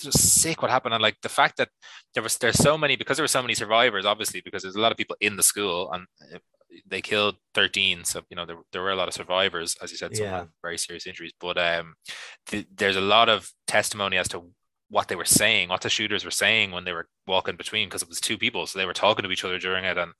just 0.00 0.18
sick 0.18 0.60
what 0.60 0.70
happened. 0.70 0.94
And 0.94 1.02
like 1.02 1.20
the 1.22 1.28
fact 1.28 1.56
that 1.58 1.68
there 2.14 2.22
was 2.22 2.36
there's 2.38 2.58
so 2.58 2.76
many 2.76 2.96
because 2.96 3.16
there 3.16 3.24
were 3.24 3.28
so 3.28 3.42
many 3.42 3.54
survivors, 3.54 4.04
obviously, 4.04 4.40
because 4.44 4.62
there's 4.62 4.76
a 4.76 4.80
lot 4.80 4.92
of 4.92 4.98
people 4.98 5.16
in 5.20 5.36
the 5.36 5.42
school 5.42 5.90
and 5.92 6.06
uh, 6.34 6.38
they 6.86 7.00
killed 7.00 7.36
13 7.54 8.04
so 8.04 8.20
you 8.28 8.36
know 8.36 8.44
there, 8.44 8.56
there 8.72 8.82
were 8.82 8.90
a 8.90 8.96
lot 8.96 9.08
of 9.08 9.14
survivors 9.14 9.76
as 9.82 9.90
you 9.90 9.96
said 9.96 10.14
some 10.14 10.26
yeah. 10.26 10.44
very 10.62 10.76
serious 10.76 11.06
injuries 11.06 11.32
but 11.40 11.56
um 11.56 11.94
th- 12.46 12.66
there's 12.74 12.96
a 12.96 13.00
lot 13.00 13.28
of 13.28 13.50
testimony 13.66 14.16
as 14.16 14.28
to 14.28 14.50
what 14.88 15.08
they 15.08 15.16
were 15.16 15.24
saying, 15.24 15.68
what 15.68 15.80
the 15.80 15.88
shooters 15.88 16.24
were 16.24 16.30
saying 16.30 16.70
when 16.70 16.84
they 16.84 16.92
were 16.92 17.08
walking 17.26 17.56
between, 17.56 17.88
because 17.88 18.02
it 18.02 18.08
was 18.08 18.20
two 18.20 18.38
people, 18.38 18.66
so 18.66 18.78
they 18.78 18.86
were 18.86 18.92
talking 18.92 19.24
to 19.24 19.30
each 19.30 19.44
other 19.44 19.58
during 19.58 19.84
it, 19.84 19.98
and 19.98 20.12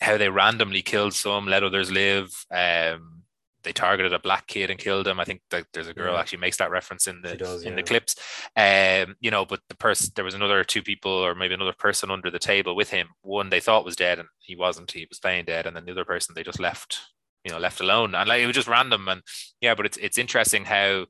how 0.00 0.16
they 0.16 0.28
randomly 0.28 0.82
killed 0.82 1.14
some, 1.14 1.46
let 1.46 1.62
others 1.62 1.90
live. 1.90 2.28
Um, 2.50 3.22
they 3.64 3.72
targeted 3.72 4.12
a 4.12 4.18
black 4.18 4.46
kid 4.46 4.70
and 4.70 4.78
killed 4.78 5.08
him. 5.08 5.18
I 5.18 5.24
think 5.24 5.40
that 5.50 5.66
there's 5.72 5.88
a 5.88 5.94
girl 5.94 6.14
yeah. 6.14 6.20
actually 6.20 6.38
makes 6.38 6.58
that 6.58 6.70
reference 6.70 7.06
in 7.08 7.22
the 7.22 7.34
does, 7.34 7.62
in 7.62 7.70
yeah. 7.70 7.76
the 7.76 7.82
clips. 7.82 8.14
Um, 8.56 9.16
you 9.20 9.30
know, 9.30 9.44
but 9.44 9.60
the 9.68 9.76
person 9.76 10.12
there 10.14 10.24
was 10.24 10.34
another 10.34 10.62
two 10.64 10.82
people 10.82 11.10
or 11.10 11.34
maybe 11.34 11.54
another 11.54 11.72
person 11.72 12.10
under 12.10 12.30
the 12.30 12.38
table 12.38 12.76
with 12.76 12.90
him. 12.90 13.08
One 13.22 13.48
they 13.48 13.60
thought 13.60 13.84
was 13.84 13.96
dead 13.96 14.18
and 14.18 14.28
he 14.38 14.54
wasn't. 14.54 14.92
He 14.92 15.06
was 15.08 15.18
playing 15.18 15.46
dead, 15.46 15.66
and 15.66 15.74
then 15.74 15.86
the 15.86 15.92
other 15.92 16.04
person 16.04 16.34
they 16.34 16.42
just 16.42 16.60
left, 16.60 17.00
you 17.42 17.52
know, 17.52 17.58
left 17.58 17.80
alone. 17.80 18.14
And 18.14 18.28
like 18.28 18.42
it 18.42 18.46
was 18.46 18.56
just 18.56 18.68
random. 18.68 19.08
And 19.08 19.22
yeah, 19.60 19.74
but 19.74 19.86
it's 19.86 19.96
it's 19.96 20.18
interesting 20.18 20.66
how 20.66 21.06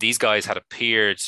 these 0.00 0.18
guys 0.18 0.46
had 0.46 0.56
appeared 0.56 1.20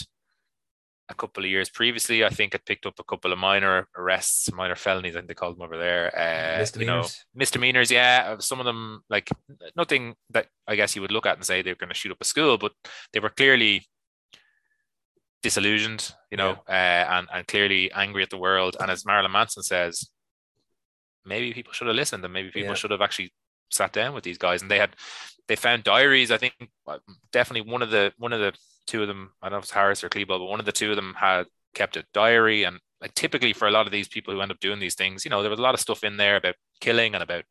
a 1.09 1.15
couple 1.15 1.45
of 1.45 1.51
years 1.51 1.69
previously. 1.69 2.25
I 2.25 2.31
think 2.31 2.55
it 2.55 2.65
picked 2.65 2.87
up 2.87 2.99
a 2.99 3.05
couple 3.05 3.33
of 3.33 3.39
minor 3.39 3.89
arrests, 3.97 4.53
minor 4.53 4.75
felonies, 4.75 5.15
I 5.15 5.19
think 5.19 5.29
they 5.29 5.35
called 5.35 5.57
them 5.57 5.63
over 5.63 5.77
there. 5.77 6.07
Uh, 6.17 6.59
misdemeanors. 6.59 6.95
You 6.95 7.01
know, 7.03 7.09
misdemeanors, 7.35 7.91
yeah. 7.91 8.37
Some 8.39 8.59
of 8.59 8.65
them, 8.65 9.03
like 9.11 9.29
nothing 9.77 10.15
that 10.31 10.47
I 10.67 10.77
guess 10.77 10.97
you 10.97 11.03
would 11.03 11.13
look 11.13 11.27
at 11.27 11.37
and 11.37 11.45
say 11.45 11.61
they're 11.61 11.75
going 11.75 11.91
to 11.91 11.95
shoot 11.95 12.13
up 12.13 12.21
a 12.21 12.25
school, 12.25 12.57
but 12.57 12.73
they 13.13 13.21
were 13.21 13.31
clearly 13.31 13.87
disillusioned, 15.43 16.15
you 16.31 16.39
know, 16.39 16.57
yeah. 16.69 17.07
uh, 17.11 17.19
and, 17.19 17.29
and 17.33 17.47
clearly 17.47 17.93
angry 17.93 18.23
at 18.23 18.31
the 18.31 18.39
world. 18.39 18.77
And 18.81 18.91
as 18.91 19.05
Marilyn 19.05 19.33
Manson 19.33 19.63
says, 19.63 20.09
maybe 21.27 21.53
people 21.53 21.75
should 21.75 21.87
have 21.87 21.97
listened 21.97 22.25
and 22.25 22.33
maybe 22.33 22.51
people 22.51 22.71
yeah. 22.71 22.75
should 22.75 22.91
have 22.93 23.03
actually 23.03 23.31
sat 23.71 23.93
down 23.93 24.15
with 24.15 24.25
these 24.25 24.39
guys. 24.39 24.63
And 24.63 24.71
they 24.71 24.79
had, 24.79 24.97
they 25.49 25.57
found 25.57 25.85
diaries. 25.85 26.31
I 26.31 26.39
think 26.39 26.55
definitely 27.31 27.71
one 27.71 27.83
of 27.83 27.91
the, 27.91 28.13
one 28.17 28.33
of 28.33 28.41
the, 28.41 28.55
two 28.87 29.03
of 29.03 29.09
them, 29.09 29.33
I 29.43 29.47
don't 29.47 29.53
know 29.53 29.59
if 29.59 29.65
it's 29.65 29.73
Harris 29.73 30.05
or 30.05 30.09
Klebold, 30.09 30.41
but 30.41 30.47
one 30.47 30.61
of 30.61 30.67
the 30.67 30.73
two 30.73 30.91
of 30.91 30.97
them 30.97 31.15
had 31.19 31.47
kept 31.75 31.97
a 31.97 32.05
diary. 32.13 32.65
And 32.65 32.79
like 33.01 33.15
typically 33.15 33.53
for 33.53 33.69
a 33.69 33.71
lot 33.71 33.87
of 33.87 33.93
these 33.93 34.09
people 34.09 34.33
who 34.33 34.41
end 34.41 34.51
up 34.51 34.61
doing 34.61 34.81
these 34.81 34.95
things, 34.95 35.25
you 35.25 35.31
know, 35.31 35.43
there 35.43 35.51
was 35.51 35.59
a 35.59 35.63
lot 35.63 35.75
of 35.75 35.81
stuff 35.81 36.05
in 36.05 36.17
there 36.17 36.37
about 36.37 36.55
killing 36.81 37.15
and 37.15 37.23
about, 37.23 37.45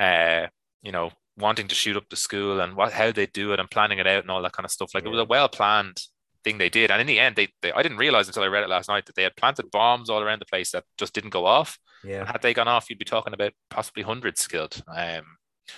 uh, 0.00 0.48
you 0.82 0.92
know, 0.92 1.10
wanting 1.36 1.68
to 1.68 1.74
shoot 1.74 1.96
up 1.96 2.08
the 2.08 2.16
school 2.16 2.60
and 2.60 2.76
what 2.76 2.92
how 2.92 3.10
they 3.10 3.26
do 3.26 3.52
it 3.52 3.60
and 3.60 3.70
planning 3.70 3.98
it 3.98 4.06
out 4.06 4.22
and 4.22 4.30
all 4.30 4.42
that 4.42 4.52
kind 4.52 4.64
of 4.64 4.70
stuff. 4.70 4.94
Like 4.94 5.04
yeah. 5.04 5.08
it 5.08 5.12
was 5.12 5.20
a 5.20 5.26
well 5.26 5.48
planned 5.48 6.00
thing 6.44 6.58
they 6.58 6.68
did. 6.68 6.90
And 6.90 7.00
in 7.00 7.06
the 7.06 7.18
end, 7.18 7.36
they, 7.36 7.48
they 7.62 7.72
I 7.72 7.82
didn't 7.82 7.98
realize 7.98 8.28
until 8.28 8.42
I 8.42 8.48
read 8.48 8.62
it 8.62 8.68
last 8.68 8.88
night 8.88 9.06
that 9.06 9.16
they 9.16 9.22
had 9.22 9.36
planted 9.36 9.70
bombs 9.70 10.10
all 10.10 10.22
around 10.22 10.40
the 10.40 10.46
place 10.46 10.70
that 10.72 10.84
just 10.98 11.14
didn't 11.14 11.30
go 11.30 11.46
off. 11.46 11.78
Yeah. 12.04 12.20
And 12.20 12.28
had 12.28 12.42
they 12.42 12.54
gone 12.54 12.68
off, 12.68 12.88
you'd 12.88 12.98
be 12.98 13.04
talking 13.04 13.32
about 13.32 13.52
possibly 13.70 14.02
hundreds 14.02 14.46
killed. 14.46 14.82
Um, 14.94 15.24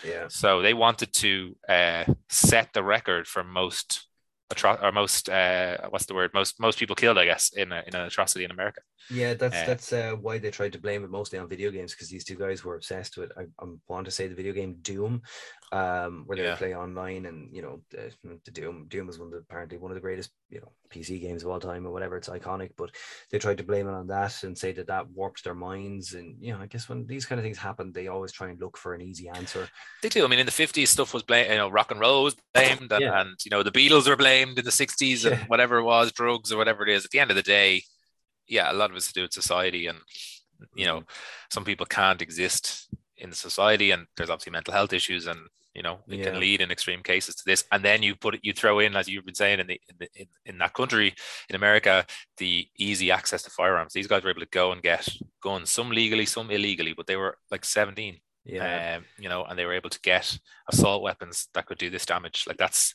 yeah. 0.05 0.27
So 0.29 0.61
they 0.62 0.74
wanted 0.74 1.12
to 1.14 1.57
uh, 1.68 2.05
set 2.29 2.72
the 2.72 2.83
record 2.83 3.27
for 3.27 3.45
most 3.45 4.07
atro- 4.53 4.83
or 4.83 4.93
most 4.93 5.29
uh, 5.29 5.77
what's 5.91 6.07
the 6.07 6.15
word 6.15 6.31
most 6.35 6.61
most 6.61 6.79
people 6.79 6.97
killed, 6.97 7.19
I 7.19 7.25
guess, 7.25 7.51
in 7.55 7.73
a, 7.73 7.83
in 7.87 7.95
an 7.95 8.07
atrocity 8.07 8.45
in 8.45 8.51
America. 8.51 8.81
Yeah, 9.11 9.35
that's 9.35 9.57
uh, 9.57 9.65
that's 9.67 9.93
uh, 9.93 10.13
why 10.21 10.39
they 10.39 10.51
tried 10.51 10.73
to 10.73 10.81
blame 10.81 11.05
it 11.05 11.11
mostly 11.11 11.39
on 11.39 11.49
video 11.49 11.71
games 11.71 11.93
because 11.93 12.09
these 12.09 12.25
two 12.25 12.37
guys 12.37 12.65
were 12.65 12.77
obsessed 12.77 13.17
with. 13.17 13.31
I, 13.37 13.43
I 13.61 13.67
want 13.89 14.05
to 14.07 14.11
say 14.11 14.27
the 14.27 14.35
video 14.35 14.53
game 14.53 14.77
Doom, 14.83 15.23
um, 15.73 16.23
where 16.27 16.37
they 16.37 16.45
yeah. 16.45 16.55
play 16.55 16.77
online, 16.77 17.27
and 17.27 17.55
you 17.55 17.61
know, 17.61 17.81
the, 17.91 18.12
the, 18.45 18.51
Doom 18.53 18.87
Doom 18.89 19.09
was 19.09 19.19
one 19.19 19.27
of 19.27 19.33
the, 19.33 19.39
apparently 19.39 19.79
one 19.79 19.91
of 19.91 19.97
the 19.97 20.01
greatest 20.01 20.31
you 20.49 20.61
know 20.61 20.71
PC 20.91 21.21
games 21.21 21.43
of 21.43 21.51
all 21.51 21.59
time 21.59 21.85
or 21.87 21.91
whatever. 21.91 22.17
It's 22.17 22.29
iconic, 22.29 22.71
but 22.77 22.91
they 23.31 23.39
tried 23.39 23.59
to 23.59 23.64
blame 23.64 23.89
it 23.89 23.93
on 23.93 24.07
that 24.07 24.45
and 24.45 24.57
say 24.57 24.71
that 24.73 24.87
that 24.87 25.11
warped 25.11 25.43
their 25.43 25.55
minds. 25.55 26.14
And 26.14 26.37
you 26.41 26.53
know, 26.53 26.61
I 26.61 26.67
guess 26.67 26.89
when 26.89 27.05
these 27.07 27.27
kind 27.27 27.41
of 27.41 27.45
things 27.45 27.59
happen, 27.59 27.91
they 27.93 28.07
always 28.07 28.31
try 28.31 28.49
and 28.49 28.61
look 28.61 28.77
for 28.77 28.95
an 28.95 29.03
easy 29.03 29.29
answer. 29.29 29.69
They 30.03 30.09
do. 30.09 30.25
I 30.25 30.29
mean, 30.29 30.39
in 30.39 30.47
the 30.47 30.53
fifties, 30.53 30.91
stuff 30.91 31.12
was 31.12 31.25
blamed. 31.25 31.51
You 31.51 31.57
know, 31.57 31.69
rock 31.69 31.91
and 31.91 31.99
roll 31.99 32.23
was 32.23 32.37
blamed, 32.55 32.93
and, 32.93 33.03
yeah. 33.03 33.21
and 33.21 33.31
you 33.45 33.51
know, 33.51 33.64
the 33.64 33.73
Beatles 33.73 34.09
were 34.09 34.17
blamed 34.17 34.59
in 34.59 34.64
the 34.64 34.71
sixties, 34.71 35.25
and 35.25 35.41
whatever 35.49 35.79
it 35.79 35.85
was, 35.85 36.12
drugs 36.12 36.53
or 36.53 36.59
whatever 36.59 36.85
it 36.85 36.91
is. 36.91 37.05
At 37.05 37.11
the 37.11 37.19
end 37.19 37.31
of 37.31 37.37
the 37.37 37.43
day, 37.43 37.83
yeah, 38.47 38.71
a 38.71 38.75
lot 38.75 38.91
of 38.91 38.97
it's 38.97 39.09
to 39.09 39.14
do 39.14 39.23
with 39.23 39.33
society, 39.33 39.89
and 39.89 39.99
you 40.77 40.87
know, 40.87 41.01
mm-hmm. 41.01 41.11
some 41.51 41.64
people 41.64 41.87
can't 41.87 42.23
exist 42.23 42.89
in 43.19 43.31
the 43.31 43.37
society, 43.37 43.91
and 43.93 44.07
there's 44.17 44.31
obviously 44.31 44.53
mental 44.53 44.75
health 44.75 44.93
issues, 44.93 45.27
and 45.27 45.41
You 45.79 45.83
know, 45.83 45.99
it 46.09 46.17
Yeah. 46.21 46.25
can 46.31 46.41
lead 46.41 46.62
in 46.62 46.71
extreme 46.71 47.03
cases 47.03 47.35
to 47.35 47.43
this. 47.45 47.64
And 47.71 47.85
then 47.85 48.03
you 48.03 48.17
put 48.17 48.35
it, 48.37 48.41
you 48.43 48.55
throw 48.55 48.79
in, 48.79 48.97
as 48.97 49.09
you've 49.09 49.27
been 49.27 49.35
saying, 49.35 49.61
in 49.61 49.67
the 49.67 49.79
in, 49.91 49.97
the, 50.01 50.09
in, 50.23 50.27
in 50.47 50.59
that 50.59 50.73
country, 50.73 51.14
in 51.51 51.55
America, 51.57 52.07
the 52.39 52.67
easy 52.79 53.11
access 53.11 53.43
to 53.43 53.51
firearms. 53.51 53.93
These 53.93 54.07
guys 54.07 54.23
were 54.25 54.31
able 54.31 54.41
to 54.41 54.59
go 54.61 54.73
and 54.73 54.83
get 54.83 55.07
guns, 55.43 55.71
some 55.71 55.91
legally, 55.91 56.25
some 56.25 56.51
illegally, 56.51 56.95
but 56.95 57.07
they 57.07 57.17
were 57.17 57.37
like 57.51 57.64
17. 57.67 58.19
Yeah. 58.47 58.97
Um, 58.97 59.05
you 59.19 59.29
know, 59.29 59.45
and 59.45 59.59
they 59.59 59.67
were 59.67 59.75
able 59.81 59.91
to 59.91 60.01
get 60.01 60.39
assault 60.73 61.03
weapons 61.03 61.49
that 61.53 61.67
could 61.67 61.77
do 61.79 61.91
this 61.91 62.07
damage. 62.07 62.45
Like 62.49 62.57
that's 62.64 62.95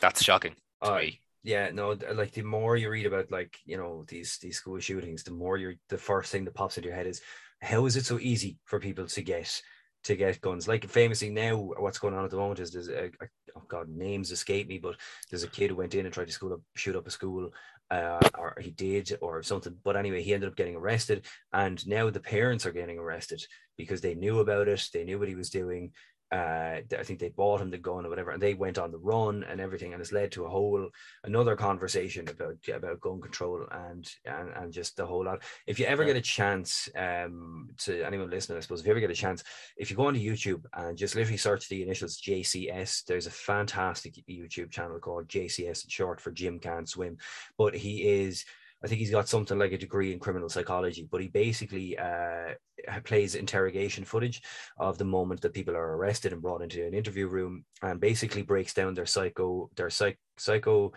that's 0.00 0.22
shocking 0.22 0.54
to 0.84 0.92
Uh, 0.92 0.98
me. 0.98 1.20
yeah 1.42 1.70
no 1.72 1.86
like 2.14 2.32
the 2.32 2.42
more 2.42 2.76
you 2.76 2.88
read 2.90 3.06
about 3.06 3.30
like 3.38 3.58
you 3.70 3.76
know 3.76 4.04
these 4.12 4.38
these 4.38 4.56
school 4.58 4.78
shootings 4.80 5.24
the 5.24 5.30
more 5.42 5.56
you're 5.58 5.74
the 5.88 5.98
first 6.10 6.30
thing 6.30 6.44
that 6.44 6.54
pops 6.54 6.76
into 6.76 6.88
your 6.88 6.96
head 6.96 7.08
is 7.08 7.20
how 7.64 7.86
is 7.86 7.96
it 7.96 8.04
so 8.04 8.18
easy 8.18 8.58
for 8.64 8.78
people 8.78 9.06
to 9.06 9.22
get 9.22 9.62
to 10.04 10.16
get 10.16 10.40
guns? 10.40 10.68
Like 10.68 10.88
famously 10.88 11.30
now 11.30 11.56
what's 11.56 11.98
going 11.98 12.14
on 12.14 12.24
at 12.24 12.30
the 12.30 12.36
moment 12.36 12.60
is 12.60 12.70
there's 12.70 12.88
a, 12.88 13.06
a 13.06 13.28
oh 13.56 13.62
god 13.68 13.88
names 13.88 14.30
escape 14.30 14.68
me 14.68 14.78
but 14.78 14.96
there's 15.30 15.44
a 15.44 15.48
kid 15.48 15.70
who 15.70 15.76
went 15.76 15.94
in 15.94 16.04
and 16.04 16.14
tried 16.14 16.26
to 16.26 16.32
school 16.32 16.52
up, 16.52 16.60
shoot 16.76 16.96
up 16.96 17.06
a 17.06 17.10
school 17.10 17.50
uh, 17.90 18.20
or 18.38 18.56
he 18.60 18.70
did 18.70 19.16
or 19.20 19.42
something. 19.42 19.76
But 19.82 19.96
anyway 19.96 20.22
he 20.22 20.34
ended 20.34 20.50
up 20.50 20.56
getting 20.56 20.76
arrested 20.76 21.24
and 21.52 21.84
now 21.86 22.10
the 22.10 22.20
parents 22.20 22.66
are 22.66 22.72
getting 22.72 22.98
arrested 22.98 23.44
because 23.78 24.00
they 24.00 24.14
knew 24.14 24.40
about 24.40 24.68
it. 24.68 24.88
They 24.92 25.04
knew 25.04 25.18
what 25.18 25.28
he 25.28 25.34
was 25.34 25.50
doing 25.50 25.92
uh, 26.32 26.80
I 26.98 27.02
think 27.04 27.20
they 27.20 27.28
bought 27.28 27.60
him 27.60 27.70
the 27.70 27.78
gun 27.78 28.06
or 28.06 28.08
whatever, 28.08 28.30
and 28.30 28.42
they 28.42 28.54
went 28.54 28.78
on 28.78 28.90
the 28.90 28.98
run 28.98 29.44
and 29.44 29.60
everything, 29.60 29.92
and 29.92 30.00
it's 30.00 30.12
led 30.12 30.32
to 30.32 30.44
a 30.44 30.48
whole 30.48 30.88
another 31.22 31.54
conversation 31.54 32.28
about 32.28 32.56
about 32.72 33.00
gun 33.00 33.20
control 33.20 33.64
and 33.70 34.10
and, 34.24 34.50
and 34.56 34.72
just 34.72 34.96
the 34.96 35.06
whole 35.06 35.24
lot. 35.24 35.42
If 35.66 35.78
you 35.78 35.86
ever 35.86 36.04
get 36.04 36.16
a 36.16 36.20
chance, 36.20 36.88
um, 36.96 37.68
to 37.78 38.02
anyone 38.02 38.30
listening, 38.30 38.58
I 38.58 38.60
suppose, 38.62 38.80
if 38.80 38.86
you 38.86 38.92
ever 38.92 39.00
get 39.00 39.10
a 39.10 39.14
chance, 39.14 39.44
if 39.76 39.90
you 39.90 39.96
go 39.96 40.06
onto 40.06 40.20
YouTube 40.20 40.64
and 40.72 40.96
just 40.96 41.14
literally 41.14 41.36
search 41.36 41.68
the 41.68 41.82
initials 41.82 42.20
JCS, 42.20 43.04
there's 43.04 43.26
a 43.26 43.30
fantastic 43.30 44.14
YouTube 44.28 44.70
channel 44.70 44.98
called 44.98 45.28
JCS, 45.28 45.84
short 45.88 46.20
for 46.20 46.30
Jim 46.30 46.58
Can't 46.58 46.88
Swim, 46.88 47.18
but 47.58 47.74
he 47.74 48.02
is. 48.02 48.44
I 48.84 48.86
think 48.86 49.00
he's 49.00 49.10
got 49.10 49.28
something 49.28 49.58
like 49.58 49.72
a 49.72 49.78
degree 49.78 50.12
in 50.12 50.18
criminal 50.18 50.50
psychology, 50.50 51.08
but 51.10 51.22
he 51.22 51.28
basically 51.28 51.98
uh, 51.98 52.52
plays 53.04 53.34
interrogation 53.34 54.04
footage 54.04 54.42
of 54.76 54.98
the 54.98 55.06
moment 55.06 55.40
that 55.40 55.54
people 55.54 55.74
are 55.74 55.96
arrested 55.96 56.34
and 56.34 56.42
brought 56.42 56.60
into 56.60 56.86
an 56.86 56.92
interview 56.92 57.26
room 57.26 57.64
and 57.82 57.98
basically 57.98 58.42
breaks 58.42 58.74
down 58.74 58.92
their 58.92 59.06
psycho 59.06 59.70
their 59.74 59.88
psych, 59.88 60.18
psycho 60.36 60.92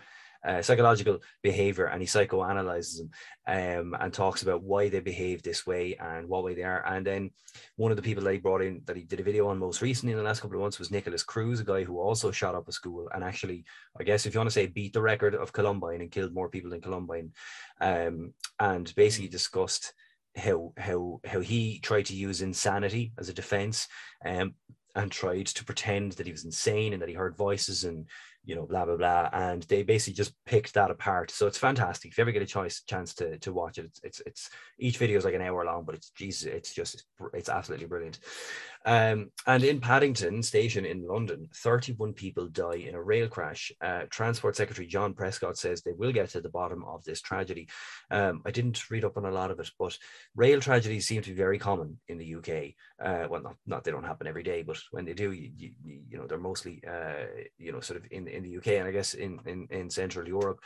uh, 0.46 0.62
psychological 0.62 1.18
behavior 1.42 1.86
and 1.86 2.00
he 2.00 2.06
psychoanalyzes 2.06 2.98
them 2.98 3.10
um, 3.46 3.96
and 4.00 4.12
talks 4.12 4.42
about 4.42 4.62
why 4.62 4.88
they 4.88 5.00
behave 5.00 5.42
this 5.42 5.66
way 5.66 5.96
and 5.96 6.28
what 6.28 6.44
way 6.44 6.54
they 6.54 6.62
are. 6.62 6.84
And 6.86 7.06
then 7.06 7.30
one 7.76 7.90
of 7.90 7.96
the 7.96 8.02
people 8.02 8.22
that 8.24 8.32
he 8.32 8.38
brought 8.38 8.62
in 8.62 8.82
that 8.86 8.96
he 8.96 9.02
did 9.02 9.20
a 9.20 9.24
video 9.24 9.48
on 9.48 9.58
most 9.58 9.82
recently 9.82 10.12
in 10.12 10.18
the 10.18 10.24
last 10.24 10.40
couple 10.40 10.56
of 10.56 10.62
months 10.62 10.78
was 10.78 10.90
Nikolas 10.90 11.22
Cruz 11.22 11.60
a 11.60 11.64
guy 11.64 11.84
who 11.84 11.98
also 11.98 12.30
shot 12.30 12.54
up 12.54 12.68
a 12.68 12.72
school 12.72 13.08
and 13.14 13.24
actually 13.24 13.64
I 13.98 14.04
guess 14.04 14.26
if 14.26 14.34
you 14.34 14.40
want 14.40 14.48
to 14.48 14.54
say 14.54 14.66
beat 14.66 14.92
the 14.92 15.02
record 15.02 15.34
of 15.34 15.52
Columbine 15.52 16.00
and 16.00 16.10
killed 16.10 16.34
more 16.34 16.48
people 16.48 16.70
than 16.70 16.80
Columbine. 16.80 17.32
Um, 17.80 18.34
and 18.60 18.92
basically 18.94 19.28
discussed 19.28 19.92
how 20.36 20.72
how 20.76 21.20
how 21.24 21.40
he 21.40 21.78
tried 21.80 22.06
to 22.06 22.14
use 22.14 22.42
insanity 22.42 23.12
as 23.18 23.28
a 23.28 23.34
defense 23.34 23.88
um, 24.24 24.54
and 24.94 25.10
tried 25.10 25.46
to 25.46 25.64
pretend 25.64 26.12
that 26.12 26.26
he 26.26 26.32
was 26.32 26.44
insane 26.44 26.92
and 26.92 27.02
that 27.02 27.08
he 27.08 27.14
heard 27.14 27.36
voices 27.36 27.84
and 27.84 28.06
you 28.48 28.54
know 28.54 28.66
blah 28.66 28.84
blah 28.86 28.96
blah 28.96 29.28
and 29.32 29.62
they 29.64 29.82
basically 29.82 30.14
just 30.14 30.32
picked 30.46 30.72
that 30.74 30.90
apart. 30.90 31.30
So 31.30 31.46
it's 31.46 31.58
fantastic. 31.58 32.10
If 32.10 32.18
you 32.18 32.22
ever 32.22 32.32
get 32.32 32.42
a 32.42 32.46
choice 32.46 32.82
chance 32.82 33.14
to 33.16 33.38
to 33.38 33.52
watch 33.52 33.78
it 33.78 33.84
it's 33.84 34.00
it's, 34.02 34.20
it's 34.26 34.50
each 34.78 34.98
video 34.98 35.18
is 35.18 35.24
like 35.24 35.34
an 35.34 35.42
hour 35.42 35.64
long 35.64 35.84
but 35.84 35.94
it's 35.94 36.10
jesus 36.10 36.44
it's 36.52 36.72
just 36.72 36.94
it's, 36.94 37.04
it's 37.34 37.48
absolutely 37.48 37.86
brilliant 37.86 38.18
um, 38.88 39.30
and 39.46 39.62
in 39.64 39.82
Paddington 39.82 40.42
Station 40.42 40.86
in 40.86 41.06
London, 41.06 41.46
31 41.56 42.14
people 42.14 42.48
die 42.48 42.86
in 42.88 42.94
a 42.94 43.02
rail 43.02 43.28
crash. 43.28 43.70
Uh, 43.82 44.04
Transport 44.08 44.56
Secretary 44.56 44.86
John 44.86 45.12
Prescott 45.12 45.58
says 45.58 45.82
they 45.82 45.92
will 45.92 46.10
get 46.10 46.30
to 46.30 46.40
the 46.40 46.48
bottom 46.48 46.82
of 46.84 47.04
this 47.04 47.20
tragedy. 47.20 47.68
Um, 48.10 48.40
I 48.46 48.50
didn't 48.50 48.88
read 48.90 49.04
up 49.04 49.18
on 49.18 49.26
a 49.26 49.30
lot 49.30 49.50
of 49.50 49.60
it, 49.60 49.70
but 49.78 49.98
rail 50.34 50.58
tragedies 50.58 51.06
seem 51.06 51.20
to 51.20 51.28
be 51.28 51.36
very 51.36 51.58
common 51.58 52.00
in 52.08 52.16
the 52.16 52.36
UK. 52.36 52.72
Uh, 52.98 53.28
well, 53.28 53.42
not, 53.42 53.56
not 53.66 53.84
they 53.84 53.90
don't 53.90 54.04
happen 54.04 54.26
every 54.26 54.42
day, 54.42 54.62
but 54.62 54.78
when 54.90 55.04
they 55.04 55.12
do, 55.12 55.32
you, 55.32 55.50
you, 55.54 55.72
you 56.08 56.16
know, 56.16 56.26
they're 56.26 56.38
mostly, 56.38 56.82
uh, 56.88 57.26
you 57.58 57.72
know, 57.72 57.80
sort 57.80 58.00
of 58.00 58.06
in, 58.10 58.26
in 58.26 58.42
the 58.42 58.56
UK 58.56 58.68
and 58.68 58.88
I 58.88 58.90
guess 58.90 59.12
in, 59.12 59.38
in, 59.44 59.68
in 59.70 59.90
Central 59.90 60.26
Europe. 60.26 60.60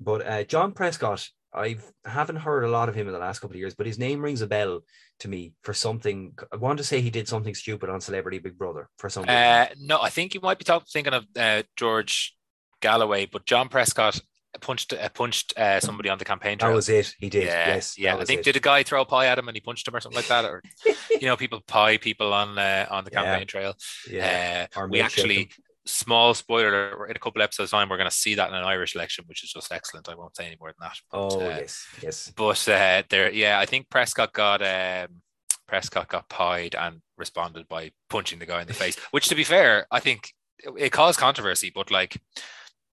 But 0.00 0.26
uh, 0.26 0.42
John 0.42 0.72
Prescott, 0.72 1.28
I 1.54 1.76
haven't 2.04 2.36
heard 2.36 2.64
a 2.64 2.68
lot 2.68 2.88
of 2.88 2.94
him 2.94 3.06
in 3.06 3.12
the 3.12 3.18
last 3.18 3.38
couple 3.40 3.54
of 3.54 3.58
years, 3.60 3.74
but 3.74 3.86
his 3.86 3.98
name 3.98 4.20
rings 4.22 4.42
a 4.42 4.46
bell 4.46 4.80
to 5.20 5.28
me 5.28 5.54
for 5.62 5.72
something. 5.72 6.34
I 6.52 6.56
want 6.56 6.78
to 6.78 6.84
say 6.84 7.00
he 7.00 7.10
did 7.10 7.26
something 7.28 7.54
stupid 7.54 7.88
on 7.88 8.00
Celebrity 8.00 8.38
Big 8.38 8.58
Brother 8.58 8.88
for 8.98 9.08
something. 9.08 9.30
Uh, 9.34 9.68
no, 9.80 10.00
I 10.00 10.10
think 10.10 10.34
you 10.34 10.40
might 10.40 10.58
be 10.58 10.64
talk, 10.64 10.86
thinking 10.88 11.14
of 11.14 11.24
uh, 11.36 11.62
George 11.76 12.36
Galloway, 12.80 13.26
but 13.26 13.46
John 13.46 13.68
Prescott 13.68 14.20
punched 14.60 14.92
uh, 14.92 15.08
punched 15.10 15.56
uh, 15.58 15.80
somebody 15.80 16.08
on 16.08 16.18
the 16.18 16.24
campaign 16.24 16.58
trail. 16.58 16.70
that 16.70 16.76
was 16.76 16.88
it. 16.88 17.14
He 17.18 17.28
did. 17.30 17.44
yeah, 17.44 17.68
yes. 17.68 17.98
yeah. 17.98 18.16
I 18.16 18.24
think 18.24 18.40
it. 18.40 18.44
did 18.44 18.56
a 18.56 18.60
guy 18.60 18.82
throw 18.82 19.02
a 19.02 19.04
pie 19.04 19.26
at 19.26 19.38
him 19.38 19.48
and 19.48 19.56
he 19.56 19.60
punched 19.60 19.86
him 19.88 19.94
or 19.96 20.00
something 20.00 20.16
like 20.16 20.28
that, 20.28 20.44
or 20.44 20.62
you 21.10 21.26
know, 21.26 21.36
people 21.36 21.60
pie 21.66 21.96
people 21.96 22.32
on 22.32 22.58
uh, 22.58 22.86
on 22.90 23.04
the 23.04 23.10
Yeah. 23.12 23.24
campaign 23.24 23.46
trail. 23.46 23.74
yeah. 24.10 24.66
Uh, 24.74 24.80
Or 24.80 24.88
we 24.88 25.00
actually. 25.00 25.50
Small 25.88 26.34
spoiler 26.34 27.06
in 27.06 27.16
a 27.16 27.18
couple 27.18 27.42
episodes 27.42 27.70
time 27.70 27.88
we're 27.88 27.96
going 27.96 28.10
to 28.10 28.14
see 28.14 28.34
that 28.34 28.48
in 28.48 28.54
an 28.54 28.64
Irish 28.64 28.94
election, 28.94 29.24
which 29.26 29.42
is 29.42 29.52
just 29.52 29.72
excellent. 29.72 30.08
I 30.08 30.14
won't 30.14 30.36
say 30.36 30.46
any 30.46 30.56
more 30.60 30.68
than 30.68 30.88
that. 30.88 30.96
Oh 31.12 31.40
uh, 31.40 31.58
yes, 31.58 31.86
yes. 32.02 32.32
But 32.36 32.68
uh, 32.68 33.02
there, 33.08 33.30
yeah, 33.32 33.58
I 33.58 33.66
think 33.66 33.88
Prescott 33.90 34.32
got 34.32 34.62
um, 34.62 35.22
Prescott 35.66 36.08
got 36.08 36.28
pied 36.28 36.74
and 36.74 37.00
responded 37.16 37.68
by 37.68 37.90
punching 38.08 38.38
the 38.38 38.46
guy 38.46 38.60
in 38.60 38.66
the 38.66 38.74
face. 38.74 38.98
Which, 39.10 39.28
to 39.28 39.34
be 39.34 39.44
fair, 39.44 39.86
I 39.90 40.00
think 40.00 40.32
it, 40.58 40.72
it 40.78 40.92
caused 40.92 41.18
controversy, 41.18 41.70
but 41.74 41.90
like 41.90 42.20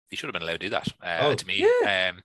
he 0.09 0.15
should 0.15 0.27
have 0.27 0.33
been 0.33 0.43
allowed 0.43 0.59
to 0.61 0.67
do 0.67 0.69
that. 0.69 0.87
Uh, 1.01 1.17
Oh, 1.21 1.35
to 1.35 1.47
me, 1.47 1.63
um, 1.87 2.21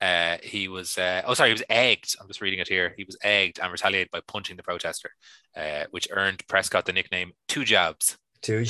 uh, 0.00 0.36
he 0.42 0.68
was. 0.68 0.96
Uh, 0.96 1.22
oh, 1.26 1.34
sorry, 1.34 1.50
he 1.50 1.54
was 1.54 1.64
egged. 1.68 2.16
I'm 2.20 2.28
just 2.28 2.40
reading 2.40 2.60
it 2.60 2.68
here. 2.68 2.94
He 2.96 3.04
was 3.04 3.16
egged 3.22 3.58
and 3.60 3.72
retaliated 3.72 4.10
by 4.10 4.20
punching 4.26 4.56
the 4.56 4.62
protester, 4.62 5.10
uh, 5.56 5.84
which 5.90 6.08
earned 6.10 6.46
Prescott 6.48 6.84
the 6.84 6.92
nickname 6.92 7.32
Two 7.48 7.64
Jabs. 7.64 8.16
Two. 8.42 8.64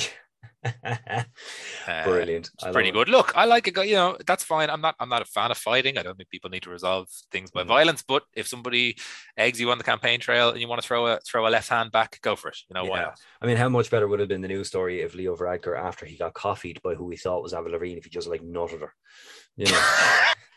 Uh, 1.87 2.03
Brilliant. 2.03 2.51
Love 2.63 2.73
pretty 2.73 2.89
it. 2.89 2.91
good. 2.91 3.09
Look, 3.09 3.31
I 3.35 3.45
like 3.45 3.67
it. 3.67 3.75
You 3.87 3.95
know, 3.95 4.17
that's 4.27 4.43
fine. 4.43 4.69
I'm 4.69 4.81
not. 4.81 4.95
I'm 4.99 5.09
not 5.09 5.21
a 5.21 5.25
fan 5.25 5.49
of 5.51 5.57
fighting. 5.57 5.97
I 5.97 6.03
don't 6.03 6.15
think 6.17 6.29
people 6.29 6.49
need 6.49 6.63
to 6.63 6.69
resolve 6.69 7.07
things 7.31 7.49
by 7.49 7.63
Mm. 7.63 7.67
violence. 7.67 8.03
But 8.03 8.23
if 8.35 8.47
somebody 8.47 8.97
eggs 9.37 9.59
you 9.59 9.71
on 9.71 9.77
the 9.77 9.83
campaign 9.83 10.19
trail 10.19 10.49
and 10.49 10.59
you 10.59 10.67
want 10.67 10.81
to 10.81 10.87
throw 10.87 11.07
a 11.07 11.19
throw 11.21 11.47
a 11.47 11.49
left 11.49 11.69
hand 11.69 11.91
back, 11.91 12.19
go 12.21 12.35
for 12.35 12.49
it. 12.49 12.57
You 12.69 12.75
know 12.75 12.85
why 12.85 13.01
not? 13.01 13.19
I 13.41 13.47
mean, 13.47 13.57
how 13.57 13.69
much 13.69 13.89
better 13.89 14.07
would 14.07 14.19
have 14.19 14.29
been 14.29 14.41
the 14.41 14.47
news 14.47 14.67
story 14.67 15.01
if 15.01 15.15
Leo 15.15 15.35
Varadkar, 15.35 15.77
after 15.79 16.05
he 16.05 16.17
got 16.17 16.33
coffeed 16.33 16.81
by 16.83 16.93
who 16.93 17.09
he 17.09 17.17
thought 17.17 17.41
was 17.41 17.53
Avril 17.53 17.73
Lavigne, 17.73 17.97
if 17.97 18.03
he 18.03 18.09
just 18.09 18.27
like 18.27 18.41
nutted 18.41 18.81
her, 18.81 18.93
you 19.55 19.65
know, 19.71 19.81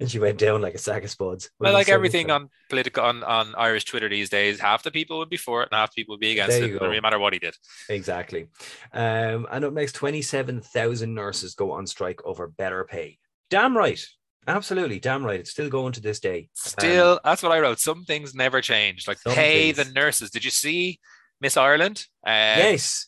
and 0.00 0.10
she 0.10 0.18
went 0.18 0.38
down 0.38 0.62
like 0.62 0.74
a 0.74 0.78
sack 0.78 1.04
of 1.04 1.10
spuds. 1.10 1.50
Well, 1.58 1.72
like 1.72 1.88
everything 1.88 2.30
on 2.30 2.50
political 2.68 3.04
on, 3.04 3.24
on 3.24 3.54
Irish 3.56 3.84
Twitter 3.84 4.08
these 4.08 4.30
days, 4.30 4.60
half 4.60 4.82
the 4.82 4.90
people 4.90 5.18
would 5.18 5.30
be 5.30 5.36
for 5.36 5.62
it 5.62 5.68
and 5.70 5.78
half 5.78 5.90
the 5.90 6.02
people 6.02 6.14
would 6.14 6.20
be 6.20 6.32
against 6.32 6.58
it. 6.58 6.80
No 6.80 7.00
matter 7.00 7.18
what 7.18 7.32
he 7.32 7.38
did. 7.38 7.56
Exactly. 7.88 8.48
Um, 8.92 9.46
and 9.50 9.64
up 9.64 9.72
next, 9.72 9.92
27,000 9.92 11.14
nurses 11.14 11.54
go 11.54 11.72
on 11.72 11.86
strike 11.86 12.24
over 12.24 12.46
better 12.46 12.84
pay. 12.84 13.18
Damn 13.50 13.76
right. 13.76 14.04
Absolutely. 14.46 14.98
Damn 14.98 15.24
right. 15.24 15.40
It's 15.40 15.50
still 15.50 15.68
going 15.68 15.92
to 15.92 16.00
this 16.00 16.20
day. 16.20 16.38
Um, 16.38 16.46
Still, 16.54 17.20
that's 17.22 17.42
what 17.42 17.52
I 17.52 17.60
wrote. 17.60 17.80
Some 17.80 18.04
things 18.04 18.34
never 18.34 18.60
change. 18.60 19.06
Like 19.06 19.18
pay 19.24 19.72
things. 19.72 19.88
the 19.88 19.92
nurses. 19.92 20.30
Did 20.30 20.44
you 20.44 20.50
see 20.50 21.00
Miss 21.40 21.56
Ireland? 21.56 22.06
Uh, 22.26 22.56
yes. 22.56 23.06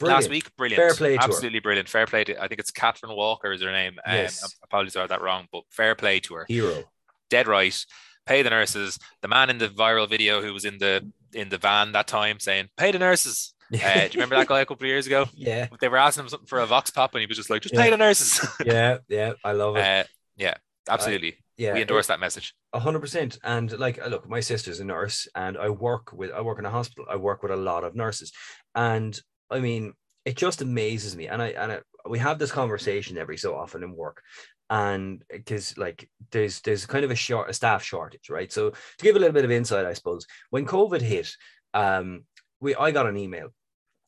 Last 0.00 0.30
week. 0.30 0.54
Brilliant. 0.56 0.80
Fair 0.80 0.94
play 0.94 1.14
to 1.16 1.18
her. 1.22 1.24
Absolutely 1.24 1.60
brilliant. 1.60 1.88
Fair 1.88 2.06
play 2.06 2.24
to 2.24 2.42
I 2.42 2.48
think 2.48 2.60
it's 2.60 2.70
Catherine 2.70 3.14
Walker 3.16 3.52
is 3.52 3.62
her 3.62 3.72
name. 3.72 3.98
Um, 4.06 4.14
Yes. 4.14 4.56
apologies 4.62 4.94
if 4.94 5.00
I 5.00 5.02
got 5.04 5.08
that 5.10 5.22
wrong, 5.22 5.46
but 5.52 5.62
fair 5.70 5.94
play 5.94 6.20
to 6.20 6.34
her. 6.34 6.46
Hero. 6.48 6.84
Dead 7.30 7.46
right. 7.48 7.84
Pay 8.26 8.42
the 8.42 8.50
nurses. 8.50 8.98
The 9.22 9.28
man 9.28 9.50
in 9.50 9.58
the 9.58 9.68
viral 9.68 10.08
video 10.08 10.42
who 10.42 10.52
was 10.52 10.64
in 10.64 10.78
the 10.78 11.10
in 11.32 11.48
the 11.48 11.58
van 11.58 11.92
that 11.92 12.06
time 12.06 12.38
saying, 12.40 12.68
"Pay 12.76 12.92
the 12.92 12.98
nurses." 12.98 13.54
Uh, 13.74 13.76
do 13.76 14.00
you 14.04 14.10
remember 14.14 14.34
that 14.36 14.46
guy 14.46 14.60
a 14.60 14.64
couple 14.64 14.84
of 14.84 14.88
years 14.88 15.06
ago? 15.06 15.26
yeah. 15.34 15.66
They 15.78 15.88
were 15.88 15.98
asking 15.98 16.22
him 16.24 16.28
something 16.30 16.46
for 16.46 16.58
a 16.60 16.64
vox 16.66 16.88
pop, 16.88 17.14
and 17.14 17.20
he 17.20 17.26
was 17.26 17.36
just 17.36 17.50
like, 17.50 17.60
"Just 17.60 17.74
Yeah. 17.74 17.82
pay 17.82 17.90
the 17.90 17.98
nurses." 17.98 18.40
Yeah. 18.64 18.98
Yeah. 19.08 19.34
I 19.44 19.52
love 19.52 19.76
it. 19.76 19.80
uh, 19.84 20.04
yeah, 20.38 20.54
absolutely. 20.88 21.36
yeah. 21.58 21.74
we 21.74 21.82
endorse 21.82 22.06
that 22.06 22.18
message. 22.18 22.54
A 22.72 22.78
hundred 22.80 23.00
percent. 23.00 23.38
And 23.44 23.70
like, 23.78 23.98
look, 24.08 24.26
my 24.26 24.40
sister's 24.40 24.80
a 24.80 24.84
nurse, 24.86 25.28
and 25.34 25.58
I 25.58 25.68
work 25.68 26.12
with, 26.14 26.30
I 26.32 26.40
work 26.40 26.58
in 26.58 26.64
a 26.64 26.70
hospital. 26.70 27.04
I 27.10 27.16
work 27.16 27.42
with 27.42 27.52
a 27.52 27.56
lot 27.56 27.84
of 27.84 27.94
nurses, 27.94 28.32
and 28.74 29.20
I 29.50 29.60
mean, 29.60 29.94
it 30.24 30.36
just 30.36 30.62
amazes 30.62 31.16
me. 31.16 31.28
And 31.28 31.40
I 31.42 31.48
and 31.48 31.72
I, 31.72 31.78
we 32.08 32.18
have 32.18 32.38
this 32.38 32.52
conversation 32.52 33.18
every 33.18 33.36
so 33.36 33.54
often 33.56 33.82
in 33.82 33.94
work, 33.94 34.22
and 34.70 35.22
because 35.30 35.76
like 35.78 36.08
there's 36.30 36.60
there's 36.60 36.86
kind 36.86 37.04
of 37.04 37.10
a 37.10 37.16
short 37.16 37.50
a 37.50 37.52
staff 37.52 37.82
shortage, 37.82 38.30
right? 38.30 38.52
So 38.52 38.70
to 38.70 39.02
give 39.02 39.16
a 39.16 39.18
little 39.18 39.34
bit 39.34 39.44
of 39.44 39.50
insight, 39.50 39.86
I 39.86 39.94
suppose 39.94 40.26
when 40.50 40.66
COVID 40.66 41.00
hit, 41.00 41.30
um, 41.74 42.24
we 42.60 42.74
I 42.74 42.90
got 42.90 43.06
an 43.06 43.16
email 43.16 43.48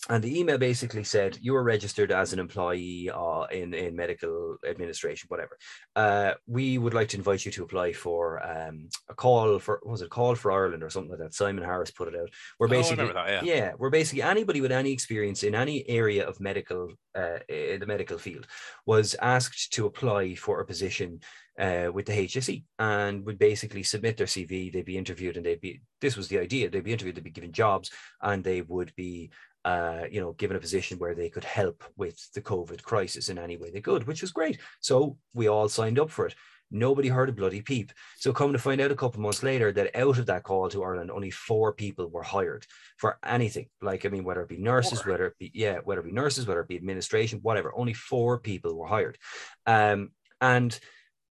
and 0.08 0.24
the 0.24 0.38
email 0.40 0.56
basically 0.56 1.04
said 1.04 1.38
you 1.42 1.52
were 1.52 1.62
registered 1.62 2.10
as 2.10 2.32
an 2.32 2.38
employee 2.38 3.10
uh, 3.12 3.44
in 3.50 3.74
in 3.74 3.94
medical 3.94 4.56
administration, 4.66 5.26
whatever. 5.28 5.58
Uh, 5.94 6.32
we 6.46 6.78
would 6.78 6.94
like 6.94 7.08
to 7.08 7.18
invite 7.18 7.44
you 7.44 7.52
to 7.52 7.64
apply 7.64 7.92
for 7.92 8.44
um, 8.46 8.88
a 9.08 9.14
call 9.14 9.58
for 9.58 9.80
was 9.84 10.00
it 10.00 10.08
call 10.10 10.34
for 10.34 10.52
Ireland 10.52 10.82
or 10.82 10.90
something 10.90 11.10
like 11.10 11.20
that. 11.20 11.34
Simon 11.34 11.64
Harris 11.64 11.90
put 11.90 12.08
it 12.08 12.18
out. 12.18 12.30
We're 12.58 12.66
Oh, 12.66 12.70
basically 12.70 13.04
remember 13.04 13.26
that, 13.26 13.44
yeah. 13.44 13.54
yeah. 13.54 13.72
we're 13.78 13.90
basically 13.90 14.22
anybody 14.22 14.60
with 14.60 14.72
any 14.72 14.90
experience 14.92 15.42
in 15.42 15.54
any 15.54 15.86
area 15.88 16.26
of 16.26 16.40
medical 16.40 16.92
uh, 17.14 17.38
in 17.48 17.80
the 17.80 17.86
medical 17.86 18.16
field 18.16 18.46
was 18.86 19.14
asked 19.20 19.72
to 19.74 19.86
apply 19.86 20.34
for 20.34 20.60
a 20.60 20.66
position 20.66 21.20
uh, 21.58 21.90
with 21.92 22.06
the 22.06 22.12
HSE 22.12 22.64
and 22.78 23.24
would 23.26 23.38
basically 23.38 23.82
submit 23.82 24.16
their 24.16 24.26
CV. 24.26 24.72
They'd 24.72 24.84
be 24.84 24.96
interviewed, 24.96 25.36
and 25.36 25.44
they'd 25.44 25.60
be. 25.60 25.82
This 26.00 26.16
was 26.16 26.28
the 26.28 26.38
idea. 26.38 26.70
They'd 26.70 26.84
be 26.84 26.92
interviewed. 26.92 27.16
They'd 27.16 27.24
be 27.24 27.30
given 27.30 27.52
jobs, 27.52 27.90
and 28.22 28.42
they 28.42 28.62
would 28.62 28.94
be 28.96 29.30
uh, 29.64 30.04
you 30.10 30.20
know, 30.20 30.32
given 30.32 30.56
a 30.56 30.60
position 30.60 30.98
where 30.98 31.14
they 31.14 31.28
could 31.28 31.44
help 31.44 31.84
with 31.96 32.32
the 32.32 32.40
COVID 32.40 32.82
crisis 32.82 33.28
in 33.28 33.38
any 33.38 33.56
way 33.56 33.70
they 33.70 33.80
could, 33.80 34.06
which 34.06 34.22
was 34.22 34.32
great. 34.32 34.58
So 34.80 35.18
we 35.34 35.48
all 35.48 35.68
signed 35.68 35.98
up 35.98 36.10
for 36.10 36.26
it. 36.26 36.34
Nobody 36.70 37.08
heard 37.08 37.28
a 37.28 37.32
bloody 37.32 37.60
peep. 37.60 37.92
So 38.16 38.32
come 38.32 38.52
to 38.52 38.58
find 38.58 38.80
out 38.80 38.92
a 38.92 38.96
couple 38.96 39.20
months 39.20 39.42
later 39.42 39.72
that 39.72 39.96
out 39.96 40.18
of 40.18 40.26
that 40.26 40.44
call 40.44 40.68
to 40.68 40.84
Ireland, 40.84 41.10
only 41.10 41.30
four 41.30 41.72
people 41.72 42.08
were 42.08 42.22
hired 42.22 42.64
for 42.96 43.18
anything. 43.24 43.66
Like, 43.82 44.06
I 44.06 44.08
mean, 44.08 44.22
whether 44.22 44.42
it 44.42 44.48
be 44.48 44.56
nurses, 44.56 45.02
Four? 45.02 45.12
whether 45.12 45.26
it 45.26 45.38
be, 45.38 45.50
yeah, 45.52 45.78
whether 45.82 46.00
it 46.00 46.04
be 46.06 46.12
nurses, 46.12 46.46
whether 46.46 46.60
it 46.60 46.68
be 46.68 46.76
administration, 46.76 47.40
whatever, 47.42 47.72
only 47.74 47.92
four 47.92 48.38
people 48.38 48.76
were 48.76 48.86
hired. 48.86 49.18
Um, 49.66 50.12
and 50.40 50.78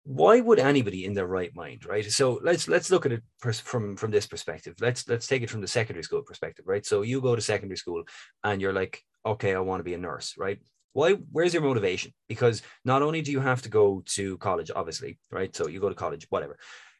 why 0.04 0.40
would 0.40 0.58
anybody 0.58 1.04
in 1.04 1.14
their 1.14 1.26
right 1.26 1.54
mind 1.54 1.84
right? 1.86 2.04
So 2.04 2.40
let's 2.42 2.66
let's 2.68 2.90
look 2.90 3.06
at 3.06 3.12
it 3.12 3.22
pers- 3.40 3.60
from 3.60 3.96
from 3.96 4.10
this 4.10 4.26
perspective. 4.26 4.74
Let's 4.80 5.08
let's 5.08 5.26
take 5.26 5.42
it 5.42 5.50
from 5.50 5.60
the 5.60 5.68
secondary 5.68 6.02
school 6.02 6.22
perspective 6.22 6.64
right? 6.66 6.84
So 6.84 7.02
you 7.02 7.20
go 7.20 7.36
to 7.36 7.42
secondary 7.42 7.76
school 7.76 8.02
and 8.42 8.60
you're 8.60 8.72
like 8.72 9.02
okay 9.24 9.54
i 9.54 9.60
want 9.60 9.78
to 9.78 9.84
be 9.84 9.94
a 9.94 9.98
nurse 9.98 10.34
right? 10.36 10.58
Why 10.92 11.12
where's 11.30 11.54
your 11.54 11.62
motivation? 11.62 12.12
Because 12.28 12.62
not 12.84 13.02
only 13.02 13.22
do 13.22 13.30
you 13.30 13.40
have 13.40 13.62
to 13.62 13.68
go 13.68 14.02
to 14.06 14.36
college 14.38 14.70
obviously 14.74 15.18
right? 15.30 15.54
So 15.54 15.68
you 15.68 15.80
go 15.80 15.88
to 15.88 15.94
college 15.94 16.26
whatever. 16.30 16.58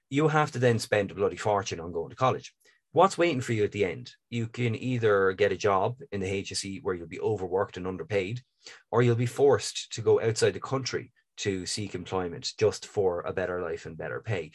You 0.08 0.28
have 0.28 0.52
to 0.52 0.58
then 0.58 0.78
spend 0.78 1.10
a 1.10 1.14
bloody 1.14 1.36
fortune 1.36 1.80
on 1.80 1.92
going 1.92 2.10
to 2.10 2.16
college. 2.16 2.54
What's 2.92 3.18
waiting 3.18 3.40
for 3.40 3.54
you 3.54 3.64
at 3.64 3.72
the 3.72 3.86
end? 3.86 4.12
You 4.28 4.46
can 4.46 4.76
either 4.76 5.32
get 5.32 5.50
a 5.50 5.56
job 5.56 5.96
in 6.12 6.20
the 6.20 6.26
hse 6.26 6.82
where 6.82 6.94
you'll 6.94 7.08
be 7.08 7.20
overworked 7.20 7.78
and 7.78 7.86
underpaid 7.86 8.42
or 8.92 9.02
you'll 9.02 9.16
be 9.16 9.26
forced 9.26 9.92
to 9.94 10.02
go 10.02 10.20
outside 10.20 10.52
the 10.52 10.60
country 10.60 11.10
to 11.42 11.66
seek 11.66 11.94
employment 11.94 12.52
just 12.58 12.86
for 12.86 13.20
a 13.22 13.32
better 13.32 13.62
life 13.62 13.86
and 13.86 13.96
better 13.96 14.20
pay. 14.20 14.50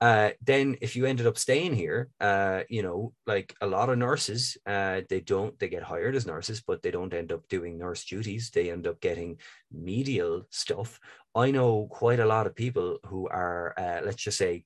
Uh, 0.00 0.30
then 0.40 0.76
if 0.80 0.94
you 0.94 1.06
ended 1.06 1.26
up 1.26 1.36
staying 1.36 1.74
here, 1.74 2.08
uh, 2.20 2.62
you 2.68 2.82
know, 2.82 3.12
like 3.26 3.54
a 3.60 3.66
lot 3.66 3.90
of 3.90 3.98
nurses, 3.98 4.56
uh, 4.64 5.00
they 5.08 5.20
don't, 5.20 5.58
they 5.58 5.68
get 5.68 5.82
hired 5.82 6.14
as 6.14 6.26
nurses, 6.26 6.62
but 6.64 6.82
they 6.82 6.92
don't 6.92 7.14
end 7.14 7.32
up 7.32 7.46
doing 7.48 7.76
nurse 7.76 8.04
duties. 8.04 8.50
They 8.50 8.70
end 8.70 8.86
up 8.86 9.00
getting 9.00 9.38
medial 9.72 10.46
stuff. 10.50 11.00
I 11.34 11.50
know 11.50 11.88
quite 11.90 12.20
a 12.20 12.26
lot 12.26 12.46
of 12.46 12.54
people 12.54 12.98
who 13.06 13.28
are, 13.28 13.74
uh, 13.76 14.00
let's 14.04 14.22
just 14.22 14.38
say, 14.38 14.64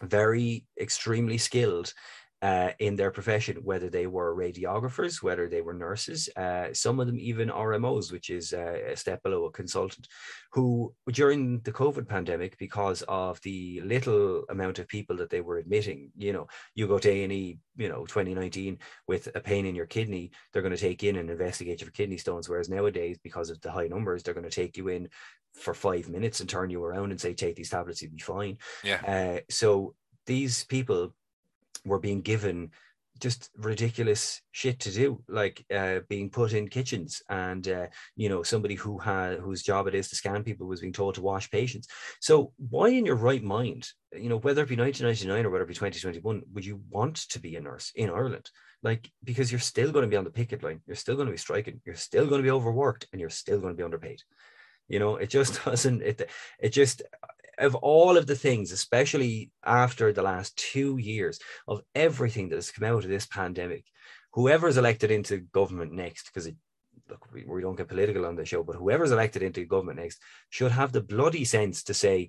very 0.00 0.64
extremely 0.80 1.38
skilled 1.38 1.92
uh, 2.42 2.70
in 2.80 2.96
their 2.96 3.12
profession, 3.12 3.56
whether 3.62 3.88
they 3.88 4.08
were 4.08 4.34
radiographers, 4.34 5.22
whether 5.22 5.48
they 5.48 5.62
were 5.62 5.72
nurses, 5.72 6.28
uh, 6.36 6.74
some 6.74 6.98
of 6.98 7.06
them 7.06 7.18
even 7.20 7.48
RMOs, 7.48 8.10
which 8.10 8.30
is 8.30 8.52
uh, 8.52 8.78
a 8.90 8.96
step 8.96 9.22
below 9.22 9.44
a 9.44 9.50
consultant, 9.52 10.08
who 10.52 10.92
during 11.12 11.60
the 11.60 11.72
COVID 11.72 12.08
pandemic, 12.08 12.58
because 12.58 13.02
of 13.02 13.40
the 13.42 13.80
little 13.82 14.44
amount 14.50 14.80
of 14.80 14.88
people 14.88 15.16
that 15.16 15.30
they 15.30 15.40
were 15.40 15.58
admitting, 15.58 16.10
you 16.16 16.32
know, 16.32 16.48
you 16.74 16.88
go 16.88 16.98
to 16.98 17.08
A&E, 17.08 17.58
you 17.76 17.88
know, 17.88 18.04
2019 18.06 18.76
with 19.06 19.28
a 19.36 19.40
pain 19.40 19.64
in 19.64 19.76
your 19.76 19.86
kidney, 19.86 20.32
they're 20.52 20.62
going 20.62 20.74
to 20.74 20.80
take 20.80 21.04
in 21.04 21.16
and 21.16 21.30
investigate 21.30 21.80
you 21.80 21.86
for 21.86 21.92
kidney 21.92 22.18
stones. 22.18 22.48
Whereas 22.48 22.68
nowadays, 22.68 23.18
because 23.22 23.50
of 23.50 23.60
the 23.60 23.70
high 23.70 23.86
numbers, 23.86 24.24
they're 24.24 24.34
going 24.34 24.42
to 24.42 24.50
take 24.50 24.76
you 24.76 24.88
in 24.88 25.08
for 25.54 25.74
five 25.74 26.08
minutes 26.08 26.40
and 26.40 26.48
turn 26.48 26.70
you 26.70 26.82
around 26.82 27.12
and 27.12 27.20
say, 27.20 27.34
take 27.34 27.54
these 27.54 27.70
tablets, 27.70 28.02
you'll 28.02 28.10
be 28.10 28.18
fine. 28.18 28.58
Yeah. 28.82 29.00
Uh, 29.06 29.40
so 29.48 29.94
these 30.26 30.64
people 30.64 31.14
were 31.84 31.98
being 31.98 32.20
given 32.20 32.70
just 33.20 33.50
ridiculous 33.56 34.40
shit 34.50 34.80
to 34.80 34.90
do, 34.90 35.22
like 35.28 35.64
uh, 35.72 36.00
being 36.08 36.30
put 36.30 36.52
in 36.52 36.68
kitchens, 36.68 37.22
and 37.28 37.68
uh, 37.68 37.86
you 38.16 38.28
know 38.28 38.42
somebody 38.42 38.74
who 38.74 38.98
had 38.98 39.38
whose 39.38 39.62
job 39.62 39.86
it 39.86 39.94
is 39.94 40.08
to 40.08 40.16
scan 40.16 40.42
people 40.42 40.66
was 40.66 40.80
being 40.80 40.92
told 40.92 41.14
to 41.14 41.22
wash 41.22 41.50
patients. 41.50 41.88
So 42.20 42.52
why, 42.56 42.88
in 42.88 43.06
your 43.06 43.16
right 43.16 43.42
mind, 43.42 43.88
you 44.12 44.28
know 44.28 44.38
whether 44.38 44.62
it 44.62 44.68
be 44.68 44.76
1999 44.76 45.46
or 45.46 45.50
whether 45.50 45.64
it 45.64 45.68
be 45.68 45.74
2021, 45.74 46.42
would 46.52 46.64
you 46.64 46.80
want 46.90 47.16
to 47.30 47.40
be 47.40 47.56
a 47.56 47.60
nurse 47.60 47.92
in 47.94 48.10
Ireland? 48.10 48.50
Like 48.82 49.10
because 49.22 49.52
you're 49.52 49.60
still 49.60 49.92
going 49.92 50.04
to 50.04 50.10
be 50.10 50.16
on 50.16 50.24
the 50.24 50.30
picket 50.30 50.62
line, 50.62 50.80
you're 50.86 50.96
still 50.96 51.14
going 51.14 51.26
to 51.26 51.32
be 51.32 51.38
striking, 51.38 51.80
you're 51.84 51.94
still 51.94 52.26
going 52.26 52.40
to 52.40 52.46
be 52.46 52.50
overworked, 52.50 53.06
and 53.12 53.20
you're 53.20 53.30
still 53.30 53.60
going 53.60 53.72
to 53.72 53.78
be 53.78 53.84
underpaid. 53.84 54.20
You 54.88 54.98
know, 54.98 55.16
it 55.16 55.30
just 55.30 55.64
doesn't. 55.64 56.02
It 56.02 56.28
it 56.58 56.70
just 56.70 57.02
of 57.58 57.74
all 57.76 58.16
of 58.16 58.26
the 58.26 58.36
things, 58.36 58.72
especially 58.72 59.50
after 59.64 60.12
the 60.12 60.22
last 60.22 60.56
two 60.56 60.96
years 60.98 61.38
of 61.68 61.82
everything 61.94 62.48
that 62.48 62.56
has 62.56 62.70
come 62.70 62.88
out 62.88 63.04
of 63.04 63.10
this 63.10 63.26
pandemic, 63.26 63.84
whoever 64.32 64.68
is 64.68 64.78
elected 64.78 65.10
into 65.10 65.38
government 65.52 65.92
next, 65.92 66.26
because 66.26 66.50
look, 67.08 67.32
we, 67.32 67.44
we 67.44 67.60
don't 67.60 67.76
get 67.76 67.88
political 67.88 68.26
on 68.26 68.36
the 68.36 68.44
show, 68.44 68.62
but 68.62 68.76
whoever's 68.76 69.10
elected 69.10 69.42
into 69.42 69.64
government 69.64 69.98
next 69.98 70.20
should 70.50 70.72
have 70.72 70.92
the 70.92 71.00
bloody 71.00 71.44
sense 71.44 71.82
to 71.84 71.94
say, 71.94 72.28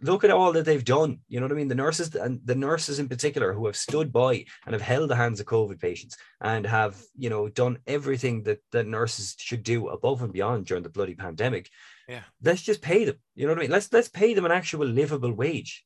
look 0.00 0.24
at 0.24 0.30
all 0.30 0.52
that 0.52 0.64
they've 0.64 0.84
done. 0.84 1.18
You 1.28 1.40
know 1.40 1.46
what 1.46 1.52
I 1.52 1.56
mean? 1.56 1.68
The 1.68 1.74
nurses 1.74 2.14
and 2.14 2.40
the 2.44 2.54
nurses 2.54 2.98
in 2.98 3.08
particular 3.08 3.52
who 3.52 3.66
have 3.66 3.76
stood 3.76 4.12
by 4.12 4.44
and 4.64 4.72
have 4.72 4.82
held 4.82 5.10
the 5.10 5.16
hands 5.16 5.40
of 5.40 5.46
COVID 5.46 5.80
patients 5.80 6.16
and 6.40 6.66
have, 6.66 7.00
you 7.16 7.30
know, 7.30 7.48
done 7.48 7.78
everything 7.86 8.44
that, 8.44 8.60
that 8.72 8.86
nurses 8.86 9.34
should 9.38 9.62
do 9.62 9.88
above 9.88 10.22
and 10.22 10.32
beyond 10.32 10.66
during 10.66 10.84
the 10.84 10.88
bloody 10.88 11.14
pandemic. 11.14 11.68
Yeah. 12.08 12.22
Let's 12.42 12.62
just 12.62 12.80
pay 12.82 13.04
them. 13.04 13.16
You 13.34 13.46
know 13.46 13.52
what 13.52 13.58
I 13.58 13.62
mean? 13.62 13.70
Let's 13.70 13.92
let's 13.92 14.08
pay 14.08 14.34
them 14.34 14.44
an 14.44 14.52
actual 14.52 14.86
livable 14.86 15.32
wage. 15.32 15.84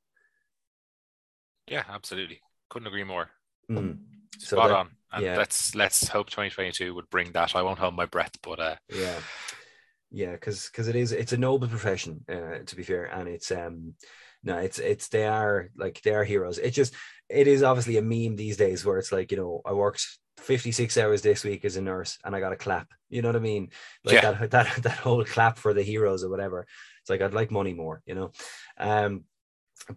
Yeah, 1.69 1.85
absolutely. 1.89 2.41
Couldn't 2.71 2.89
agree 2.89 3.05
more. 3.05 3.31
Mm. 3.71 3.99
So 4.39 4.57
Spot 4.57 4.69
that- 4.69 4.77
on. 4.77 4.91
And 5.15 5.25
yeah. 5.25 5.37
let's 5.37 5.75
let's 5.75 6.09
hope 6.09 6.31
2022 6.31 6.95
would 6.95 7.11
bring 7.11 7.33
that. 7.33 7.55
I 7.55 7.61
won't 7.61 7.79
hold 7.79 7.95
my 7.95 8.07
breath, 8.07 8.33
but 8.43 8.59
uh, 8.59 8.77
yeah 8.89 9.19
yeah 10.13 10.33
because 10.33 10.67
because 10.67 10.89
it 10.89 10.95
is 10.95 11.11
it's 11.13 11.33
a 11.33 11.39
noble 11.39 11.67
profession 11.67 12.23
uh, 12.29 12.59
to 12.67 12.77
be 12.77 12.83
fair 12.83 13.05
and 13.05 13.29
it's 13.29 13.51
um 13.51 13.95
no 14.45 14.59
it's 14.59 14.79
it's 14.79 15.09
they 15.09 15.27
are 15.27 15.71
like 15.77 16.01
they 16.03 16.15
are 16.15 16.25
heroes 16.25 16.59
it 16.59 16.71
just 16.73 16.95
it 17.31 17.49
is 17.49 17.63
obviously 17.63 17.97
a 17.97 18.03
meme 18.03 18.37
these 18.37 18.59
days 18.59 18.85
where 18.85 18.99
it's 18.99 19.11
like 19.11 19.31
you 19.31 19.39
know 19.39 19.63
i 19.65 19.73
worked 19.73 20.07
56 20.43 20.97
hours 20.99 21.23
this 21.23 21.45
week 21.45 21.65
as 21.65 21.77
a 21.77 21.83
nurse 21.83 22.19
and 22.25 22.35
i 22.35 22.41
got 22.41 22.53
a 22.53 22.57
clap 22.57 22.89
you 23.11 23.23
know 23.23 23.29
what 23.29 23.37
i 23.37 23.41
mean 23.41 23.71
like 24.05 24.23
Yeah. 24.23 24.33
that 24.33 24.51
that 24.77 24.83
that 24.83 24.99
whole 24.99 25.25
clap 25.25 25.59
for 25.59 25.73
the 25.75 25.83
heroes 25.83 26.25
or 26.25 26.31
whatever 26.31 26.67
it's 27.01 27.11
like 27.11 27.21
i'd 27.23 27.35
like 27.35 27.51
money 27.51 27.75
more 27.75 28.03
you 28.07 28.15
know 28.15 28.31
um 28.79 29.25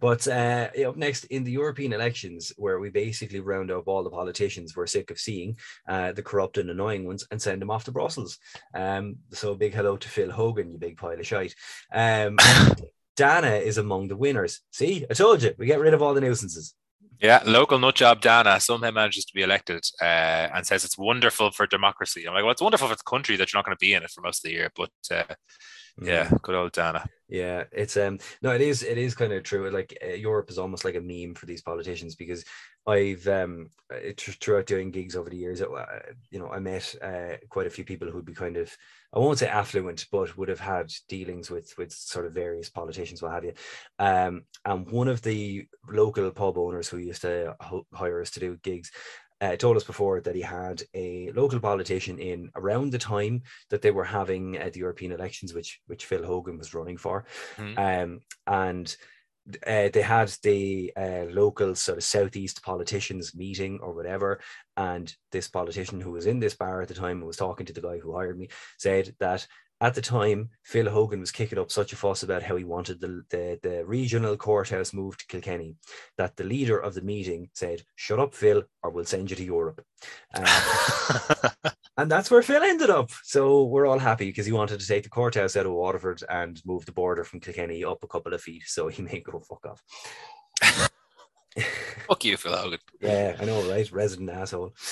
but 0.00 0.26
uh, 0.26 0.68
up 0.86 0.96
next 0.96 1.24
in 1.26 1.44
the 1.44 1.52
European 1.52 1.92
elections, 1.92 2.52
where 2.56 2.80
we 2.80 2.90
basically 2.90 3.40
round 3.40 3.70
up 3.70 3.86
all 3.86 4.02
the 4.02 4.10
politicians 4.10 4.74
we're 4.74 4.86
sick 4.86 5.10
of 5.10 5.18
seeing, 5.18 5.56
uh, 5.88 6.12
the 6.12 6.22
corrupt 6.22 6.58
and 6.58 6.70
annoying 6.70 7.06
ones, 7.06 7.26
and 7.30 7.40
send 7.40 7.62
them 7.62 7.70
off 7.70 7.84
to 7.84 7.92
Brussels. 7.92 8.38
Um, 8.74 9.16
so 9.32 9.54
big 9.54 9.74
hello 9.74 9.96
to 9.96 10.08
Phil 10.08 10.30
Hogan, 10.30 10.72
you 10.72 10.78
big 10.78 10.96
pile 10.96 11.18
of 11.18 11.26
shite. 11.26 11.54
Um, 11.92 12.36
Dana 13.16 13.52
is 13.52 13.78
among 13.78 14.08
the 14.08 14.16
winners. 14.16 14.60
See, 14.72 15.06
I 15.08 15.14
told 15.14 15.42
you, 15.42 15.54
we 15.58 15.66
get 15.66 15.80
rid 15.80 15.94
of 15.94 16.02
all 16.02 16.14
the 16.14 16.20
nuisances. 16.20 16.74
Yeah, 17.20 17.42
local 17.46 17.78
nutjob 17.78 18.20
Dana 18.20 18.60
somehow 18.60 18.90
manages 18.90 19.24
to 19.24 19.34
be 19.34 19.42
elected 19.42 19.84
uh, 20.00 20.48
and 20.54 20.66
says 20.66 20.84
it's 20.84 20.98
wonderful 20.98 21.50
for 21.50 21.66
democracy. 21.66 22.26
I'm 22.26 22.34
like, 22.34 22.42
well, 22.42 22.52
it's 22.52 22.62
wonderful 22.62 22.88
for 22.88 22.94
the 22.94 23.02
country 23.06 23.36
that 23.36 23.52
you're 23.52 23.58
not 23.58 23.64
going 23.64 23.76
to 23.76 23.84
be 23.84 23.94
in 23.94 24.02
it 24.02 24.10
for 24.10 24.20
most 24.20 24.44
of 24.44 24.48
the 24.48 24.54
year, 24.54 24.70
but 24.76 24.90
uh, 25.10 25.34
yeah, 26.00 26.30
good 26.42 26.54
old 26.54 26.72
Dana. 26.72 27.04
Yeah, 27.28 27.64
it's 27.72 27.96
um 27.96 28.18
no, 28.42 28.52
it 28.52 28.60
is 28.60 28.82
it 28.82 28.98
is 28.98 29.14
kind 29.14 29.32
of 29.32 29.42
true. 29.42 29.70
Like 29.70 29.96
uh, 30.04 30.14
Europe 30.14 30.50
is 30.50 30.58
almost 30.58 30.84
like 30.84 30.94
a 30.94 31.00
meme 31.00 31.34
for 31.34 31.46
these 31.46 31.62
politicians 31.62 32.14
because 32.14 32.44
I've 32.86 33.26
um 33.26 33.70
thr- 33.90 34.32
throughout 34.32 34.66
doing 34.66 34.90
gigs 34.92 35.16
over 35.16 35.28
the 35.28 35.36
years, 35.36 35.60
uh, 35.60 35.84
you 36.30 36.38
know, 36.38 36.48
I 36.48 36.60
met 36.60 36.94
uh, 37.02 37.36
quite 37.48 37.66
a 37.66 37.70
few 37.70 37.84
people 37.84 38.08
who'd 38.10 38.24
be 38.24 38.34
kind 38.34 38.56
of 38.56 38.70
I 39.12 39.18
won't 39.18 39.38
say 39.38 39.48
affluent, 39.48 40.06
but 40.12 40.36
would 40.36 40.48
have 40.48 40.60
had 40.60 40.92
dealings 41.08 41.50
with 41.50 41.72
with 41.78 41.92
sort 41.92 42.26
of 42.26 42.32
various 42.32 42.68
politicians, 42.68 43.22
what 43.22 43.32
have 43.32 43.44
you. 43.44 43.54
Um, 43.98 44.44
and 44.64 44.88
one 44.90 45.08
of 45.08 45.22
the 45.22 45.66
local 45.90 46.30
pub 46.30 46.58
owners 46.58 46.88
who 46.88 46.98
used 46.98 47.22
to 47.22 47.56
hire 47.92 48.20
us 48.20 48.30
to 48.32 48.40
do 48.40 48.58
gigs 48.62 48.92
uh, 49.40 49.56
told 49.56 49.76
us 49.76 49.84
before 49.84 50.20
that 50.20 50.34
he 50.34 50.42
had 50.42 50.82
a 50.94 51.30
local 51.32 51.60
politician 51.60 52.18
in 52.18 52.50
around 52.54 52.90
the 52.90 52.98
time 52.98 53.42
that 53.70 53.82
they 53.82 53.90
were 53.90 54.04
having 54.04 54.56
uh, 54.58 54.70
the 54.72 54.80
European 54.80 55.12
elections, 55.12 55.52
which 55.54 55.80
which 55.86 56.06
Phil 56.06 56.24
Hogan 56.24 56.58
was 56.58 56.74
running 56.74 56.96
for, 56.96 57.24
Mhm. 57.56 57.78
um, 57.78 58.20
and 58.46 58.96
uh, 59.66 59.88
they 59.92 60.02
had 60.02 60.28
the 60.42 60.92
uh, 60.96 61.26
local 61.30 61.74
sort 61.76 61.98
of 61.98 62.04
southeast 62.04 62.62
politicians 62.64 63.34
meeting 63.34 63.78
or 63.80 63.92
whatever, 63.94 64.40
and 64.76 65.14
this 65.30 65.48
politician 65.48 66.00
who 66.00 66.10
was 66.12 66.26
in 66.26 66.40
this 66.40 66.56
bar 66.56 66.82
at 66.82 66.88
the 66.88 66.94
time 66.94 67.18
and 67.18 67.26
was 67.26 67.36
talking 67.36 67.66
to 67.66 67.72
the 67.72 67.80
guy 67.80 67.98
who 67.98 68.12
hired 68.14 68.38
me 68.38 68.48
said 68.78 69.14
that 69.20 69.46
at 69.80 69.94
the 69.94 70.00
time, 70.00 70.48
Phil 70.62 70.88
Hogan 70.88 71.20
was 71.20 71.30
kicking 71.30 71.58
up 71.58 71.70
such 71.70 71.92
a 71.92 71.96
fuss 71.96 72.22
about 72.22 72.42
how 72.42 72.56
he 72.56 72.64
wanted 72.64 73.00
the, 73.00 73.22
the, 73.28 73.58
the 73.62 73.84
regional 73.84 74.36
courthouse 74.36 74.94
moved 74.94 75.20
to 75.20 75.26
Kilkenny 75.26 75.76
that 76.16 76.36
the 76.36 76.44
leader 76.44 76.78
of 76.78 76.94
the 76.94 77.02
meeting 77.02 77.50
said, 77.52 77.82
Shut 77.94 78.18
up, 78.18 78.34
Phil, 78.34 78.62
or 78.82 78.90
we'll 78.90 79.04
send 79.04 79.28
you 79.30 79.36
to 79.36 79.44
Europe. 79.44 79.84
Uh, 80.34 81.50
and 81.98 82.10
that's 82.10 82.30
where 82.30 82.42
Phil 82.42 82.62
ended 82.62 82.88
up. 82.88 83.10
So 83.22 83.64
we're 83.64 83.86
all 83.86 83.98
happy 83.98 84.26
because 84.26 84.46
he 84.46 84.52
wanted 84.52 84.80
to 84.80 84.86
take 84.86 85.02
the 85.02 85.10
courthouse 85.10 85.56
out 85.56 85.66
of 85.66 85.72
Waterford 85.72 86.22
and 86.30 86.60
move 86.64 86.86
the 86.86 86.92
border 86.92 87.24
from 87.24 87.40
Kilkenny 87.40 87.84
up 87.84 88.02
a 88.02 88.08
couple 88.08 88.32
of 88.32 88.40
feet. 88.40 88.62
So 88.66 88.88
he 88.88 89.02
may 89.02 89.20
go 89.20 89.40
fuck 89.40 89.66
off. 89.66 90.90
Fuck 92.06 92.24
you, 92.24 92.36
Phil 92.36 92.54
Hogan. 92.54 92.78
Yeah, 93.00 93.36
I 93.40 93.44
know, 93.44 93.68
right? 93.68 93.90
Resident 93.90 94.30
asshole. 94.30 94.74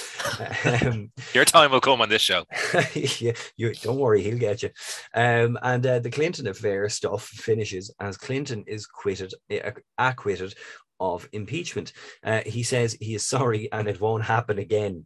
Um, 0.65 1.12
Your 1.33 1.45
time 1.45 1.71
will 1.71 1.81
come 1.81 2.01
on 2.01 2.09
this 2.09 2.23
show. 2.23 2.45
yeah, 2.95 3.33
you 3.57 3.73
don't 3.75 3.99
worry, 3.99 4.23
he'll 4.23 4.39
get 4.39 4.62
you. 4.62 4.71
Um, 5.15 5.59
and 5.62 5.87
uh, 5.87 5.99
the 6.01 6.11
Clinton 6.11 6.47
affair 6.49 6.89
stuff 6.89 7.25
finishes 7.27 7.93
as 8.01 8.17
Clinton 8.17 8.65
is 8.67 8.87
quitted, 8.87 9.33
uh, 9.53 9.71
acquitted 9.99 10.55
of 10.99 11.29
impeachment. 11.33 11.93
Uh, 12.25 12.41
he 12.47 12.62
says 12.62 12.97
he 13.01 13.15
is 13.15 13.27
sorry 13.27 13.71
and 13.73 13.89
it 13.89 14.01
won't 14.01 14.25
happen 14.25 14.59
again 14.59 15.05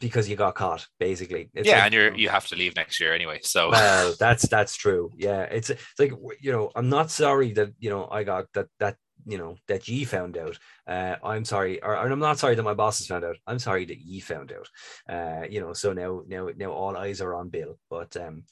because 0.00 0.28
you 0.28 0.36
got 0.36 0.54
caught 0.54 0.86
basically 1.00 1.50
it's 1.54 1.66
yeah 1.66 1.76
like, 1.76 1.84
and 1.86 1.94
you're 1.94 2.14
you 2.14 2.28
have 2.28 2.46
to 2.46 2.54
leave 2.54 2.76
next 2.76 3.00
year 3.00 3.14
anyway 3.14 3.40
so 3.42 3.70
well 3.70 4.14
that's 4.20 4.46
that's 4.48 4.76
true 4.76 5.10
yeah 5.16 5.42
it's, 5.42 5.70
it's 5.70 5.82
like 5.98 6.12
you 6.40 6.52
know 6.52 6.70
i'm 6.76 6.88
not 6.88 7.10
sorry 7.10 7.52
that 7.52 7.72
you 7.78 7.90
know 7.90 8.06
i 8.10 8.22
got 8.22 8.44
that 8.52 8.66
that 8.78 8.96
you 9.26 9.38
know 9.38 9.56
that 9.66 9.88
ye 9.88 10.04
found 10.04 10.36
out 10.36 10.58
uh, 10.86 11.16
i'm 11.24 11.44
sorry 11.44 11.82
or, 11.82 11.92
or, 11.96 12.10
i'm 12.10 12.18
not 12.18 12.38
sorry 12.38 12.54
that 12.54 12.62
my 12.62 12.74
bosses 12.74 13.06
found 13.06 13.24
out 13.24 13.36
i'm 13.46 13.58
sorry 13.58 13.84
that 13.84 13.98
ye 13.98 14.20
found 14.20 14.52
out 14.52 14.68
uh, 15.08 15.46
you 15.48 15.60
know 15.60 15.72
so 15.72 15.92
now 15.92 16.22
now 16.28 16.48
now 16.56 16.70
all 16.70 16.96
eyes 16.96 17.20
are 17.20 17.34
on 17.34 17.48
bill 17.48 17.78
but 17.90 18.16
um 18.16 18.42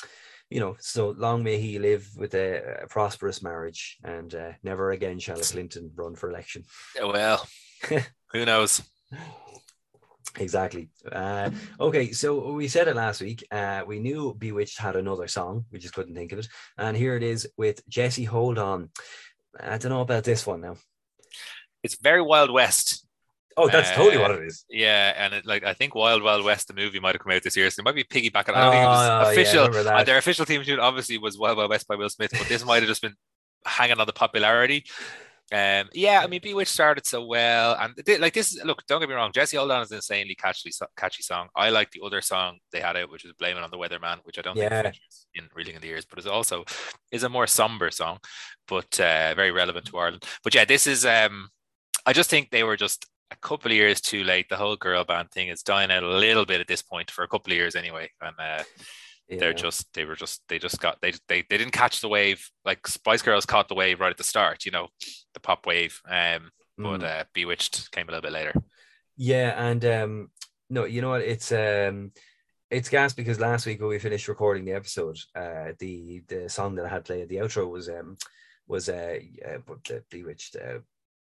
you 0.50 0.60
know 0.60 0.76
so 0.78 1.10
long 1.18 1.42
may 1.42 1.58
he 1.58 1.78
live 1.78 2.08
with 2.16 2.34
a, 2.34 2.82
a 2.82 2.86
prosperous 2.86 3.42
marriage 3.42 3.98
and 4.04 4.34
uh, 4.34 4.52
never 4.62 4.92
again 4.92 5.18
shall 5.18 5.38
a 5.38 5.42
clinton 5.42 5.90
run 5.96 6.14
for 6.14 6.30
election 6.30 6.64
well 7.02 7.46
who 8.32 8.44
knows 8.44 8.82
Exactly. 10.38 10.88
Uh, 11.10 11.50
okay, 11.80 12.12
so 12.12 12.52
we 12.52 12.68
said 12.68 12.88
it 12.88 12.96
last 12.96 13.20
week. 13.20 13.46
Uh, 13.50 13.82
we 13.86 13.98
knew 13.98 14.34
B*Witched 14.38 14.78
had 14.78 14.96
another 14.96 15.28
song. 15.28 15.64
We 15.72 15.78
just 15.78 15.94
couldn't 15.94 16.14
think 16.14 16.32
of 16.32 16.40
it. 16.40 16.48
And 16.76 16.96
here 16.96 17.16
it 17.16 17.22
is 17.22 17.48
with 17.56 17.86
Jesse 17.88 18.24
Hold 18.24 18.58
On. 18.58 18.90
I 19.60 19.78
don't 19.78 19.90
know 19.90 20.00
about 20.00 20.24
this 20.24 20.46
one 20.46 20.60
now. 20.60 20.76
It's 21.82 21.96
very 22.00 22.22
Wild 22.22 22.50
West. 22.50 23.06
Oh, 23.56 23.68
that's 23.68 23.90
uh, 23.90 23.94
totally 23.94 24.18
what 24.18 24.32
it 24.32 24.44
is. 24.44 24.64
Yeah, 24.68 25.14
and 25.16 25.32
it, 25.32 25.46
like 25.46 25.64
I 25.64 25.72
think 25.72 25.94
Wild 25.94 26.22
Wild 26.22 26.44
West, 26.44 26.68
the 26.68 26.74
movie, 26.74 27.00
might 27.00 27.14
have 27.14 27.22
come 27.22 27.32
out 27.32 27.42
this 27.42 27.56
year, 27.56 27.70
so 27.70 27.80
it 27.80 27.84
might 27.84 27.94
be 27.94 28.04
piggybacking. 28.04 28.54
I 28.54 28.60
don't 28.60 28.68
oh, 28.68 28.70
think 28.70 28.82
it 28.82 28.86
was 28.86 29.32
official. 29.32 29.84
Yeah, 29.84 29.96
uh, 29.96 30.04
their 30.04 30.18
official 30.18 30.44
team 30.44 30.62
tune 30.62 30.78
obviously 30.78 31.16
was 31.16 31.38
Wild 31.38 31.56
Wild 31.56 31.70
West 31.70 31.88
by 31.88 31.96
Will 31.96 32.10
Smith, 32.10 32.32
but 32.32 32.48
this 32.48 32.64
might 32.64 32.82
have 32.82 32.88
just 32.88 33.00
been 33.00 33.14
hanging 33.64 33.98
on 33.98 34.06
the 34.06 34.12
popularity. 34.12 34.84
Um, 35.52 35.88
yeah, 35.92 36.22
I 36.24 36.26
mean, 36.26 36.40
B*Witched 36.42 36.72
started 36.72 37.06
so 37.06 37.24
well, 37.24 37.76
and 37.80 37.94
they, 38.04 38.18
like 38.18 38.34
this. 38.34 38.60
Look, 38.64 38.84
don't 38.86 38.98
get 38.98 39.08
me 39.08 39.14
wrong, 39.14 39.30
Jesse 39.32 39.56
Hold 39.56 39.70
On 39.70 39.80
is 39.80 39.92
an 39.92 39.96
insanely 39.96 40.34
catchy, 40.34 40.72
catchy 40.96 41.22
song. 41.22 41.48
I 41.54 41.70
like 41.70 41.92
the 41.92 42.00
other 42.04 42.20
song 42.20 42.58
they 42.72 42.80
had 42.80 42.96
out, 42.96 43.12
which 43.12 43.24
is 43.24 43.32
"Blaming 43.38 43.62
on 43.62 43.70
the 43.70 43.78
Weatherman," 43.78 44.18
which 44.24 44.38
I 44.38 44.42
don't 44.42 44.56
yeah. 44.56 44.82
think 44.82 44.96
in 45.34 45.48
Reeling 45.54 45.76
in 45.76 45.80
the 45.80 45.86
Years, 45.86 46.04
but 46.04 46.18
it's 46.18 46.26
also 46.26 46.64
is 47.12 47.22
a 47.22 47.28
more 47.28 47.46
somber 47.46 47.92
song, 47.92 48.18
but 48.66 48.98
uh, 48.98 49.34
very 49.36 49.52
relevant 49.52 49.86
to 49.86 49.98
Ireland. 49.98 50.24
But 50.42 50.54
yeah, 50.54 50.64
this 50.64 50.88
is. 50.88 51.06
Um, 51.06 51.50
I 52.04 52.12
just 52.12 52.28
think 52.28 52.50
they 52.50 52.64
were 52.64 52.76
just 52.76 53.06
a 53.30 53.36
couple 53.36 53.70
of 53.70 53.76
years 53.76 54.00
too 54.00 54.24
late. 54.24 54.48
The 54.48 54.56
whole 54.56 54.76
girl 54.76 55.04
band 55.04 55.30
thing 55.30 55.48
is 55.48 55.62
dying 55.62 55.92
out 55.92 56.02
a 56.02 56.08
little 56.08 56.44
bit 56.44 56.60
at 56.60 56.66
this 56.66 56.82
point 56.82 57.10
for 57.10 57.22
a 57.22 57.28
couple 57.28 57.52
of 57.52 57.56
years 57.56 57.76
anyway, 57.76 58.10
and. 58.20 58.34
Uh, 58.36 58.64
yeah. 59.28 59.38
they're 59.38 59.54
just 59.54 59.92
they 59.94 60.04
were 60.04 60.16
just 60.16 60.42
they 60.48 60.58
just 60.58 60.80
got 60.80 61.00
they, 61.00 61.12
they 61.28 61.44
they 61.48 61.58
didn't 61.58 61.72
catch 61.72 62.00
the 62.00 62.08
wave 62.08 62.48
like 62.64 62.86
Spice 62.86 63.22
Girls 63.22 63.46
caught 63.46 63.68
the 63.68 63.74
wave 63.74 64.00
right 64.00 64.10
at 64.10 64.16
the 64.16 64.24
start, 64.24 64.64
you 64.64 64.70
know, 64.70 64.88
the 65.34 65.40
pop 65.40 65.66
wave. 65.66 66.00
Um, 66.08 66.50
but 66.78 67.00
mm. 67.00 67.04
uh, 67.04 67.24
B*Witched 67.32 67.90
came 67.90 68.08
a 68.08 68.12
little 68.12 68.22
bit 68.22 68.32
later. 68.32 68.52
Yeah, 69.16 69.54
and 69.56 69.84
um, 69.84 70.30
no, 70.68 70.84
you 70.84 71.00
know 71.00 71.10
what? 71.10 71.22
It's 71.22 71.50
um, 71.52 72.12
it's 72.70 72.88
gas 72.88 73.14
because 73.14 73.40
last 73.40 73.66
week 73.66 73.80
when 73.80 73.88
we 73.88 73.98
finished 73.98 74.28
recording 74.28 74.64
the 74.64 74.72
episode, 74.72 75.18
uh, 75.34 75.72
the 75.78 76.22
the 76.28 76.48
song 76.48 76.74
that 76.74 76.86
I 76.86 76.90
had 76.90 77.04
played 77.04 77.28
the 77.28 77.36
outro 77.36 77.70
was 77.70 77.88
um 77.88 78.16
was 78.66 78.88
uh, 78.88 79.18
uh 79.46 79.98
B*Witched 80.10 80.56
uh, 80.56 80.78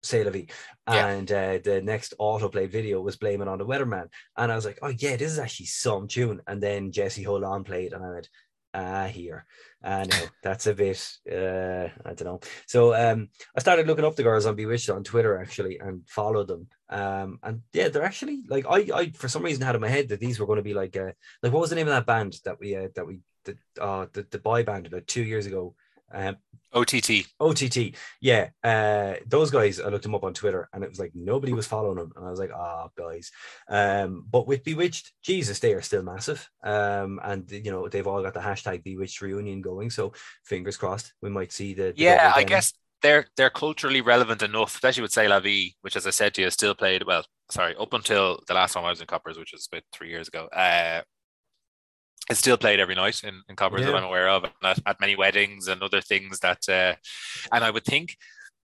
C'est 0.03 0.25
la 0.25 0.31
vie. 0.31 0.47
Yeah. 0.89 1.07
And 1.07 1.31
uh, 1.31 1.59
the 1.63 1.83
next 1.83 2.15
autoplay 2.19 2.69
video 2.69 3.01
was 3.01 3.17
blaming 3.17 3.49
on 3.49 3.59
the 3.59 3.67
weatherman. 3.67 4.09
And 4.37 4.51
I 4.51 4.55
was 4.55 4.65
like, 4.65 4.79
oh 4.83 4.89
yeah, 4.89 5.17
this 5.17 5.33
is 5.33 5.39
actually 5.39 5.67
some 5.67 6.09
tune. 6.09 6.41
And 6.47 6.63
then 6.63 6.91
Jesse 6.91 7.23
Hold 7.23 7.45
On 7.45 7.65
played, 7.65 7.93
and 7.93 8.05
I 8.05 8.11
went, 8.11 8.29
ah, 8.75 9.07
here. 9.07 9.47
And 9.83 10.13
uh, 10.13 10.27
that's 10.43 10.67
a 10.67 10.75
bit, 10.75 11.07
uh, 11.31 11.89
I 12.05 12.15
don't 12.15 12.25
know. 12.25 12.41
So 12.67 12.95
um, 12.95 13.29
I 13.57 13.61
started 13.61 13.87
looking 13.87 14.05
up 14.05 14.17
the 14.17 14.23
girls 14.23 14.47
on 14.47 14.57
B*Witched 14.57 14.91
on 14.91 15.05
Twitter 15.05 15.41
actually 15.41 15.79
and 15.79 16.09
followed 16.09 16.49
them. 16.49 16.69
Um, 16.89 17.39
and 17.43 17.63
yeah, 17.73 17.89
they're 17.89 18.03
actually 18.03 18.43
like 18.49 18.67
I, 18.69 18.89
I 18.95 19.11
for 19.11 19.29
some 19.29 19.43
reason 19.43 19.63
had 19.63 19.75
in 19.75 19.81
my 19.81 19.89
head 19.89 20.09
that 20.09 20.21
these 20.21 20.39
were 20.39 20.47
going 20.47 20.59
to 20.59 20.63
be 20.63 20.75
like, 20.75 20.97
uh, 20.97 21.13
like 21.43 21.53
what 21.53 21.61
was 21.61 21.71
the 21.71 21.77
name 21.77 21.89
of 21.89 21.95
that 21.95 22.07
band 22.07 22.37
that 22.45 22.59
we, 22.59 22.77
uh, 22.77 22.89
that 22.95 23.07
we, 23.07 23.21
the, 23.45 23.57
uh, 23.81 24.07
the, 24.13 24.27
the 24.31 24.39
boy 24.39 24.65
band 24.65 24.87
about 24.87 25.07
two 25.07 25.23
years 25.23 25.47
ago? 25.47 25.75
Um, 26.13 26.37
OTT. 26.73 27.27
OTT. 27.41 27.97
Yeah. 28.21 28.51
Uh, 28.63 29.15
those 29.27 29.51
guys, 29.51 29.81
I 29.81 29.89
looked 29.89 30.05
them 30.05 30.15
up 30.15 30.25
on 30.25 30.35
Twitter 30.35 30.69
and 30.73 30.85
it 30.85 30.89
was 30.89 31.01
like 31.01 31.13
nobody 31.15 31.53
was 31.53 31.67
following 31.67 31.97
them. 31.97 32.13
And 32.17 32.25
I 32.25 32.31
was 32.31 32.39
like, 32.39 32.53
ah, 32.55 32.87
oh, 32.87 32.91
guys. 32.97 33.31
Um, 33.69 34.25
but 34.31 34.47
with 34.47 34.63
B*Witched, 34.63 35.13
Jesus, 35.23 35.59
they 35.59 35.75
are 35.75 35.83
still 35.83 36.03
massive. 36.03 36.49
Um, 36.63 37.21
and, 37.25 37.51
you 37.51 37.73
know, 37.73 37.89
they've 37.89 38.07
all 38.07 38.23
got 38.23 38.35
the 38.35 38.41
hashtag 38.41 38.85
B*Witched 38.85 39.21
reunion 39.21 39.61
going. 39.61 39.91
So 39.91 40.13
fingers 40.45 40.77
crossed, 40.77 41.13
we 41.21 41.31
might 41.31 41.53
see 41.53 41.75
the. 41.75 41.93
the 41.93 41.95
yeah, 41.97 42.33
I 42.35 42.45
guess 42.45 42.73
they're 43.03 43.27
they're 43.37 43.51
culturally 43.51 44.01
relevant 44.01 44.43
enough, 44.43 44.75
especially 44.75 45.03
with 45.03 45.13
C'est 45.13 45.29
La 45.29 45.41
Vie, 45.41 45.75
which, 45.81 45.97
as 45.97 46.07
I 46.07 46.11
said 46.11 46.35
to 46.35 46.43
you, 46.43 46.51
still 46.51 46.75
played 46.75 47.05
well. 47.05 47.25
Sorry, 47.51 47.75
up 47.77 47.93
until 47.93 48.41
the 48.47 48.55
last 48.55 48.75
time 48.75 48.85
I 48.85 48.91
was 48.91 49.01
in 49.01 49.07
Coppers, 49.07 49.39
which 49.39 49.53
was 49.53 49.69
about 49.71 49.83
three 49.93 50.11
years 50.11 50.29
ago. 50.29 50.47
Uh, 50.47 51.03
it's 52.31 52.39
still 52.39 52.57
played 52.57 52.81
every 52.81 52.95
night 52.95 53.23
in, 53.25 53.43
in 53.49 53.57
Coppers 53.57 53.81
yeah. 53.81 53.89
that 53.89 53.97
I'm 53.97 54.05
aware 54.05 54.29
of, 54.29 54.45
at, 54.45 54.79
at, 54.87 55.01
many 55.01 55.17
weddings 55.17 55.69
and 55.69 55.83
other 55.83 56.01
things 56.01 56.41
that. 56.41 56.69
Uh, 56.69 56.95
and 57.53 57.65
I 57.65 57.71
would 57.71 57.85
think 57.85 58.17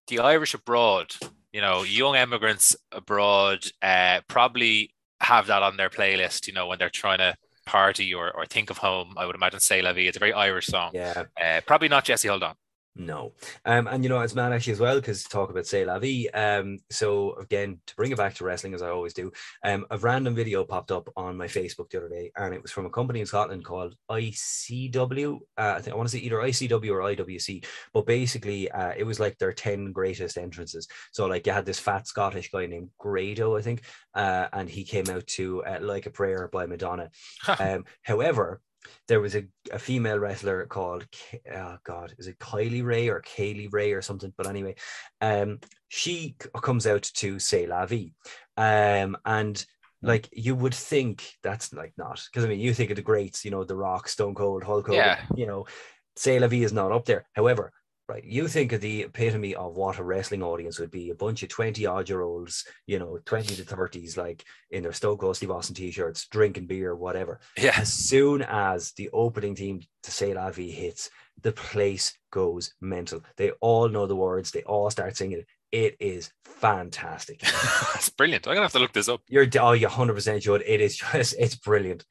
the 0.06 0.20
Irish 0.20 0.54
abroad, 0.54 1.12
you 1.52 1.60
know, 1.60 1.82
young 1.82 2.14
immigrants 2.14 2.76
abroad, 2.92 3.66
uh, 3.82 4.20
probably 4.28 4.94
have 5.20 5.48
that 5.48 5.62
on 5.62 5.76
their 5.76 5.90
playlist. 5.90 6.46
You 6.46 6.54
know, 6.54 6.66
when 6.66 6.78
they're 6.78 6.90
trying 6.90 7.18
to 7.18 7.34
party 7.66 8.14
or, 8.14 8.30
or 8.32 8.46
think 8.46 8.70
of 8.70 8.78
home. 8.78 9.14
I 9.16 9.26
would 9.26 9.34
imagine 9.34 9.60
"C'est 9.60 9.82
La 9.82 9.92
Vie." 9.92 10.06
It's 10.08 10.16
a 10.16 10.20
very 10.20 10.32
Irish 10.32 10.66
song. 10.66 10.92
Yeah. 10.94 11.24
Uh, 11.40 11.60
probably 11.66 11.88
not 11.88 12.04
Jesse 12.04 12.28
Hold 12.28 12.44
On. 12.44 12.54
No. 12.98 13.34
Um, 13.66 13.86
and 13.86 14.02
you 14.02 14.08
know, 14.08 14.20
it's 14.20 14.34
mad 14.34 14.52
actually 14.52 14.72
as 14.72 14.80
well, 14.80 14.96
because 14.96 15.22
talk 15.24 15.50
about 15.50 15.66
C'est 15.66 15.84
La 15.84 15.98
Vie. 15.98 16.28
Um, 16.32 16.78
so 16.90 17.34
again, 17.34 17.78
to 17.86 17.94
bring 17.94 18.10
it 18.10 18.16
back 18.16 18.34
to 18.34 18.44
wrestling 18.44 18.72
as 18.72 18.80
I 18.80 18.88
always 18.88 19.12
do, 19.12 19.30
um, 19.62 19.84
a 19.90 19.98
random 19.98 20.34
video 20.34 20.64
popped 20.64 20.90
up 20.90 21.10
on 21.14 21.36
my 21.36 21.46
Facebook 21.46 21.90
the 21.90 21.98
other 21.98 22.08
day, 22.08 22.32
and 22.36 22.54
it 22.54 22.62
was 22.62 22.72
from 22.72 22.86
a 22.86 22.90
company 22.90 23.20
in 23.20 23.26
Scotland 23.26 23.64
called 23.64 23.94
ICW. 24.10 25.36
Uh, 25.58 25.74
I 25.76 25.80
think 25.80 25.92
I 25.92 25.96
want 25.96 26.08
to 26.08 26.16
say 26.16 26.22
either 26.22 26.36
ICW 26.36 26.90
or 26.90 27.00
IWC, 27.00 27.66
but 27.92 28.06
basically 28.06 28.70
uh, 28.70 28.94
it 28.96 29.04
was 29.04 29.20
like 29.20 29.36
their 29.36 29.52
10 29.52 29.92
greatest 29.92 30.38
entrances. 30.38 30.88
So 31.12 31.26
like 31.26 31.46
you 31.46 31.52
had 31.52 31.66
this 31.66 31.78
fat 31.78 32.06
Scottish 32.06 32.50
guy 32.50 32.64
named 32.66 32.90
Grado, 32.98 33.56
I 33.56 33.62
think, 33.62 33.82
uh, 34.14 34.46
and 34.54 34.70
he 34.70 34.84
came 34.84 35.10
out 35.10 35.26
to 35.28 35.62
uh, 35.64 35.78
Like 35.82 36.06
a 36.06 36.10
Prayer 36.10 36.48
by 36.50 36.64
Madonna. 36.64 37.10
um, 37.58 37.84
however, 38.02 38.62
there 39.08 39.20
was 39.20 39.34
a, 39.34 39.44
a 39.72 39.78
female 39.78 40.18
wrestler 40.18 40.66
called 40.66 41.06
oh 41.54 41.76
god 41.84 42.14
is 42.18 42.26
it 42.26 42.38
kylie 42.38 42.84
ray 42.84 43.08
or 43.08 43.22
kaylee 43.22 43.72
ray 43.72 43.92
or 43.92 44.02
something 44.02 44.32
but 44.36 44.46
anyway 44.46 44.74
um 45.20 45.58
she 45.88 46.34
comes 46.62 46.86
out 46.86 47.02
to 47.02 47.38
C'est 47.38 47.66
la 47.66 47.86
vie 47.86 48.12
um 48.56 49.16
and 49.24 49.64
hmm. 50.00 50.08
like 50.08 50.28
you 50.32 50.54
would 50.54 50.74
think 50.74 51.32
that's 51.42 51.72
like 51.72 51.92
not 51.96 52.22
because 52.30 52.44
i 52.44 52.48
mean 52.48 52.60
you 52.60 52.74
think 52.74 52.90
of 52.90 52.96
the 52.96 53.02
greats 53.02 53.44
you 53.44 53.50
know 53.50 53.64
the 53.64 53.76
rock 53.76 54.08
stone 54.08 54.34
cold 54.34 54.62
hulk 54.64 54.86
hogan 54.86 55.00
yeah. 55.00 55.20
you 55.34 55.46
know 55.46 55.66
C'est 56.16 56.38
la 56.38 56.48
vie 56.48 56.64
is 56.64 56.72
not 56.72 56.92
up 56.92 57.04
there 57.04 57.26
however 57.34 57.72
right 58.08 58.24
you 58.24 58.46
think 58.48 58.72
of 58.72 58.80
the 58.80 59.02
epitome 59.02 59.54
of 59.54 59.76
what 59.76 59.98
a 59.98 60.04
wrestling 60.04 60.42
audience 60.42 60.78
would 60.78 60.90
be 60.90 61.10
a 61.10 61.14
bunch 61.14 61.42
of 61.42 61.48
20 61.48 61.84
odd 61.86 62.08
year 62.08 62.22
olds 62.22 62.64
you 62.86 62.98
know 62.98 63.18
20 63.24 63.56
to 63.56 63.62
30s 63.62 64.16
like 64.16 64.44
in 64.70 64.82
their 64.82 64.92
Stoke 64.92 65.34
steve 65.34 65.50
austin 65.50 65.74
t-shirts 65.74 66.26
drinking 66.28 66.66
beer 66.66 66.94
whatever 66.94 67.40
yeah 67.56 67.74
as 67.76 67.92
soon 67.92 68.42
as 68.42 68.92
the 68.92 69.10
opening 69.12 69.54
team 69.54 69.80
to 70.02 70.10
C'est 70.10 70.34
la 70.34 70.50
vie 70.50 70.70
hits 70.70 71.10
the 71.42 71.52
place 71.52 72.16
goes 72.30 72.74
mental 72.80 73.20
they 73.36 73.50
all 73.60 73.88
know 73.88 74.06
the 74.06 74.16
words 74.16 74.50
they 74.50 74.62
all 74.62 74.90
start 74.90 75.16
singing 75.16 75.38
it 75.38 75.46
it 75.72 75.96
is 76.00 76.30
fantastic. 76.44 77.40
it's 77.94 78.08
brilliant. 78.08 78.46
I'm 78.46 78.54
gonna 78.54 78.64
have 78.64 78.72
to 78.72 78.78
look 78.78 78.92
this 78.92 79.08
up. 79.08 79.20
You're 79.28 79.46
oh, 79.60 79.72
you 79.72 79.88
100 79.88 80.14
percent 80.14 80.42
should. 80.42 80.62
It 80.64 80.80
is 80.80 80.96
just 80.96 81.34
it's 81.38 81.56
brilliant. 81.56 82.04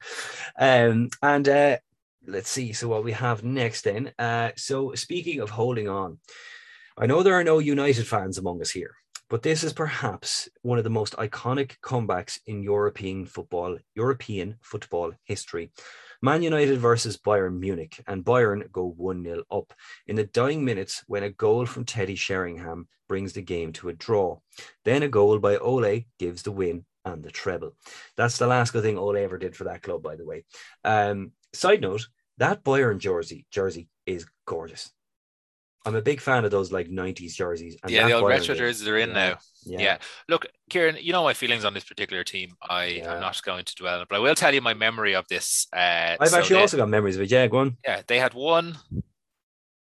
Um, 0.58 1.10
and 1.22 1.48
uh, 1.48 1.78
let's 2.26 2.50
see. 2.50 2.72
So 2.72 2.88
what 2.88 3.04
we 3.04 3.12
have 3.12 3.44
next 3.44 3.82
then. 3.82 4.12
Uh, 4.18 4.50
so 4.56 4.94
speaking 4.94 5.40
of 5.40 5.50
holding 5.50 5.88
on, 5.88 6.18
I 6.98 7.06
know 7.06 7.22
there 7.22 7.34
are 7.34 7.44
no 7.44 7.58
United 7.58 8.06
fans 8.06 8.38
among 8.38 8.60
us 8.60 8.70
here, 8.70 8.94
but 9.28 9.42
this 9.42 9.62
is 9.62 9.72
perhaps 9.72 10.48
one 10.62 10.78
of 10.78 10.84
the 10.84 10.90
most 10.90 11.14
iconic 11.16 11.78
comebacks 11.82 12.38
in 12.46 12.62
European 12.62 13.26
football, 13.26 13.78
European 13.94 14.56
football 14.62 15.12
history. 15.24 15.70
Man 16.22 16.42
United 16.42 16.78
versus 16.78 17.18
Bayern 17.18 17.58
Munich, 17.58 18.02
and 18.06 18.24
Bayern 18.24 18.72
go 18.72 18.94
1 18.96 19.22
0 19.22 19.42
up 19.50 19.72
in 20.06 20.16
the 20.16 20.24
dying 20.24 20.64
minutes 20.64 21.04
when 21.06 21.22
a 21.22 21.30
goal 21.30 21.66
from 21.66 21.84
Teddy 21.84 22.14
Sheringham 22.14 22.88
brings 23.08 23.34
the 23.34 23.42
game 23.42 23.72
to 23.74 23.90
a 23.90 23.92
draw. 23.92 24.38
Then 24.84 25.02
a 25.02 25.08
goal 25.08 25.38
by 25.38 25.56
Ole 25.56 26.06
gives 26.18 26.42
the 26.42 26.52
win 26.52 26.86
and 27.04 27.22
the 27.22 27.30
treble. 27.30 27.76
That's 28.16 28.38
the 28.38 28.46
last 28.46 28.72
good 28.72 28.82
thing 28.82 28.98
Ole 28.98 29.16
ever 29.16 29.38
did 29.38 29.54
for 29.54 29.64
that 29.64 29.82
club, 29.82 30.02
by 30.02 30.16
the 30.16 30.24
way. 30.24 30.44
Um, 30.84 31.32
side 31.52 31.80
note, 31.80 32.06
that 32.38 32.64
Bayern 32.64 32.98
jersey 32.98 33.46
jersey 33.50 33.88
is 34.06 34.26
gorgeous. 34.46 34.90
I'm 35.84 35.94
a 35.94 36.02
big 36.02 36.20
fan 36.20 36.44
of 36.44 36.50
those 36.50 36.72
like 36.72 36.88
90s 36.88 37.34
jerseys. 37.34 37.76
yeah, 37.86 38.06
the 38.08 38.12
old 38.14 38.26
retro 38.28 38.56
jerseys 38.56 38.88
are 38.88 38.98
in 38.98 39.10
yeah, 39.10 39.14
now. 39.14 39.38
Yeah. 39.64 39.78
Yeah. 39.80 39.98
Look, 40.28 40.46
Kieran, 40.68 40.96
you 41.00 41.12
know 41.12 41.22
my 41.22 41.32
feelings 41.32 41.64
on 41.64 41.74
this 41.74 41.84
particular 41.84 42.24
team. 42.24 42.56
I 42.60 42.86
Yeah. 42.86 43.14
am 43.14 43.20
not 43.20 43.40
going 43.44 43.64
to 43.64 43.74
dwell 43.76 43.94
on 43.96 44.02
it, 44.02 44.08
but 44.08 44.16
I 44.16 44.18
will 44.18 44.34
tell 44.34 44.52
you 44.52 44.60
my 44.60 44.74
memory 44.74 45.14
of 45.14 45.28
this. 45.28 45.68
Uh, 45.72 46.16
I've 46.18 46.28
so 46.30 46.38
actually 46.38 46.56
they- 46.56 46.60
also 46.62 46.76
got 46.76 46.88
memories 46.88 47.14
of 47.14 47.22
it. 47.22 47.30
Yeah, 47.30 47.46
go 47.46 47.58
on. 47.58 47.76
yeah, 47.84 48.02
they 48.08 48.18
had 48.18 48.34
won 48.34 48.76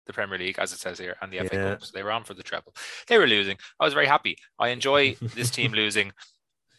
the 0.06 0.12
Premier 0.12 0.36
League, 0.38 0.58
as 0.58 0.72
it 0.72 0.78
says 0.78 0.98
here, 0.98 1.16
and 1.22 1.32
the 1.32 1.38
FA. 1.38 1.56
Cup. 1.56 1.82
So 1.82 1.90
they 1.94 2.02
were 2.02 2.12
on 2.12 2.24
for 2.24 2.34
the 2.34 2.42
treble. 2.42 2.74
They 3.08 3.16
were 3.18 3.26
losing. 3.26 3.56
I 3.80 3.84
was 3.86 3.94
very 3.94 4.06
happy. 4.06 4.36
I 4.58 4.68
enjoy 4.68 5.14
this 5.34 5.50
team 5.50 5.72
losing. 5.82 6.12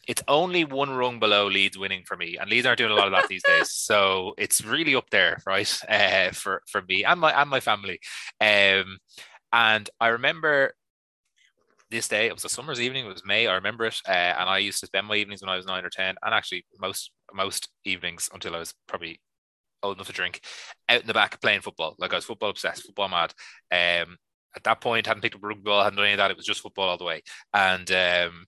It's 0.08 0.24
only 0.28 0.64
one 0.64 0.90
rung 0.90 1.20
below 1.20 1.48
Leeds 1.48 1.78
winning 1.78 2.04
for 2.06 2.16
me, 2.16 2.38
and 2.38 2.50
Leeds 2.50 2.66
aren't 2.66 2.78
doing 2.78 2.92
a 2.92 2.96
lot 2.96 3.08
of 3.08 3.14
that 3.14 3.28
these 3.28 3.44
days. 3.44 3.72
So 3.88 4.34
it's 4.38 4.64
really 4.66 4.96
up 4.96 5.10
there, 5.12 5.38
right? 5.46 5.80
Uh, 5.88 6.32
for 6.32 6.62
for 6.68 6.82
me 6.82 7.04
and 7.06 7.20
my 7.20 7.32
and 7.32 7.50
my 7.50 7.60
family. 7.60 8.00
Um, 8.42 8.98
and 9.54 9.90
I 10.00 10.10
remember 10.10 10.74
this 11.90 12.08
day. 12.08 12.28
It 12.28 12.34
was 12.34 12.46
a 12.46 12.50
summer's 12.50 12.82
evening. 12.82 13.06
It 13.06 13.14
was 13.14 13.26
May. 13.26 13.48
I 13.48 13.56
remember 13.56 13.86
it, 13.86 14.00
uh, 14.08 14.12
and 14.12 14.50
I 14.50 14.58
used 14.60 14.80
to 14.82 14.88
spend 14.88 15.08
my 15.08 15.16
evenings 15.16 15.42
when 15.42 15.50
I 15.50 15.56
was 15.56 15.66
nine 15.66 15.86
or 15.86 15.90
ten, 15.90 16.16
and 16.22 16.34
actually 16.34 16.66
most 16.80 17.12
most 17.34 17.70
evenings 17.86 18.30
until 18.34 18.56
I 18.56 18.60
was 18.60 18.74
probably 18.88 19.22
old 19.84 19.98
enough 19.98 20.08
to 20.08 20.14
drink, 20.14 20.42
out 20.90 21.02
in 21.02 21.08
the 21.08 21.14
back 21.14 21.42
playing 21.42 21.62
football. 21.62 21.96
Like 22.00 22.14
I 22.14 22.18
was 22.18 22.26
football 22.26 22.50
obsessed, 22.50 22.86
football 22.86 23.10
mad. 23.10 23.34
Um, 23.72 24.18
at 24.56 24.64
that 24.64 24.82
point, 24.82 25.08
hadn't 25.08 25.22
picked 25.22 25.36
up 25.36 25.44
a 25.44 25.48
rugby 25.48 25.64
ball, 25.64 25.84
hadn't 25.84 25.98
done 25.98 26.06
any 26.06 26.14
of 26.14 26.18
that. 26.18 26.32
It 26.32 26.38
was 26.38 26.46
just 26.46 26.62
football 26.62 26.90
all 26.90 26.98
the 26.98 27.04
way. 27.04 27.22
And 27.54 27.90
um, 27.92 28.46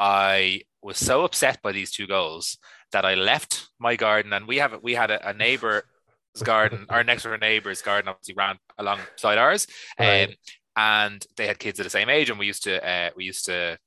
I 0.00 0.62
was 0.82 0.98
so 0.98 1.24
upset 1.24 1.62
by 1.62 1.72
these 1.72 1.92
two 1.92 2.08
goals 2.08 2.58
that 2.92 3.04
I 3.04 3.14
left 3.14 3.68
my 3.78 3.96
garden. 3.96 4.32
And 4.32 4.48
we 4.48 4.58
have 4.58 4.80
we 4.82 4.94
had 4.94 5.12
a, 5.12 5.30
a 5.30 5.34
neighbor's 5.34 5.84
garden, 6.42 6.86
our 6.90 7.04
next 7.04 7.24
door 7.24 7.38
neighbor's 7.38 7.82
garden, 7.82 8.08
obviously 8.08 8.34
ran 8.36 8.58
alongside 8.78 9.38
ours. 9.38 9.66
Right. 9.98 10.30
Um, 10.30 10.36
and 10.76 11.26
they 11.36 11.46
had 11.46 11.58
kids 11.60 11.80
of 11.80 11.84
the 11.84 11.90
same 11.90 12.08
age, 12.08 12.30
and 12.30 12.38
we 12.38 12.46
used 12.46 12.64
to 12.64 12.84
uh, 12.88 13.10
we 13.16 13.24
used 13.24 13.46
to 13.46 13.78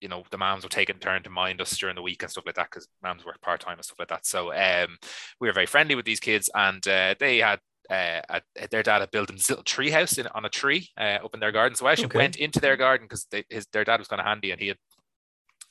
you 0.00 0.08
know, 0.08 0.22
the 0.30 0.38
moms 0.38 0.62
would 0.62 0.72
take 0.72 0.90
it 0.90 1.00
turn 1.00 1.22
to 1.24 1.30
mind 1.30 1.60
us 1.60 1.76
during 1.76 1.96
the 1.96 2.02
week 2.02 2.22
and 2.22 2.30
stuff 2.30 2.44
like 2.46 2.54
that 2.54 2.70
because 2.70 2.88
moms 3.02 3.24
work 3.24 3.40
part 3.40 3.60
time 3.60 3.78
and 3.78 3.84
stuff 3.84 3.98
like 3.98 4.08
that. 4.08 4.26
So 4.26 4.52
um, 4.52 4.96
we 5.40 5.48
were 5.48 5.52
very 5.54 5.66
friendly 5.66 5.96
with 5.96 6.04
these 6.04 6.20
kids, 6.20 6.50
and 6.54 6.86
uh, 6.86 7.16
they 7.18 7.38
had 7.38 7.60
uh, 7.90 8.20
a, 8.28 8.42
their 8.70 8.82
dad 8.82 9.00
had 9.00 9.10
built 9.10 9.28
them 9.28 9.36
this 9.36 9.48
little 9.48 9.64
tree 9.64 9.90
house 9.90 10.18
in, 10.18 10.26
on 10.28 10.44
a 10.44 10.50
tree 10.50 10.88
uh, 11.00 11.18
up 11.24 11.34
in 11.34 11.40
their 11.40 11.52
garden. 11.52 11.74
So 11.76 11.86
I 11.86 11.92
actually 11.92 12.10
Okay. 12.10 12.18
went 12.18 12.36
into 12.36 12.60
their 12.60 12.76
garden 12.76 13.06
because 13.06 13.26
his 13.48 13.66
their 13.72 13.84
dad 13.84 13.98
was 13.98 14.08
kind 14.08 14.20
of 14.20 14.26
handy, 14.26 14.50
and 14.52 14.60
he 14.60 14.68
had 14.68 14.76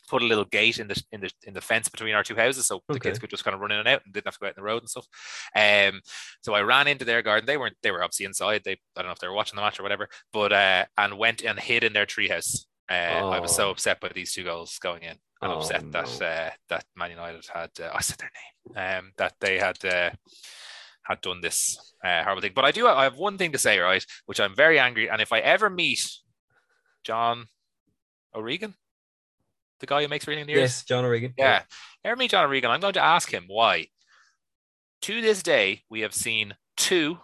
put 0.08 0.22
a 0.22 0.26
little 0.26 0.46
gate 0.46 0.80
in 0.80 0.88
the 0.88 1.02
in 1.12 1.22
the 1.22 1.30
in 1.44 1.54
the 1.54 1.62
fence 1.62 1.90
between 1.90 2.14
our 2.16 2.24
two 2.24 2.36
houses, 2.36 2.66
so 2.66 2.82
the 2.88 3.00
kids 3.00 3.20
could 3.20 3.30
just 3.30 3.44
kind 3.44 3.54
of 3.56 3.62
run 3.62 3.72
in 3.72 3.80
and 3.80 3.88
out 3.88 4.02
and 4.06 4.14
didn't 4.14 4.26
have 4.28 4.34
to 4.36 4.40
go 4.40 4.48
out 4.48 4.54
in 4.58 4.62
the 4.62 4.64
road 4.64 4.82
and 4.82 4.90
stuff. 4.90 5.08
Um, 5.56 6.02
so 6.42 6.54
I 6.54 6.62
ran 6.62 6.88
into 6.88 7.06
their 7.06 7.22
garden. 7.22 7.46
They 7.46 7.58
weren't 7.58 7.78
they 7.84 7.92
were 7.92 8.04
obviously 8.04 8.26
inside. 8.26 8.62
They 8.64 8.74
I 8.96 9.02
don't 9.02 9.08
know 9.08 9.12
if 9.12 9.20
they 9.20 9.28
were 9.28 9.34
watching 9.34 9.56
the 9.56 9.62
match 9.62 9.80
or 9.80 9.84
whatever, 9.84 10.08
but 10.34 10.52
uh, 10.54 10.86
and 10.98 11.18
went 11.18 11.44
and 11.44 11.60
hid 11.60 11.84
in 11.84 11.94
their 11.94 12.06
treehouse. 12.06 12.66
Uh, 12.90 12.94
I 13.30 13.40
was 13.40 13.54
so 13.56 13.68
Oh. 13.68 13.72
upset 13.72 14.00
by 14.00 14.10
these 14.10 14.34
two 14.34 14.46
goals 14.46 14.80
going 14.80 15.04
in, 15.04 15.18
and 15.42 15.52
Oh, 15.52 15.58
upset 15.58 15.92
that 15.92 16.20
no. 16.20 16.26
uh, 16.26 16.50
that 16.70 16.86
Man 16.96 17.12
United 17.12 17.46
had 17.54 17.72
uh, 17.82 17.92
I 17.94 18.02
said 18.02 18.18
their 18.20 18.32
name, 18.76 18.98
um, 19.00 19.12
that 19.18 19.34
they 19.42 19.60
had 19.60 19.84
uh, 19.84 20.12
had 21.04 21.20
done 21.22 21.42
this 21.42 21.94
uh, 22.04 22.24
horrible 22.24 22.42
thing. 22.42 22.54
But 22.56 22.64
I 22.66 22.72
do 22.72 22.88
I 22.88 23.04
have 23.04 23.18
one 23.18 23.38
thing 23.38 23.52
to 23.52 23.58
say, 23.58 23.80
right, 23.80 24.06
which 24.26 24.40
I'm 24.40 24.56
very 24.56 24.80
angry. 24.80 25.10
And 25.10 25.22
if 25.22 25.34
I 25.34 25.40
ever 25.40 25.70
meet 25.70 26.00
John 27.04 27.48
O'Regan, 28.34 28.76
the 29.80 29.86
guy 29.86 30.02
who 30.02 30.08
makes 30.08 30.28
reading 30.28 30.49
ears, 30.49 30.58
Yes, 30.60 30.84
John 30.84 31.06
O'Regan. 31.06 31.34
yeah. 31.38 31.64
Meet 32.18 32.32
John 32.32 32.45
O'Regan, 32.45 32.72
I'm 32.72 32.80
going 32.80 32.94
to 32.94 33.04
ask 33.04 33.32
him 33.32 33.45
why. 33.48 33.88
To 35.02 35.22
this 35.22 35.44
day, 35.44 35.84
we 35.90 36.02
have 36.02 36.14
seen 36.14 36.56
two 36.78 37.20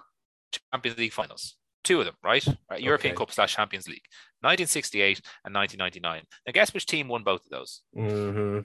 Champions 0.72 0.98
League 1.00 1.14
finals. 1.14 1.56
Two 1.84 2.00
of 2.00 2.06
them, 2.06 2.16
right? 2.24 2.46
Uh, 2.48 2.76
European 2.78 3.14
Okay. 3.14 3.18
Cup 3.20 3.32
slash 3.32 3.56
Champions 3.56 3.88
League. 3.88 4.04
1968 4.42 5.22
and 5.46 5.54
1999. 5.56 6.24
Now, 6.46 6.52
guess 6.52 6.74
which 6.74 6.86
team 6.86 7.08
won 7.08 7.24
both 7.24 7.44
of 7.46 7.50
those? 7.50 7.82
hmm 7.94 8.60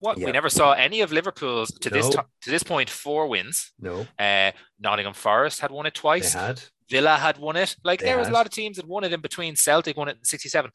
What 0.00 0.18
Yeah. 0.18 0.26
we 0.26 0.32
never 0.32 0.50
saw 0.50 0.72
any 0.72 1.00
of 1.00 1.12
Liverpool's 1.12 1.70
to 1.80 1.88
this 1.90 2.06
No. 2.06 2.10
ti- 2.22 2.28
to 2.42 2.50
this 2.50 2.62
point 2.62 2.90
four 2.90 3.28
wins. 3.28 3.72
No, 3.78 4.06
Uh, 4.18 4.52
Nottingham 4.78 5.14
Forest 5.14 5.60
had 5.60 5.70
won 5.70 5.86
it 5.86 5.94
they 5.94 6.00
twice. 6.00 6.32
had. 6.34 6.62
Villa 6.90 7.16
had 7.16 7.38
won 7.38 7.56
it. 7.56 7.76
Like 7.82 8.00
They 8.00 8.06
there 8.06 8.18
was 8.18 8.28
a 8.28 8.32
lot 8.32 8.44
of 8.46 8.52
teams 8.52 8.76
that 8.76 8.86
won 8.86 9.04
it 9.04 9.12
in 9.12 9.20
between. 9.20 9.56
Celtic 9.56 9.96
won 9.96 10.08
it 10.08 10.18
in 10.18 10.24
'67. 10.24 10.70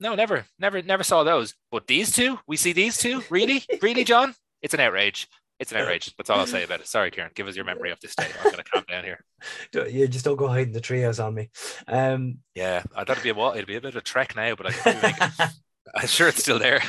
No, 0.00 0.14
never, 0.14 0.46
never, 0.58 0.82
never 0.82 1.02
saw 1.02 1.22
those. 1.24 1.54
But 1.70 1.86
these 1.86 2.10
two, 2.12 2.38
we 2.46 2.56
see 2.56 2.72
these 2.72 2.96
two. 2.96 3.22
Really, 3.30 3.64
really, 3.82 4.04
John? 4.04 4.34
It's 4.62 4.74
an 4.74 4.80
outrage. 4.80 5.28
It's 5.58 5.72
an 5.72 5.78
outrage. 5.78 6.14
That's 6.16 6.30
all 6.30 6.40
I'll 6.40 6.46
say 6.46 6.64
about 6.64 6.80
it. 6.80 6.86
Sorry, 6.86 7.10
Kieran. 7.10 7.32
Give 7.34 7.46
us 7.46 7.54
your 7.54 7.66
memory 7.66 7.90
of 7.90 8.00
this 8.00 8.16
day. 8.16 8.28
I'm 8.42 8.50
to 8.52 8.64
calm 8.64 8.84
down 8.88 9.04
here. 9.04 9.22
You 9.90 10.08
just 10.08 10.24
don't 10.24 10.36
go 10.36 10.48
hiding 10.48 10.72
the 10.72 10.80
treehouse 10.80 11.22
on 11.22 11.34
me. 11.34 11.50
Um, 11.86 12.38
Yeah, 12.54 12.82
I 12.94 13.04
thought 13.04 13.10
it'd 13.12 13.22
be 13.22 13.30
a 13.30 13.34
what? 13.34 13.56
It'd 13.56 13.66
be 13.68 13.76
a 13.76 13.80
bit 13.80 13.90
of 13.90 13.96
a 13.96 14.00
trek 14.00 14.34
now, 14.36 14.54
but 14.54 14.66
I 14.66 14.70
can 14.72 14.82
probably 14.82 15.02
make 15.02 15.20
it. 15.20 15.50
I'm 15.94 16.06
sure 16.06 16.28
it's 16.28 16.42
still 16.42 16.58
there. 16.58 16.82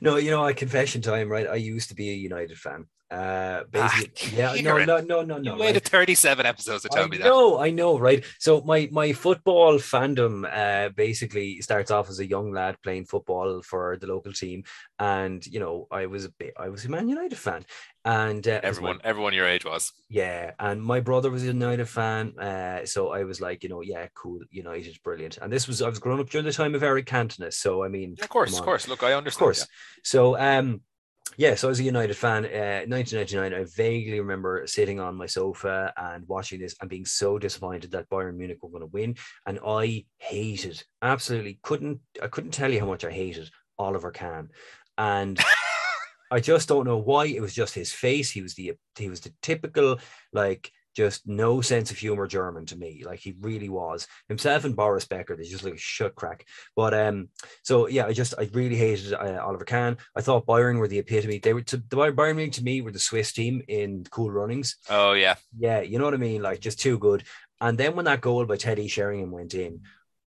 no, 0.00 0.16
you 0.16 0.30
know, 0.30 0.44
I 0.44 0.52
confession 0.52 1.00
time, 1.02 1.28
right? 1.30 1.48
I 1.48 1.54
used 1.56 1.88
to 1.90 1.94
be 1.94 2.10
a 2.10 2.14
United 2.14 2.58
fan. 2.58 2.86
Uh, 3.14 3.64
basically, 3.70 4.36
yeah, 4.38 4.54
no, 4.62 4.78
no, 4.84 4.98
no, 5.00 5.22
no, 5.22 5.36
You 5.36 5.42
no. 5.52 5.56
waited 5.56 5.82
right? 5.84 5.88
37 5.88 6.46
episodes 6.46 6.82
to 6.82 6.88
tell 6.88 7.04
I 7.04 7.08
me 7.08 7.16
that. 7.18 7.24
know, 7.24 7.58
I 7.60 7.70
know, 7.70 7.98
right? 7.98 8.24
So 8.38 8.60
my 8.62 8.88
my 8.90 9.12
football 9.12 9.74
fandom 9.78 10.34
uh, 10.50 10.88
basically 10.90 11.60
starts 11.60 11.90
off 11.90 12.08
as 12.10 12.18
a 12.18 12.26
young 12.26 12.52
lad 12.52 12.76
playing 12.82 13.04
football 13.06 13.62
for 13.62 13.96
the 14.00 14.06
local 14.06 14.32
team, 14.32 14.64
and 14.98 15.46
you 15.46 15.60
know, 15.60 15.86
I 15.90 16.06
was 16.06 16.24
a 16.24 16.30
bit, 16.40 16.54
I 16.58 16.68
was 16.70 16.84
a 16.84 16.88
Man 16.90 17.08
United 17.08 17.38
fan, 17.38 17.64
and 18.04 18.46
uh, 18.48 18.50
as 18.50 18.62
my- 18.62 18.68
Everyone, 18.68 19.00
everyone 19.04 19.34
your 19.34 19.46
age 19.46 19.64
was. 19.64 19.92
yeah, 20.08 20.52
and 20.58 20.82
my 20.82 21.00
brother 21.00 21.30
was 21.30 21.42
a 21.44 21.46
United 21.46 21.86
fan, 21.88 22.38
uh, 22.38 22.84
so 22.84 23.10
I 23.12 23.24
was 23.24 23.40
like, 23.40 23.62
you 23.62 23.68
know, 23.68 23.80
yeah, 23.82 24.06
cool, 24.14 24.40
United's 24.50 24.98
brilliant, 24.98 25.38
and 25.40 25.52
this 25.52 25.68
was 25.68 25.82
I 25.82 25.88
was 25.88 25.98
growing 26.00 26.20
up 26.20 26.30
during 26.30 26.46
the 26.46 26.52
time 26.52 26.74
of 26.74 26.82
Eric 26.82 27.06
Cantona, 27.06 27.52
so 27.52 27.84
I 27.84 27.88
mean, 27.88 28.16
Of 28.20 28.28
course, 28.28 28.58
of 28.58 28.64
course. 28.64 28.88
Look, 28.88 29.02
I 29.02 29.12
understand. 29.14 29.42
of 29.42 29.46
course. 29.56 29.66
So, 30.02 30.36
um, 30.38 30.80
yeah, 31.36 31.54
so 31.54 31.68
as 31.68 31.80
a 31.80 31.84
United 31.84 32.16
fan. 32.16 32.44
Uh, 32.44 32.84
1999, 32.86 33.54
I 33.54 33.64
vaguely 33.76 34.20
remember 34.20 34.66
sitting 34.66 35.00
on 35.00 35.16
my 35.16 35.26
sofa 35.26 35.92
and 35.96 36.26
watching 36.28 36.60
this 36.60 36.76
and 36.80 36.90
being 36.90 37.04
so 37.04 37.38
disappointed 37.38 37.90
that 37.92 38.08
Bayern 38.08 38.36
Munich 38.36 38.58
were 38.62 38.70
going 38.70 38.82
to 38.82 38.86
win, 38.86 39.16
and 39.46 39.58
I 39.66 40.04
hated, 40.18 40.82
absolutely 41.02 41.58
couldn't, 41.62 42.00
I 42.22 42.28
couldn't 42.28 42.52
tell 42.52 42.72
you 42.72 42.80
how 42.80 42.86
much 42.86 43.04
I 43.04 43.10
hated 43.10 43.50
Oliver 43.78 44.10
Kahn, 44.10 44.50
and. 44.98 45.38
I 46.30 46.40
just 46.40 46.68
don't 46.68 46.86
know 46.86 46.96
why. 46.96 47.26
It 47.26 47.40
was 47.40 47.54
just 47.54 47.74
his 47.74 47.92
face. 47.92 48.28
He 48.28 48.42
was 48.42 48.54
the 48.54 48.72
he 48.98 49.08
was 49.08 49.20
the 49.20 49.32
typical 49.40 50.00
like 50.32 50.72
just 50.94 51.26
no 51.26 51.60
sense 51.60 51.90
of 51.90 51.98
humor 51.98 52.26
German 52.26 52.66
to 52.66 52.76
me. 52.76 53.02
Like 53.04 53.20
he 53.20 53.34
really 53.40 53.68
was 53.68 54.06
himself 54.28 54.64
and 54.64 54.76
Boris 54.76 55.06
Becker. 55.06 55.36
They 55.36 55.44
just 55.44 55.64
like 55.64 55.74
a 55.74 55.78
shut 55.78 56.14
crack. 56.14 56.46
But 56.76 56.94
um, 56.94 57.28
so 57.62 57.88
yeah, 57.88 58.06
I 58.06 58.12
just 58.12 58.34
I 58.38 58.48
really 58.52 58.76
hated 58.76 59.12
uh, 59.12 59.42
Oliver 59.44 59.64
Kahn. 59.64 59.96
I 60.16 60.20
thought 60.20 60.46
Bayern 60.46 60.78
were 60.78 60.88
the 60.88 60.98
epitome. 60.98 61.38
They 61.38 61.52
were 61.52 61.62
to 61.62 61.76
the 61.76 61.96
Bayern 61.96 62.36
Munich 62.36 62.52
to 62.54 62.64
me 62.64 62.80
were 62.80 62.92
the 62.92 62.98
Swiss 62.98 63.32
team 63.32 63.62
in 63.68 64.04
Cool 64.10 64.30
Runnings. 64.30 64.76
Oh 64.88 65.12
yeah, 65.12 65.34
Yeah, 65.58 65.80
you 65.80 65.98
know 65.98 66.04
what 66.04 66.14
I 66.14 66.18
mean. 66.18 66.42
Like 66.42 66.60
just 66.60 66.80
too 66.80 66.98
good. 66.98 67.24
And 67.60 67.78
then 67.78 67.96
when 67.96 68.04
that 68.06 68.20
goal 68.20 68.44
by 68.44 68.56
Teddy 68.56 68.88
Sheringham 68.88 69.30
went 69.30 69.54
in, 69.54 69.82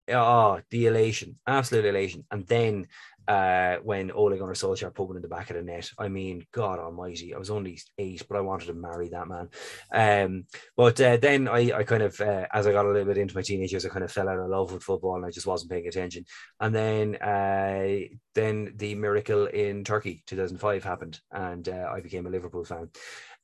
oh, 0.09 0.61
the 0.71 0.87
elation, 0.87 1.39
absolute 1.47 1.85
elation. 1.85 2.25
And 2.31 2.47
then 2.47 2.87
uh, 3.29 3.77
when 3.83 4.11
Ole 4.11 4.37
Gunnar 4.37 4.55
Solskjaer 4.55 4.95
put 4.95 5.09
one 5.09 5.17
in 5.17 5.23
the 5.23 5.29
back 5.29 5.51
of 5.51 5.57
the 5.57 5.63
net, 5.63 5.91
I 5.99 6.09
mean, 6.09 6.47
God 6.53 6.79
Almighty, 6.79 7.35
I 7.35 7.39
was 7.39 7.51
only 7.51 7.79
eight, 7.99 8.23
but 8.29 8.37
I 8.37 8.41
wanted 8.41 8.67
to 8.67 8.75
marry 8.75 9.09
that 9.09 9.29
man. 9.29 9.49
Um, 9.93 10.45
but 10.77 11.01
uh, 11.01 11.17
then 11.17 11.49
I, 11.49 11.73
I 11.73 11.83
kind 11.85 12.03
of, 12.03 12.21
uh, 12.21 12.47
as 12.53 12.67
I 12.67 12.73
got 12.73 12.87
a 12.87 12.89
little 12.89 13.07
bit 13.07 13.19
into 13.19 13.35
my 13.35 13.43
teenage 13.43 13.73
years, 13.73 13.85
I 13.85 13.89
kind 13.89 14.05
of 14.05 14.13
fell 14.13 14.29
out 14.29 14.39
of 14.39 14.49
love 14.49 14.73
with 14.73 14.83
football, 14.83 15.17
and 15.17 15.27
I 15.27 15.31
just 15.31 15.47
wasn't 15.47 15.71
paying 15.71 15.89
attention. 15.89 16.25
And 16.61 16.75
then, 16.75 17.17
uh, 17.17 18.07
then 18.35 18.75
the 18.77 18.95
miracle 18.95 19.47
in 19.47 19.85
Turkey, 19.85 20.23
2005, 20.27 20.85
happened, 20.85 21.21
and 21.33 21.69
uh, 21.69 21.91
I 21.93 22.01
became 22.01 22.27
a 22.27 22.31
Liverpool 22.31 22.65
fan. 22.65 22.91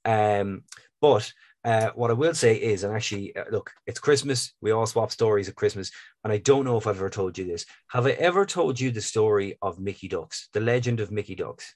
Um, 0.04 0.62
but 1.00 1.32
uh, 1.64 1.90
what 1.94 2.10
I 2.10 2.14
will 2.14 2.34
say 2.34 2.56
is, 2.56 2.82
and 2.84 2.94
actually, 2.94 3.36
uh, 3.36 3.44
look, 3.50 3.70
it's 3.86 4.00
Christmas. 4.00 4.52
We 4.60 4.72
all 4.72 4.86
swap 4.86 5.10
stories 5.12 5.48
at 5.48 5.54
Christmas. 5.54 5.90
And 6.24 6.32
I 6.32 6.38
don't 6.38 6.64
know 6.64 6.76
if 6.76 6.86
I've 6.86 6.96
ever 6.96 7.10
told 7.10 7.38
you 7.38 7.44
this. 7.44 7.66
Have 7.88 8.06
I 8.06 8.10
ever 8.12 8.44
told 8.46 8.80
you 8.80 8.90
the 8.90 9.00
story 9.00 9.58
of 9.62 9.78
Mickey 9.78 10.08
Ducks, 10.08 10.48
the 10.52 10.60
legend 10.60 11.00
of 11.00 11.10
Mickey 11.10 11.34
Ducks, 11.36 11.74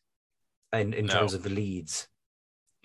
in, 0.73 0.93
in 0.93 1.07
No. 1.07 1.13
terms 1.13 1.35
of 1.35 1.43
the 1.43 1.51
Leeds? 1.51 2.09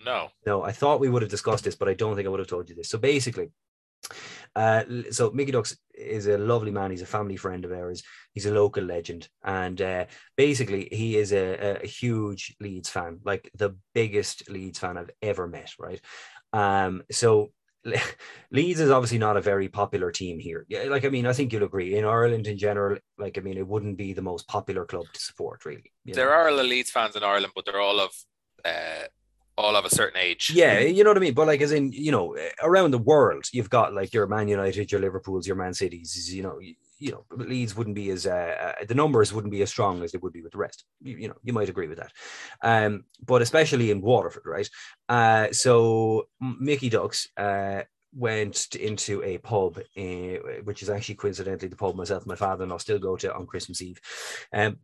no. 0.04 0.28
No, 0.46 0.62
I 0.62 0.72
thought 0.72 1.00
we 1.00 1.08
would 1.08 1.22
have 1.22 1.30
discussed 1.30 1.64
this, 1.64 1.76
but 1.76 1.88
I 1.88 1.94
don't 1.94 2.16
think 2.16 2.26
I 2.26 2.30
would 2.30 2.40
have 2.40 2.48
told 2.48 2.68
you 2.68 2.74
this. 2.76 2.88
So 2.88 2.98
basically, 2.98 3.50
Uh, 4.54 4.82
so 5.10 5.30
Mickey 5.30 5.52
Ducks 5.52 5.76
is 5.94 6.26
a 6.26 6.36
lovely 6.36 6.70
man. 6.72 6.90
He's 6.90 7.02
a 7.02 7.06
family 7.06 7.36
friend 7.36 7.64
of 7.64 7.72
ours. 7.72 8.02
He's 8.34 8.46
a 8.46 8.52
local 8.52 8.84
legend, 8.84 9.28
and 9.44 9.80
uh, 9.80 10.04
basically 10.36 10.88
he 10.90 11.16
is 11.16 11.32
a, 11.32 11.80
a 11.82 11.86
huge 11.86 12.54
Leeds 12.60 12.90
fan, 12.90 13.20
like 13.24 13.50
the 13.54 13.76
biggest 13.94 14.50
Leeds 14.50 14.78
fan 14.80 14.96
I've 14.98 15.10
ever 15.22 15.46
met. 15.46 15.70
Right. 15.78 16.00
Um. 16.52 17.02
So 17.10 17.52
Leeds 18.50 18.80
is 18.80 18.90
obviously 18.90 19.18
not 19.18 19.36
a 19.36 19.40
very 19.40 19.68
popular 19.68 20.10
team 20.10 20.38
here. 20.38 20.64
Yeah, 20.68 20.84
like 20.84 21.04
I 21.04 21.08
mean, 21.08 21.26
I 21.26 21.32
think 21.32 21.52
you'll 21.52 21.64
agree. 21.64 21.96
In 21.96 22.04
Ireland 22.04 22.46
in 22.46 22.56
general, 22.58 22.98
like 23.18 23.38
I 23.38 23.40
mean, 23.40 23.58
it 23.58 23.66
wouldn't 23.66 23.96
be 23.96 24.12
the 24.12 24.22
most 24.22 24.46
popular 24.46 24.84
club 24.84 25.06
to 25.12 25.20
support, 25.20 25.64
really. 25.64 25.92
There 26.04 26.26
know? 26.26 26.32
are 26.32 26.52
Leeds 26.52 26.90
fans 26.90 27.16
in 27.16 27.24
Ireland, 27.24 27.52
but 27.54 27.64
they're 27.64 27.80
all 27.80 28.00
of 28.00 28.10
uh, 28.64 29.06
all 29.58 29.76
of 29.76 29.84
a 29.84 29.90
certain 29.90 30.20
age. 30.20 30.50
Yeah, 30.54 30.78
you 30.80 31.02
know 31.04 31.10
what 31.10 31.16
I 31.16 31.20
mean. 31.20 31.34
But 31.34 31.46
like, 31.46 31.60
as 31.60 31.72
in, 31.72 31.92
you 31.92 32.12
know, 32.12 32.36
around 32.62 32.92
the 32.92 32.98
world, 32.98 33.46
you've 33.52 33.70
got 33.70 33.94
like 33.94 34.12
your 34.12 34.26
Man 34.26 34.48
United, 34.48 34.92
your 34.92 35.00
Liverpool's, 35.00 35.46
your 35.46 35.56
Man 35.56 35.74
Cities. 35.74 36.32
You 36.34 36.42
know, 36.42 36.60
you, 37.02 37.12
know, 37.12 37.24
Leeds 37.30 37.76
wouldn't 37.76 37.96
be 37.96 38.10
as 38.10 38.26
uh, 38.26 38.74
uh, 38.80 38.84
the 38.86 38.94
numbers 38.94 39.32
wouldn't 39.32 39.50
be 39.50 39.62
as 39.62 39.70
strong 39.70 40.02
as 40.02 40.12
they 40.12 40.18
would 40.18 40.32
be 40.32 40.42
with 40.42 40.52
the 40.52 40.58
rest. 40.58 40.84
You, 41.00 41.16
you 41.16 41.28
know, 41.28 41.34
you 41.42 41.52
might 41.52 41.68
agree 41.68 41.88
with 41.88 41.98
that. 41.98 42.12
Um, 42.62 43.04
but 43.24 43.42
especially 43.42 43.90
in 43.90 44.00
Waterford, 44.00 44.44
right? 44.46 44.68
Uh, 45.08 45.52
so 45.52 46.28
Mickey 46.40 46.88
Ducks 46.88 47.28
uh 47.36 47.82
went 48.14 48.74
into 48.76 49.22
a 49.22 49.38
pub, 49.38 49.78
uh, 49.78 50.60
which 50.64 50.82
is 50.82 50.90
actually 50.90 51.14
coincidentally 51.14 51.68
the 51.68 51.76
pub 51.76 51.96
myself 51.96 52.22
and 52.22 52.28
my 52.28 52.36
father-in-law 52.36 52.76
still 52.76 52.98
go 52.98 53.16
to 53.16 53.34
on 53.34 53.46
Christmas 53.46 53.80
Eve, 53.80 53.98
um, 54.52 54.76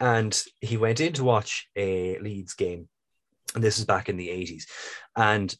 and 0.00 0.42
he 0.60 0.76
went 0.76 0.98
in 0.98 1.12
to 1.12 1.24
watch 1.24 1.68
a 1.76 2.18
Leeds 2.20 2.54
game 2.54 2.88
and 3.54 3.64
this 3.64 3.78
is 3.78 3.84
back 3.84 4.08
in 4.08 4.16
the 4.16 4.28
80s 4.28 4.64
and 5.16 5.56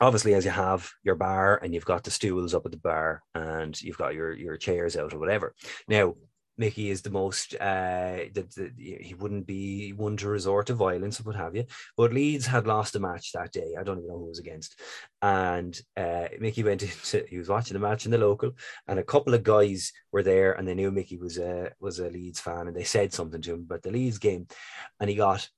obviously 0.00 0.34
as 0.34 0.44
you 0.44 0.50
have 0.50 0.90
your 1.02 1.14
bar 1.14 1.58
and 1.62 1.74
you've 1.74 1.84
got 1.84 2.04
the 2.04 2.10
stools 2.10 2.54
up 2.54 2.66
at 2.66 2.72
the 2.72 2.78
bar 2.78 3.22
and 3.34 3.80
you've 3.80 3.98
got 3.98 4.14
your 4.14 4.32
your 4.32 4.56
chairs 4.56 4.96
out 4.96 5.12
or 5.12 5.18
whatever. 5.18 5.54
Now 5.88 6.14
Mickey 6.58 6.88
is 6.88 7.02
the 7.02 7.10
most 7.10 7.54
uh 7.54 8.28
the, 8.32 8.72
he 8.78 9.14
wouldn't 9.14 9.46
be 9.46 9.92
one 9.92 10.16
to 10.16 10.28
resort 10.28 10.68
to 10.68 10.74
violence 10.74 11.20
or 11.20 11.24
what 11.24 11.36
have 11.36 11.54
you 11.54 11.64
but 11.98 12.14
Leeds 12.14 12.46
had 12.46 12.66
lost 12.66 12.96
a 12.96 13.00
match 13.00 13.32
that 13.32 13.52
day. 13.52 13.74
I 13.78 13.82
don't 13.82 13.98
even 13.98 14.08
know 14.08 14.18
who 14.18 14.26
was 14.26 14.38
against. 14.38 14.80
And 15.20 15.78
uh 15.96 16.28
Mickey 16.40 16.62
went 16.62 16.82
into 16.82 17.26
he 17.28 17.38
was 17.38 17.48
watching 17.48 17.74
the 17.74 17.86
match 17.86 18.06
in 18.06 18.10
the 18.10 18.18
local 18.18 18.52
and 18.88 18.98
a 18.98 19.04
couple 19.04 19.34
of 19.34 19.42
guys 19.42 19.92
were 20.12 20.22
there 20.22 20.52
and 20.52 20.66
they 20.66 20.74
knew 20.74 20.90
Mickey 20.90 21.16
was 21.16 21.38
a 21.38 21.72
was 21.80 21.98
a 21.98 22.08
Leeds 22.08 22.40
fan 22.40 22.68
and 22.68 22.76
they 22.76 22.84
said 22.84 23.12
something 23.12 23.42
to 23.42 23.54
him 23.54 23.60
about 23.60 23.82
the 23.82 23.90
Leeds 23.90 24.18
game. 24.18 24.46
And 25.00 25.10
he 25.10 25.16
got 25.16 25.48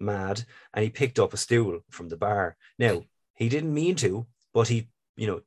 mad 0.00 0.44
and 0.74 0.84
he 0.84 0.90
picked 0.90 1.18
up 1.18 1.32
a 1.32 1.36
stool 1.36 1.80
from 1.90 2.08
the 2.08 2.16
bar. 2.16 2.56
Now, 2.78 3.02
he 3.38 3.48
didn't 3.48 3.72
mean 3.72 3.94
to, 3.96 4.26
but 4.52 4.68
he, 4.68 4.88
you 5.16 5.26
know, 5.28 5.40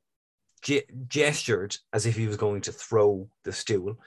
ge- 0.61 0.87
gestured 1.07 1.75
as 1.91 2.05
if 2.05 2.15
he 2.15 2.27
was 2.27 2.37
going 2.37 2.61
to 2.61 2.71
throw 2.71 3.29
the 3.43 3.51
stool, 3.51 3.97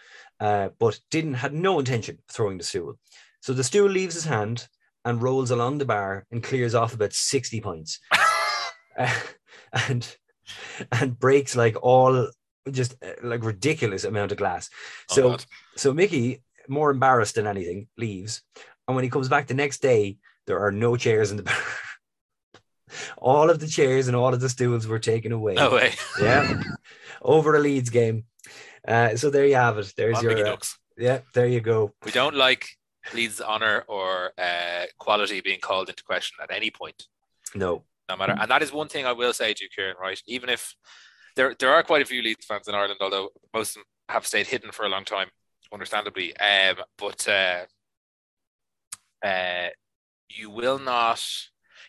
uh, 0.40 0.70
but 0.78 0.98
didn't 1.10 1.34
had 1.34 1.52
no 1.52 1.78
intention 1.78 2.16
of 2.16 2.34
throwing 2.34 2.58
the 2.58 2.64
stool. 2.64 2.98
So 3.40 3.52
the 3.52 3.64
stool 3.64 3.88
leaves 3.88 4.14
his 4.14 4.24
hand 4.24 4.66
and 5.04 5.20
rolls 5.20 5.50
along 5.50 5.78
the 5.78 5.84
bar 5.84 6.24
and 6.30 6.42
clears 6.42 6.74
off 6.74 6.94
about 6.94 7.12
60 7.12 7.60
points. 7.60 8.00
Uh, 8.98 9.12
and 9.88 10.16
and 10.92 11.18
breaks 11.18 11.56
like 11.56 11.76
all 11.82 12.28
just 12.70 12.94
uh, 13.02 13.12
like 13.22 13.44
ridiculous 13.44 14.04
amount 14.04 14.32
of 14.32 14.38
glass. 14.38 14.70
Oh, 15.10 15.14
So 15.14 15.30
God. 15.30 15.44
so 15.76 15.92
Mickey, 15.92 16.42
more 16.68 16.90
embarrassed 16.90 17.34
than 17.34 17.46
anything, 17.46 17.88
leaves. 17.98 18.42
And 18.86 18.94
when 18.94 19.04
he 19.04 19.10
comes 19.10 19.28
back 19.28 19.46
the 19.46 19.54
next 19.54 19.82
day, 19.82 20.18
there 20.46 20.60
are 20.60 20.72
no 20.72 20.96
chairs 20.96 21.30
in 21.30 21.38
the 21.38 21.42
bar. 21.42 21.56
All 23.18 23.50
of 23.50 23.60
the 23.60 23.66
chairs 23.66 24.08
and 24.08 24.16
all 24.16 24.34
of 24.34 24.40
the 24.40 24.48
stools 24.48 24.86
were 24.86 24.98
taken 24.98 25.32
away. 25.32 25.54
no 25.54 25.72
way. 25.72 25.92
Yeah. 26.20 26.62
Over 27.22 27.56
a 27.56 27.60
Leeds 27.60 27.90
game. 27.90 28.24
Uh, 28.86 29.16
so 29.16 29.30
there 29.30 29.46
you 29.46 29.54
have 29.54 29.78
it. 29.78 29.92
There's 29.96 30.18
On 30.18 30.24
your 30.24 30.46
uh, 30.46 30.56
yeah, 30.96 31.20
there 31.32 31.46
you 31.46 31.60
go. 31.60 31.92
We 32.04 32.12
don't 32.12 32.36
like 32.36 32.68
Leeds' 33.12 33.40
honour 33.40 33.84
or 33.88 34.32
uh, 34.38 34.84
quality 34.98 35.40
being 35.40 35.60
called 35.60 35.88
into 35.88 36.04
question 36.04 36.36
at 36.42 36.54
any 36.54 36.70
point. 36.70 37.06
No. 37.54 37.84
no 38.08 38.16
matter. 38.16 38.36
And 38.38 38.50
that 38.50 38.62
is 38.62 38.72
one 38.72 38.88
thing 38.88 39.06
I 39.06 39.12
will 39.12 39.32
say 39.32 39.54
to 39.54 39.64
you, 39.64 39.68
Kieran, 39.74 39.96
right? 40.00 40.20
Even 40.26 40.48
if 40.48 40.74
there 41.36 41.54
there 41.58 41.72
are 41.72 41.82
quite 41.82 42.02
a 42.02 42.04
few 42.04 42.22
Leeds 42.22 42.46
fans 42.46 42.68
in 42.68 42.74
Ireland, 42.74 43.00
although 43.00 43.30
most 43.52 43.70
of 43.70 43.74
them 43.74 43.84
have 44.08 44.26
stayed 44.26 44.46
hidden 44.46 44.70
for 44.70 44.84
a 44.84 44.88
long 44.88 45.04
time, 45.04 45.28
understandably. 45.72 46.36
Um, 46.36 46.76
but 46.98 47.26
uh, 47.28 47.64
uh, 49.24 49.68
you 50.28 50.50
will 50.50 50.78
not. 50.78 51.22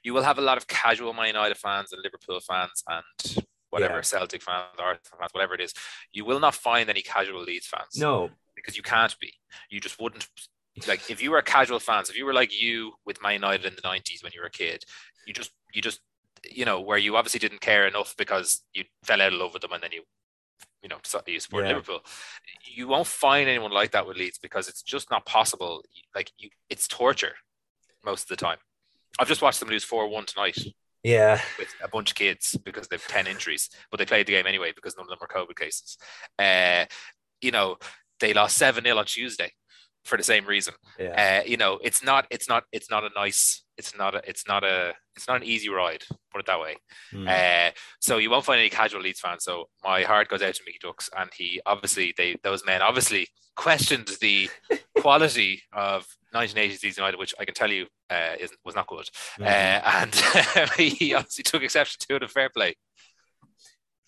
You 0.06 0.14
will 0.14 0.24
have 0.30 0.38
a 0.38 0.42
lot 0.50 0.58
of 0.58 0.68
casual 0.68 1.14
Man 1.14 1.28
United 1.28 1.58
fans 1.58 1.92
and 1.92 2.02
Liverpool 2.04 2.40
fans 2.40 2.84
and 2.88 3.44
whatever 3.72 3.96
Yeah. 3.96 4.02
Celtic 4.02 4.44
fans, 4.44 4.68
Arsenal 4.78 5.18
fans, 5.20 5.32
whatever 5.34 5.56
it 5.56 5.62
is. 5.62 5.74
You 6.14 6.24
will 6.26 6.40
not 6.40 6.54
find 6.54 6.90
any 6.90 7.02
casual 7.02 7.42
Leeds 7.42 7.68
fans 7.68 7.98
No. 7.98 8.30
because 8.56 8.78
you 8.78 8.84
can't 8.84 9.16
be. 9.20 9.34
You 9.70 9.80
just 9.80 10.00
wouldn't 10.00 10.28
like 10.88 11.10
if 11.10 11.24
you 11.24 11.32
were 11.32 11.42
casual 11.42 11.80
fans, 11.80 12.10
if 12.12 12.18
you 12.18 12.26
were 12.26 12.34
like 12.42 12.54
you 12.66 12.94
with 13.06 13.22
Man 13.24 13.34
United 13.34 13.66
in 13.66 13.76
the 13.76 13.82
nineties 13.92 14.22
when 14.22 14.32
you 14.36 14.42
were 14.42 14.48
a 14.48 14.52
kid, 14.52 14.84
you 15.26 15.34
just 15.34 15.52
you 15.74 15.82
just 15.82 16.02
you 16.52 16.66
know, 16.66 16.80
where 16.80 17.00
you 17.00 17.18
obviously 17.18 17.40
didn't 17.40 17.62
care 17.62 17.88
enough 17.88 18.14
because 18.16 18.62
you 18.76 18.84
fell 19.04 19.20
out 19.24 19.34
of 19.34 19.40
love 19.40 19.54
with 19.54 19.64
them 19.64 19.72
and 19.74 19.82
then 19.82 19.92
you 19.92 20.04
you 20.84 20.90
know, 20.90 21.00
you 21.26 21.40
support 21.40 21.64
Yeah. 21.64 21.70
Liverpool. 21.70 22.02
You 22.78 22.88
won't 22.88 23.08
find 23.08 23.50
anyone 23.50 23.72
like 23.72 23.90
that 23.94 24.06
with 24.06 24.18
Leeds 24.18 24.38
because 24.38 24.68
it's 24.70 24.84
just 24.84 25.10
not 25.10 25.26
possible. 25.26 25.84
Like 26.14 26.32
you 26.38 26.50
it's 26.70 26.88
torture 26.88 27.36
most 28.04 28.24
of 28.26 28.28
the 28.38 28.46
time. 28.48 28.60
I've 29.20 29.28
just 29.28 29.42
watched 29.42 29.60
them 29.60 29.70
lose 29.70 29.84
four 29.84 30.08
one 30.10 30.26
tonight 30.26 30.58
Yeah. 31.04 31.42
with 31.58 31.74
a 31.84 31.88
bunch 31.88 32.12
of 32.12 32.16
kids 32.16 32.58
because 32.64 32.88
they've 32.88 33.02
10 33.08 33.28
injuries, 33.28 33.70
but 33.92 33.98
they 33.98 34.06
played 34.06 34.26
the 34.28 34.34
game 34.34 34.48
anyway 34.48 34.72
because 34.76 34.96
none 34.98 35.06
of 35.06 35.10
them 35.10 35.20
were 35.22 35.28
COVID 35.28 35.56
cases. 35.58 35.98
Uh, 36.38 36.86
you 37.42 37.52
know, 37.52 37.78
they 38.20 38.34
lost 38.34 38.58
7 38.58 38.84
0 38.84 38.98
on 38.98 39.06
Tuesday 39.06 39.52
for 40.06 40.18
the 40.18 40.24
same 40.24 40.46
reason. 40.46 40.74
Yeah. 41.00 41.42
Uh, 41.44 41.48
you 41.48 41.58
know, 41.58 41.80
it's 41.84 42.04
not, 42.04 42.28
it's 42.30 42.48
not, 42.48 42.64
it's 42.72 42.90
not 42.90 43.04
a 43.04 43.10
nice, 43.16 43.64
it's 43.78 43.98
not 43.98 44.16
a, 44.16 44.22
it's 44.26 44.48
not 44.48 44.64
a, 44.64 44.94
it's 45.16 45.28
not 45.28 45.38
an 45.38 45.44
easy 45.44 45.70
ride, 45.70 46.04
put 46.32 46.40
it 46.40 46.46
that 46.46 46.60
way. 46.62 46.76
Hmm. 47.12 47.28
Uh, 47.28 47.72
so 48.00 48.18
you 48.18 48.30
won't 48.30 48.46
find 48.46 48.60
any 48.60 48.70
casual 48.70 49.02
Leeds 49.02 49.20
fans. 49.20 49.44
So 49.44 49.66
my 49.84 50.04
heart 50.04 50.30
goes 50.30 50.42
out 50.42 50.54
to 50.54 50.62
Mickey 50.66 50.80
Ducks, 50.82 51.10
and 51.18 51.30
he 51.36 51.60
obviously, 51.66 52.14
they, 52.18 52.36
those 52.44 52.66
men 52.66 52.82
obviously 52.82 53.28
questioned 53.56 54.10
the 54.22 54.50
quality 55.00 55.62
of 55.74 56.06
1980s 56.34 56.84
Leeds 56.84 56.98
United, 56.98 57.18
which 57.18 57.34
I 57.40 57.46
can 57.46 57.56
tell 57.56 57.72
you 57.72 57.88
uh, 58.10 58.36
isn't, 58.40 58.60
was 58.64 58.76
not 58.76 58.88
good. 58.88 59.10
Uh, 59.42 59.44
and 59.44 60.16
he 60.78 61.14
obviously 61.14 61.44
took 61.44 61.64
exception 61.64 62.00
to 62.08 62.16
it 62.16 62.24
of 62.24 62.32
fair 62.32 62.50
play. 62.50 62.76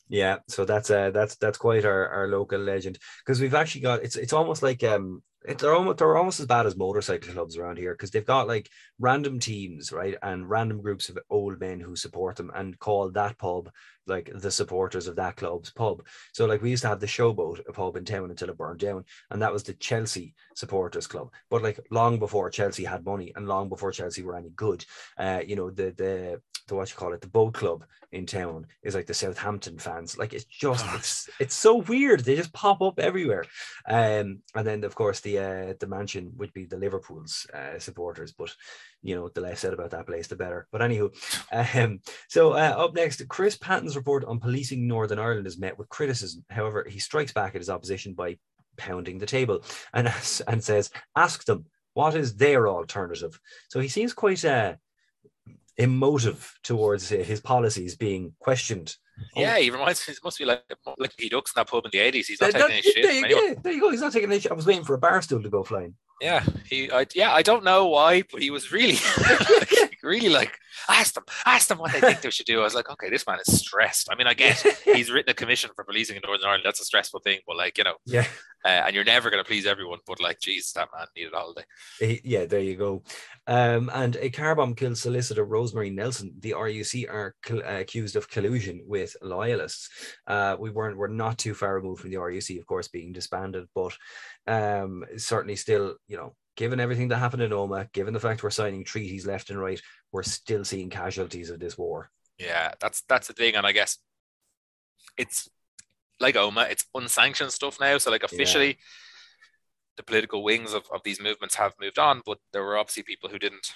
Yeah, 0.09 0.37
so 0.47 0.63
that's 0.63 0.89
uh 0.89 1.11
that's 1.11 1.35
that's 1.35 1.57
quite 1.57 1.83
our, 1.83 2.07
our 2.07 2.27
local 2.27 2.59
legend 2.59 2.97
because 3.25 3.41
we've 3.41 3.53
actually 3.53 3.81
got 3.81 4.03
it's 4.03 4.15
it's 4.15 4.31
almost 4.31 4.63
like 4.63 4.81
um 4.83 5.21
it, 5.45 5.59
they're 5.59 5.75
almost 5.75 5.97
they're 5.97 6.17
almost 6.17 6.39
as 6.39 6.45
bad 6.45 6.65
as 6.65 6.75
motorcycle 6.75 7.33
clubs 7.33 7.57
around 7.57 7.77
here 7.77 7.93
because 7.93 8.11
they've 8.11 8.25
got 8.25 8.47
like 8.47 8.69
random 8.99 9.39
teams 9.39 9.91
right 9.91 10.15
and 10.23 10.49
random 10.49 10.81
groups 10.81 11.09
of 11.09 11.17
old 11.29 11.59
men 11.59 11.79
who 11.79 11.95
support 11.95 12.35
them 12.35 12.51
and 12.55 12.79
call 12.79 13.09
that 13.11 13.37
pub 13.37 13.69
like 14.07 14.31
the 14.33 14.51
supporters 14.51 15.07
of 15.07 15.15
that 15.17 15.35
club's 15.35 15.69
pub. 15.71 16.05
So 16.31 16.45
like 16.45 16.61
we 16.61 16.69
used 16.69 16.83
to 16.83 16.89
have 16.89 16.99
the 16.99 17.07
Showboat, 17.07 17.67
a 17.67 17.73
pub 17.73 17.95
in 17.95 18.05
town 18.05 18.29
until 18.29 18.49
it 18.49 18.57
burned 18.57 18.79
down, 18.79 19.03
and 19.31 19.41
that 19.41 19.53
was 19.53 19.63
the 19.63 19.73
Chelsea 19.73 20.33
supporters 20.55 21.07
club. 21.07 21.31
But 21.49 21.61
like 21.61 21.79
long 21.91 22.19
before 22.19 22.49
Chelsea 22.49 22.85
had 22.85 23.05
money 23.05 23.33
and 23.35 23.47
long 23.47 23.69
before 23.69 23.91
Chelsea 23.91 24.23
were 24.23 24.37
any 24.37 24.49
good, 24.49 24.85
uh, 25.17 25.41
you 25.45 25.55
know 25.55 25.69
the 25.69 25.91
the 25.91 26.41
the 26.67 26.75
what 26.75 26.89
you 26.89 26.95
call 26.95 27.13
it 27.13 27.21
the 27.21 27.27
boat 27.27 27.53
club 27.53 27.85
in 28.11 28.25
town 28.25 28.65
is 28.83 28.95
like 28.95 29.05
the 29.05 29.13
Southampton 29.13 29.77
fans. 29.77 30.17
Like 30.17 30.33
it's 30.33 30.45
just 30.45 30.85
it's 30.95 31.29
it's 31.39 31.55
so 31.55 31.77
weird. 31.77 32.21
They 32.21 32.35
just 32.35 32.53
pop 32.53 32.81
up 32.81 32.99
everywhere. 32.99 33.45
Um, 33.87 34.39
and 34.55 34.65
then 34.65 34.83
of 34.83 34.95
course 34.95 35.19
the 35.27 35.37
uh, 35.39 35.73
the 35.79 35.87
mansion 35.87 36.31
would 36.37 36.53
be 36.53 36.65
the 36.65 36.77
Liverpool's 36.77 37.45
uh, 37.53 37.77
supporters, 37.79 38.31
but 38.31 38.53
you 39.01 39.15
know 39.15 39.29
the 39.29 39.41
less 39.41 39.59
said 39.59 39.73
about 39.73 39.91
that 39.91 40.07
place, 40.07 40.27
the 40.27 40.35
better. 40.35 40.67
But 40.71 40.81
anywho, 40.81 41.09
um, 41.51 41.99
so 42.29 42.53
uh, 42.53 42.75
up 42.77 42.95
next, 42.95 43.27
Chris 43.27 43.57
Patten's 43.57 43.97
report 43.97 44.23
on 44.23 44.39
policing 44.39 44.87
Northern 44.87 45.19
Ireland 45.19 45.47
is 45.47 45.59
met 45.59 45.77
with 45.77 45.89
criticism. 45.89 46.45
However, 46.49 46.85
he 46.87 46.99
strikes 46.99 47.33
back 47.33 47.55
at 47.55 47.61
his 47.61 47.69
opposition 47.69 48.13
by 48.13 48.37
pounding 48.77 49.17
the 49.17 49.25
table 49.25 49.63
and 49.93 50.07
and 50.47 50.63
says, 50.63 50.89
"Ask 51.15 51.45
them 51.45 51.65
what 51.93 52.15
is 52.15 52.35
their 52.35 52.69
alternative." 52.69 53.37
So 53.69 53.79
he 53.81 53.89
seems 53.89 54.13
quite 54.13 54.45
uh, 54.45 54.75
emotive 55.77 56.53
towards 56.63 57.09
his 57.09 57.41
policies 57.41 57.95
being 57.95 58.33
questioned. 58.39 58.95
Oh. 59.35 59.41
Yeah, 59.41 59.57
he 59.57 59.69
reminds 59.69 60.07
me. 60.07 60.13
It 60.13 60.19
must 60.23 60.37
be 60.37 60.45
like 60.45 60.63
like 60.97 61.13
he 61.17 61.29
ducks 61.29 61.51
in 61.55 61.59
that 61.59 61.69
pub 61.69 61.85
in 61.85 61.91
the 61.91 61.99
eighties. 61.99 62.27
He's 62.27 62.41
not 62.41 62.51
taking 62.51 62.67
that- 62.67 62.71
any 62.71 62.81
shit. 62.81 63.03
there, 63.03 63.13
you, 63.13 63.47
yeah, 63.47 63.53
there 63.61 63.73
you 63.73 63.81
go. 63.81 63.89
He's 63.91 64.01
not 64.01 64.13
taking 64.13 64.29
any 64.31 64.39
shit. 64.39 64.51
I 64.51 64.55
was 64.55 64.65
waiting 64.65 64.83
for 64.83 64.93
a 64.93 64.97
bar 64.97 65.21
stool 65.21 65.41
to 65.41 65.49
go 65.49 65.63
flying. 65.63 65.95
Yeah, 66.21 66.43
he. 66.65 66.91
I, 66.91 67.05
yeah, 67.13 67.31
I 67.31 67.41
don't 67.43 67.63
know 67.63 67.87
why, 67.87 68.23
but 68.31 68.41
he 68.41 68.49
was 68.49 68.71
really, 68.71 68.97
really 70.03 70.29
like 70.29 70.57
ask 70.89 71.13
them, 71.13 71.23
ask 71.45 71.67
them 71.67 71.77
what 71.77 71.91
they 71.91 71.99
think 71.99 72.21
they 72.21 72.31
should 72.31 72.45
do. 72.45 72.61
I 72.61 72.63
was 72.63 72.75
like, 72.75 72.89
okay, 72.89 73.09
this 73.09 73.27
man 73.27 73.39
is 73.45 73.59
stressed. 73.59 74.09
I 74.11 74.15
mean, 74.15 74.27
I 74.27 74.33
guess 74.33 74.65
he's 74.83 75.11
written 75.11 75.29
a 75.29 75.33
commission 75.33 75.69
for 75.75 75.83
policing 75.83 76.15
in 76.15 76.21
Northern 76.25 76.47
Ireland. 76.47 76.63
That's 76.65 76.81
a 76.81 76.85
stressful 76.85 77.19
thing, 77.19 77.39
but 77.45 77.57
like 77.57 77.77
you 77.77 77.83
know, 77.83 77.95
yeah, 78.05 78.25
uh, 78.65 78.83
and 78.85 78.95
you're 78.95 79.03
never 79.03 79.29
going 79.29 79.43
to 79.43 79.47
please 79.47 79.65
everyone. 79.65 79.99
But 80.07 80.19
like, 80.19 80.39
geez, 80.39 80.71
that 80.73 80.89
man 80.95 81.07
needed 81.15 81.33
a 81.33 81.37
holiday. 81.37 81.65
Yeah, 82.23 82.45
there 82.45 82.61
you 82.61 82.75
go. 82.75 83.03
Um, 83.45 83.89
and 83.93 84.15
a 84.17 84.29
car 84.29 84.55
bomb 84.55 84.75
killed 84.75 84.97
solicitor 84.97 85.45
Rosemary 85.45 85.89
Nelson. 85.89 86.33
The 86.39 86.51
RUC 86.51 87.09
are 87.09 87.35
cl- 87.45 87.63
uh, 87.63 87.79
accused 87.79 88.15
of 88.15 88.29
collusion 88.29 88.81
with 88.85 89.15
loyalists. 89.21 89.89
Uh, 90.25 90.55
we 90.59 90.69
weren't 90.69 90.97
we're 90.97 91.07
not 91.07 91.37
too 91.37 91.53
far 91.53 91.75
removed 91.75 92.01
from 92.01 92.09
the 92.09 92.17
RUC, 92.17 92.59
of 92.59 92.65
course, 92.65 92.87
being 92.87 93.13
disbanded, 93.13 93.67
but 93.75 93.95
um, 94.47 95.03
certainly 95.17 95.55
still, 95.55 95.95
you 96.07 96.17
know, 96.17 96.35
given 96.55 96.79
everything 96.79 97.09
that 97.09 97.17
happened 97.17 97.43
in 97.43 97.51
Omagh, 97.51 97.91
given 97.93 98.13
the 98.13 98.19
fact 98.19 98.43
we're 98.43 98.49
signing 98.49 98.83
treaties 98.83 99.25
left 99.25 99.49
and 99.49 99.59
right, 99.59 99.81
we're 100.11 100.23
still 100.23 100.65
seeing 100.65 100.89
casualties 100.89 101.49
of 101.49 101.59
this 101.59 101.77
war. 101.77 102.09
Yeah, 102.37 102.71
that's 102.79 103.01
that's 103.07 103.27
the 103.27 103.33
thing, 103.33 103.55
and 103.55 103.65
I 103.65 103.71
guess 103.71 103.97
it's 105.17 105.49
like 106.19 106.35
Omagh, 106.35 106.71
it's 106.71 106.85
unsanctioned 106.93 107.51
stuff 107.51 107.79
now. 107.79 107.97
So 107.97 108.11
like 108.11 108.23
officially, 108.23 108.67
yeah. 108.67 108.73
the 109.97 110.03
political 110.03 110.43
wings 110.43 110.73
of, 110.73 110.83
of 110.93 111.01
these 111.03 111.21
movements 111.21 111.55
have 111.55 111.73
moved 111.79 111.99
on, 111.99 112.21
but 112.25 112.39
there 112.53 112.63
were 112.63 112.77
obviously 112.77 113.03
people 113.03 113.29
who 113.29 113.39
didn't 113.39 113.73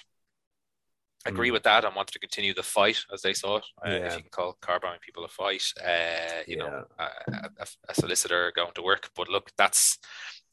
agree 1.24 1.50
mm. 1.50 1.52
with 1.52 1.62
that 1.62 1.84
and 1.84 1.94
wanted 1.94 2.12
to 2.12 2.18
continue 2.18 2.54
the 2.54 2.62
fight 2.62 2.98
as 3.12 3.22
they 3.22 3.32
saw 3.32 3.56
it. 3.56 3.64
Uh, 3.84 3.90
yeah. 3.90 3.96
If 3.96 4.16
you 4.16 4.22
can 4.22 4.30
call 4.30 4.56
car 4.60 4.80
bombing 4.80 4.98
people 5.00 5.24
a 5.24 5.28
fight, 5.28 5.62
uh, 5.84 6.42
you 6.46 6.56
yeah. 6.58 6.64
know, 6.64 6.84
a, 6.98 7.04
a, 7.60 7.66
a, 7.88 7.94
solicitor 7.94 8.52
going 8.54 8.72
to 8.74 8.82
work. 8.82 9.10
But 9.14 9.28
look, 9.28 9.50
that's 9.56 9.98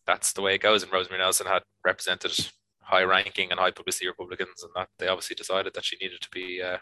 that's 0.05 0.33
the 0.33 0.41
way 0.41 0.55
it 0.55 0.61
goes. 0.61 0.83
And 0.83 0.91
Rosemary 0.91 1.19
Nelson 1.19 1.47
had 1.47 1.63
represented 1.85 2.33
high 2.81 3.03
ranking 3.03 3.51
and 3.51 3.59
high 3.59 3.71
publicity 3.71 4.07
Republicans, 4.07 4.63
and 4.63 4.71
that 4.75 4.89
they 4.97 5.07
obviously 5.07 5.35
decided 5.35 5.73
that 5.73 5.85
she 5.85 5.97
needed 6.01 6.21
to 6.21 6.29
be. 6.31 6.61
Uh, 6.61 6.77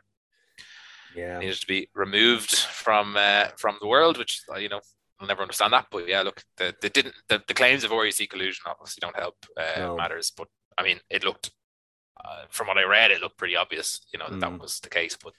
yeah. 1.16 1.40
needed 1.40 1.60
to 1.60 1.68
be 1.68 1.90
removed 1.96 2.54
from 2.54 3.16
uh, 3.18 3.48
from 3.58 3.78
the 3.82 3.88
world, 3.88 4.18
which 4.18 4.42
uh, 4.54 4.58
you 4.58 4.70
know 4.70 4.82
I'll 5.20 5.28
never 5.28 5.42
understand 5.42 5.74
that. 5.74 5.88
But 5.90 6.08
yeah, 6.08 6.22
look, 6.22 6.44
the, 6.58 6.76
the 6.82 6.90
didn't 6.90 7.16
the, 7.28 7.42
the 7.48 7.54
claims 7.54 7.84
of 7.84 7.92
RUC 7.92 8.30
collusion 8.30 8.64
obviously 8.68 9.00
don't 9.02 9.16
help 9.16 9.36
uh, 9.58 9.80
no. 9.80 9.96
matters. 9.98 10.32
But 10.36 10.48
I 10.78 10.84
mean, 10.84 11.00
it 11.10 11.24
looked 11.24 11.52
uh, 12.24 12.44
from 12.50 12.68
what 12.68 12.78
I 12.78 12.84
read, 12.84 13.12
it 13.12 13.22
looked 13.22 13.38
pretty 13.38 13.56
obvious, 13.56 14.02
you 14.12 14.20
know, 14.20 14.26
that, 14.30 14.38
mm. 14.38 14.42
that 14.42 14.60
was 14.60 14.80
the 14.80 14.90
case. 14.90 15.18
But 15.22 15.34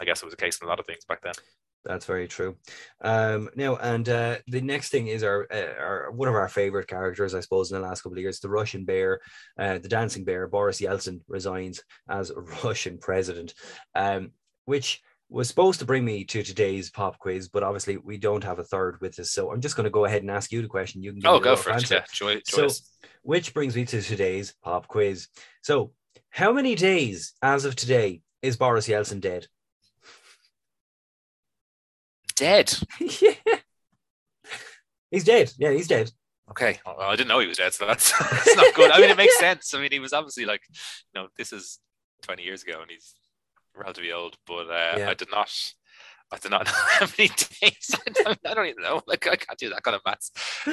I 0.00 0.04
guess 0.04 0.22
it 0.22 0.26
was 0.26 0.34
the 0.34 0.42
case 0.42 0.58
in 0.60 0.66
a 0.66 0.68
lot 0.68 0.80
of 0.80 0.86
things 0.86 1.04
back 1.04 1.22
then. 1.22 1.34
That's 1.84 2.04
very 2.04 2.28
true. 2.28 2.56
Um, 3.00 3.48
now, 3.56 3.76
and 3.76 4.08
uh, 4.08 4.36
the 4.46 4.60
next 4.60 4.90
thing 4.90 5.06
is 5.06 5.22
our, 5.22 5.46
uh, 5.50 5.80
our 5.80 6.10
one 6.10 6.28
of 6.28 6.34
our 6.34 6.48
favorite 6.48 6.88
characters, 6.88 7.34
I 7.34 7.40
suppose, 7.40 7.72
in 7.72 7.80
the 7.80 7.86
last 7.86 8.02
couple 8.02 8.18
of 8.18 8.22
years, 8.22 8.40
the 8.40 8.50
Russian 8.50 8.84
bear, 8.84 9.20
uh, 9.58 9.78
the 9.78 9.88
dancing 9.88 10.24
bear, 10.24 10.46
Boris 10.46 10.80
Yeltsin 10.80 11.20
resigns 11.26 11.82
as 12.08 12.32
Russian 12.64 12.98
president, 12.98 13.54
um, 13.94 14.32
which 14.66 15.00
was 15.30 15.48
supposed 15.48 15.78
to 15.78 15.86
bring 15.86 16.04
me 16.04 16.24
to 16.24 16.42
today's 16.42 16.90
pop 16.90 17.18
quiz, 17.18 17.48
but 17.48 17.62
obviously 17.62 17.96
we 17.96 18.18
don't 18.18 18.44
have 18.44 18.58
a 18.58 18.64
third 18.64 19.00
with 19.00 19.18
us. 19.20 19.30
So 19.30 19.52
I'm 19.52 19.60
just 19.60 19.76
going 19.76 19.84
to 19.84 19.90
go 19.90 20.04
ahead 20.04 20.22
and 20.22 20.30
ask 20.30 20.50
you 20.50 20.60
the 20.60 20.68
question. 20.68 21.02
You 21.02 21.12
can 21.12 21.22
oh, 21.24 21.38
go 21.38 21.54
for 21.54 21.72
answer. 21.72 21.94
it. 21.94 21.98
Yeah, 21.98 22.04
joy, 22.12 22.40
so, 22.44 22.68
which 23.22 23.54
brings 23.54 23.76
me 23.76 23.84
to 23.86 24.02
today's 24.02 24.54
pop 24.62 24.88
quiz. 24.88 25.28
So, 25.62 25.92
how 26.30 26.52
many 26.52 26.74
days 26.74 27.32
as 27.42 27.64
of 27.64 27.76
today 27.76 28.22
is 28.42 28.56
Boris 28.56 28.88
Yeltsin 28.88 29.20
dead? 29.20 29.46
Dead. 32.40 32.72
yeah. 33.00 33.34
He's 35.10 35.24
dead. 35.24 35.52
Yeah, 35.58 35.72
he's 35.72 35.88
dead. 35.88 36.10
Okay. 36.50 36.78
Well, 36.86 36.98
I 36.98 37.14
didn't 37.14 37.28
know 37.28 37.38
he 37.38 37.46
was 37.46 37.58
dead, 37.58 37.74
so 37.74 37.86
that's, 37.86 38.16
that's 38.30 38.56
not 38.56 38.74
good. 38.74 38.90
I 38.90 38.98
mean, 38.98 39.10
it 39.10 39.16
makes 39.18 39.38
sense. 39.38 39.74
I 39.74 39.80
mean, 39.80 39.92
he 39.92 39.98
was 39.98 40.14
obviously 40.14 40.46
like, 40.46 40.62
you 40.70 41.20
know, 41.20 41.28
this 41.36 41.52
is 41.52 41.80
20 42.22 42.42
years 42.42 42.62
ago 42.62 42.78
and 42.80 42.90
he's 42.90 43.14
relatively 43.76 44.10
old, 44.10 44.38
but 44.46 44.70
uh, 44.70 44.94
yeah. 44.96 45.10
I 45.10 45.14
did 45.14 45.30
not. 45.30 45.52
I 46.32 46.38
did 46.38 46.50
not 46.50 46.64
know 46.64 46.72
how 46.72 47.06
many 47.18 47.28
days. 47.28 47.94
I 47.94 48.10
don't, 48.10 48.38
I 48.46 48.54
don't, 48.54 48.66
even 48.66 48.84
know. 48.84 49.02
Like 49.06 49.26
I 49.26 49.36
can't 49.36 49.58
do 49.58 49.68
that 49.68 49.82
kind 49.82 49.96
of 49.96 50.02
maths. 50.06 50.30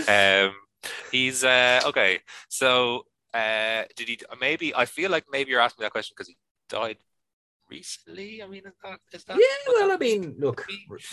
Um, 0.07 0.53
he's 1.11 1.43
uh, 1.43 1.81
okay. 1.87 2.19
So 2.47 3.07
uh, 3.33 3.83
did 3.97 4.07
he? 4.07 4.19
Maybe 4.39 4.73
I 4.73 4.85
feel 4.85 5.11
like 5.11 5.25
maybe 5.29 5.51
you're 5.51 5.59
asking 5.59 5.83
that 5.83 5.91
question 5.91 6.13
because 6.15 6.27
he 6.27 6.37
died 6.69 6.97
recently. 7.69 8.41
I 8.41 8.47
mean, 8.47 8.63
is 8.65 8.73
that 8.83 8.99
is 9.13 9.23
that? 9.25 9.37
Yeah. 9.37 9.73
Well, 9.73 9.91
I 9.91 9.97
mean, 9.97 10.35
look, 10.39 10.65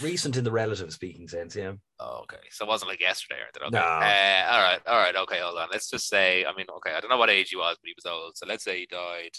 recent 0.03 0.37
in 0.37 0.45
the 0.45 0.53
relative 0.53 0.93
speaking 0.93 1.29
sense. 1.29 1.57
Yeah. 1.57 1.73
Oh, 2.01 2.21
okay. 2.23 2.43
So 2.51 2.65
it 2.65 2.69
wasn't 2.69 2.91
like 2.91 3.01
yesterday 3.01 3.41
or 3.41 3.45
anything. 3.45 3.63
Okay. 3.63 3.77
No. 3.77 3.81
Uh, 3.81 4.53
all 4.53 4.63
right. 4.63 4.81
All 4.87 4.99
right. 4.99 5.17
Okay. 5.17 5.41
Hold 5.41 5.59
on. 5.59 5.69
Let's 5.71 5.91
just 5.91 6.09
say. 6.09 6.45
I 6.45 6.55
mean, 6.55 6.67
okay. 6.77 6.95
I 6.95 7.01
don't 7.01 7.11
know 7.11 7.19
what 7.19 7.31
age 7.31 7.51
he 7.51 7.57
was, 7.57 7.77
but 7.81 7.89
he 7.89 7.95
was 7.97 8.07
old. 8.07 8.37
So 8.37 8.47
let's 8.47 8.65
say 8.65 8.81
he 8.81 8.87
died. 8.87 9.37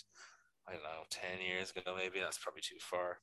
I 0.68 0.74
don't 0.74 0.84
know, 0.84 1.04
10 1.12 1.46
years 1.46 1.72
ago, 1.72 1.96
maybe 1.96 2.20
that's 2.20 2.40
probably 2.40 2.62
too 2.62 2.78
far. 2.80 3.20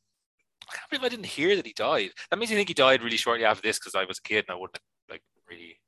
I 0.70 0.76
can't 0.76 0.90
believe 0.90 1.04
I 1.04 1.08
didn't 1.08 1.26
hear 1.26 1.56
that 1.56 1.66
he 1.66 1.72
died. 1.72 2.10
That 2.30 2.38
makes 2.38 2.50
me 2.50 2.56
think 2.56 2.68
he 2.68 2.74
died 2.74 3.02
really 3.02 3.16
shortly 3.16 3.44
after 3.44 3.62
this 3.62 3.78
because 3.78 3.96
I 3.96 4.04
was 4.04 4.18
a 4.18 4.22
kid 4.22 4.44
and 4.48 4.54
I 4.54 4.60
wouldn't 4.60 4.76
have 4.76 4.82
like 5.10 5.22
really 5.50 5.80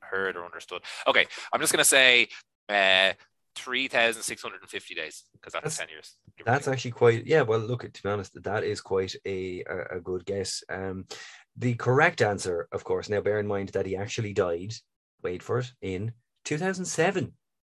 heard 0.00 0.36
or 0.36 0.44
understood. 0.44 0.82
Okay, 1.06 1.26
I'm 1.52 1.60
just 1.60 1.72
gonna 1.72 1.84
say 1.84 2.28
uh 2.68 3.12
3,650 3.54 4.94
days 4.94 5.24
because 5.32 5.52
that's, 5.52 5.64
that's, 5.64 5.78
10 5.78 5.88
years. 5.88 6.16
That's 6.44 6.68
actually 6.68 6.92
quite, 6.92 7.26
yeah. 7.26 7.42
Well, 7.42 7.60
look, 7.60 7.90
to 7.90 8.02
be 8.02 8.08
honest, 8.08 8.42
that 8.42 8.64
is 8.64 8.80
quite 8.80 9.14
a, 9.26 9.62
a, 9.90 10.00
good 10.00 10.24
guess. 10.24 10.62
Um, 10.68 11.06
the 11.56 11.74
correct 11.74 12.22
answer, 12.22 12.68
of 12.72 12.84
course, 12.84 13.08
now 13.08 13.20
bear 13.20 13.38
in 13.38 13.46
mind 13.46 13.70
that 13.70 13.86
he 13.86 13.96
actually 13.96 14.32
died, 14.32 14.72
wait 15.22 15.42
for 15.42 15.58
it, 15.58 15.72
in 15.82 16.12
2007. 16.44 17.32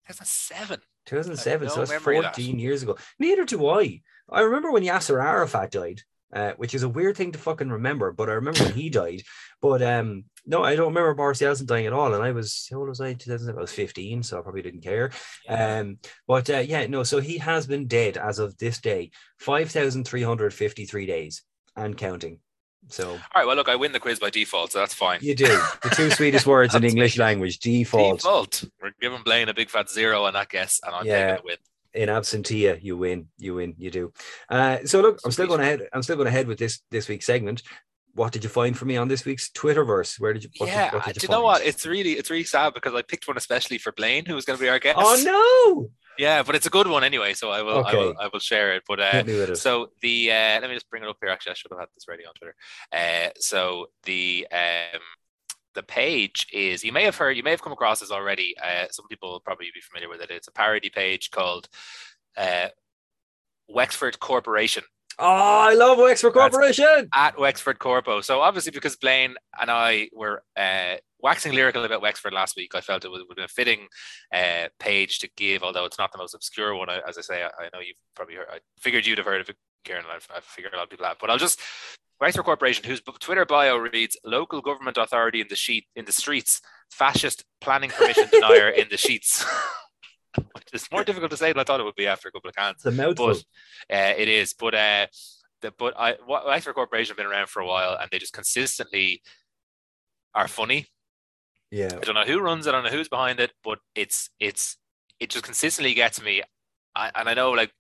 2007. 0.08 0.80
2007, 1.06 1.66
no 1.68 1.74
so 1.74 1.84
that's 1.84 2.02
14 2.02 2.58
years 2.58 2.82
ago. 2.82 2.96
Neither 3.18 3.44
do 3.44 3.66
I. 3.68 4.02
I 4.30 4.40
remember 4.40 4.70
when 4.70 4.82
Yasser 4.82 5.22
Arafat 5.22 5.70
died, 5.70 6.02
uh, 6.32 6.52
which 6.56 6.74
is 6.74 6.82
a 6.82 6.88
weird 6.88 7.16
thing 7.16 7.32
to 7.32 7.38
fucking 7.38 7.70
remember, 7.70 8.12
but 8.12 8.28
I 8.28 8.34
remember 8.34 8.64
when 8.64 8.74
he 8.74 8.90
died. 8.90 9.22
But 9.60 9.82
um, 9.82 10.24
no, 10.46 10.62
I 10.62 10.76
don't 10.76 10.88
remember 10.88 11.14
Boris 11.14 11.40
Yeltsin 11.40 11.66
dying 11.66 11.86
at 11.86 11.92
all. 11.92 12.14
And 12.14 12.22
I 12.22 12.32
was, 12.32 12.68
how 12.70 12.78
old 12.78 12.88
was 12.88 13.00
I? 13.00 13.14
2007? 13.14 13.58
I 13.58 13.60
was 13.60 13.72
15, 13.72 14.22
so 14.22 14.38
I 14.38 14.42
probably 14.42 14.62
didn't 14.62 14.82
care. 14.82 15.10
Yeah. 15.44 15.78
Um, 15.78 15.98
but 16.26 16.48
uh, 16.50 16.58
yeah, 16.58 16.86
no, 16.86 17.02
so 17.02 17.20
he 17.20 17.38
has 17.38 17.66
been 17.66 17.86
dead 17.86 18.16
as 18.16 18.38
of 18.38 18.56
this 18.58 18.78
day, 18.78 19.10
5,353 19.38 21.06
days 21.06 21.42
and 21.76 21.96
counting. 21.96 22.40
So, 22.88 23.10
all 23.10 23.18
right. 23.34 23.46
Well, 23.46 23.56
look, 23.56 23.68
I 23.68 23.76
win 23.76 23.92
the 23.92 24.00
quiz 24.00 24.18
by 24.18 24.30
default, 24.30 24.72
so 24.72 24.78
that's 24.78 24.94
fine. 24.94 25.18
You 25.20 25.34
do 25.34 25.46
the 25.82 25.90
two 25.94 26.10
sweetest 26.18 26.46
words 26.46 26.74
in 26.74 26.84
English 26.84 27.18
language. 27.18 27.58
Default. 27.58 28.20
Default. 28.20 28.64
We're 28.80 28.92
giving 29.00 29.22
Blaine 29.22 29.48
a 29.48 29.54
big 29.54 29.68
fat 29.68 29.90
zero 29.90 30.24
on 30.24 30.32
that 30.34 30.48
guess, 30.48 30.80
and 30.84 30.94
I'm 30.94 31.04
yeah. 31.04 31.36
taking 31.36 31.36
the 31.36 31.46
win. 31.46 31.56
In 31.98 32.08
absentia, 32.08 32.80
you 32.80 32.96
win. 32.96 33.26
You 33.38 33.56
win. 33.56 33.74
You 33.76 33.90
do. 33.90 34.12
Uh, 34.48 34.78
so 34.84 35.00
look, 35.00 35.18
I'm 35.24 35.32
still 35.32 35.48
going 35.48 35.60
ahead. 35.60 35.80
I'm 35.92 36.04
still 36.04 36.14
going 36.14 36.28
ahead 36.28 36.46
with 36.46 36.56
this 36.56 36.80
this 36.92 37.08
week's 37.08 37.26
segment. 37.26 37.62
What 38.14 38.32
did 38.32 38.44
you 38.44 38.50
find 38.50 38.78
for 38.78 38.84
me 38.84 38.96
on 38.96 39.08
this 39.08 39.24
week's 39.24 39.50
Twitterverse? 39.50 40.20
Where 40.20 40.32
did 40.32 40.44
you? 40.44 40.50
What 40.58 40.68
yeah, 40.68 40.90
did, 40.92 41.02
did 41.14 41.22
you, 41.22 41.26
you 41.28 41.34
know 41.34 41.42
what? 41.42 41.62
It's 41.64 41.84
really 41.84 42.12
it's 42.12 42.30
really 42.30 42.44
sad 42.44 42.72
because 42.72 42.94
I 42.94 43.02
picked 43.02 43.26
one 43.26 43.36
especially 43.36 43.78
for 43.78 43.90
Blaine, 43.90 44.26
who 44.26 44.36
was 44.36 44.44
going 44.44 44.56
to 44.56 44.62
be 44.62 44.68
our 44.68 44.78
guest. 44.78 44.96
Oh 45.00 45.16
no! 45.24 45.90
Yeah, 46.18 46.44
but 46.44 46.54
it's 46.54 46.66
a 46.66 46.70
good 46.70 46.86
one 46.86 47.02
anyway, 47.02 47.34
so 47.34 47.50
I 47.50 47.62
will, 47.62 47.78
okay. 47.78 47.90
I 47.90 47.94
will, 47.94 48.14
I 48.20 48.28
will 48.32 48.40
share 48.40 48.76
it. 48.76 48.84
But 48.86 49.00
uh, 49.00 49.54
so 49.56 49.90
the 50.00 50.30
uh, 50.30 50.60
let 50.60 50.68
me 50.68 50.74
just 50.74 50.90
bring 50.90 51.02
it 51.02 51.08
up 51.08 51.16
here. 51.20 51.30
Actually, 51.30 51.52
I 51.52 51.54
should 51.54 51.72
have 51.72 51.80
had 51.80 51.88
this 51.96 52.06
ready 52.08 52.24
on 52.26 52.34
Twitter. 52.34 52.54
Uh, 52.92 53.30
so 53.40 53.86
the 54.04 54.46
um, 54.52 55.00
the 55.78 55.82
page 55.84 56.48
is 56.52 56.82
you 56.82 56.90
may 56.90 57.04
have 57.04 57.14
heard, 57.14 57.36
you 57.36 57.44
may 57.44 57.52
have 57.52 57.62
come 57.62 57.72
across 57.72 58.00
this 58.00 58.10
already. 58.10 58.52
Uh, 58.60 58.86
some 58.90 59.06
people 59.06 59.30
will 59.30 59.40
probably 59.40 59.66
be 59.72 59.80
familiar 59.80 60.08
with 60.08 60.20
it. 60.20 60.28
It's 60.28 60.48
a 60.48 60.52
parody 60.52 60.90
page 60.90 61.30
called 61.30 61.68
uh, 62.36 62.68
Wexford 63.68 64.18
Corporation. 64.18 64.82
Oh, 65.20 65.60
I 65.70 65.74
love 65.74 65.98
Wexford 65.98 66.32
Corporation 66.32 66.84
That's 66.84 67.08
at 67.14 67.38
Wexford 67.38 67.78
Corpo. 67.78 68.20
So 68.22 68.40
obviously, 68.40 68.72
because 68.72 68.96
Blaine 68.96 69.36
and 69.60 69.70
I 69.70 70.08
were 70.12 70.42
uh, 70.56 70.96
waxing 71.20 71.52
lyrical 71.52 71.84
about 71.84 72.02
Wexford 72.02 72.32
last 72.32 72.56
week, 72.56 72.74
I 72.74 72.80
felt 72.80 73.04
it 73.04 73.10
would, 73.12 73.22
be 73.36 73.42
a 73.42 73.46
fitting 73.46 73.86
uh, 74.34 74.66
page 74.80 75.20
to 75.20 75.30
give, 75.36 75.62
although 75.62 75.84
it's 75.84 75.98
not 75.98 76.10
the 76.10 76.18
most 76.18 76.34
obscure 76.34 76.74
one. 76.74 76.88
As 76.90 77.18
I 77.18 77.20
say, 77.20 77.44
I, 77.44 77.46
I 77.46 77.68
know 77.72 77.78
you've 77.78 77.96
probably 78.16 78.34
heard. 78.34 78.48
I 78.50 78.58
figured 78.80 79.06
you'd 79.06 79.18
have 79.18 79.26
heard 79.28 79.42
of 79.42 79.48
it, 79.48 79.56
Kieran. 79.84 80.04
I've, 80.12 80.26
I 80.34 80.40
figured 80.40 80.74
a 80.74 80.76
lot 80.76 80.84
of 80.84 80.90
people 80.90 81.06
have, 81.06 81.18
but 81.20 81.30
I'll 81.30 81.38
just 81.38 81.60
Wexford 82.20 82.44
Corporation, 82.44 82.84
whose 82.84 83.00
Twitter 83.20 83.44
bio 83.44 83.76
reads 83.76 84.16
"Local 84.24 84.60
government 84.60 84.96
authority 84.96 85.40
in 85.40 85.46
the 85.48 85.56
sheet 85.56 85.86
in 85.94 86.04
the 86.04 86.12
streets, 86.12 86.60
fascist 86.90 87.44
planning 87.60 87.90
permission 87.90 88.28
denier 88.32 88.68
in 88.68 88.88
the 88.90 88.96
sheets." 88.96 89.44
which 90.52 90.68
is 90.72 90.88
more 90.92 91.04
difficult 91.04 91.30
to 91.30 91.36
say 91.36 91.50
than 91.50 91.58
I 91.58 91.64
thought 91.64 91.80
it 91.80 91.84
would 91.84 91.94
be 91.94 92.06
after 92.06 92.28
a 92.28 92.32
couple 92.32 92.50
of 92.50 92.56
cans. 92.56 92.84
Mouthful. 92.84 93.28
But 93.28 93.96
uh, 93.96 94.14
it 94.16 94.28
is. 94.28 94.54
But 94.54 94.74
uh, 94.74 95.06
the, 95.62 95.72
but 95.76 95.94
I 95.98 96.16
Wexford 96.26 96.74
Corporation 96.74 97.10
have 97.10 97.16
been 97.16 97.26
around 97.26 97.48
for 97.48 97.60
a 97.60 97.66
while, 97.66 97.96
and 98.00 98.08
they 98.10 98.18
just 98.18 98.32
consistently 98.32 99.22
are 100.34 100.48
funny. 100.48 100.86
Yeah. 101.70 101.90
I 101.92 101.98
don't 102.00 102.14
know 102.14 102.24
who 102.24 102.40
runs 102.40 102.66
it, 102.66 102.70
I 102.70 102.72
don't 102.72 102.84
know 102.84 102.96
who's 102.96 103.08
behind 103.08 103.40
it, 103.40 103.52
but 103.62 103.78
it's 103.94 104.30
it's 104.40 104.76
it 105.20 105.30
just 105.30 105.44
consistently 105.44 105.94
gets 105.94 106.22
me. 106.22 106.42
I, 106.94 107.10
and 107.14 107.28
I 107.28 107.34
know 107.34 107.50
like 107.50 107.72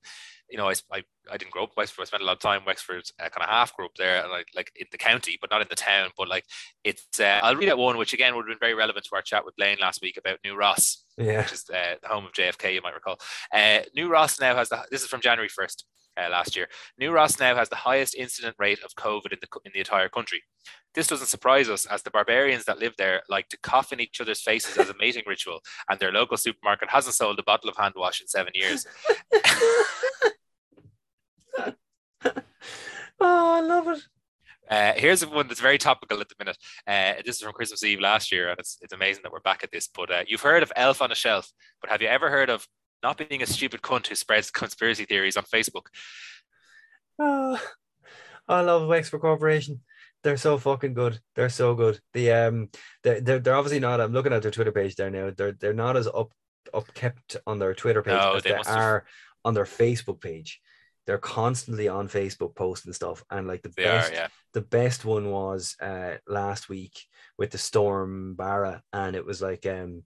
you 0.50 0.58
know, 0.58 0.68
I, 0.68 0.74
I, 0.92 1.02
I 1.30 1.36
didn't 1.36 1.52
grow 1.52 1.64
up 1.64 1.70
in 1.70 1.74
Wexford. 1.76 2.02
I 2.02 2.06
spent 2.06 2.22
a 2.22 2.26
lot 2.26 2.32
of 2.32 2.40
time 2.40 2.60
in 2.60 2.66
Wexford, 2.66 3.04
uh, 3.20 3.28
kind 3.28 3.42
of 3.42 3.48
half 3.48 3.74
grew 3.74 3.86
up 3.86 3.94
there, 3.96 4.26
like 4.28 4.48
like 4.54 4.72
in 4.76 4.86
the 4.90 4.98
county, 4.98 5.38
but 5.40 5.50
not 5.50 5.62
in 5.62 5.68
the 5.68 5.76
town. 5.76 6.10
But 6.16 6.28
like 6.28 6.44
it's, 6.84 7.20
uh, 7.20 7.40
I'll 7.42 7.56
read 7.56 7.68
out 7.68 7.78
one 7.78 7.96
which 7.96 8.12
again 8.12 8.34
would 8.34 8.42
have 8.42 8.48
been 8.48 8.66
very 8.66 8.74
relevant 8.74 9.06
to 9.06 9.16
our 9.16 9.22
chat 9.22 9.44
with 9.44 9.56
Blaine 9.56 9.78
last 9.80 10.00
week 10.02 10.16
about 10.16 10.38
New 10.44 10.56
Ross, 10.56 11.04
yeah. 11.16 11.38
which 11.38 11.52
is 11.52 11.64
uh, 11.70 11.96
the 12.02 12.08
home 12.08 12.24
of 12.24 12.32
JFK, 12.32 12.74
you 12.74 12.82
might 12.82 12.94
recall. 12.94 13.18
Uh, 13.52 13.80
New 13.94 14.08
Ross 14.08 14.40
now 14.40 14.54
has 14.56 14.68
the. 14.68 14.84
This 14.90 15.02
is 15.02 15.08
from 15.08 15.20
January 15.20 15.48
first. 15.48 15.84
uh, 16.18 16.28
last 16.30 16.56
year. 16.56 16.68
New 16.98 17.12
Ross 17.12 17.38
now 17.38 17.54
has 17.54 17.68
the 17.68 17.76
highest 17.76 18.14
incident 18.14 18.56
rate 18.58 18.80
of 18.84 18.94
COVID 18.94 19.32
in 19.32 19.38
the 19.40 19.48
in 19.64 19.72
the 19.72 19.80
entire 19.80 20.08
country. 20.08 20.42
This 20.94 21.06
doesn't 21.06 21.26
surprise 21.28 21.68
us, 21.68 21.86
as 21.86 22.02
the 22.02 22.10
barbarians 22.10 22.64
that 22.64 22.78
live 22.78 22.94
there 22.98 23.22
like 23.28 23.48
to 23.50 23.58
cough 23.58 23.92
in 23.92 24.00
each 24.00 24.20
other's 24.20 24.40
faces 24.40 24.76
as 24.76 24.88
a 24.88 24.94
mating 24.98 25.24
ritual, 25.26 25.60
and 25.88 26.00
their 26.00 26.12
local 26.12 26.36
supermarket 26.36 26.90
hasn't 26.90 27.14
sold 27.14 27.38
a 27.38 27.42
bottle 27.42 27.70
of 27.70 27.76
hand 27.76 27.94
wash 27.96 28.20
in 28.20 28.26
seven 28.26 28.52
years. 28.54 28.86
oh, 32.24 32.42
I 33.20 33.60
love 33.60 33.88
it. 33.88 34.00
Uh, 34.70 34.92
here's 34.96 35.24
one 35.24 35.48
that's 35.48 35.60
very 35.60 35.78
topical 35.78 36.20
at 36.20 36.28
the 36.28 36.34
minute. 36.38 36.58
Uh, 36.86 37.14
this 37.24 37.36
is 37.36 37.42
from 37.42 37.52
Christmas 37.52 37.82
Eve 37.82 38.00
last 38.00 38.30
year, 38.30 38.50
and 38.50 38.58
it's, 38.58 38.76
it's 38.82 38.92
amazing 38.92 39.22
that 39.22 39.32
we're 39.32 39.40
back 39.40 39.64
at 39.64 39.72
this. 39.72 39.88
But 39.88 40.10
uh, 40.10 40.24
you've 40.26 40.42
heard 40.42 40.62
of 40.62 40.72
Elf 40.76 41.00
on 41.00 41.10
a 41.10 41.14
Shelf, 41.14 41.50
but 41.80 41.90
have 41.90 42.02
you 42.02 42.08
ever 42.08 42.28
heard 42.28 42.50
of 42.50 42.66
not 43.02 43.16
being 43.16 43.42
a 43.42 43.46
stupid 43.46 43.80
cunt 43.80 44.08
who 44.08 44.14
spreads 44.14 44.50
conspiracy 44.50 45.04
theories 45.06 45.36
on 45.36 45.44
Facebook? 45.44 45.86
Oh, 47.18 47.58
I 48.46 48.60
love 48.60 48.88
Wexford 48.88 49.20
Corporation. 49.20 49.80
They're 50.22 50.36
so 50.36 50.58
fucking 50.58 50.94
good. 50.94 51.20
They're 51.34 51.48
so 51.48 51.74
good. 51.74 52.00
The 52.12 52.32
um, 52.32 52.68
they're, 53.04 53.20
they're, 53.20 53.38
they're 53.38 53.54
obviously 53.54 53.80
not. 53.80 54.00
I'm 54.00 54.12
looking 54.12 54.32
at 54.32 54.42
their 54.42 54.50
Twitter 54.50 54.72
page 54.72 54.96
there 54.96 55.10
now. 55.10 55.30
They're 55.34 55.52
they're 55.52 55.72
not 55.72 55.96
as 55.96 56.08
up 56.08 56.32
up 56.74 56.92
kept 56.92 57.36
on 57.46 57.58
their 57.58 57.74
Twitter 57.74 58.02
page 58.02 58.14
No, 58.14 58.34
as 58.34 58.42
they 58.42 58.50
they, 58.50 58.56
must 58.56 58.68
have- 58.68 58.78
are 58.78 59.06
on 59.44 59.54
their 59.54 59.64
Facebook 59.64 60.20
page. 60.20 60.60
They're 61.08 61.16
constantly 61.16 61.88
on 61.88 62.06
Facebook 62.06 62.54
posting 62.54 62.92
stuff, 62.92 63.24
and 63.30 63.48
like 63.48 63.62
the 63.62 63.72
They 63.74 63.84
best 63.84 64.10
are, 64.12 64.14
yeah. 64.14 64.28
the 64.52 64.60
best 64.60 65.06
one 65.06 65.30
was 65.30 65.74
uh 65.80 66.16
last 66.28 66.68
week 66.68 67.00
with 67.38 67.50
the 67.50 67.56
storm 67.56 68.34
Barra, 68.34 68.82
and 68.92 69.16
it 69.16 69.24
was 69.24 69.40
like 69.40 69.64
um 69.64 70.02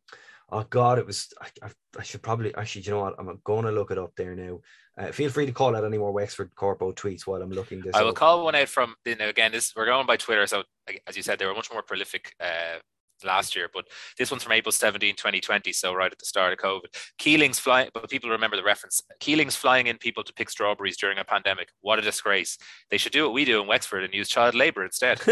oh 0.52 0.62
god, 0.70 1.00
it 1.00 1.06
was 1.06 1.34
I, 1.40 1.48
I, 1.66 1.70
I 1.98 2.02
should 2.04 2.22
probably 2.22 2.54
actually 2.54 2.82
you 2.82 2.92
know 2.92 3.00
what 3.00 3.16
I'm 3.18 3.40
gonna 3.42 3.72
look 3.72 3.90
it 3.90 3.98
up 3.98 4.12
there 4.16 4.36
now. 4.36 4.60
Uh, 4.96 5.10
feel 5.10 5.30
free 5.30 5.46
to 5.46 5.52
call 5.52 5.74
out 5.74 5.84
any 5.84 5.98
more 5.98 6.12
Wexford 6.12 6.54
Corpo 6.54 6.92
tweets 6.92 7.26
while 7.26 7.42
I'm 7.42 7.50
looking 7.50 7.80
this. 7.80 7.96
I 7.96 8.02
will 8.02 8.10
up. 8.10 8.14
call 8.14 8.44
one 8.44 8.54
out 8.54 8.68
from 8.68 8.94
you 9.04 9.16
know 9.16 9.28
again. 9.28 9.50
This 9.50 9.74
we're 9.74 9.86
going 9.86 10.06
by 10.06 10.16
Twitter, 10.18 10.46
so 10.46 10.62
as 11.08 11.16
you 11.16 11.24
said, 11.24 11.40
they 11.40 11.46
were 11.46 11.54
much 11.54 11.72
more 11.72 11.82
prolific 11.82 12.36
uh, 12.38 12.78
last 13.24 13.56
year. 13.56 13.68
But 13.72 13.86
this 14.18 14.30
one's 14.30 14.42
from 14.42 14.52
April 14.52 14.72
17, 14.72 15.16
2020, 15.16 15.72
so 15.72 15.94
right 15.94 16.12
at 16.12 16.18
the 16.18 16.24
start 16.24 16.52
of 16.52 16.58
COVID. 16.58 16.94
Keeling's 17.18 17.58
flying, 17.58 17.90
but 17.94 18.10
people 18.10 18.30
remember 18.30 18.56
the 18.56 18.62
reference. 18.62 19.02
Keeling's 19.20 19.56
flying 19.56 19.86
in 19.86 19.98
people 19.98 20.22
to 20.24 20.32
pick 20.32 20.50
strawberries 20.50 20.96
during 20.96 21.18
a 21.18 21.24
pandemic. 21.24 21.68
What 21.80 21.98
a 21.98 22.02
disgrace! 22.02 22.58
They 22.90 22.98
should 22.98 23.12
do 23.12 23.24
what 23.24 23.32
we 23.32 23.44
do 23.44 23.60
in 23.60 23.66
Wexford 23.66 24.04
and 24.04 24.14
use 24.14 24.28
child 24.28 24.54
labour 24.54 24.84
instead. 24.84 25.20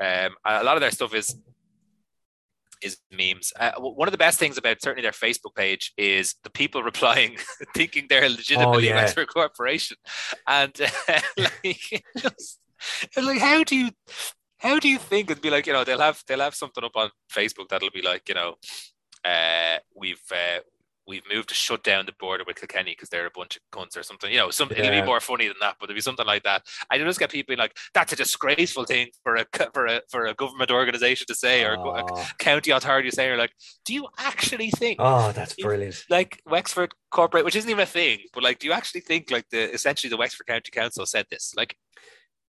Um, 0.00 0.34
a 0.46 0.64
lot 0.64 0.76
of 0.76 0.80
their 0.80 0.90
stuff 0.90 1.14
is 1.14 1.36
is 2.82 2.96
memes. 3.12 3.52
Uh, 3.58 3.72
one 3.78 4.08
of 4.08 4.12
the 4.12 4.18
best 4.18 4.38
things 4.38 4.56
about 4.56 4.80
certainly 4.80 5.02
their 5.02 5.12
Facebook 5.12 5.54
page 5.54 5.92
is 5.98 6.36
the 6.42 6.50
people 6.50 6.82
replying, 6.92 7.36
thinking 7.74 8.06
they're 8.08 8.28
legitimately 8.28 8.88
yeah. 8.88 8.96
Wexford 8.96 9.28
Corporation, 9.28 9.98
and 10.46 10.74
uh, 10.80 11.20
like 11.36 12.02
just 12.18 12.58
like 13.16 13.38
how 13.38 13.62
do 13.62 13.76
you 13.76 13.90
how 14.60 14.78
do 14.78 14.88
you 14.88 14.98
think 14.98 15.30
it'd 15.30 15.42
be 15.42 15.50
like 15.50 15.66
you 15.66 15.72
know 15.72 15.84
they'll 15.84 15.98
have 15.98 16.22
they'll 16.26 16.40
have 16.40 16.54
something 16.54 16.84
up 16.84 16.96
on 16.96 17.10
Facebook 17.32 17.68
that'll 17.68 17.90
be 17.90 18.02
like 18.02 18.28
you 18.28 18.34
know 18.34 18.56
uh, 19.24 19.78
we've 19.94 20.22
uh, 20.32 20.60
we've 21.06 21.22
moved 21.30 21.48
to 21.48 21.54
shut 21.54 21.82
down 21.82 22.06
the 22.06 22.12
border 22.18 22.44
with 22.46 22.56
Kilkenny 22.56 22.92
because 22.92 23.08
they're 23.08 23.26
a 23.26 23.30
bunch 23.34 23.56
of 23.56 23.62
cunts 23.72 23.96
or 23.96 24.02
something. 24.02 24.30
You 24.30 24.38
know, 24.38 24.50
something 24.50 24.78
it'll 24.78 25.00
be 25.00 25.04
more 25.04 25.20
funny 25.20 25.48
than 25.48 25.56
that, 25.60 25.76
but 25.78 25.90
it'll 25.90 25.96
be 25.96 26.00
something 26.00 26.26
like 26.26 26.44
that. 26.44 26.62
I 26.90 26.98
just 26.98 27.18
get 27.18 27.30
people 27.30 27.52
being 27.52 27.58
like, 27.58 27.76
"That's 27.92 28.12
a 28.12 28.16
disgraceful 28.16 28.84
thing 28.84 29.08
for 29.22 29.36
a 29.36 29.46
for 29.74 29.86
a 29.86 30.00
for 30.08 30.26
a 30.26 30.34
government 30.34 30.70
organization 30.70 31.26
to 31.26 31.34
say 31.34 31.64
or 31.64 31.74
a 31.74 31.80
a 31.80 32.04
oh, 32.10 32.26
county 32.38 32.70
authority 32.70 33.10
to 33.10 33.16
say." 33.16 33.28
Or 33.28 33.36
like, 33.36 33.52
do 33.84 33.92
you 33.92 34.06
actually 34.18 34.70
think 34.70 34.96
oh, 35.00 35.32
that's 35.32 35.54
brilliant. 35.54 36.04
like 36.08 36.40
Wexford 36.46 36.92
corporate, 37.10 37.44
which 37.44 37.56
isn't 37.56 37.70
even 37.70 37.82
a 37.82 37.86
thing, 37.86 38.20
but 38.32 38.42
like, 38.42 38.58
do 38.58 38.68
you 38.68 38.72
actually 38.72 39.00
think 39.00 39.30
like 39.30 39.48
the 39.50 39.72
essentially 39.74 40.10
the 40.10 40.16
Wexford 40.16 40.46
County 40.46 40.70
Council 40.70 41.04
said 41.06 41.26
this? 41.30 41.52
Like, 41.56 41.76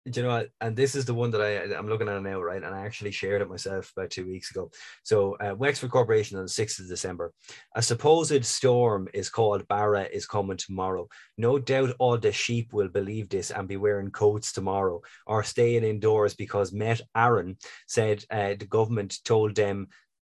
you 0.04 0.22
know 0.22 0.28
what? 0.28 0.48
And 0.60 0.76
this 0.76 0.94
is 0.94 1.04
the 1.04 1.14
one 1.14 1.30
that 1.32 1.40
I 1.40 1.74
I'm 1.76 1.88
looking 1.88 2.08
at 2.08 2.22
now, 2.22 2.40
right? 2.40 2.62
And 2.62 2.74
I 2.74 2.84
actually 2.84 3.10
shared 3.10 3.42
it 3.42 3.48
myself 3.48 3.92
about 3.96 4.10
two 4.10 4.26
weeks 4.26 4.50
ago. 4.50 4.70
So 5.02 5.36
uh, 5.36 5.54
Wexford 5.54 5.90
Corporation 5.90 6.38
on 6.38 6.44
the 6.44 6.50
6th 6.50 6.80
of 6.80 6.88
December. 6.88 7.32
A 7.74 7.82
supposed 7.82 8.44
storm 8.44 9.08
is 9.12 9.28
called 9.28 9.68
Barra 9.68 10.04
is 10.04 10.26
coming 10.26 10.56
tomorrow. 10.56 11.08
No 11.36 11.58
doubt 11.58 11.94
all 11.98 12.16
the 12.18 12.32
sheep 12.32 12.72
will 12.72 12.88
believe 12.88 13.28
this 13.28 13.50
and 13.50 13.68
be 13.68 13.76
wearing 13.76 14.10
coats 14.10 14.52
tomorrow 14.52 15.00
or 15.26 15.42
staying 15.42 15.84
indoors 15.84 16.34
because 16.34 16.72
Met 16.72 17.00
Éireann 17.16 17.56
said 17.86 18.24
uh, 18.30 18.54
the 18.58 18.66
government 18.66 19.18
told 19.24 19.54
them 19.54 19.88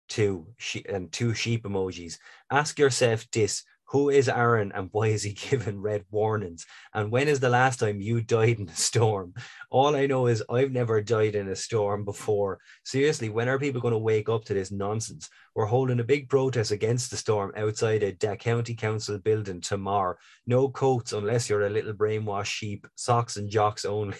to 0.09 0.47
she 0.57 0.85
and 0.87 1.11
two 1.11 1.33
sheep 1.33 1.63
emojis. 1.63 2.17
Ask 2.49 2.79
yourself 2.79 3.27
this. 3.31 3.63
Who 3.89 4.09
is 4.09 4.27
Aaron 4.27 4.71
and 4.75 4.89
why 4.91 5.07
is 5.07 5.23
he 5.23 5.31
giving 5.49 5.81
red 5.81 6.03
warnings? 6.11 6.65
And 6.93 7.11
when 7.11 7.27
is 7.27 7.39
the 7.39 7.49
last 7.49 7.79
time 7.79 8.01
you 8.01 8.21
died 8.21 8.59
in 8.59 8.69
a 8.69 8.75
storm? 8.75 9.33
All 9.69 9.95
I 9.95 10.07
know 10.07 10.27
is 10.27 10.43
I've 10.49 10.71
never 10.71 11.01
died 11.01 11.35
in 11.35 11.47
a 11.47 11.55
storm 11.55 12.03
before. 12.03 12.59
Seriously, 12.83 13.29
when 13.29 13.47
are 13.47 13.59
people 13.59 13.81
going 13.81 13.93
to 13.93 13.97
wake 13.97 14.29
up 14.29 14.43
to 14.45 14.53
this 14.53 14.71
nonsense? 14.71 15.29
We're 15.55 15.65
holding 15.65 15.99
a 15.99 16.03
big 16.03 16.29
protest 16.29 16.71
against 16.71 17.11
the 17.11 17.17
storm 17.17 17.53
outside 17.55 18.03
a 18.03 18.11
Da 18.11 18.35
County 18.35 18.75
Council 18.75 19.19
building 19.19 19.61
tomorrow. 19.61 20.17
No 20.45 20.69
coats 20.69 21.13
unless 21.13 21.49
you're 21.49 21.65
a 21.65 21.69
little 21.69 21.93
brainwashed 21.93 22.45
sheep. 22.45 22.87
Socks 22.95 23.37
and 23.37 23.49
jocks 23.49 23.85
only. 23.85 24.17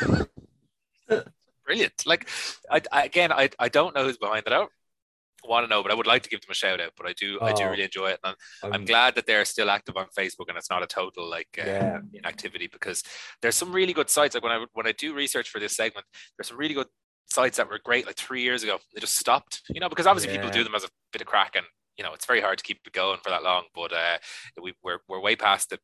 brilliant. 1.64 2.06
Like, 2.06 2.28
I, 2.70 2.82
I 2.92 3.04
again, 3.04 3.32
I, 3.32 3.50
I 3.58 3.68
don't 3.68 3.94
know 3.94 4.04
who's 4.04 4.18
behind 4.18 4.44
it. 4.46 4.50
Don't 4.50 4.70
want 5.48 5.64
to 5.64 5.68
know, 5.70 5.82
but 5.82 5.90
I 5.92 5.94
would 5.94 6.06
like 6.06 6.22
to 6.22 6.28
give 6.28 6.40
them 6.40 6.50
a 6.50 6.54
shout 6.54 6.80
out. 6.80 6.92
But 6.96 7.06
I 7.06 7.12
do, 7.14 7.38
I 7.40 7.52
do 7.52 7.64
Oh. 7.64 7.70
really 7.70 7.82
enjoy 7.84 8.10
it, 8.10 8.20
and 8.24 8.34
I'm, 8.62 8.72
I'm 8.72 8.84
glad 8.84 9.14
that 9.14 9.26
they're 9.26 9.44
still 9.44 9.70
active 9.70 9.96
on 9.96 10.06
Facebook 10.16 10.48
and 10.48 10.56
it's 10.58 10.70
not 10.70 10.82
a 10.82 10.86
total 10.86 11.28
like 11.28 11.48
uh, 11.58 11.64
Yeah. 11.66 11.98
inactivity 12.14 12.66
because 12.66 13.02
there's 13.42 13.56
some 13.56 13.72
really 13.72 13.92
good 13.92 14.10
sites. 14.10 14.34
Like 14.34 14.42
when 14.44 14.52
I 14.52 14.66
when 14.72 14.86
I 14.86 14.92
do 14.92 15.14
research 15.14 15.48
for 15.50 15.60
this 15.60 15.76
segment, 15.76 16.06
there's 16.36 16.48
some 16.48 16.56
really 16.58 16.74
good 16.74 16.88
sites 17.32 17.56
that 17.58 17.68
were 17.68 17.78
great 17.84 18.06
like 18.06 18.16
three 18.16 18.42
years 18.42 18.62
ago. 18.62 18.78
They 18.94 19.00
just 19.00 19.16
stopped, 19.16 19.62
you 19.68 19.80
know, 19.80 19.88
because 19.88 20.06
obviously 20.06 20.32
people 20.32 20.50
do 20.50 20.64
them 20.64 20.74
as 20.74 20.84
a 20.84 20.88
bit 21.12 21.22
of 21.22 21.28
crack, 21.28 21.56
and 21.56 21.66
you 21.96 22.04
know 22.04 22.12
it's 22.14 22.26
very 22.26 22.40
hard 22.40 22.58
to 22.58 22.64
keep 22.64 22.78
it 22.86 22.92
going 22.92 23.20
for 23.22 23.30
that 23.30 23.42
long. 23.42 23.64
But 23.74 23.92
uh, 23.92 24.18
we, 24.62 24.74
we're 24.82 24.98
we're 25.08 25.20
way 25.20 25.36
past 25.36 25.70
the 25.70 25.78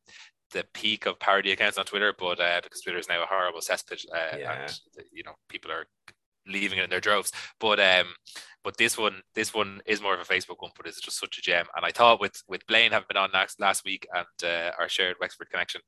the 0.52 0.64
peak 0.74 1.06
of 1.06 1.18
parody 1.18 1.50
accounts 1.50 1.76
on 1.76 1.84
Twitter, 1.84 2.14
but 2.16 2.38
uh, 2.40 2.60
because 2.62 2.80
Twitter 2.80 2.98
is 2.98 3.08
now 3.08 3.20
a 3.22 3.26
horrible 3.26 3.60
cesspit, 3.60 4.04
uh, 4.14 4.36
Yeah. 4.38 4.62
and 4.62 4.78
you 5.12 5.24
know 5.24 5.34
people 5.48 5.70
are 5.72 5.86
leaving 6.46 6.78
it 6.78 6.84
in 6.84 6.90
their 6.90 7.00
droves. 7.00 7.32
But 7.60 7.80
um, 7.80 8.06
but 8.64 8.76
this 8.78 8.98
one, 8.98 9.22
this 9.34 9.54
one 9.54 9.80
is 9.86 10.02
more 10.02 10.14
of 10.14 10.20
a 10.20 10.24
Facebook 10.24 10.56
one, 10.58 10.72
but 10.76 10.86
it's 10.86 11.00
just 11.00 11.20
such 11.20 11.38
a 11.38 11.40
gem. 11.40 11.66
And 11.76 11.86
I 11.86 11.92
thought 11.92 12.20
with 12.20 12.42
with 12.48 12.66
Blaine 12.66 12.90
having 12.90 13.06
been 13.08 13.16
on 13.16 13.30
last 13.32 13.60
last 13.60 13.84
week 13.84 14.08
and 14.12 14.26
uh, 14.44 14.72
our 14.78 14.88
shared 14.88 15.16
Wexford 15.20 15.50
connection, 15.50 15.80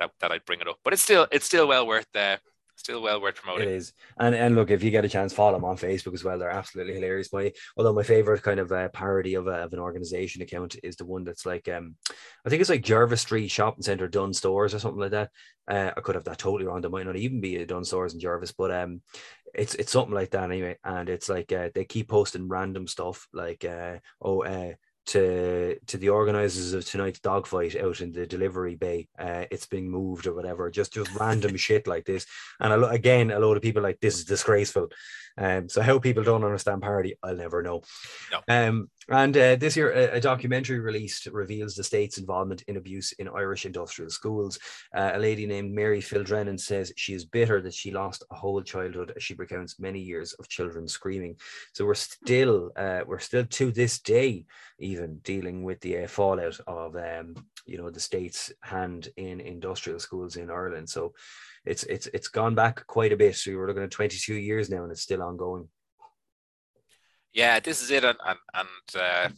that, 0.00 0.10
that 0.20 0.32
I'd 0.32 0.44
bring 0.44 0.60
it 0.60 0.68
up. 0.68 0.78
But 0.82 0.92
it's 0.92 1.02
still 1.02 1.28
it's 1.30 1.46
still 1.46 1.68
well 1.68 1.86
worth 1.86 2.08
uh, 2.16 2.38
still 2.84 3.02
well 3.02 3.20
worth 3.20 3.36
promoting. 3.36 3.68
It 3.68 3.74
is, 3.74 3.92
and 4.18 4.34
and 4.34 4.54
look, 4.54 4.70
if 4.70 4.84
you 4.84 4.90
get 4.90 5.04
a 5.04 5.08
chance, 5.08 5.32
follow 5.32 5.54
them 5.54 5.64
on 5.64 5.76
Facebook 5.76 6.14
as 6.14 6.22
well. 6.22 6.38
They're 6.38 6.50
absolutely 6.50 6.94
hilarious. 6.94 7.32
My 7.32 7.52
although 7.76 7.94
my 7.94 8.02
favorite 8.02 8.42
kind 8.42 8.60
of 8.60 8.70
uh, 8.70 8.88
parody 8.90 9.34
of, 9.34 9.46
a, 9.46 9.64
of 9.64 9.72
an 9.72 9.78
organization 9.78 10.42
account 10.42 10.76
is 10.82 10.96
the 10.96 11.06
one 11.06 11.24
that's 11.24 11.46
like, 11.46 11.66
um, 11.68 11.96
I 12.44 12.50
think 12.50 12.60
it's 12.60 12.70
like 12.70 12.84
Jervis 12.84 13.22
Street 13.22 13.48
Shopping 13.48 13.82
Centre 13.82 14.06
Dunnes 14.06 14.38
Stores 14.38 14.74
or 14.74 14.78
something 14.78 15.00
like 15.00 15.12
that. 15.12 15.30
Uh, 15.66 15.92
I 15.96 16.00
could 16.00 16.14
have 16.14 16.24
that 16.24 16.38
totally 16.38 16.66
wrong. 16.66 16.82
There 16.82 16.90
might 16.90 17.06
not 17.06 17.16
even 17.16 17.40
be 17.40 17.56
a 17.56 17.66
Dunnes 17.66 17.88
Stores 17.88 18.12
in 18.12 18.20
Jervis, 18.20 18.52
but 18.52 18.70
um, 18.70 19.00
it's 19.54 19.74
it's 19.74 19.92
something 19.92 20.14
like 20.14 20.30
that 20.30 20.50
anyway. 20.50 20.76
And 20.84 21.08
it's 21.08 21.30
like 21.30 21.52
uh, 21.52 21.70
they 21.74 21.86
keep 21.86 22.08
posting 22.08 22.48
random 22.48 22.86
stuff 22.86 23.26
like, 23.32 23.64
uh, 23.64 23.96
oh, 24.20 24.44
uh, 24.44 24.72
to 25.06 25.78
to 25.86 25.98
the 25.98 26.08
organizers 26.08 26.72
of 26.72 26.84
tonight's 26.84 27.20
dogfight 27.20 27.76
out 27.76 28.00
in 28.00 28.12
the 28.12 28.26
delivery 28.26 28.74
bay, 28.74 29.08
uh, 29.18 29.44
it's 29.50 29.66
being 29.66 29.90
moved 29.90 30.26
or 30.26 30.34
whatever. 30.34 30.70
Just 30.70 30.94
just 30.94 31.14
random 31.14 31.56
shit 31.66 31.86
like 31.86 32.04
this. 32.04 32.26
And 32.60 32.72
a 32.72 32.76
lo- 32.76 32.88
again, 32.88 33.30
a 33.30 33.38
lot 33.38 33.56
of 33.56 33.62
people 33.62 33.80
are 33.80 33.88
like 33.88 34.00
this 34.00 34.18
is 34.18 34.24
disgraceful. 34.24 34.88
Um, 35.36 35.68
so 35.68 35.82
how 35.82 35.98
people 35.98 36.22
don't 36.22 36.44
understand 36.44 36.82
parody, 36.82 37.14
I'll 37.22 37.36
never 37.36 37.62
know. 37.62 37.82
No. 38.30 38.40
Um, 38.48 38.90
and 39.08 39.36
uh, 39.36 39.56
this 39.56 39.76
year, 39.76 39.92
a, 39.92 40.16
a 40.16 40.20
documentary 40.20 40.78
released 40.78 41.26
reveals 41.26 41.74
the 41.74 41.84
state's 41.84 42.18
involvement 42.18 42.62
in 42.68 42.76
abuse 42.76 43.12
in 43.12 43.28
Irish 43.28 43.66
industrial 43.66 44.10
schools. 44.10 44.58
Uh, 44.96 45.10
a 45.14 45.18
lady 45.18 45.46
named 45.46 45.74
Mary 45.74 46.00
Fildrennan 46.00 46.56
says 46.56 46.92
she 46.96 47.14
is 47.14 47.24
bitter 47.24 47.60
that 47.60 47.74
she 47.74 47.90
lost 47.90 48.24
a 48.30 48.34
whole 48.34 48.62
childhood 48.62 49.12
as 49.16 49.22
she 49.22 49.34
recounts 49.34 49.78
many 49.78 50.00
years 50.00 50.32
of 50.34 50.48
children 50.48 50.88
screaming. 50.88 51.36
So 51.72 51.84
we're 51.84 51.94
still, 51.94 52.70
uh, 52.76 53.00
we're 53.06 53.18
still 53.18 53.44
to 53.44 53.72
this 53.72 53.98
day, 53.98 54.46
even 54.78 55.18
dealing 55.18 55.64
with 55.64 55.80
the 55.80 56.04
uh, 56.04 56.06
fallout 56.06 56.58
of, 56.66 56.96
um, 56.96 57.34
you 57.66 57.76
know, 57.76 57.90
the 57.90 58.00
state's 58.00 58.52
hand 58.62 59.08
in 59.16 59.40
industrial 59.40 59.98
schools 59.98 60.36
in 60.36 60.50
Ireland. 60.50 60.88
So 60.88 61.14
it's 61.64 61.84
it's 61.84 62.06
it's 62.08 62.28
gone 62.28 62.54
back 62.54 62.86
quite 62.86 63.12
a 63.12 63.16
bit. 63.16 63.36
So 63.36 63.56
we're 63.56 63.66
looking 63.66 63.82
at 63.82 63.90
22 63.90 64.34
years 64.34 64.68
now, 64.70 64.82
and 64.82 64.92
it's 64.92 65.02
still 65.02 65.22
ongoing. 65.22 65.68
Yeah, 67.32 67.58
this 67.60 67.82
is 67.82 67.90
it, 67.90 68.04
and 68.04 68.18
and, 68.24 68.38
and 68.54 69.02
uh, 69.02 69.28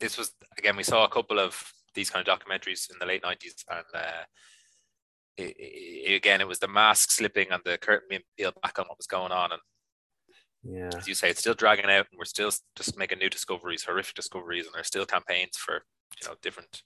this 0.00 0.18
was 0.18 0.32
again. 0.58 0.76
We 0.76 0.82
saw 0.82 1.04
a 1.04 1.10
couple 1.10 1.38
of 1.38 1.72
these 1.94 2.10
kind 2.10 2.26
of 2.26 2.38
documentaries 2.40 2.90
in 2.90 2.96
the 2.98 3.06
late 3.06 3.22
nineties, 3.22 3.64
and 3.70 3.84
uh, 3.94 4.24
it, 5.36 5.54
it, 5.58 6.14
again, 6.16 6.40
it 6.40 6.48
was 6.48 6.58
the 6.58 6.68
mask 6.68 7.10
slipping 7.10 7.48
and 7.50 7.62
the 7.64 7.78
curtain 7.78 8.08
being 8.08 8.22
peeled 8.36 8.60
back 8.62 8.78
on 8.78 8.86
what 8.86 8.98
was 8.98 9.06
going 9.06 9.32
on, 9.32 9.52
and 9.52 9.62
Yeah, 10.64 10.98
as 10.98 11.06
you 11.06 11.14
say, 11.14 11.30
it's 11.30 11.40
still 11.40 11.54
dragging 11.54 11.86
out, 11.86 12.06
and 12.10 12.18
we're 12.18 12.24
still 12.24 12.50
just 12.76 12.98
making 12.98 13.18
new 13.18 13.30
discoveries, 13.30 13.84
horrific 13.84 14.14
discoveries, 14.14 14.66
and 14.66 14.74
there's 14.74 14.88
still 14.88 15.06
campaigns 15.06 15.56
for 15.56 15.82
you 16.20 16.28
know 16.28 16.34
different 16.42 16.82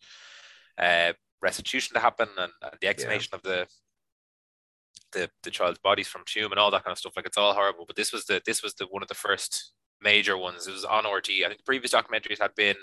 uh, 0.79 1.15
restitution 1.41 1.95
to 1.95 2.01
happen 2.01 2.29
and, 2.39 2.53
and 2.63 2.75
the 2.81 2.89
exhumation 2.89 3.31
yeah. 3.33 3.37
of 3.37 3.43
the 3.43 3.67
the 5.13 5.31
the 5.43 5.51
child's 5.51 5.79
bodies 5.79 6.09
from 6.09 6.23
Tuam 6.25 6.51
and 6.51 6.59
all 6.59 6.71
that 6.71 6.85
kind 6.85 6.93
of 6.93 6.99
stuff. 6.99 7.15
Like 7.17 7.27
it's 7.27 7.39
all 7.39 7.55
horrible. 7.55 7.85
But 7.87 7.97
this 7.97 8.13
was 8.13 8.25
the 8.27 8.41
this 8.45 8.63
was 8.63 8.75
the 8.75 8.87
one 8.87 9.03
of 9.03 9.09
the 9.09 9.15
first 9.15 9.73
major 10.01 10.37
ones. 10.37 10.67
It 10.67 10.73
was 10.73 10.85
on 10.85 11.05
RTÉ. 11.05 11.45
I 11.45 11.49
think 11.49 11.65
previous 11.65 11.93
documentaries 11.93 12.41
had 12.41 12.55
been 12.55 12.77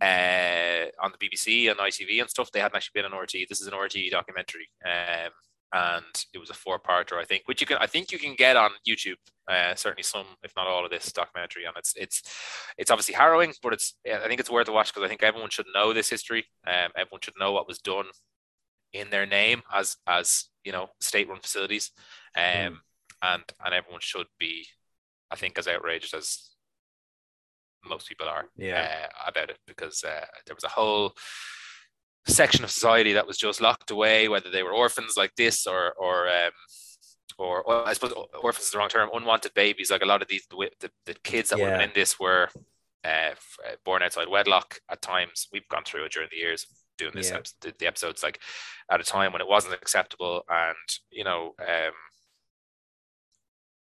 uh, 0.00 0.90
on 1.02 1.12
the 1.12 1.18
BBC 1.28 1.70
and 1.70 1.78
ITV 1.78 2.20
and 2.20 2.30
stuff. 2.30 2.50
They 2.50 2.60
hadn't 2.60 2.76
actually 2.76 3.02
been 3.02 3.12
on 3.12 3.18
RTÉ. 3.18 3.48
This 3.48 3.60
is 3.60 3.66
an 3.66 3.74
RTÉ 3.74 4.10
documentary. 4.10 4.68
Um, 4.84 5.30
and 5.72 6.24
it 6.32 6.38
was 6.38 6.50
a 6.50 6.54
four-parter, 6.54 7.14
I 7.14 7.24
think, 7.24 7.42
which 7.46 7.60
you 7.60 7.66
can, 7.66 7.78
I 7.78 7.86
think 7.88 8.12
you 8.12 8.18
can 8.18 8.36
get 8.36 8.56
on 8.56 8.70
YouTube. 8.88 9.16
Uh, 9.48 9.74
certainly 9.74 10.04
some, 10.04 10.26
if 10.44 10.52
not 10.56 10.68
all, 10.68 10.84
of 10.84 10.90
this 10.90 11.12
documentary, 11.12 11.64
and 11.64 11.76
it's 11.76 11.92
it's 11.96 12.22
it's 12.78 12.90
obviously 12.90 13.14
harrowing, 13.14 13.52
but 13.62 13.72
it's 13.74 13.94
I 14.06 14.26
think 14.28 14.40
it's 14.40 14.48
worth 14.48 14.68
a 14.68 14.72
watch 14.72 14.94
because 14.94 15.04
I 15.04 15.08
think 15.08 15.22
everyone 15.22 15.50
should 15.50 15.66
know 15.74 15.92
this 15.92 16.08
history. 16.08 16.46
Um, 16.66 16.92
everyone 16.96 17.20
should 17.22 17.34
know 17.38 17.52
what 17.52 17.68
was 17.68 17.78
done 17.78 18.06
in 18.94 19.10
their 19.10 19.26
name 19.26 19.62
as 19.72 19.96
as 20.06 20.46
you 20.64 20.72
know 20.72 20.88
state-run 21.00 21.40
facilities, 21.40 21.90
um, 22.36 22.44
mm. 22.44 22.76
and 23.22 23.42
and 23.64 23.74
everyone 23.74 24.00
should 24.00 24.28
be, 24.38 24.66
I 25.30 25.36
think, 25.36 25.58
as 25.58 25.68
outraged 25.68 26.14
as 26.14 26.50
most 27.86 28.08
people 28.08 28.28
are 28.28 28.46
yeah. 28.56 28.88
Uh, 29.04 29.30
about 29.30 29.50
it 29.50 29.58
because 29.66 30.02
uh, 30.04 30.24
there 30.46 30.54
was 30.54 30.64
a 30.64 30.68
whole 30.68 31.12
section 32.26 32.64
of 32.64 32.70
society 32.70 33.12
that 33.12 33.26
was 33.26 33.36
just 33.36 33.60
locked 33.60 33.90
away, 33.90 34.28
whether 34.28 34.48
they 34.50 34.62
were 34.62 34.72
orphans 34.72 35.14
like 35.16 35.34
this 35.36 35.66
or 35.66 35.92
or 35.98 36.28
um, 36.28 36.52
or, 37.36 37.62
or, 37.62 37.88
I 37.88 37.94
suppose 37.94 38.12
orphans 38.40 38.66
is 38.66 38.70
the 38.70 38.78
wrong 38.78 38.88
term, 38.88 39.10
unwanted 39.12 39.54
babies. 39.54 39.90
Like 39.90 40.02
a 40.02 40.06
lot 40.06 40.22
of 40.22 40.28
these, 40.28 40.46
the, 40.48 40.70
the, 40.78 40.90
the 41.04 41.14
kids 41.24 41.50
that 41.50 41.58
yeah. 41.58 41.76
were 41.76 41.82
in 41.82 41.90
this 41.92 42.20
were 42.20 42.48
uh, 43.04 43.32
uh, 43.66 43.74
born 43.84 44.02
outside 44.02 44.28
wedlock 44.28 44.78
at 44.88 45.02
times. 45.02 45.48
We've 45.52 45.66
gone 45.68 45.82
through 45.84 46.04
it 46.04 46.12
during 46.12 46.28
the 46.30 46.38
years 46.38 46.64
doing 46.98 47.12
this 47.14 47.30
yeah. 47.30 47.40
the, 47.60 47.72
the, 47.78 47.86
episodes 47.86 48.22
like 48.22 48.40
at 48.90 49.00
a 49.00 49.04
time 49.04 49.32
when 49.32 49.42
it 49.42 49.48
wasn't 49.48 49.74
acceptable 49.74 50.42
and 50.48 50.76
you 51.10 51.24
know 51.24 51.54
um, 51.60 51.92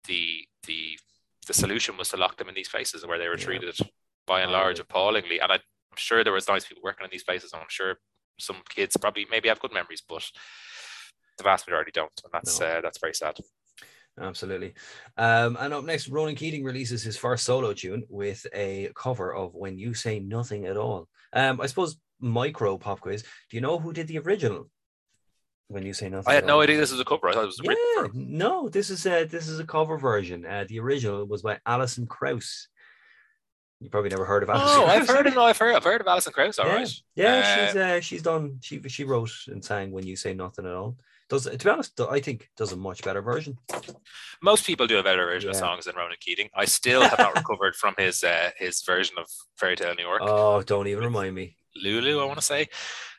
the 0.07 0.47
the 0.67 0.99
the 1.47 1.55
solution 1.55 1.97
was 1.97 2.09
to 2.09 2.17
lock 2.17 2.37
them 2.37 2.49
in 2.49 2.55
these 2.55 2.69
places 2.69 3.07
where 3.07 3.19
they 3.19 3.29
were 3.29 3.39
yeah. 3.39 3.45
treated 3.45 3.79
by 4.27 4.41
and 4.41 4.53
large 4.53 4.79
appallingly 4.79 5.41
and 5.41 5.53
I, 5.53 5.57
am 5.57 5.61
sure 5.97 6.25
there 6.25 6.33
was 6.33 6.49
nice 6.49 6.65
people 6.65 6.83
working 6.85 7.05
in 7.05 7.11
these 7.11 7.25
places 7.25 7.53
and 7.53 7.61
I'm 7.61 7.69
sure 7.69 7.97
some 8.39 8.57
kids 8.69 8.97
probably 8.97 9.27
maybe 9.31 9.49
have 9.49 9.61
good 9.61 9.75
memories 9.75 10.03
but 10.09 10.25
the 11.39 11.45
vast 11.45 11.67
majority 11.67 11.91
don't 11.93 12.13
and 12.25 12.33
that's 12.33 12.61
no. 12.61 12.67
uh, 12.67 12.81
that's 12.81 12.99
very 13.01 13.15
sad 13.15 13.37
Absolutely. 14.21 14.75
Um, 15.17 15.57
and 15.59 15.73
up 15.73 15.85
next, 15.85 16.09
Ronan 16.09 16.35
Keating 16.35 16.65
releases 16.65 17.03
his 17.03 17.17
first 17.17 17.45
solo 17.45 17.73
tune 17.73 18.05
with 18.09 18.47
a 18.55 18.91
cover 18.95 19.35
of 19.35 19.55
When 19.55 19.79
You 19.79 19.95
Say 19.95 20.21
Nothing 20.21 20.67
at 20.67 20.77
All. 20.77 21.09
Um, 21.33 21.61
I 21.61 21.67
suppose 21.67 21.97
micro 22.23 22.79
pop 22.79 23.01
quiz. 23.01 23.23
Do 23.23 23.57
you 23.57 23.61
know 23.61 23.79
who 23.79 23.93
did 23.93 24.09
the 24.09 24.19
original? 24.19 24.71
When 25.69 25.85
you 25.85 25.95
say 25.95 26.09
nothing, 26.09 26.31
I 26.31 26.35
had 26.35 26.47
no 26.47 26.61
idea 26.61 26.77
this 26.77 26.91
was 26.91 27.01
a 27.01 27.05
cover. 27.05 27.29
I 27.29 27.33
thought 27.33 27.45
it 27.45 27.47
was 27.47 27.61
yeah, 27.63 28.09
no. 28.13 28.69
This 28.69 28.91
is 28.91 29.07
a 29.07 29.25
this 29.25 29.49
is 29.49 29.59
a 29.59 29.65
cover 29.65 29.97
version. 29.97 30.45
Uh, 30.45 30.67
the 30.69 30.81
original 30.81 31.25
was 31.25 31.43
by 31.43 31.59
Alison 31.65 32.07
Krauss. 32.07 32.69
You 33.81 33.89
probably 33.89 34.11
never 34.11 34.27
heard 34.27 34.43
of 34.43 34.51
Alison. 34.51 34.83
Oh, 34.83 34.85
Krauss. 34.85 35.01
I've 35.01 35.09
heard 35.09 35.27
of 35.27 35.35
no, 35.35 35.45
I've 35.45 35.57
heard 35.57 35.75
I've 35.75 35.85
heard 35.85 36.01
of 36.03 36.07
Alison 36.07 36.33
Krauss. 36.33 36.59
All 36.59 36.67
yeah. 36.67 36.75
right. 36.75 37.03
yeah. 37.15 37.35
uh, 37.35 37.67
she's 37.67 37.77
uh, 37.77 38.01
she's 38.01 38.23
done. 38.23 38.59
She 38.61 38.83
she 38.89 39.05
wrote 39.05 39.33
and 39.49 39.65
sang 39.65 39.93
when 39.93 40.07
you 40.07 40.15
say 40.15 40.35
nothing 40.35 40.67
at 40.67 40.75
all. 40.75 40.97
Does 41.31 41.45
to 41.45 41.57
be 41.57 41.71
honest, 41.71 41.99
I 41.99 42.21
think 42.21 42.51
does 42.59 42.73
a 42.73 42.77
much 42.77 43.03
better 43.03 43.23
version. 43.23 43.57
Most 44.43 44.67
people 44.67 44.87
do 44.87 44.99
a 44.99 45.03
better 45.03 45.25
version 45.25 45.49
yeah. 45.49 45.57
of 45.57 45.57
songs 45.57 45.87
than 45.87 45.97
Ronan 45.97 46.19
Keating. 46.21 46.51
I 46.55 46.67
still 46.67 47.01
have 47.01 47.19
not 47.19 47.35
recovered 47.37 47.75
from 47.75 47.95
his 47.97 48.23
uh, 48.23 48.51
his 48.59 48.83
version 48.83 49.17
of 49.19 49.27
Fairy 49.57 49.77
Tale 49.77 49.95
New 49.95 50.05
York. 50.05 50.21
Oh, 50.23 50.61
don't 50.61 50.89
even 50.89 51.05
remind 51.05 51.35
me. 51.35 51.57
Lulu, 51.77 52.21
I 52.21 52.25
want 52.25 52.39
to 52.39 52.45
say. 52.45 52.69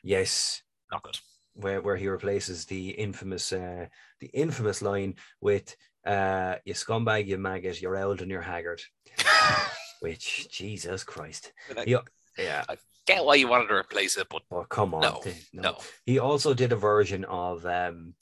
Yes. 0.02 0.62
Not 0.90 1.02
good. 1.02 1.18
Where 1.54 1.80
where 1.80 1.96
he 1.96 2.08
replaces 2.08 2.64
the 2.64 2.90
infamous 2.90 3.52
uh 3.52 3.86
the 4.20 4.26
infamous 4.34 4.82
line 4.82 5.14
with 5.40 5.76
uh 6.04 6.56
you 6.64 6.74
scumbag, 6.74 7.26
you 7.26 7.38
maggot, 7.38 7.80
you're 7.80 7.96
old 7.96 8.22
and 8.22 8.30
you're 8.30 8.42
haggard. 8.42 8.82
Which 10.00 10.48
Jesus 10.50 11.04
Christ. 11.04 11.52
yeah. 11.86 12.00
yeah. 12.36 12.64
I 12.68 12.76
get 13.06 13.24
why 13.24 13.36
you 13.36 13.48
wanted 13.48 13.68
to 13.68 13.74
replace 13.74 14.16
it, 14.16 14.26
but 14.28 14.42
oh 14.50 14.64
come 14.64 14.94
on. 14.94 15.02
No, 15.02 15.22
no. 15.52 15.62
no. 15.62 15.78
He 16.04 16.18
also 16.18 16.54
did 16.54 16.72
a 16.72 16.76
version 16.76 17.24
of 17.24 17.64
um 17.66 18.14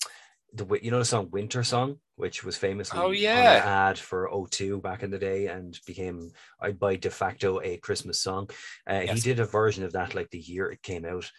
the 0.55 0.79
you 0.83 0.91
know 0.91 0.99
the 0.99 1.05
song 1.05 1.29
Winter 1.31 1.63
Song, 1.65 1.97
which 2.17 2.45
was 2.45 2.57
famously 2.57 2.99
oh 2.99 3.11
yeah 3.11 3.63
ad 3.65 3.99
for 3.99 4.29
O2 4.29 4.83
back 4.83 5.03
in 5.03 5.11
the 5.11 5.19
day 5.19 5.47
and 5.47 5.79
became 5.87 6.31
by 6.79 6.97
de 6.97 7.11
facto 7.11 7.61
a 7.63 7.79
Christmas 7.79 8.21
song. 8.21 8.51
Uh, 8.89 9.03
yes. 9.05 9.15
He 9.15 9.21
did 9.21 9.41
a 9.41 9.47
version 9.47 9.85
of 9.85 9.93
that 9.93 10.15
like 10.15 10.31
the 10.31 10.39
year 10.39 10.71
it 10.71 10.83
came 10.83 11.05
out. 11.05 11.31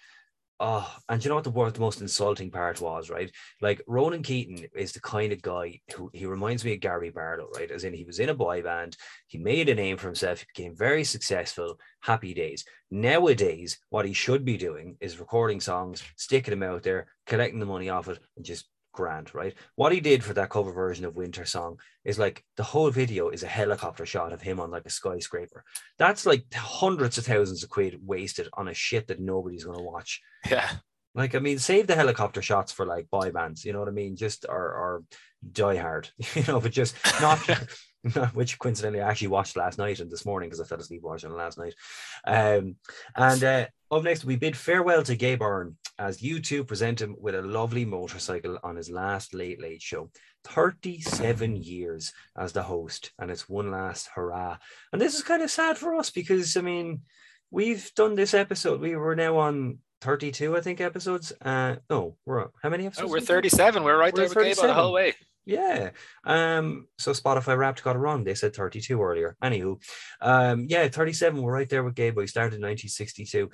Oh, 0.59 0.89
and 1.09 1.21
you 1.21 1.29
know 1.29 1.35
what 1.35 1.43
the, 1.43 1.49
what 1.49 1.73
the 1.73 1.81
most 1.81 1.99
insulting 1.99 2.49
part 2.49 2.79
was, 2.79 3.09
right? 3.09 3.29
Like 3.59 3.81
Ronan 3.85 4.23
Keating 4.23 4.65
is 4.75 4.93
the 4.93 5.01
kind 5.01 5.33
of 5.33 5.41
guy 5.41 5.81
who 5.93 6.09
he 6.13 6.25
reminds 6.25 6.63
me 6.63 6.73
of 6.73 6.79
Gary 6.79 7.09
Barlow, 7.09 7.49
right? 7.55 7.69
As 7.69 7.83
in 7.83 7.93
he 7.93 8.05
was 8.05 8.19
in 8.19 8.29
a 8.29 8.35
boy 8.35 8.61
band, 8.61 8.95
he 9.27 9.39
made 9.39 9.67
a 9.67 9.75
name 9.75 9.97
for 9.97 10.07
himself, 10.07 10.39
he 10.39 10.45
became 10.55 10.75
very 10.75 11.03
successful, 11.03 11.79
happy 12.01 12.33
days. 12.33 12.63
Nowadays, 12.91 13.79
what 13.89 14.05
he 14.05 14.13
should 14.13 14.45
be 14.45 14.55
doing 14.55 14.95
is 15.01 15.19
recording 15.19 15.59
songs, 15.59 16.01
sticking 16.15 16.51
them 16.57 16.63
out 16.63 16.83
there, 16.83 17.07
collecting 17.25 17.59
the 17.59 17.65
money 17.65 17.89
off 17.89 18.07
it, 18.07 18.19
and 18.37 18.45
just 18.45 18.69
grand, 18.93 19.35
right? 19.35 19.53
What 19.75 19.91
he 19.91 19.99
did 19.99 20.23
for 20.23 20.33
that 20.33 20.49
cover 20.49 20.71
version 20.71 21.03
of 21.05 21.15
Winter 21.15 21.43
Song 21.43 21.79
is 22.05 22.17
like 22.17 22.43
the 22.55 22.63
whole 22.63 22.89
video 22.89 23.29
is 23.29 23.43
a 23.43 23.47
helicopter 23.47 24.05
shot 24.05 24.31
of 24.31 24.41
him 24.41 24.59
on 24.59 24.71
like 24.71 24.85
a 24.85 24.89
skyscraper. 24.89 25.65
That's 25.99 26.25
like 26.25 26.45
hundreds 26.53 27.17
of 27.17 27.25
thousands 27.25 27.63
of 27.63 27.69
quid 27.69 27.99
wasted 28.01 28.47
on 28.53 28.69
a 28.69 28.73
shit 28.73 29.07
that 29.07 29.19
nobody's 29.19 29.65
gonna 29.65 29.83
watch. 29.83 30.21
Yeah. 30.49 30.69
Like, 31.15 31.35
I 31.35 31.39
mean, 31.39 31.59
save 31.59 31.87
the 31.87 31.95
helicopter 31.95 32.41
shots 32.41 32.71
for 32.71 32.85
like 32.85 33.09
boy 33.09 33.31
bands, 33.31 33.65
you 33.65 33.73
know 33.73 33.79
what 33.79 33.89
I 33.89 33.91
mean? 33.91 34.15
Just 34.15 34.45
or 34.47 34.55
or 34.55 35.03
die 35.51 35.77
hard, 35.77 36.09
you 36.35 36.43
know, 36.47 36.59
but 36.59 36.71
just 36.71 36.95
not 37.21 37.39
which 38.33 38.59
coincidentally 38.59 39.01
I 39.01 39.09
actually 39.09 39.29
watched 39.29 39.55
last 39.55 39.77
night 39.77 39.99
and 39.99 40.11
this 40.11 40.25
morning 40.25 40.49
because 40.49 40.59
I 40.59 40.65
fell 40.65 40.79
asleep 40.79 41.01
watching 41.03 41.31
it 41.31 41.35
last 41.35 41.57
night. 41.57 41.73
Um, 42.25 42.75
and 43.15 43.43
uh, 43.43 43.65
up 43.91 44.03
next, 44.03 44.25
we 44.25 44.35
bid 44.35 44.57
farewell 44.57 45.03
to 45.03 45.15
Gay 45.15 45.35
Byrne 45.35 45.77
as 45.97 46.21
U2 46.21 46.67
present 46.67 47.01
him 47.01 47.15
with 47.19 47.35
a 47.35 47.41
lovely 47.41 47.85
motorcycle 47.85 48.57
on 48.63 48.75
his 48.75 48.89
last 48.89 49.33
Late 49.33 49.61
Late 49.61 49.81
show. 49.81 50.09
37 50.45 51.55
years 51.55 52.11
as 52.37 52.51
the 52.51 52.63
host, 52.63 53.11
and 53.19 53.31
it's 53.31 53.47
one 53.47 53.71
last 53.71 54.09
hurrah. 54.13 54.57
And 54.91 55.01
this 55.01 55.15
is 55.15 55.23
kind 55.23 55.41
of 55.41 55.49
sad 55.49 55.77
for 55.77 55.95
us 55.95 56.09
because, 56.09 56.57
I 56.57 56.61
mean, 56.61 57.01
we've 57.51 57.89
done 57.95 58.15
this 58.15 58.33
episode. 58.33 58.81
We 58.81 58.97
were 58.97 59.15
now 59.15 59.37
on 59.37 59.77
32, 60.01 60.57
I 60.57 60.61
think, 60.61 60.81
episodes. 60.81 61.31
Uh, 61.41 61.77
no, 61.89 62.17
we're 62.25 62.47
how 62.61 62.69
many 62.69 62.85
episodes? 62.87 63.07
Oh, 63.07 63.11
we're 63.11 63.21
37. 63.21 63.83
We're 63.83 63.97
right 63.97 64.13
we're 64.13 64.27
there 64.27 64.43
with 64.43 64.57
Gabe 64.57 64.67
the 64.67 64.73
whole 64.73 64.91
way. 64.91 65.13
Yeah. 65.45 65.91
Um, 66.23 66.87
so 66.97 67.11
Spotify 67.11 67.57
Wrapped 67.57 67.83
got 67.83 67.95
it 67.95 67.99
wrong. 67.99 68.23
They 68.23 68.35
said 68.35 68.55
32 68.55 69.01
earlier. 69.01 69.35
Anywho, 69.43 69.81
um, 70.21 70.67
yeah, 70.69 70.87
37. 70.87 71.41
We're 71.41 71.51
right 71.51 71.69
there 71.69 71.83
with 71.83 71.95
Gabe. 71.95 72.15
We 72.15 72.27
started 72.27 72.55
in 72.55 72.61
1962. 72.61 73.49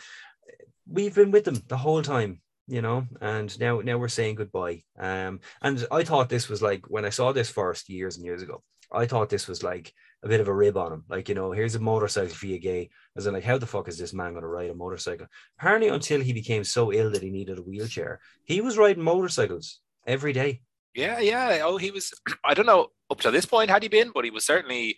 We've 0.88 1.16
been 1.16 1.32
with 1.32 1.45
them 1.45 1.61
the 1.68 1.78
whole 1.78 2.02
time, 2.02 2.41
you 2.68 2.82
know, 2.82 3.07
and 3.22 3.60
now 3.60 3.80
now 3.80 3.98
we're 3.98 4.07
saying 4.07 4.36
goodbye. 4.36 4.84
Um, 4.98 5.40
and 5.61 5.86
I 5.91 6.03
thought 6.03 6.30
this 6.30 6.49
was 6.49 6.61
like 6.61 6.90
when 6.90 7.06
I 7.06 7.10
saw 7.10 7.32
this 7.32 7.49
first 7.49 7.90
years 7.90 8.18
and 8.18 8.26
years 8.26 8.41
ago, 8.41 8.64
I 8.91 9.06
thought 9.06 9.30
this 9.30 9.48
was 9.48 9.64
like 9.64 9.94
a 10.24 10.28
bit 10.28 10.41
of 10.41 10.48
a 10.48 10.53
rib 10.53 10.78
on 10.78 10.91
him. 10.91 11.03
Like, 11.07 11.30
you 11.30 11.36
know, 11.36 11.52
here's 11.52 11.76
a 11.76 11.80
motorcycle 11.80 12.34
for 12.34 12.48
you 12.48 12.60
gay. 12.60 12.90
As 13.16 13.28
in, 13.28 13.34
like, 13.34 13.44
how 13.44 13.57
the 13.57 13.68
fuck 13.68 13.88
is 13.88 13.98
this 13.98 14.14
man 14.14 14.34
gonna 14.34 14.48
ride 14.48 14.70
a 14.70 14.76
motorcycle? 14.76 15.28
Apparently, 15.60 15.90
until 15.90 16.22
he 16.22 16.34
became 16.34 16.64
so 16.64 16.91
ill 16.91 17.11
that 17.11 17.22
he 17.22 17.30
needed 17.30 17.60
a 17.60 17.61
wheelchair, 17.61 18.20
he 18.44 18.61
was 18.61 18.78
riding 18.78 19.03
motorcycles 19.03 19.80
every 20.06 20.34
day. 20.34 20.61
Yeah, 20.94 21.20
yeah. 21.20 21.61
Oh, 21.64 21.78
he 21.78 21.91
was. 21.91 22.14
I 22.44 22.53
don't 22.53 22.66
know 22.66 22.88
up 23.10 23.22
to 23.22 23.32
this 23.32 23.45
point 23.45 23.70
had 23.70 23.84
he 23.84 23.90
been, 23.90 24.11
but 24.14 24.26
he 24.26 24.32
was 24.32 24.45
certainly 24.45 24.98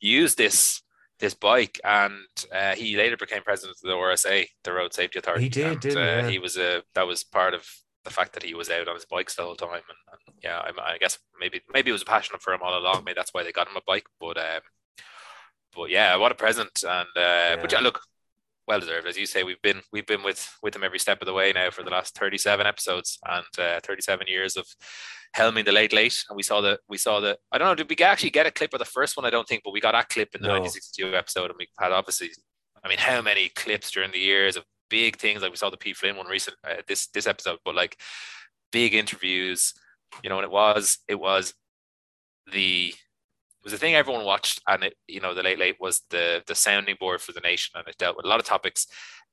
used 0.00 0.38
this 0.38 0.82
this 1.18 1.34
bike, 1.34 1.78
and 1.84 2.14
uh, 2.52 2.74
he 2.74 2.96
later 2.96 3.16
became 3.16 3.42
president 3.42 3.76
of 3.82 3.88
the 3.88 3.94
RSA, 3.94 4.46
the 4.64 4.72
Road 4.72 4.94
Safety 4.94 5.18
Authority. 5.18 5.44
He 5.44 5.48
did, 5.50 5.84
and, 5.84 5.96
uh, 5.96 6.00
yeah. 6.00 6.28
he? 6.28 6.38
Was 6.38 6.56
a 6.56 6.82
that 6.94 7.06
was 7.06 7.24
part 7.24 7.54
of 7.54 7.66
the 8.04 8.10
fact 8.10 8.32
that 8.32 8.42
he 8.42 8.54
was 8.54 8.70
out 8.70 8.88
on 8.88 8.94
his 8.94 9.04
bikes 9.04 9.34
the 9.34 9.42
whole 9.42 9.56
time, 9.56 9.68
and, 9.70 9.82
and 10.12 10.36
yeah, 10.42 10.58
I, 10.58 10.92
I, 10.94 10.98
guess 10.98 11.18
maybe 11.38 11.60
maybe 11.72 11.90
it 11.90 11.92
was 11.92 12.02
a 12.02 12.06
passion 12.06 12.36
for 12.40 12.52
him 12.52 12.60
all 12.62 12.78
along. 12.78 13.04
Maybe 13.04 13.14
that's 13.16 13.34
why 13.34 13.42
they 13.42 13.52
got 13.52 13.68
him 13.68 13.76
a 13.76 13.82
bike, 13.86 14.06
but 14.18 14.38
um, 14.38 14.62
but 15.76 15.90
yeah, 15.90 16.16
what 16.16 16.32
a 16.32 16.34
present! 16.34 16.82
And 16.82 17.08
uh, 17.16 17.20
yeah. 17.20 17.56
but 17.60 17.72
yeah, 17.72 17.80
look, 17.80 18.00
well 18.66 18.80
deserved. 18.80 19.06
As 19.06 19.18
you 19.18 19.26
say, 19.26 19.42
we've 19.42 19.62
been 19.62 19.80
we've 19.92 20.06
been 20.06 20.22
with 20.22 20.56
with 20.62 20.76
him 20.76 20.84
every 20.84 20.98
step 20.98 21.20
of 21.20 21.26
the 21.26 21.32
way 21.32 21.52
now 21.52 21.70
for 21.70 21.82
the 21.82 21.90
last 21.90 22.16
37 22.18 22.66
episodes 22.66 23.18
and 23.26 23.44
uh, 23.58 23.80
37 23.84 24.26
years 24.28 24.56
of 24.56 24.66
helming 25.36 25.64
the 25.64 25.72
late 25.72 25.92
late. 25.92 26.24
And 26.28 26.36
we 26.36 26.42
saw 26.42 26.60
the 26.60 26.78
we 26.88 26.96
saw 26.96 27.20
the 27.20 27.38
I 27.52 27.58
don't 27.58 27.68
know, 27.68 27.74
did 27.74 27.88
we 27.88 28.04
actually 28.04 28.30
get 28.30 28.46
a 28.46 28.50
clip 28.50 28.72
of 28.72 28.78
the 28.78 28.84
first 28.84 29.16
one? 29.16 29.26
I 29.26 29.30
don't 29.30 29.48
think, 29.48 29.62
but 29.64 29.72
we 29.72 29.80
got 29.80 29.92
that 29.92 30.08
clip 30.08 30.34
in 30.34 30.42
the 30.42 30.48
no. 30.48 30.60
1962 30.60 31.16
episode, 31.16 31.50
and 31.50 31.58
we 31.58 31.68
had 31.78 31.92
obviously 31.92 32.30
I 32.84 32.88
mean, 32.88 32.98
how 32.98 33.20
many 33.20 33.50
clips 33.50 33.90
during 33.90 34.10
the 34.10 34.18
years 34.18 34.56
of 34.56 34.64
big 34.88 35.16
things 35.16 35.42
like 35.42 35.50
we 35.50 35.56
saw 35.56 35.70
the 35.70 35.76
P 35.76 35.92
Flynn 35.92 36.16
one 36.16 36.26
recent 36.26 36.56
uh, 36.66 36.82
this 36.88 37.08
this 37.08 37.26
episode, 37.26 37.58
but 37.64 37.74
like 37.74 37.96
big 38.72 38.94
interviews, 38.94 39.74
you 40.22 40.30
know, 40.30 40.36
and 40.36 40.44
it 40.44 40.50
was 40.50 40.98
it 41.08 41.18
was 41.18 41.54
the 42.52 42.94
it 43.60 43.64
was 43.64 43.72
the 43.72 43.78
thing 43.78 43.94
everyone 43.94 44.24
watched, 44.24 44.62
and 44.66 44.84
it 44.84 44.94
you 45.06 45.20
know 45.20 45.34
the 45.34 45.42
late 45.42 45.58
late 45.58 45.76
was 45.80 46.02
the 46.10 46.42
the 46.46 46.54
sounding 46.54 46.96
board 46.98 47.20
for 47.20 47.32
the 47.32 47.40
nation, 47.40 47.72
and 47.76 47.86
it 47.86 47.98
dealt 47.98 48.16
with 48.16 48.24
a 48.24 48.28
lot 48.28 48.40
of 48.40 48.46
topics. 48.46 48.86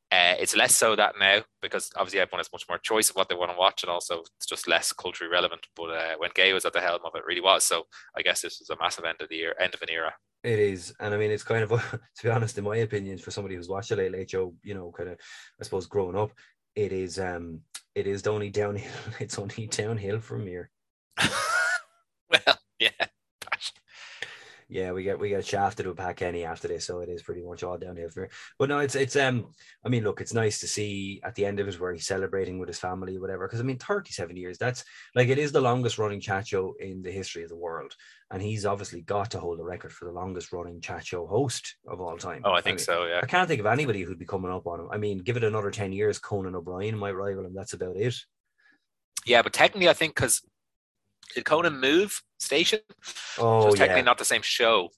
Uh, 0.10 0.36
it's 0.40 0.56
less 0.56 0.74
so 0.74 0.96
that 0.96 1.16
now 1.20 1.42
because 1.62 1.92
obviously 1.98 2.20
everyone 2.20 2.40
has 2.40 2.52
much 2.54 2.64
more 2.70 2.78
choice 2.78 3.10
of 3.10 3.16
what 3.18 3.28
they 3.30 3.36
want 3.36 3.52
to 3.52 3.58
watch, 3.58 3.84
and 3.84 3.90
also 3.90 4.24
it's 4.38 4.46
just 4.46 4.68
less 4.68 4.92
culturally 4.94 5.32
relevant. 5.32 5.68
But 5.76 5.92
uh, 5.92 6.16
when 6.18 6.32
Gay 6.36 6.54
was 6.54 6.66
at 6.66 6.74
the 6.74 6.82
helm 6.82 7.02
of 7.06 7.16
it, 7.16 7.26
really 7.26 7.42
was. 7.42 7.64
So 7.64 7.88
I 8.16 8.22
guess 8.22 8.42
this 8.42 8.60
was 8.60 8.70
a 8.70 8.82
massive 8.82 9.06
end 9.06 9.22
of 9.22 9.30
the 9.30 9.36
year, 9.36 9.56
end 9.60 9.74
of 9.74 9.82
an 9.82 9.90
era. 9.90 10.14
It 10.44 10.60
is, 10.60 10.94
and 11.00 11.14
I 11.14 11.18
mean, 11.18 11.32
it's 11.32 11.44
kind 11.44 11.64
of, 11.64 11.70
to 12.18 12.24
be 12.24 12.30
honest, 12.30 12.58
in 12.58 12.64
my 12.64 12.78
opinion, 12.78 13.18
for 13.18 13.32
somebody 13.32 13.56
who's 13.56 13.70
watched 13.70 13.92
a 13.92 13.96
Late 13.96 14.12
Late 14.12 14.30
Show, 14.30 14.54
you 14.64 14.74
know, 14.74 14.94
kind 14.96 15.10
of, 15.10 15.18
I 15.60 15.64
suppose, 15.64 15.88
growing 15.88 16.16
up, 16.16 16.32
it 16.76 16.94
is, 16.94 17.20
um, 17.20 17.62
it 17.96 18.08
is 18.08 18.26
only 18.28 18.50
downhill. 18.50 18.92
It's 19.20 19.40
only 19.40 19.68
downhill 19.68 20.20
from 20.20 20.46
here. 20.46 20.70
well, 21.18 22.58
yeah, 22.80 23.08
yeah, 24.70 24.92
we 24.92 25.04
get 25.04 25.18
we 25.18 25.30
get 25.30 25.46
shafted 25.46 25.88
with 25.88 25.96
Pat 25.96 26.18
Kenny 26.18 26.44
after 26.44 26.68
this, 26.68 26.86
so 26.86 27.00
it 27.00 27.08
is 27.08 27.24
pretty 27.24 27.42
much 27.42 27.64
all 27.64 27.78
downhill 27.78 28.10
for. 28.10 28.30
But 28.60 28.68
no, 28.68 28.80
it's 28.80 28.96
it's 28.96 29.16
um, 29.16 29.52
I 29.86 29.90
mean, 29.90 30.04
look, 30.04 30.20
it's 30.20 30.34
nice 30.34 30.60
to 30.60 30.68
see 30.68 31.22
at 31.24 31.36
the 31.36 31.46
end 31.46 31.60
of 31.60 31.68
his 31.68 31.80
where 31.80 31.94
he's 31.94 32.06
celebrating 32.06 32.60
with 32.60 32.68
his 32.68 32.80
family, 32.80 33.18
whatever. 33.18 33.48
Because 33.48 33.62
I 33.62 33.64
mean, 33.64 33.78
thirty-seven 33.78 34.36
years, 34.36 34.58
that's 34.58 34.84
like 35.16 35.30
it 35.30 35.38
is 35.38 35.54
the 35.54 35.62
longest 35.62 35.98
running 35.98 36.20
chat 36.20 36.48
show 36.48 36.76
in 36.80 37.02
the 37.02 37.12
history 37.12 37.44
of 37.44 37.50
the 37.50 37.56
world, 37.56 37.94
and 38.30 38.42
he's 38.42 38.66
obviously 38.66 39.02
got 39.02 39.32
to 39.32 39.40
hold 39.40 39.60
the 39.60 39.64
record 39.64 39.94
for 39.94 40.06
the 40.06 40.12
longest 40.12 40.52
running 40.52 40.82
chat 40.82 41.06
show 41.06 41.26
host 41.26 41.78
of 41.88 42.02
all 42.02 42.18
time. 42.18 42.42
Oh, 42.44 42.52
I 42.52 42.60
think 42.60 42.80
mean, 42.80 42.86
so. 42.86 43.06
Yeah, 43.06 43.22
I 43.24 43.26
can't 43.26 43.48
think 43.48 43.62
of 43.62 43.68
anybody 43.68 44.02
who'd 44.02 44.20
be 44.20 44.26
coming 44.26 44.52
up 44.52 44.68
on 44.68 44.82
him. 44.82 44.90
I 44.92 44.98
mean, 44.98 45.20
give 45.20 45.38
it 45.38 45.46
another 45.46 45.72
ten 45.72 45.94
years, 45.94 46.20
Conan 46.20 46.56
O'Brien 46.56 46.98
might 46.98 47.12
rival 47.12 47.46
him. 47.46 47.54
That's 47.56 47.74
about 47.74 47.96
it. 47.96 48.16
Yeah, 49.26 49.42
but 49.42 49.54
technically, 49.54 49.90
I 49.90 49.94
think 49.94 50.14
because 50.16 50.42
did 51.36 51.46
Conan 51.46 51.80
move 51.80 52.22
station? 52.40 52.80
Oh, 53.38 53.62
so 53.62 53.68
it's 53.70 53.78
technically 53.78 54.02
yeah. 54.02 54.06
not 54.06 54.18
the 54.18 54.26
same 54.26 54.42
show. 54.42 54.90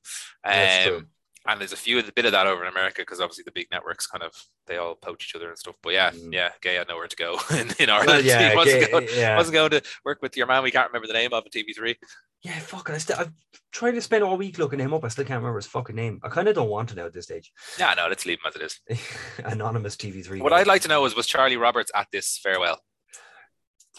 Um, 0.44 1.08
and 1.48 1.60
there's 1.60 1.72
a 1.74 1.78
few 1.78 1.98
of 1.98 2.06
the 2.06 2.12
bit 2.12 2.26
of 2.26 2.34
that 2.34 2.48
over 2.48 2.62
in 2.64 2.70
America 2.70 3.02
because 3.02 3.20
obviously 3.20 3.44
the 3.44 3.52
big 3.52 3.68
networks 3.72 4.06
kind 4.06 4.24
of 4.24 4.32
they 4.68 4.78
all 4.78 4.94
poach 4.96 5.26
each 5.26 5.36
other 5.36 5.50
and 5.50 5.58
stuff. 5.58 5.76
But 5.82 5.94
yeah, 5.94 6.12
Mm. 6.12 6.34
yeah, 6.34 6.50
Gay 6.62 6.76
had 6.76 6.88
nowhere 6.88 7.08
to 7.08 7.16
go 7.16 7.40
in, 7.52 7.70
in 7.80 7.90
Ireland. 7.90 8.08
Well, 8.08 8.22
yeah, 8.22 8.50
he 8.52 8.56
wasn't, 8.56 8.86
Gay- 8.86 8.92
going, 8.92 9.08
yeah. 9.16 9.36
wasn't 9.38 9.54
going 9.54 9.72
to 9.72 9.82
work 10.06 10.22
with 10.22 10.38
your 10.38 10.48
man. 10.48 10.64
We 10.64 10.72
can't 10.72 10.88
remember 10.90 11.08
the 11.08 11.14
name 11.14 11.34
of 11.34 11.44
in 11.46 11.64
TV3. 11.64 11.96
Yeah, 12.44 12.58
fucking. 12.60 12.96
I 12.96 12.98
still, 13.00 13.18
I've 13.20 13.32
tried 13.72 13.92
to 13.92 14.02
spend 14.02 14.24
all 14.24 14.38
week 14.38 14.58
looking 14.60 14.80
him 14.80 14.94
up. 14.94 15.04
I 15.04 15.08
still 15.10 15.26
can't 15.26 15.40
remember 15.42 15.58
his 15.58 15.66
fucking 15.68 15.96
name. 15.96 16.20
I 16.24 16.30
kind 16.30 16.48
of 16.48 16.56
don't 16.56 16.70
want 16.70 16.90
to 16.90 16.96
know 16.96 17.06
at 17.08 17.14
this 17.14 17.26
stage. 17.26 17.52
Yeah, 17.78 17.94
no, 17.96 18.08
let's 18.08 18.26
leave 18.26 18.38
him 18.38 18.48
as 18.48 18.56
it 18.56 18.62
is. 18.62 19.02
Anonymous 19.44 19.96
TV3. 19.98 20.40
What 20.42 20.54
I'd 20.54 20.68
like 20.68 20.82
to 20.84 20.88
know 20.88 21.04
is 21.06 21.16
was 21.16 21.26
Charlie 21.28 21.58
Roberts 21.58 21.92
at 21.96 22.08
this 22.12 22.40
farewell? 22.42 22.80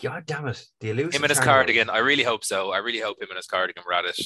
God 0.03 0.25
damn 0.27 0.49
it. 0.49 0.65
The 0.81 0.91
elusive 0.91 1.15
Him 1.15 1.25
and 1.25 1.31
his 1.31 1.41
cardigan. 1.41 1.91
I 1.91 1.99
really 1.99 2.23
hope 2.23 2.45
so. 2.45 2.73
I 2.73 2.79
really 2.79 3.01
hope 3.01 3.21
him 3.21 3.29
and 3.29 3.37
his 3.37 3.47
cardigan 3.47 3.83
were 3.87 3.95
at 3.95 4.05
it. 4.05 4.21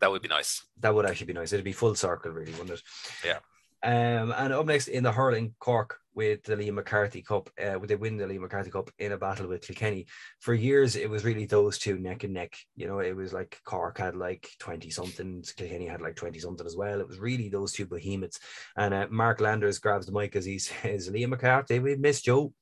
That 0.00 0.10
would 0.10 0.22
be 0.22 0.28
nice. 0.28 0.64
That 0.80 0.94
would 0.94 1.06
actually 1.06 1.26
be 1.26 1.32
nice. 1.34 1.52
It'd 1.52 1.64
be 1.64 1.72
full 1.72 1.94
circle, 1.94 2.32
really, 2.32 2.52
wouldn't 2.52 2.70
it? 2.70 2.82
Yeah. 3.24 3.38
Um, 3.84 4.32
and 4.36 4.52
up 4.52 4.66
next 4.66 4.88
in 4.88 5.02
the 5.02 5.12
hurling, 5.12 5.54
Cork 5.58 5.98
with 6.14 6.44
the 6.44 6.56
Liam 6.56 6.74
McCarthy 6.74 7.22
Cup. 7.22 7.50
Uh, 7.60 7.78
they 7.78 7.96
win 7.96 8.16
the 8.16 8.26
Liam 8.26 8.40
McCarthy 8.40 8.70
Cup 8.70 8.90
in 8.98 9.12
a 9.12 9.16
battle 9.16 9.48
with 9.48 9.66
Kilkenny. 9.66 10.06
For 10.40 10.54
years, 10.54 10.94
it 10.94 11.10
was 11.10 11.24
really 11.24 11.46
those 11.46 11.78
two 11.78 11.98
neck 11.98 12.22
and 12.24 12.34
neck. 12.34 12.54
You 12.76 12.86
know, 12.86 13.00
it 13.00 13.16
was 13.16 13.32
like 13.32 13.60
Cork 13.64 13.98
had 13.98 14.14
like 14.14 14.48
20 14.60 14.90
something, 14.90 15.44
Kilkenny 15.56 15.86
had 15.86 16.00
like 16.00 16.16
20 16.16 16.38
something 16.38 16.66
as 16.66 16.76
well. 16.76 17.00
It 17.00 17.08
was 17.08 17.18
really 17.18 17.48
those 17.48 17.72
two 17.72 17.86
behemoths. 17.86 18.38
And 18.76 18.94
uh, 18.94 19.06
Mark 19.10 19.40
Landers 19.40 19.78
grabs 19.78 20.06
the 20.06 20.12
mic 20.12 20.36
as 20.36 20.44
he 20.44 20.58
says, 20.60 21.08
Liam 21.08 21.30
McCarthy, 21.30 21.78
we 21.78 21.96
missed 21.96 22.24
Joe. 22.24 22.52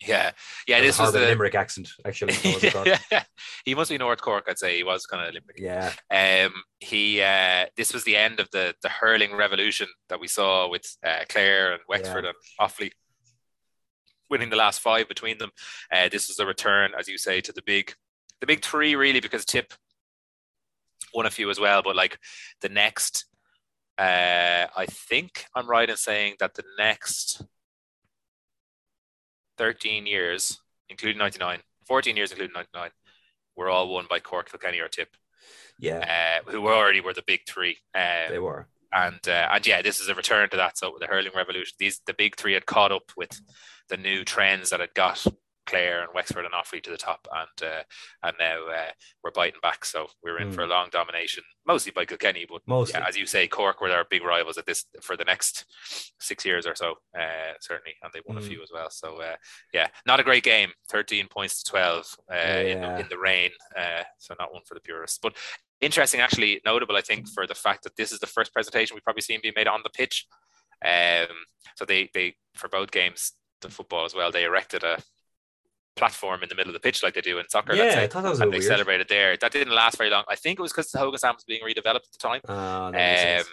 Yeah, 0.00 0.30
yeah. 0.66 0.80
This 0.80 0.98
was 0.98 1.12
the 1.12 1.20
Limerick 1.20 1.54
accent, 1.54 1.90
actually. 2.04 2.34
yeah, 2.86 3.24
he 3.64 3.74
must 3.74 3.90
be 3.90 3.98
North 3.98 4.20
Cork. 4.20 4.44
I'd 4.48 4.58
say 4.58 4.76
he 4.76 4.84
was 4.84 5.06
kind 5.06 5.26
of 5.26 5.34
Limerick. 5.34 5.58
yeah. 5.58 5.92
Um, 6.46 6.52
he 6.78 7.20
uh, 7.20 7.66
this 7.76 7.92
was 7.92 8.04
the 8.04 8.16
end 8.16 8.38
of 8.38 8.48
the 8.52 8.74
the 8.82 8.88
hurling 8.88 9.34
revolution 9.34 9.88
that 10.08 10.20
we 10.20 10.28
saw 10.28 10.68
with 10.68 10.84
uh, 11.04 11.24
Clare 11.28 11.72
and 11.72 11.80
Wexford 11.88 12.24
and 12.24 12.34
Offaly 12.60 12.92
winning 14.30 14.50
the 14.50 14.56
last 14.56 14.80
five 14.80 15.08
between 15.08 15.38
them. 15.38 15.50
Uh, 15.92 16.08
this 16.08 16.28
was 16.28 16.38
a 16.38 16.46
return, 16.46 16.92
as 16.98 17.08
you 17.08 17.18
say, 17.18 17.40
to 17.40 17.52
the 17.52 17.62
big 17.62 17.94
the 18.40 18.46
big 18.46 18.62
three 18.62 18.94
really 18.94 19.20
because 19.20 19.44
Tip 19.44 19.72
won 21.14 21.26
a 21.26 21.30
few 21.30 21.50
as 21.50 21.58
well. 21.58 21.82
But 21.82 21.96
like 21.96 22.18
the 22.60 22.68
next, 22.68 23.26
uh, 23.98 24.66
I 24.76 24.86
think 24.88 25.44
I'm 25.54 25.68
right 25.68 25.88
in 25.88 25.96
saying 25.96 26.34
that 26.40 26.54
the 26.54 26.64
next 26.78 27.42
13 29.58 30.06
years, 30.06 30.60
including 30.88 31.18
99, 31.18 31.60
14 31.86 32.16
years 32.16 32.30
including 32.30 32.54
99, 32.54 32.90
were 33.56 33.68
all 33.68 33.88
won 33.92 34.06
by 34.08 34.20
Cork, 34.20 34.50
Kilkenny, 34.50 34.80
or 34.80 34.88
Tip 34.88 35.08
Yeah, 35.78 36.40
uh, 36.46 36.50
who 36.50 36.62
were 36.62 36.74
already 36.74 37.00
were 37.00 37.14
the 37.14 37.24
big 37.26 37.40
three. 37.48 37.76
Um, 37.94 38.30
they 38.30 38.38
were. 38.38 38.68
and 38.92 39.20
uh, 39.26 39.48
and 39.52 39.66
yeah, 39.66 39.82
this 39.82 40.00
is 40.00 40.08
a 40.08 40.14
return 40.14 40.48
to 40.50 40.56
that. 40.56 40.78
So 40.78 40.96
the 40.98 41.06
hurling 41.06 41.32
revolution, 41.34 41.74
these 41.78 42.00
the 42.06 42.14
big 42.14 42.36
three 42.36 42.54
had 42.54 42.66
caught 42.66 42.92
up 42.92 43.10
with 43.16 43.30
the 43.88 43.96
new 43.96 44.24
trends 44.24 44.70
that 44.70 44.80
had 44.80 44.94
got 44.94 45.26
Clare 45.68 46.00
and 46.02 46.10
Wexford 46.14 46.44
and 46.44 46.54
Offaly 46.54 46.82
to 46.82 46.90
the 46.90 46.96
top, 46.96 47.26
and 47.32 47.68
uh, 47.70 47.82
and 48.22 48.34
now 48.38 48.58
uh, 48.68 48.90
we're 49.22 49.30
biting 49.30 49.60
back. 49.62 49.84
So 49.84 50.06
we're 50.22 50.40
in 50.40 50.48
Mm. 50.48 50.54
for 50.54 50.62
a 50.62 50.66
long 50.66 50.88
domination, 50.90 51.44
mostly 51.66 51.92
by 51.92 52.04
Kilkenny, 52.04 52.46
but 52.48 52.62
Mostly. 52.66 52.98
yeah, 52.98 53.06
as 53.08 53.16
you 53.16 53.26
say, 53.26 53.46
Cork 53.48 53.80
were 53.80 53.90
our 53.90 54.06
big 54.08 54.24
rivals 54.24 54.58
at 54.58 54.66
this 54.66 54.84
for 55.02 55.16
the 55.16 55.24
next 55.24 55.64
six 56.20 56.44
years 56.44 56.66
or 56.66 56.74
so, 56.74 56.94
uh, 57.18 57.52
certainly, 57.60 57.94
and 58.02 58.10
they 58.12 58.20
won 58.26 58.38
a 58.38 58.40
Mm. 58.40 58.48
few 58.48 58.62
as 58.62 58.70
well. 58.72 58.90
So 58.90 59.20
uh, 59.20 59.36
yeah, 59.72 59.88
not 60.06 60.20
a 60.20 60.24
great 60.24 60.44
game. 60.44 60.70
Thirteen 60.88 61.28
points 61.28 61.62
to 61.62 61.70
twelve 61.70 62.06
uh, 62.32 62.36
in, 62.36 62.78
Yeah. 62.78 62.94
the, 62.96 63.00
in 63.02 63.08
the 63.08 63.18
rain, 63.18 63.50
uh, 63.76 64.04
so 64.18 64.34
not 64.38 64.52
one 64.52 64.62
for 64.66 64.74
the 64.74 64.80
purists, 64.80 65.18
but 65.22 65.36
interesting, 65.80 66.20
actually 66.20 66.60
notable, 66.64 66.96
I 66.96 67.02
think, 67.02 67.28
for 67.28 67.46
the 67.46 67.54
fact 67.54 67.84
that 67.84 67.94
this 67.96 68.10
is 68.12 68.18
the 68.20 68.26
first 68.26 68.52
presentation 68.52 68.94
we've 68.94 69.04
probably 69.04 69.22
seen 69.22 69.40
being 69.42 69.54
made 69.56 69.68
on 69.68 69.82
the 69.84 69.90
pitch. 69.90 70.26
Um, 70.84 71.34
so 71.76 71.84
they 71.84 72.08
they 72.14 72.36
for 72.54 72.68
both 72.68 72.90
games, 72.90 73.32
the 73.60 73.68
football 73.68 74.04
as 74.04 74.14
well, 74.14 74.30
they 74.30 74.44
erected 74.44 74.84
a 74.84 74.98
platform 75.98 76.42
in 76.42 76.48
the 76.48 76.54
middle 76.54 76.70
of 76.70 76.74
the 76.74 76.80
pitch 76.80 77.02
like 77.02 77.14
they 77.14 77.20
do 77.20 77.38
in 77.38 77.48
soccer. 77.48 77.74
Yeah, 77.74 77.90
say, 77.90 78.04
I 78.04 78.06
thought 78.06 78.22
that 78.22 78.30
was 78.30 78.40
and 78.40 78.52
they 78.52 78.58
weird. 78.58 78.68
celebrated 78.74 79.08
there. 79.08 79.36
That 79.36 79.52
didn't 79.52 79.74
last 79.74 79.98
very 79.98 80.10
long. 80.10 80.24
I 80.28 80.36
think 80.36 80.58
it 80.58 80.62
was 80.62 80.72
because 80.72 80.90
the 80.90 80.98
Hogan 80.98 81.18
Stand 81.18 81.36
was 81.36 81.44
being 81.44 81.62
redeveloped 81.62 82.06
at 82.08 82.12
the 82.12 82.18
time. 82.18 82.40
That. 82.44 83.40
Um, 83.40 83.46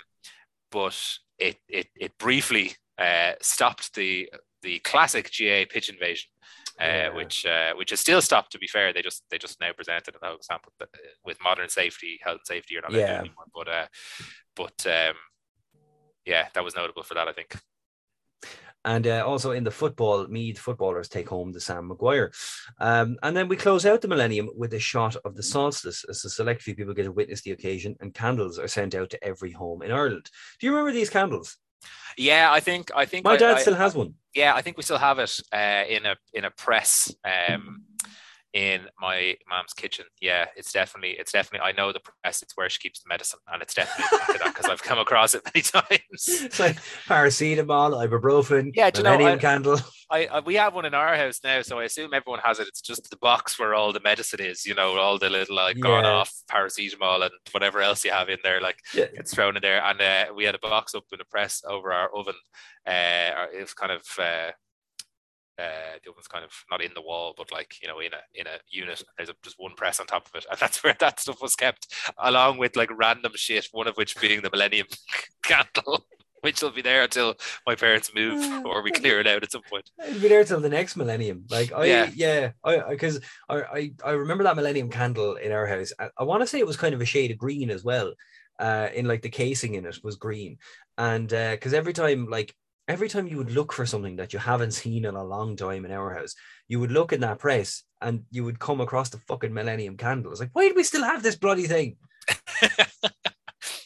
but 0.72 0.98
it 1.38 1.58
it 1.68 1.88
it 1.96 2.18
briefly 2.18 2.76
uh, 2.98 3.34
stopped 3.42 3.94
the 3.96 4.30
the 4.62 4.80
classic 4.80 5.26
GAA 5.38 5.66
pitch 5.70 5.90
invasion, 5.90 6.30
uh, 6.82 6.84
Yeah. 6.86 7.10
which 7.14 7.46
uh, 7.46 7.74
which 7.76 7.92
is 7.92 8.00
still 8.00 8.22
stopped. 8.22 8.52
To 8.54 8.60
be 8.60 8.68
fair, 8.68 8.94
they 8.94 9.02
just 9.02 9.24
they 9.30 9.38
just 9.38 9.60
now 9.60 9.72
presented 9.74 10.16
in 10.16 10.20
the 10.22 10.28
Hogan 10.28 10.42
Stand 10.44 10.62
with, 11.24 11.38
modern 11.44 11.70
safety, 11.70 12.20
health 12.24 12.38
and 12.40 12.48
safety. 12.48 12.74
You're 12.74 12.84
not 12.84 12.94
Yeah. 12.94 13.20
anymore. 13.20 13.46
But 13.54 13.68
uh, 13.68 13.88
but 14.56 14.86
um, 14.88 15.16
yeah, 16.26 16.48
that 16.54 16.64
was 16.64 16.76
notable 16.76 17.04
for 17.04 17.14
that. 17.16 17.28
I 17.28 17.34
think. 17.34 17.56
And 18.86 19.08
uh, 19.08 19.24
also 19.28 19.52
in 19.52 19.64
the 19.64 19.72
football, 19.72 20.28
Meath 20.28 20.60
footballers 20.60 21.10
take 21.10 21.28
home 21.28 21.52
the 21.52 21.60
Sam 21.60 21.88
Maguire. 21.88 22.32
Um, 22.80 23.18
and 23.24 23.36
then 23.36 23.48
we 23.48 23.56
close 23.58 23.86
out 23.86 24.02
the 24.02 24.08
millennium 24.08 24.50
with 24.56 24.74
a 24.76 24.80
shot 24.80 25.16
of 25.26 25.36
the 25.36 25.44
solstice 25.44 26.06
as 26.08 26.24
a 26.24 26.30
select 26.30 26.62
few 26.62 26.76
people 26.76 26.94
get 26.94 27.04
to 27.04 27.12
witness 27.12 27.42
the 27.42 27.52
occasion 27.52 27.96
and 28.00 28.14
candles 28.14 28.60
are 28.60 28.68
sent 28.68 28.96
out 28.96 29.10
to 29.10 29.24
every 29.24 29.52
home 29.52 29.82
in 29.82 29.92
Ireland. 29.92 30.30
Do 30.60 30.68
you 30.68 30.72
remember 30.72 30.94
these 30.94 31.10
candles? 31.10 31.58
Yeah, 32.18 32.50
I 32.52 32.60
think 32.62 32.92
I 32.96 33.06
think 33.06 33.26
My 33.26 33.34
I- 33.34 33.38
dad 33.38 33.58
I- 33.58 33.62
still 33.62 33.76
has 33.76 33.94
one. 33.96 34.14
yeah, 34.34 34.54
I 34.56 34.62
think 34.62 34.78
we 34.78 34.84
still 34.84 34.98
have 35.00 35.20
it 35.20 35.40
uh, 35.52 35.84
in 35.90 36.06
a 36.06 36.16
in 36.34 36.46
a 36.46 36.52
press 36.52 37.14
um, 37.26 37.84
in 38.56 38.88
my 39.02 39.36
mom's 39.50 39.74
kitchen. 39.74 40.06
Yeah, 40.22 40.46
it's 40.56 40.72
definitely 40.72 41.12
it's 41.20 41.34
definitely. 41.34 41.68
I 41.68 41.74
know 41.74 41.92
the 41.92 42.00
press. 42.00 42.42
It's 42.42 42.56
where 42.56 42.70
she 42.70 42.80
keeps 42.80 43.02
the 43.02 43.10
medicine, 43.10 43.40
and 43.52 43.62
it's 43.62 43.74
definitely 43.74 44.18
because 44.46 44.66
I've 44.68 44.82
come 44.82 44.98
across 44.98 45.36
it 45.36 45.42
many 45.54 45.62
times. 45.62 45.90
It's 46.28 46.58
like 46.60 46.78
paracetamol, 47.06 48.08
ibuprofen, 48.08 48.72
Yeah, 48.74 48.90
do 48.92 49.00
you 49.00 49.04
know, 49.04 49.26
I- 49.26 49.38
candle. 49.38 49.78
I, 50.12 50.28
I 50.28 50.40
we 50.40 50.54
have 50.56 50.74
one 50.76 50.86
in 50.86 50.94
our 50.94 51.16
house 51.18 51.40
now, 51.44 51.62
so 51.64 51.80
I 51.80 51.84
assume 51.86 52.14
everyone 52.14 52.40
has 52.46 52.60
it. 52.60 52.68
It's 52.68 52.80
just 52.82 53.10
the 53.10 53.18
box 53.18 53.60
where 53.60 53.74
all 53.74 53.92
the 53.92 54.00
medicine 54.00 54.40
is. 54.40 54.66
You 54.66 54.76
know, 54.76 54.96
all 54.98 55.18
the 55.18 55.30
little 55.30 55.56
like 55.56 55.80
gone 55.80 56.06
off 56.06 56.32
paracetamol 56.50 57.24
and 57.24 57.32
whatever 57.52 57.82
else 57.82 58.06
you 58.06 58.12
have 58.12 58.30
in 58.30 58.38
there. 58.44 58.62
Like 58.62 58.78
Yeah. 58.94 59.08
gets 59.08 59.34
thrown 59.34 59.58
in 59.58 59.62
there. 59.62 59.84
And 59.84 60.00
uh, 60.00 60.34
we 60.34 60.46
had 60.46 60.56
a 60.56 60.60
box 60.60 60.94
up 60.96 61.04
in 61.12 61.20
a 61.20 61.26
press 61.26 61.62
over 61.68 61.92
our 61.92 62.10
oven. 62.16 62.36
Uh, 62.88 63.48
it 63.54 63.62
was 63.62 63.74
kind 63.74 63.92
of 63.92 64.04
uh, 64.20 64.52
uh, 65.58 65.98
the 66.04 66.12
oven's 66.12 66.28
kind 66.28 66.44
of 66.44 66.52
not 66.70 66.82
in 66.82 66.92
the 66.94 67.02
wall, 67.02 67.34
but 67.38 67.52
like 67.52 67.76
you 67.82 67.88
know, 67.88 68.00
in 68.00 68.12
a 68.14 68.40
in 68.40 68.48
a 68.48 68.60
unit. 68.70 69.02
There's 69.18 69.30
a, 69.30 69.36
just 69.44 69.56
one 69.58 69.74
press 69.76 70.00
on 70.00 70.08
top 70.08 70.28
of 70.28 70.36
it, 70.36 70.46
and 70.52 70.60
that's 70.60 70.84
where 70.84 70.96
that 71.00 71.20
stuff 71.20 71.42
was 71.42 71.56
kept, 71.56 71.94
along 72.18 72.58
with 72.58 72.76
like 72.76 72.90
random 72.98 73.34
shit. 73.36 73.68
One 73.72 73.88
of 73.88 73.96
which 73.96 74.20
being 74.20 74.42
the 74.42 74.50
Millennium 74.50 74.88
Candle. 75.44 76.06
Which 76.42 76.62
will 76.62 76.70
be 76.70 76.84
there 76.84 77.02
until 77.02 77.34
my 77.66 77.74
parents 77.74 78.14
move 78.14 78.68
or 78.68 78.84
we 78.84 78.92
clear 78.92 79.20
it 79.20 79.26
out 79.26 79.42
at 79.42 79.52
some 79.52 79.64
point. 79.68 79.90
It'll 80.08 80.22
be 80.22 80.28
there 80.28 80.44
till 80.44 80.60
the 80.60 80.70
next 80.70 80.96
millennium. 80.96 81.46
Like 81.50 81.74
I, 81.74 81.86
yeah, 81.86 82.12
Yeah. 82.14 82.52
I 82.64 82.84
because 82.88 83.20
I, 83.50 83.62
I, 83.64 83.92
I 84.06 84.12
remember 84.12 84.44
that 84.44 84.56
millennium 84.56 84.92
candle 84.92 85.38
in 85.38 85.52
our 85.52 85.66
house. 85.66 85.92
I, 85.98 86.10
I 86.20 86.24
want 86.24 86.44
to 86.44 86.48
say 86.48 86.60
it 86.60 86.68
was 86.68 86.78
kind 86.78 86.94
of 86.94 87.02
a 87.02 87.06
shade 87.06 87.32
of 87.32 87.40
green 87.40 87.72
as 87.72 87.84
well. 87.84 88.14
Uh, 88.60 88.90
in 88.94 89.08
like 89.08 89.24
the 89.24 89.30
casing 89.30 89.74
in 89.74 89.88
it 89.88 89.98
was 90.04 90.18
green, 90.18 90.60
and 91.00 91.34
uh, 91.34 91.52
because 91.52 91.74
every 91.74 91.94
time 91.94 92.28
like 92.30 92.54
every 92.88 93.10
time 93.10 93.28
you 93.28 93.38
would 93.38 93.52
look 93.52 93.74
for 93.74 93.86
something 93.86 94.16
that 94.18 94.34
you 94.34 94.40
haven't 94.40 94.72
seen 94.72 95.06
in 95.06 95.16
a 95.16 95.24
long 95.24 95.56
time 95.56 95.86
in 95.86 95.92
our 95.92 96.14
house, 96.14 96.36
you 96.68 96.80
would 96.80 96.92
look 96.92 97.14
in 97.14 97.22
that 97.22 97.40
press 97.40 97.84
and 98.02 98.24
you 98.32 98.44
would 98.44 98.60
come 98.60 98.82
across 98.82 99.10
the 99.10 99.18
fucking 99.28 99.54
millennium 99.54 99.98
candle. 99.98 100.32
It's 100.32 100.40
like, 100.42 100.52
why 100.54 100.68
do 100.70 100.76
we 100.76 100.84
still 100.84 101.04
have 101.04 101.24
this 101.24 101.36
bloody 101.36 101.68
thing? 101.68 101.98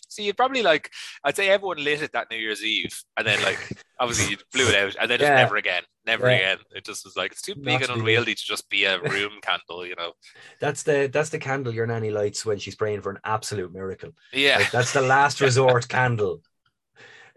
so 0.07 0.21
you 0.21 0.33
probably 0.33 0.61
like 0.63 0.91
I'd 1.23 1.35
say 1.35 1.49
everyone 1.49 1.83
lit 1.83 2.01
it 2.01 2.11
that 2.13 2.29
New 2.29 2.37
Year's 2.37 2.63
Eve, 2.63 3.03
and 3.17 3.25
then 3.25 3.41
like 3.43 3.59
Obviously, 4.01 4.31
you 4.31 4.37
blew 4.53 4.65
it 4.69 4.75
out, 4.75 4.95
and 5.01 5.11
then 5.11 5.19
just 5.19 5.29
never 5.33 5.57
again, 5.57 5.83
never 6.05 6.29
Yeah. 6.29 6.37
again. 6.37 6.57
It 6.73 6.85
just 6.85 7.03
was 7.03 7.17
like 7.17 7.33
it's 7.33 7.41
too 7.41 7.53
big 7.53 7.81
and 7.81 7.91
unwieldy 7.91 8.33
to 8.33 8.41
just 8.41 8.69
be 8.69 8.85
a 8.85 8.97
room 9.01 9.33
candle, 9.41 9.85
you 9.85 9.95
know. 9.95 10.13
That's 10.61 10.83
the 10.83 11.09
that's 11.11 11.31
the 11.31 11.37
candle 11.37 11.73
your 11.73 11.85
nanny 11.85 12.09
lights 12.09 12.45
when 12.45 12.59
she's 12.59 12.75
praying 12.75 13.01
for 13.01 13.11
an 13.11 13.19
absolute 13.25 13.73
miracle. 13.73 14.11
Yeah, 14.31 14.59
Like, 14.59 14.71
that's 14.71 14.93
the 14.93 15.01
last 15.01 15.41
resort 15.41 15.89
candle. 15.89 16.41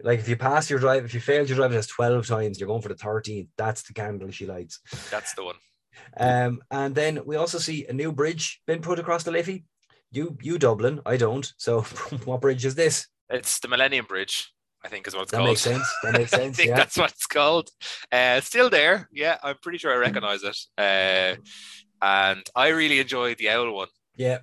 Like 0.03 0.19
if 0.19 0.27
you 0.29 0.35
pass 0.35 0.69
your 0.69 0.79
drive, 0.79 1.05
if 1.05 1.13
you 1.13 1.19
failed 1.21 1.47
your 1.49 1.55
driving 1.55 1.77
test 1.77 1.89
12 1.89 2.27
times, 2.27 2.59
you're 2.59 2.67
going 2.67 2.81
for 2.81 2.89
the 2.89 2.95
13th. 2.95 3.47
That's 3.57 3.81
the 3.83 3.93
candle 3.93 4.29
she 4.31 4.45
lights. 4.45 4.79
that's 5.09 5.33
the 5.33 5.43
one. 5.45 5.55
Um, 6.17 6.61
and 6.69 6.93
then 6.93 7.21
we 7.25 7.35
also 7.37 7.57
see 7.57 7.85
a 7.87 7.93
new 7.93 8.11
bridge 8.11 8.61
been 8.67 8.81
put 8.81 8.99
across 8.99 9.23
the 9.23 9.31
Liffey. 9.31 9.63
You 10.11 10.37
you 10.41 10.57
Dublin, 10.59 11.01
I 11.05 11.17
don't. 11.17 11.51
So 11.57 11.81
what 12.25 12.41
bridge 12.41 12.65
is 12.65 12.75
this? 12.75 13.07
It's 13.29 13.59
the 13.59 13.67
Millennium 13.67 14.05
Bridge, 14.05 14.51
I 14.85 14.89
think, 14.89 15.07
is 15.07 15.15
what 15.15 15.23
it's 15.23 15.31
That 15.31 15.37
called. 15.37 15.49
makes 15.49 15.61
sense. 15.61 15.87
That 16.03 16.13
makes 16.13 16.33
I 16.35 16.51
think 16.51 16.69
yeah. 16.69 16.75
that's 16.75 16.97
what 16.97 17.11
it's 17.11 17.25
called. 17.25 17.69
Uh, 18.11 18.41
still 18.41 18.69
there. 18.69 19.07
Yeah, 19.11 19.37
I'm 19.41 19.55
pretty 19.61 19.77
sure 19.79 19.91
I 19.93 19.95
recognize 19.97 20.43
it. 20.43 20.57
Uh, 20.77 21.35
and 22.01 22.43
I 22.55 22.67
really 22.67 22.99
enjoyed 22.99 23.37
the 23.37 23.49
owl 23.49 23.71
one. 23.73 23.87
Yeah, 24.15 24.39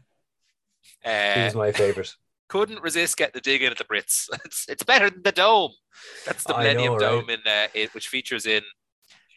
he 1.04 1.10
Uh, 1.10 1.44
was 1.44 1.54
my 1.54 1.72
favorite. 1.72 2.12
Couldn't 2.50 2.82
resist 2.82 3.16
getting 3.16 3.32
the 3.34 3.40
dig 3.40 3.62
in 3.62 3.70
at 3.70 3.78
the 3.78 3.84
Brits. 3.84 4.28
It's 4.44 4.66
it's 4.68 4.82
better 4.82 5.08
than 5.08 5.22
the 5.22 5.32
Dome. 5.32 5.72
That's 6.26 6.44
the 6.44 6.54
I 6.54 6.62
Millennium 6.64 6.94
know, 6.94 6.98
Dome 6.98 7.30
in 7.30 7.40
uh, 7.46 7.68
it, 7.72 7.94
which 7.94 8.08
features 8.08 8.44
in 8.44 8.62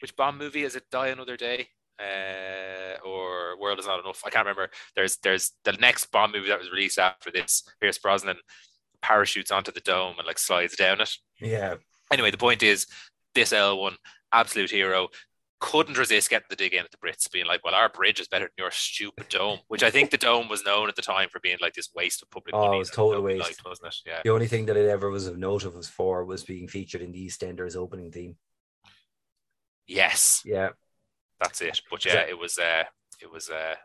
which 0.01 0.15
Bond 0.15 0.37
movie 0.37 0.63
is 0.63 0.75
it? 0.75 0.83
Die 0.91 1.07
Another 1.07 1.37
Day, 1.37 1.67
uh, 1.99 2.97
or 3.07 3.57
World 3.59 3.79
Is 3.79 3.85
Not 3.85 4.01
Enough? 4.01 4.21
I 4.25 4.29
can't 4.29 4.45
remember. 4.45 4.69
There's 4.95 5.17
there's 5.17 5.51
the 5.63 5.73
next 5.73 6.11
Bond 6.11 6.33
movie 6.33 6.49
that 6.49 6.59
was 6.59 6.71
released 6.71 6.99
after 6.99 7.31
this. 7.31 7.63
Pierce 7.79 7.99
Brosnan 7.99 8.37
parachutes 9.01 9.51
onto 9.51 9.71
the 9.71 9.81
dome 9.81 10.15
and 10.17 10.27
like 10.27 10.39
slides 10.39 10.75
down 10.75 11.01
it. 11.01 11.11
Yeah. 11.39 11.75
Anyway, 12.11 12.31
the 12.31 12.37
point 12.37 12.63
is 12.63 12.87
this 13.35 13.53
L 13.53 13.79
one 13.79 13.95
absolute 14.31 14.71
hero. 14.71 15.09
Couldn't 15.65 15.97
resist 15.97 16.29
getting 16.29 16.45
the 16.49 16.57
dig 16.57 16.73
in 16.73 16.83
at 16.83 16.91
the 16.91 16.97
Brits, 16.97 17.31
being 17.31 17.45
like, 17.45 17.63
"Well, 17.63 17.73
our 17.73 17.87
bridge 17.87 18.19
is 18.19 18.27
better 18.27 18.45
than 18.45 18.51
your 18.57 18.69
stupid 18.71 19.29
dome," 19.29 19.59
which 19.69 19.81
I 19.81 19.89
think 19.89 20.11
the 20.11 20.17
dome 20.17 20.49
was 20.49 20.65
known 20.65 20.89
at 20.89 20.95
the 20.97 21.01
time 21.01 21.29
for 21.29 21.39
being 21.39 21.57
like 21.61 21.73
this 21.73 21.89
waste 21.95 22.21
of 22.21 22.29
public 22.29 22.53
Oh, 22.53 22.63
it 22.63 22.67
money. 22.67 22.79
was 22.79 22.89
that 22.89 22.95
total 22.97 23.21
waste. 23.21 23.39
liked, 23.47 23.63
wasn't 23.65 23.87
it? 23.87 23.95
Yeah. 24.05 24.21
The 24.25 24.29
only 24.31 24.47
thing 24.47 24.65
that 24.65 24.75
it 24.75 24.89
ever 24.89 25.09
was 25.09 25.25
of 25.25 25.37
note 25.37 25.63
of 25.63 25.73
was 25.75 25.87
for 25.87 26.25
was 26.25 26.43
being 26.43 26.67
featured 26.67 27.01
in 27.01 27.13
the 27.13 27.25
EastEnders 27.27 27.77
opening 27.77 28.11
theme. 28.11 28.35
Yes, 29.87 30.41
Yeah. 30.45 30.69
that's 31.39 31.61
it. 31.61 31.81
But 31.89 32.03
yeah, 32.05 32.13
that- 32.15 32.29
it 32.29 32.37
was 32.37 32.57
uh 32.59 32.83
it 33.21 33.31
was 33.31 33.49
uh 33.49 33.75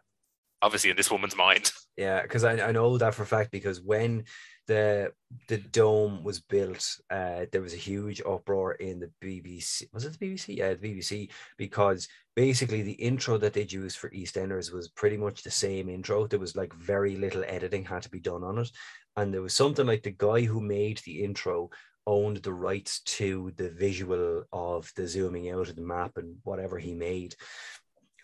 obviously 0.61 0.91
in 0.91 0.97
this 0.97 1.11
woman's 1.11 1.37
mind. 1.37 1.71
Yeah, 1.97 2.23
because 2.23 2.45
I, 2.45 2.69
I 2.69 2.71
know 2.71 2.97
that 2.99 3.13
for 3.15 3.25
a 3.25 3.27
fact 3.27 3.51
because 3.51 3.81
when 3.81 4.25
the 4.69 5.13
the 5.49 5.57
dome 5.59 6.23
was 6.23 6.41
built, 6.41 6.87
uh, 7.11 7.47
there 7.51 7.63
was 7.63 7.75
a 7.75 7.79
huge 7.79 8.21
uproar 8.21 8.73
in 8.75 9.01
the 9.01 9.11
BBC. 9.23 9.85
Was 9.93 10.05
it 10.05 10.19
the 10.19 10.27
BBC? 10.27 10.57
Yeah, 10.57 10.75
the 10.75 10.77
BBC 10.77 11.31
because 11.57 12.07
basically 12.37 12.83
the 12.83 12.93
intro 12.93 13.39
that 13.39 13.55
they'd 13.55 13.73
used 13.73 13.99
for 13.99 14.11
EastEnders 14.11 14.73
was 14.73 14.89
pretty 14.91 15.17
much 15.17 15.43
the 15.43 15.51
same 15.51 15.89
intro. 15.89 16.27
There 16.27 16.39
was 16.39 16.55
like 16.55 16.73
very 16.75 17.17
little 17.17 17.45
editing 17.49 17.85
had 17.85 18.03
to 18.03 18.11
be 18.11 18.21
done 18.21 18.45
on 18.45 18.59
it, 18.59 18.71
and 19.17 19.35
there 19.35 19.43
was 19.43 19.55
something 19.55 19.87
like 19.87 20.03
the 20.05 20.15
guy 20.17 20.43
who 20.43 20.61
made 20.61 20.99
the 20.99 21.25
intro 21.25 21.71
owned 22.07 22.39
the 22.39 22.53
rights 22.53 23.01
to 23.01 23.53
the 23.57 23.71
visual 23.71 24.43
of 24.53 24.91
the 24.97 25.07
zooming 25.07 25.51
out 25.51 25.69
of 25.69 25.77
the 25.77 25.83
map 25.83 26.13
and 26.17 26.37
whatever 26.43 26.79
he 26.79 26.95
made. 26.95 27.35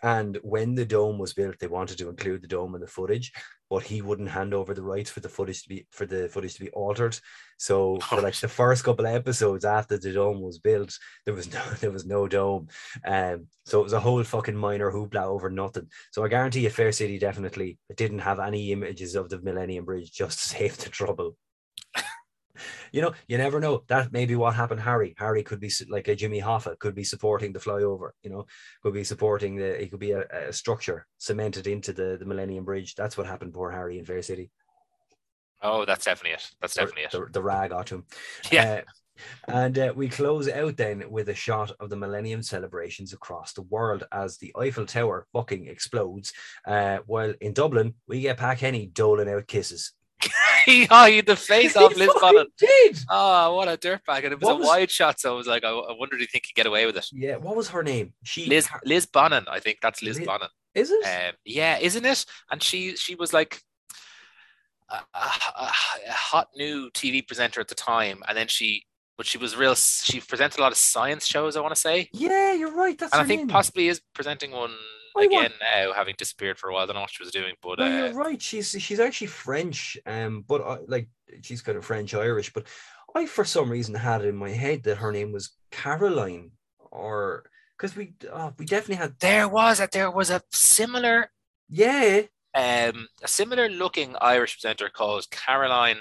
And 0.05 0.39
when 0.43 0.75
the 0.75 0.85
dome 0.85 1.19
was 1.19 1.33
built, 1.33 1.59
they 1.59 1.67
wanted 1.67 1.97
to 1.97 2.11
include 2.11 2.43
the 2.43 2.47
dome 2.47 2.75
in 2.75 2.83
the 2.83 2.87
footage, 2.87 3.33
but 3.71 3.85
he 3.85 4.03
wouldn't 4.03 4.29
hand 4.29 4.53
over 4.53 4.75
the 4.75 4.83
rights 4.83 5.11
for 5.11 5.21
the 5.21 5.31
footage 5.31 5.63
to 5.63 5.69
be 5.71 5.87
for 5.93 6.05
the 6.05 6.29
footage 6.29 6.53
to 6.57 6.61
be 6.61 6.71
altered. 6.73 7.19
So 7.57 7.99
for 8.01 8.21
like 8.21 8.37
the 8.37 8.47
first 8.47 8.85
couple 8.85 9.07
of 9.07 9.15
episodes 9.15 9.65
after 9.65 9.97
the 9.97 10.13
dome 10.13 10.43
was 10.43 10.59
built, 10.59 10.99
there 11.25 11.35
was 11.35 11.51
no 11.51 11.63
there 11.81 11.91
was 11.91 12.05
no 12.05 12.29
dome. 12.29 12.69
Um 13.07 13.47
so 13.65 13.81
it 13.81 13.85
was 13.85 13.95
a 13.95 14.01
whole 14.01 14.23
fucking 14.23 14.55
minor 14.55 14.93
hoopla 14.93 15.23
over 15.23 15.49
nothing. 15.49 15.89
So 16.13 16.23
I 16.23 16.29
guarantee 16.29 16.61
you 16.61 16.71
Fair 16.71 16.93
City 16.93 17.19
definitely 17.19 17.79
didn't 17.97 18.19
have 18.19 18.41
any 18.41 18.73
images 18.73 19.15
of 19.15 19.31
the 19.31 19.41
Millennium 19.41 19.87
Bridge 19.87 20.13
just 20.13 20.39
to 20.39 20.49
save 20.59 20.77
the 20.77 20.91
trouble. 20.91 21.39
You 22.93 23.03
know, 23.03 23.13
you 23.29 23.39
never 23.39 23.61
know. 23.61 23.85
That 23.89 24.13
may 24.13 24.27
be 24.27 24.37
what 24.37 24.55
happened. 24.55 24.81
Harry, 24.81 25.15
Harry 25.19 25.43
could 25.43 25.61
be 25.61 25.71
like 25.89 26.09
a 26.09 26.15
Jimmy 26.15 26.41
Hoffa, 26.41 26.79
could 26.79 26.95
be 26.95 27.05
supporting 27.05 27.53
the 27.53 27.59
flyover. 27.61 28.11
You 28.23 28.31
know, 28.31 28.47
could 28.83 28.95
be 28.95 29.05
supporting 29.05 29.57
the. 29.57 29.83
It 29.83 29.91
could 29.91 30.01
be 30.01 30.13
a, 30.13 30.25
a 30.49 30.53
structure 30.53 31.07
cemented 31.19 31.67
into 31.67 31.93
the 31.93 32.17
the 32.19 32.27
Millennium 32.27 32.65
Bridge. 32.65 32.95
That's 32.95 33.17
what 33.17 33.27
happened. 33.27 33.55
Poor 33.55 33.71
Harry 33.71 33.99
in 33.99 34.05
Fair 34.05 34.23
City. 34.23 34.51
Oh, 35.63 35.85
that's 35.85 36.05
definitely 36.05 36.35
it. 36.35 36.51
That's 36.61 36.75
The- 36.75 36.81
definitely 36.83 37.05
it. 37.05 37.11
The, 37.13 37.27
the 37.33 37.43
rag 37.43 37.71
got 37.71 37.89
him. 37.89 38.05
Yeah. 38.53 38.83
Uh, 38.83 38.91
and 39.47 39.79
uh, 39.79 39.93
we 39.95 40.09
close 40.09 40.49
out 40.49 40.77
then 40.77 41.05
with 41.09 41.29
a 41.29 41.35
shot 41.35 41.71
of 41.79 41.89
the 41.89 41.97
Millennium 41.97 42.43
celebrations 42.43 43.13
across 43.13 43.53
the 43.53 43.63
world 43.63 44.03
as 44.11 44.39
the 44.39 44.53
Eiffel 44.59 44.87
Tower 44.87 45.27
fucking 45.33 45.69
explodes. 45.69 46.33
Uh, 46.67 46.99
while 47.07 47.33
in 47.41 47.53
Dublin, 47.53 47.95
we 48.09 48.23
get 48.23 48.39
Pat 48.39 48.59
Kenny 48.59 48.87
doling 48.87 49.29
out 49.29 49.47
kisses. 49.47 49.93
he 50.67 50.89
eyed 50.91 51.27
the 51.27 51.37
face 51.37 51.77
off 51.77 51.97
Liz 51.97 52.11
Bonnin. 52.21 52.47
did. 52.59 52.99
Oh, 53.11 53.55
what 53.57 53.69
a 53.69 53.77
dirtbag. 53.77 54.25
And 54.25 54.33
it 54.33 54.41
was 54.41 54.47
What 54.47 54.53
a 54.57 54.59
was- 54.59 54.67
wide 54.69 54.91
shot, 54.91 55.21
so 55.21 55.35
I 55.35 55.37
was 55.37 55.47
like, 55.47 55.65
I, 55.65 55.71
I 55.71 55.95
wondered 55.99 56.21
if 56.23 56.31
he 56.31 56.41
could 56.41 56.55
get 56.55 56.67
away 56.67 56.87
with 56.87 56.97
it. 56.97 57.07
Yeah, 57.13 57.37
what 57.37 57.57
was 57.57 57.69
her 57.69 57.83
name? 57.83 58.13
She 58.23 58.47
Liz 58.47 58.69
Liz 58.85 59.07
Bonnin, 59.07 59.45
I 59.49 59.61
think 59.61 59.79
that's 59.83 60.03
Liz 60.03 60.19
Liz- 60.19 60.29
is 60.75 60.91
it? 60.91 61.05
Um, 61.05 61.35
yeah, 61.45 61.79
isn't 61.79 62.05
it? 62.05 62.25
And 62.51 62.63
she 62.63 62.97
she 62.97 63.15
was 63.15 63.33
like 63.33 63.61
a, 64.91 64.97
a, 65.15 65.19
a 66.09 66.13
hot 66.13 66.49
new 66.57 66.91
TV 66.91 67.27
presenter 67.27 67.61
at 67.61 67.69
the 67.69 67.75
time, 67.75 68.23
and 68.29 68.37
then 68.37 68.49
she, 68.49 68.85
but 69.17 69.25
she 69.27 69.39
was 69.39 69.57
real. 69.57 69.75
She 69.75 70.21
presented 70.21 70.59
a 70.59 70.63
lot 70.63 70.73
of 70.73 70.79
science 70.79 71.27
shows. 71.27 71.57
I 71.57 71.61
want 71.61 71.75
to 71.75 71.81
say, 71.81 72.09
yeah, 72.13 72.53
you're 72.53 72.75
right. 72.75 72.99
That's 72.99 73.13
and 73.13 73.23
I 73.23 73.25
think 73.25 73.43
name. 73.43 73.49
possibly 73.49 73.89
is 73.89 74.01
presenting 74.15 74.51
one 74.51 74.75
again 75.17 75.53
now, 75.61 75.93
having 75.93 76.15
disappeared 76.19 76.59
for 76.59 76.71
a 76.71 76.73
while. 76.73 76.83
I 76.83 76.87
don't 76.87 76.97
know 76.97 77.03
what 77.03 77.11
she 77.11 77.23
was 77.23 77.33
doing, 77.33 77.55
but 77.63 77.79
No, 77.79 77.85
uh, 77.85 77.89
you're 77.89 78.13
right. 78.15 78.41
She's 78.41 78.71
she's 78.71 79.01
actually 79.01 79.29
French, 79.29 79.97
um, 80.07 80.45
but 80.47 80.63
I, 80.63 80.79
like 80.89 81.09
she's 81.43 81.63
kind 81.63 81.79
of 81.79 81.85
French 81.85 82.15
Irish. 82.15 82.53
But 82.53 82.67
I, 83.15 83.27
for 83.27 83.45
some 83.45 83.71
reason, 83.71 83.95
had 83.95 84.23
it 84.23 84.29
in 84.29 84.37
my 84.37 84.51
head 84.51 84.83
that 84.85 84.97
her 84.97 85.13
name 85.13 85.33
was 85.33 85.57
Caroline, 85.71 86.51
or 86.91 87.45
because 87.77 87.97
we 87.97 88.15
uh, 88.33 88.51
we 88.59 88.65
definitely 88.65 88.97
had 88.97 89.19
there 89.21 89.49
was 89.49 89.81
a 89.81 89.89
there 89.91 90.11
was 90.11 90.31
a 90.31 90.43
similar 90.53 91.31
yeah 91.69 92.23
um 92.55 93.09
a 93.23 93.29
similar 93.29 93.69
looking 93.69 94.15
Irish 94.21 94.61
presenter 94.61 94.89
called 94.89 95.31
Caroline. 95.31 95.99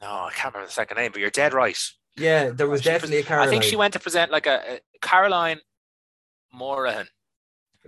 No, 0.00 0.06
I 0.06 0.30
can't 0.32 0.54
remember 0.54 0.68
the 0.68 0.72
second 0.72 0.96
name, 0.96 1.10
but 1.12 1.20
you're 1.20 1.30
dead 1.30 1.52
right. 1.52 1.78
yeah 2.16 2.50
there 2.50 2.68
was 2.68 2.82
She 2.82 2.88
definitely 2.90 3.18
a 3.18 3.22
Caroline. 3.22 3.48
I 3.48 3.50
think 3.50 3.64
she 3.64 3.76
went 3.76 3.92
to 3.94 4.00
present 4.00 4.30
like 4.30 4.46
a, 4.46 4.74
a 4.74 4.80
Caroline 5.00 5.60
Morahan. 6.52 7.08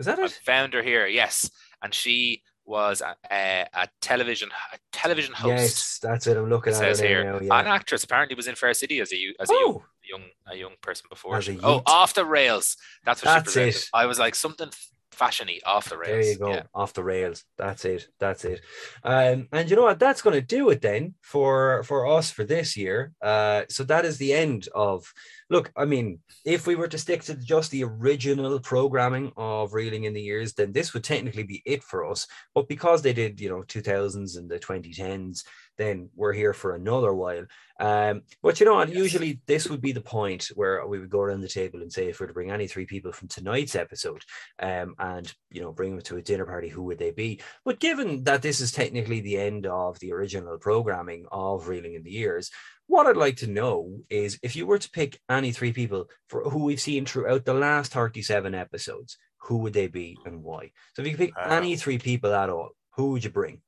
Is 0.01 0.07
that 0.07 0.19
I 0.19 0.25
it? 0.25 0.33
found 0.45 0.73
her 0.75 0.83
here, 0.83 1.07
yes, 1.07 1.49
and 1.83 1.95
she 1.95 2.43
was 2.65 3.01
a, 3.01 3.17
a, 3.33 3.67
a 3.75 3.89
television 4.01 4.49
a 4.73 4.79
television 4.93 5.35
host. 5.35 5.49
Yes, 5.49 5.99
that's 6.03 6.27
it. 6.27 6.37
I'm 6.37 6.49
looking 6.49 6.73
It 6.73 6.77
at 6.77 6.81
says 6.81 7.01
name 7.01 7.09
here, 7.09 7.41
now. 7.41 7.59
an 7.61 7.67
actress 7.67 8.03
apparently 8.05 8.35
was 8.37 8.47
in 8.49 8.55
Fair 8.55 8.75
City 8.75 9.01
as 9.01 9.13
a 9.13 9.17
as 9.41 9.51
a 9.51 9.53
young, 9.53 9.63
Oh, 9.63 9.85
young 10.09 10.23
a 10.51 10.57
young 10.57 10.73
person 10.81 11.07
before. 11.11 11.41
Oh, 11.63 11.83
off 11.87 12.15
the 12.15 12.25
rails. 12.25 12.77
That's 13.05 13.23
what 13.25 13.31
That's 13.35 13.53
she 13.53 13.61
presented. 13.61 13.77
it. 13.77 13.89
I 13.93 14.07
was 14.07 14.19
like 14.19 14.35
something 14.35 14.71
fashiony 15.11 15.59
off 15.65 15.89
the 15.89 15.99
rails. 15.99 16.09
there 16.09 16.33
you 16.33 16.39
go. 16.39 16.49
Yeah. 16.51 16.63
Off 16.75 16.93
the 16.93 17.05
rails. 17.05 17.45
That's 17.57 17.85
it. 17.85 18.09
That's 18.19 18.45
it. 18.45 18.61
Um, 19.05 19.49
and 19.53 19.69
you 19.69 19.77
know 19.77 19.83
what? 19.83 19.99
That's 19.99 20.23
going 20.23 20.35
to 20.35 20.41
do 20.41 20.71
it 20.71 20.81
then 20.81 21.15
for 21.21 21.83
for 21.85 22.07
us 22.07 22.31
for 22.31 22.45
this 22.45 22.77
year. 22.77 23.13
Uh, 23.21 23.63
so 23.69 23.85
that 23.85 24.05
is 24.05 24.19
the 24.19 24.33
end 24.33 24.69
of. 24.75 25.13
Look, 25.51 25.73
I 25.77 25.85
mean, 25.85 26.21
if 26.45 26.69
we 26.69 26.77
were 26.77 26.87
to 26.87 26.99
stick 26.99 27.23
to 27.25 27.35
just 27.35 27.73
the 27.73 27.83
original 27.83 28.61
programming 28.61 29.33
of 29.37 29.75
Reeling 29.75 30.05
in 30.05 30.13
the 30.13 30.23
Years, 30.23 30.53
then 30.53 30.73
this 30.73 30.95
would 30.95 31.03
technically 31.03 31.43
be 31.43 31.61
it 31.67 31.83
for 31.83 32.09
us. 32.09 32.29
But 32.55 32.69
because 32.69 33.03
they 33.03 33.13
did, 33.13 33.41
you 33.41 33.49
know, 33.49 33.63
2000s 33.63 34.39
and 34.39 34.49
the 34.49 34.61
2010s, 34.61 35.43
then 35.81 36.11
we're 36.15 36.35
here 36.35 36.53
for 36.53 36.75
another 36.75 37.15
while. 37.15 37.47
Um, 37.81 38.23
but 38.43 38.61
you 38.61 38.67
know 38.67 38.75
what? 38.75 38.89
Yes. 38.91 38.99
Usually, 38.99 39.41
this 39.47 39.69
would 39.69 39.81
be 39.81 39.93
the 39.93 40.03
point 40.03 40.51
where 40.55 40.87
we 40.87 40.99
would 40.99 41.09
go 41.09 41.21
around 41.21 41.41
the 41.41 41.49
table 41.49 41.81
and 41.81 41.91
say, 41.91 42.09
if 42.09 42.21
we 42.21 42.25
were 42.25 42.29
to 42.29 42.35
bring 42.35 42.51
any 42.51 42.67
three 42.67 42.85
people 42.85 43.13
from 43.13 43.29
tonight's 43.29 43.75
episode, 43.75 44.23
um, 44.59 44.95
and 44.99 45.33
you 45.51 45.63
know, 45.63 45.73
bring 45.73 45.93
them 45.93 46.03
to 46.03 46.19
a 46.19 46.23
dinner 46.23 46.45
party, 46.45 46.69
who 46.69 46.83
would 46.85 46.99
they 46.99 47.11
be? 47.11 47.41
But 47.65 47.81
given 47.81 48.25
that 48.25 48.43
this 48.43 48.61
is 48.61 48.73
technically 48.73 49.21
the 49.21 49.39
end 49.39 49.67
of 49.67 49.99
the 50.01 50.13
original 50.13 50.59
programming 50.59 51.25
of 51.33 51.69
Reeling 51.69 51.95
in 51.95 52.03
the 52.03 52.11
Years, 52.11 52.51
what 52.87 53.07
I'd 53.07 53.17
like 53.17 53.37
to 53.37 53.47
know 53.47 54.01
is 54.11 54.39
if 54.43 54.57
you 54.57 54.67
were 54.67 54.79
to 54.79 54.91
pick 54.91 55.19
any 55.31 55.53
three 55.53 55.73
people 55.73 56.11
for 56.29 56.43
who 56.51 56.65
we've 56.65 56.81
seen 56.81 57.07
throughout 57.07 57.45
the 57.45 57.55
last 57.55 57.93
37 57.93 58.55
episodes, 58.55 59.17
who 59.39 59.59
would 59.59 59.73
they 59.73 59.87
be 59.87 60.19
and 60.27 60.43
why? 60.43 60.73
So 60.95 61.03
if 61.03 61.09
you 61.09 61.17
could 61.17 61.27
pick 61.27 61.37
Wow. 61.37 61.57
any 61.57 61.77
three 61.77 61.99
people 61.99 62.35
at 62.35 62.51
all, 62.51 62.71
who 62.97 63.13
would 63.13 63.25
you 63.25 63.31
bring? 63.31 63.63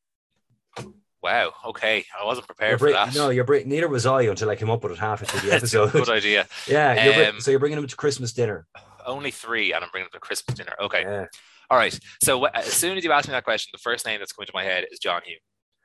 Wow. 1.22 1.52
Okay, 1.66 2.04
I 2.20 2.24
wasn't 2.24 2.46
prepared 2.46 2.78
for 2.78 2.86
bring- 2.86 2.94
that. 2.94 3.14
No, 3.14 3.30
you're 3.30 3.44
bring, 3.44 3.68
neither 3.68 3.88
was 3.88 4.06
I 4.06 4.22
until 4.22 4.50
I 4.50 4.56
came 4.56 4.70
up 4.70 4.82
with 4.82 4.92
it 4.92 4.98
halfway 4.98 5.26
through 5.28 5.48
the 5.48 5.54
episode. 5.56 5.92
good 5.92 6.08
idea. 6.08 6.48
yeah, 6.68 7.04
you're 7.16 7.28
Um, 7.30 7.40
so 7.40 7.50
you're 7.50 7.60
bringing 7.60 7.76
them 7.76 7.86
to 7.86 7.96
Christmas 7.96 8.32
dinner. 8.32 8.66
Only 9.06 9.30
three, 9.30 9.72
and 9.72 9.84
I'm 9.84 9.90
bringing 9.90 10.06
them 10.12 10.20
to 10.20 10.20
Christmas 10.20 10.56
dinner. 10.56 10.72
Okay. 10.80 11.02
Yeah. 11.02 11.26
All 11.70 11.78
right. 11.78 11.96
So 12.22 12.44
as 12.46 12.66
soon 12.72 12.98
as 12.98 13.04
you 13.04 13.12
asked 13.12 13.28
me 13.28 13.32
that 13.32 13.44
question, 13.44 13.70
the 13.72 13.78
first 13.78 14.04
name 14.04 14.18
that's 14.20 14.32
coming 14.32 14.46
to 14.46 14.52
my 14.54 14.64
head 14.64 14.84
is 14.90 14.98
John 14.98 15.22
Hume. 15.24 15.38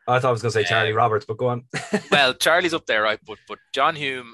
I 0.07 0.19
thought 0.19 0.29
I 0.29 0.31
was 0.31 0.41
going 0.41 0.51
to 0.51 0.59
say 0.59 0.63
Charlie 0.63 0.91
Um, 0.91 0.97
Roberts, 0.97 1.25
but 1.25 1.37
go 1.37 1.47
on. 1.47 1.65
Well, 2.11 2.33
Charlie's 2.33 2.73
up 2.73 2.85
there, 2.85 3.01
right? 3.03 3.19
But 3.25 3.37
but 3.47 3.59
John 3.73 3.95
Hume, 3.95 4.33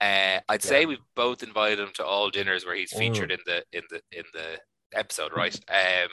Uh, 0.00 0.40
I'd 0.48 0.62
say 0.62 0.86
we've 0.86 0.98
both 1.16 1.42
invited 1.42 1.78
him 1.80 1.90
to 1.94 2.04
all 2.04 2.30
dinners 2.30 2.64
where 2.64 2.74
he's 2.74 2.92
Mm. 2.92 2.98
featured 2.98 3.30
in 3.32 3.40
the 3.46 3.64
in 3.72 3.82
the 3.90 4.00
in 4.12 4.24
the 4.32 4.58
episode, 4.98 5.32
right? 5.36 5.54
Um, 5.68 6.08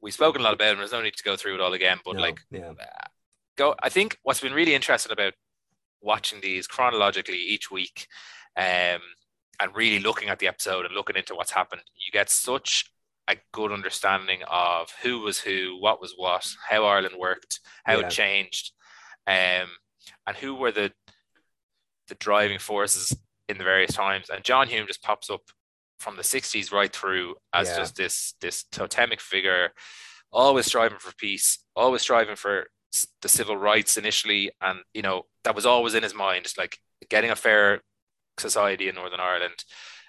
we've 0.00 0.12
spoken 0.14 0.40
a 0.40 0.44
lot 0.44 0.54
about 0.54 0.72
him. 0.72 0.78
There's 0.78 0.92
no 0.92 1.00
need 1.02 1.14
to 1.16 1.22
go 1.24 1.36
through 1.36 1.54
it 1.54 1.60
all 1.60 1.72
again, 1.74 1.98
but 2.04 2.16
No, 2.16 2.22
like 2.22 2.38
yeah, 2.50 2.72
go 3.56 3.74
i 3.82 3.88
think 3.88 4.18
what's 4.22 4.40
been 4.40 4.52
really 4.52 4.74
interesting 4.74 5.12
about 5.12 5.32
watching 6.00 6.40
these 6.40 6.66
chronologically 6.66 7.38
each 7.38 7.70
week 7.70 8.06
um, 8.56 9.00
and 9.60 9.74
really 9.74 9.98
looking 10.00 10.28
at 10.28 10.38
the 10.38 10.46
episode 10.48 10.84
and 10.84 10.94
looking 10.94 11.16
into 11.16 11.34
what's 11.34 11.52
happened 11.52 11.80
you 11.96 12.12
get 12.12 12.28
such 12.30 12.90
a 13.28 13.36
good 13.52 13.72
understanding 13.72 14.40
of 14.50 14.90
who 15.02 15.20
was 15.20 15.38
who 15.40 15.78
what 15.80 16.00
was 16.00 16.12
what 16.16 16.46
how 16.68 16.84
ireland 16.84 17.14
worked 17.18 17.60
how 17.84 17.94
Yeah. 17.98 18.06
it 18.06 18.10
changed 18.10 18.72
um, 19.26 19.68
and 20.26 20.36
who 20.36 20.54
were 20.54 20.72
the 20.72 20.92
the 22.08 22.14
driving 22.16 22.58
forces 22.58 23.16
in 23.48 23.56
the 23.58 23.64
various 23.64 23.94
times 23.94 24.28
and 24.30 24.44
john 24.44 24.68
hume 24.68 24.86
just 24.86 25.02
pops 25.02 25.30
up 25.30 25.40
from 25.98 26.16
the 26.16 26.22
60s 26.22 26.70
right 26.72 26.92
through 26.94 27.34
as 27.54 27.68
Yeah. 27.68 27.76
just 27.78 27.96
this 27.96 28.34
this 28.42 28.64
totemic 28.64 29.20
figure 29.22 29.70
always 30.30 30.66
striving 30.66 30.98
for 30.98 31.14
peace 31.14 31.60
always 31.74 32.02
striving 32.02 32.36
for 32.36 32.66
the 33.22 33.28
civil 33.28 33.56
rights 33.56 33.96
initially 33.96 34.50
and 34.60 34.80
you 34.92 35.02
know 35.02 35.22
that 35.44 35.54
was 35.54 35.66
always 35.66 35.94
in 35.94 36.02
his 36.02 36.14
mind 36.14 36.46
like 36.56 36.78
getting 37.10 37.30
a 37.30 37.36
fair 37.36 37.80
society 38.38 38.88
in 38.88 38.94
northern 38.94 39.20
ireland 39.20 39.64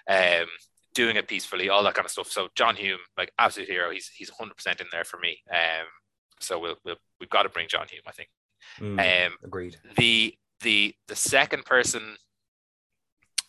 um 0.08 0.46
doing 0.94 1.16
it 1.16 1.28
peacefully 1.28 1.68
all 1.68 1.82
that 1.84 1.94
kind 1.94 2.06
of 2.06 2.10
stuff. 2.10 2.28
So 2.30 2.48
john 2.54 2.74
hume 2.74 2.98
like 3.18 3.30
absolute 3.38 3.68
hero. 3.68 3.90
He's 3.90 4.08
he's 4.08 4.30
100% 4.30 4.80
in 4.80 4.86
there 4.90 5.04
for 5.04 5.18
me 5.18 5.38
um 5.50 5.86
so 6.40 6.58
we'll, 6.58 6.76
we'll 6.84 6.96
we've 7.20 7.30
got 7.30 7.42
to 7.42 7.48
bring 7.48 7.68
john 7.68 7.86
hume 7.88 8.02
i 8.06 8.12
think. 8.12 8.28
Mm, 8.80 9.26
um 9.26 9.32
agreed. 9.44 9.76
the 9.96 10.34
the 10.62 10.94
the 11.08 11.16
second 11.16 11.64
person 11.64 12.16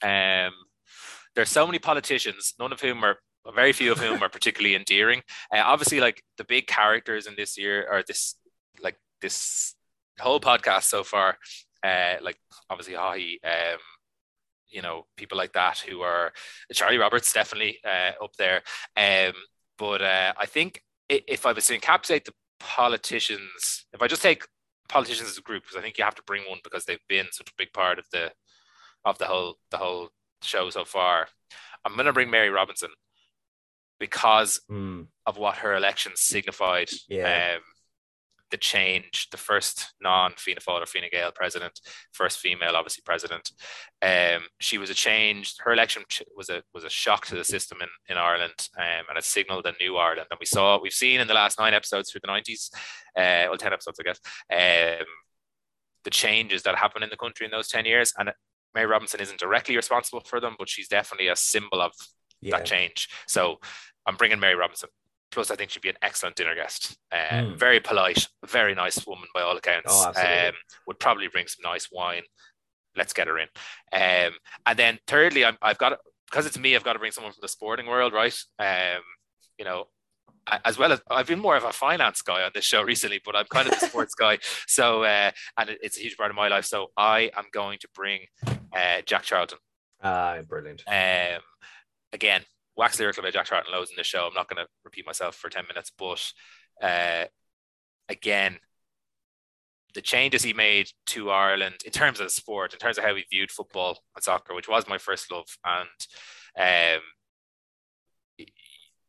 um 0.04 0.52
there's 1.36 1.50
so 1.50 1.66
many 1.66 1.80
politicians 1.80 2.54
none 2.60 2.74
of 2.74 2.82
whom 2.82 3.04
are 3.04 3.18
very 3.56 3.72
few 3.72 3.92
of 3.94 4.00
whom 4.00 4.22
are 4.22 4.30
particularly 4.30 4.76
endearing. 4.82 5.22
Uh, 5.54 5.62
obviously 5.64 6.00
like 6.00 6.22
the 6.38 6.44
big 6.44 6.68
characters 6.68 7.28
in 7.28 7.36
this 7.38 7.58
year 7.58 7.88
or 7.90 8.04
this 8.06 8.36
this 9.22 9.76
whole 10.20 10.40
podcast 10.40 10.84
so 10.84 11.04
far 11.04 11.38
uh 11.84 12.16
like 12.22 12.38
obviously 12.70 12.96
Haughey, 12.96 13.38
um 13.44 13.80
you 14.70 14.82
know 14.82 15.06
people 15.16 15.38
like 15.38 15.54
that 15.54 15.80
who 15.80 16.02
are 16.02 16.34
charlie 16.74 16.98
roberts 16.98 17.32
definitely 17.32 17.78
uh 17.86 18.12
up 18.24 18.32
there 18.38 18.62
um 18.98 19.34
but 19.78 20.02
uh 20.02 20.34
i 20.38 20.46
think 20.46 20.82
if 21.08 21.46
i 21.46 21.52
was 21.54 21.68
to 21.68 21.78
encapsulate 21.78 22.26
the 22.26 22.34
politicians 22.60 23.86
if 23.94 24.02
i 24.02 24.08
just 24.08 24.22
take 24.22 24.44
politicians 24.90 25.30
as 25.30 25.38
a 25.38 25.42
group 25.42 25.64
because 25.64 25.78
I 25.78 25.82
think 25.82 25.98
you 25.98 26.04
have 26.04 26.16
to 26.16 26.24
bring 26.24 26.44
one 26.48 26.60
because 26.64 26.86
they've 26.86 26.98
been 27.08 27.28
such 27.32 27.50
a 27.50 27.54
big 27.58 27.74
part 27.74 28.00
of 28.00 28.06
the 28.12 28.32
of 29.06 29.18
the 29.18 29.26
whole 29.26 29.56
the 29.72 29.78
whole 29.78 30.10
show 30.42 30.70
so 30.70 30.86
far. 30.86 31.28
I'm 31.86 31.94
going 31.94 32.06
to 32.06 32.14
bring 32.14 32.30
Mary 32.30 32.50
Robinson 32.50 32.90
because 34.00 34.62
Mm, 34.70 35.08
of 35.26 35.38
what 35.38 35.58
her 35.58 35.76
election 35.76 36.14
signified. 36.16 36.90
Yeah. 37.10 37.56
Um, 37.56 37.62
the 38.50 38.58
change, 38.58 39.28
the 39.32 39.38
first 39.38 39.94
non-Fianna 40.02 40.62
Fáil 40.62 40.82
or 40.82 40.86
Fine 40.86 41.10
Gael 41.12 41.32
president, 41.32 41.80
first 42.12 42.40
female, 42.40 42.76
obviously 42.76 43.02
president. 43.06 43.52
Um, 44.02 44.44
she 44.60 44.78
was 44.78 44.90
a 44.90 44.94
change. 44.94 45.56
Her 45.60 45.74
election 45.74 46.04
was 46.36 46.50
a 46.50 46.64
was 46.74 46.84
a 46.84 46.90
shock 46.90 47.26
to 47.28 47.36
the 47.36 47.44
system 47.44 47.80
in, 47.82 47.90
in 48.10 48.18
Ireland, 48.18 48.70
um, 48.78 49.06
and 49.10 49.18
it 49.18 49.24
signalled 49.24 49.66
a 49.66 49.74
new 49.82 49.98
Ireland. 49.98 50.28
And 50.32 50.40
we 50.40 50.46
saw 50.46 50.80
we've 50.82 50.94
seen 50.94 51.20
in 51.20 51.28
the 51.28 51.34
last 51.34 51.60
nine 51.60 51.74
episodes 51.74 52.10
through 52.10 52.22
the 52.22 52.32
nineties, 52.32 52.72
uh, 53.18 53.48
well 53.50 53.58
ten 53.58 53.74
episodes, 53.74 54.00
I 54.00 54.04
guess, 54.04 54.20
um, 55.02 55.06
the 56.04 56.10
changes 56.10 56.64
that 56.64 56.76
happened 56.76 57.04
in 57.04 57.10
the 57.10 57.18
country 57.18 57.46
in 57.46 57.52
those 57.52 57.68
ten 57.68 57.86
years. 57.86 58.14
And 58.18 58.32
Mary 58.74 58.88
Robinson 58.88 59.20
isn't 59.20 59.40
directly 59.40 59.76
responsible 59.76 60.22
for 60.22 60.40
them, 60.40 60.56
but 60.58 60.70
she's 60.70 60.88
definitely 60.88 61.28
a 61.28 61.36
symbol 61.36 61.82
of 61.82 61.92
yeah. 62.42 62.58
that 62.58 62.66
change. 62.66 63.10
So 63.28 63.60
I'm 64.06 64.16
bringing 64.16 64.40
Mary 64.40 64.56
Robinson. 64.56 64.90
Plus, 65.32 65.52
I 65.52 65.56
think 65.56 65.70
she'd 65.72 65.82
be 65.82 65.90
an 65.90 65.98
excellent 66.02 66.36
dinner 66.36 66.56
guest. 66.56 66.98
Uh, 67.12 67.16
Mm. 67.32 67.58
Very 67.58 67.80
polite, 67.80 68.28
very 68.46 68.74
nice 68.74 69.06
woman 69.06 69.28
by 69.34 69.42
all 69.42 69.56
accounts. 69.58 69.88
Oh, 69.94 70.08
um, 70.48 70.54
would 70.88 71.00
probably 71.00 71.28
bring 71.28 71.48
some 71.48 71.64
nice 71.70 71.90
wine. 71.92 72.24
Let's 72.96 73.14
get 73.14 73.28
her 73.28 73.38
in. 73.38 73.48
Um, 73.94 74.34
and 74.66 74.80
then 74.80 75.00
thirdly, 75.08 75.46
I'm, 75.46 75.58
I've 75.62 75.78
got 75.78 76.00
because 76.30 76.46
it's 76.46 76.58
me. 76.58 76.76
I've 76.76 76.84
got 76.84 76.94
to 76.94 77.00
bring 77.00 77.12
someone 77.12 77.32
from 77.34 77.42
the 77.42 77.48
sporting 77.48 77.86
world, 77.88 78.12
right? 78.14 78.36
Um, 78.60 79.02
you 79.58 79.66
know, 79.66 79.86
as 80.66 80.78
well 80.78 80.92
as 80.92 81.02
I've 81.10 81.28
been 81.28 81.40
more 81.40 81.56
of 81.58 81.64
a 81.64 81.72
finance 81.74 82.22
guy 82.22 82.42
on 82.44 82.52
this 82.54 82.66
show 82.66 82.82
recently, 82.94 83.22
but 83.24 83.36
I'm 83.36 83.46
kind 83.46 83.68
of 83.68 83.80
the 83.80 83.86
sports 83.88 84.16
guy. 84.16 84.40
So, 84.66 85.04
uh, 85.04 85.32
and 85.58 85.70
it- 85.70 85.80
it's 85.82 85.98
a 85.98 86.02
huge 86.02 86.18
part 86.18 86.30
of 86.32 86.36
my 86.36 86.48
life. 86.48 86.66
So 86.66 86.88
I 86.98 87.32
am 87.36 87.46
going 87.52 87.78
to 87.80 87.88
bring 87.94 88.22
uh, 88.48 89.02
Jack 89.06 89.24
Charlton. 89.24 89.60
Ah, 90.02 90.40
brilliant. 90.48 90.84
Um, 90.88 91.42
again, 92.14 92.42
wax 92.78 93.00
lyrical 93.00 93.22
about 93.22 93.34
Jack 93.34 93.46
Charlton 93.46 93.74
loads 93.74 93.90
in 93.90 93.98
this 93.98 94.08
show. 94.08 94.28
I'm 94.28 94.34
not 94.34 94.48
going 94.48 94.64
to 94.64 94.70
repeat 94.84 95.06
myself 95.06 95.36
for 95.36 95.50
10 95.50 95.66
minutes, 95.68 95.92
but 95.98 96.32
uh, 96.82 97.26
again, 98.10 98.58
the 99.94 100.02
changes 100.02 100.44
he 100.44 100.54
made 100.54 100.90
to 101.08 101.32
Ireland 101.32 101.76
in 101.86 101.92
terms 101.92 102.20
of 102.20 102.28
the 102.28 102.32
sport, 102.32 102.74
in 102.74 102.80
terms 102.80 102.98
of 102.98 103.04
how 103.04 103.16
he 103.16 103.26
viewed 103.32 103.52
football 103.52 103.98
and 104.16 104.24
soccer, 104.24 104.54
which 104.54 104.70
was 104.70 104.88
my 104.88 104.98
first 104.98 105.32
love, 105.32 105.48
and 105.66 106.98
um, 106.98 107.02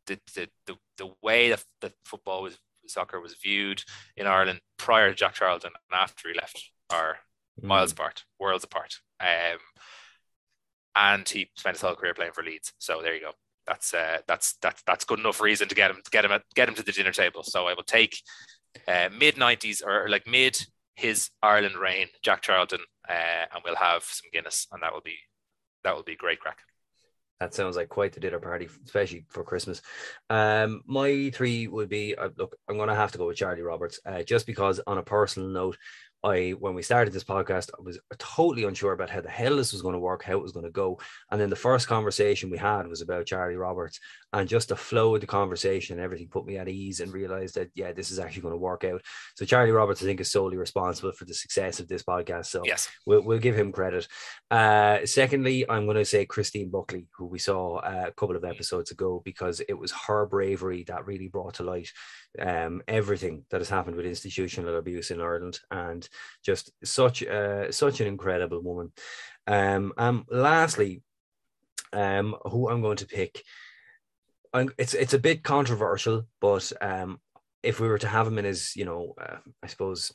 the, 0.07 0.19
the, 0.35 0.49
the, 0.66 0.77
the 0.97 1.11
way 1.23 1.51
that, 1.51 1.62
that 1.82 1.93
football 2.05 2.43
was 2.43 2.59
soccer 2.86 3.20
was 3.20 3.36
viewed 3.43 3.82
in 4.16 4.27
Ireland 4.27 4.61
prior 4.78 5.11
to 5.11 5.15
Jack 5.15 5.35
Charlton 5.35 5.73
and 5.74 6.01
after 6.01 6.31
he 6.31 6.35
left 6.35 6.70
are 6.89 7.19
Mm, 7.62 7.69
miles 7.69 7.93
apart, 7.93 8.24
worlds 8.39 8.65
apart. 8.65 8.99
Um, 9.20 9.59
and 10.95 11.28
he 11.28 11.51
spent 11.57 11.77
his 11.77 11.82
whole 11.82 11.95
career 11.95 12.15
playing 12.15 12.32
for 12.32 12.43
Leeds. 12.43 12.73
So 12.78 13.01
there 13.03 13.15
you 13.15 13.20
go. 13.20 13.32
That's 13.69 13.93
uh, 13.93 14.19
that's 14.27 14.55
that's 14.62 14.82
that's 14.86 15.05
good 15.05 15.20
enough 15.20 15.43
reason 15.43 15.69
to 15.69 15.74
get 15.74 15.90
him 15.90 15.99
to 16.03 16.11
get 16.11 16.24
him 16.24 16.32
at, 16.32 16.43
get 16.55 16.69
him 16.69 16.74
to 16.77 16.82
the 16.82 16.93
dinner 16.93 17.12
table. 17.12 17.43
So 17.43 17.66
I 17.69 17.74
will 17.74 17.82
take 17.82 18.16
uh, 18.89 19.11
mid 19.16 19.36
nineties 19.36 19.82
or 19.82 20.09
like 20.09 20.27
mid 20.27 20.59
his 20.97 21.31
Ireland 21.43 21.77
reign, 21.77 22.09
Jack 22.23 22.43
Charlton, 22.43 22.81
uh, 23.09 23.45
and 23.53 23.62
we'll 23.65 23.77
have 23.77 24.03
some 24.05 24.31
Guinness, 24.32 24.66
and 24.73 24.82
that 24.82 24.93
will 24.93 25.03
be 25.03 25.16
that 25.85 25.95
will 25.95 26.03
be 26.03 26.16
great 26.16 26.40
crack. 26.40 26.59
That 27.40 27.55
sounds 27.55 27.77
like 27.77 27.89
quite 27.89 28.12
the 28.15 28.20
dinner 28.20 28.40
party, 28.40 28.69
especially 28.85 29.24
for 29.28 29.45
Christmas. 29.45 29.81
Um, 30.28 30.82
my 30.86 31.31
three 31.32 31.69
would 31.69 31.89
be 31.89 32.16
uh, 32.16 32.31
look. 32.36 32.57
I'm 32.69 32.77
going 32.77 32.89
to 32.89 32.97
have 32.97 33.12
to 33.12 33.19
go 33.19 33.28
with 33.28 33.36
Charlie 33.36 33.62
Roberts, 33.62 34.01
uh, 34.05 34.23
just 34.23 34.47
because 34.47 34.81
on 34.86 34.99
a 34.99 35.05
personal 35.05 35.49
note, 35.49 35.77
I 36.24 36.51
when 36.59 36.74
we 36.74 36.82
started 36.82 37.12
this 37.12 37.24
podcast, 37.24 37.70
I 37.78 37.82
was 37.82 37.99
totally 38.19 38.65
unsure 38.65 38.93
about 38.93 39.11
how 39.11 39.20
the 39.20 39.28
hell 39.28 39.57
this 39.57 39.73
was 39.73 39.82
going 39.82 39.95
to 39.95 40.01
work, 40.01 40.23
how 40.24 40.35
it 40.35 40.43
was 40.43 40.53
going 40.53 40.65
to 40.65 40.70
go, 40.70 40.99
and 41.31 41.40
then 41.40 41.51
the 41.51 41.57
first 41.57 41.86
conversation 41.86 42.51
we 42.51 42.59
had 42.59 42.86
was 42.86 43.03
about 43.03 43.27
Charlie 43.27 43.57
Roberts, 43.57 44.01
and 44.33 44.49
just 44.49 44.69
the 44.69 44.77
flow 44.77 45.15
of 45.15 45.21
the 45.21 45.27
conversation, 45.27 45.97
and 45.97 46.05
everything 46.05 46.29
put 46.29 46.47
me 46.47 46.59
at 46.59 46.69
ease, 46.69 47.01
and 47.01 47.13
realized 47.13 47.55
that 47.55 47.71
yeah, 47.75 47.93
this 47.93 48.11
is 48.11 48.19
actually 48.19 48.43
going 48.43 48.55
to 48.55 48.59
work 48.59 48.85
out. 48.85 49.03
So 49.37 49.45
Charlie 49.45 49.71
Roberts, 49.71 50.03
I 50.03 50.07
think, 50.07 50.21
is 50.21 50.31
solely 50.31 50.57
responsible 50.57 51.13
for 51.13 51.25
the 51.25 51.35
success 51.35 51.81
of 51.81 51.89
this 51.89 52.03
podcast. 52.03 52.47
So 52.47 52.63
Yes, 52.65 52.89
We'll, 53.07 53.23
we'll 53.23 53.39
give 53.39 53.57
him 53.57 53.73
credit. 53.73 54.07
Uh, 54.51 55.05
secondly, 55.05 55.69
I'm 55.69 55.85
going 55.85 55.97
to 55.97 56.05
say 56.05 56.27
Christine 56.27 56.71
Buckley, 56.71 57.07
who 57.17 57.27
we 57.27 57.39
saw 57.39 57.77
uh, 57.77 58.05
a 58.09 58.13
couple 58.13 58.37
of 58.37 58.45
episodes 58.45 58.91
ago, 58.91 59.23
because 59.25 59.61
it 59.61 59.75
was 59.75 59.93
her 60.07 60.27
bravery 60.27 60.85
that 60.85 61.07
really 61.07 61.29
brought 61.29 61.55
to 61.55 61.63
light 61.63 61.91
um, 62.39 62.83
everything 62.87 63.45
that 63.51 63.61
has 63.61 63.69
happened 63.69 63.97
with 63.97 64.07
institutional 64.07 64.77
abuse 64.77 65.11
in 65.11 65.21
Ireland, 65.21 65.61
and 65.71 66.09
just 66.45 66.73
such 66.85 67.23
uh, 67.23 67.73
such 67.73 68.01
an 68.01 68.07
incredible 68.07 68.61
woman. 68.61 68.93
Um, 69.47 69.93
um, 69.97 70.27
lastly, 70.31 71.03
um, 71.93 72.37
who 72.45 72.69
I'm 72.69 72.83
going 72.83 72.99
to 72.99 73.07
pick, 73.07 73.43
I'm, 74.53 74.70
it's 74.79 74.95
it's 74.95 75.15
a 75.15 75.19
bit 75.19 75.43
controversial, 75.43 76.27
but 76.41 76.73
um, 76.81 77.20
if 77.62 77.81
we 77.81 77.89
were 77.89 77.99
to 77.99 78.09
have 78.09 78.27
him 78.27 78.39
in 78.39 78.45
his, 78.45 78.75
you 78.77 78.85
know, 78.85 79.15
uh, 79.20 79.37
I 79.62 79.66
suppose 79.66 80.12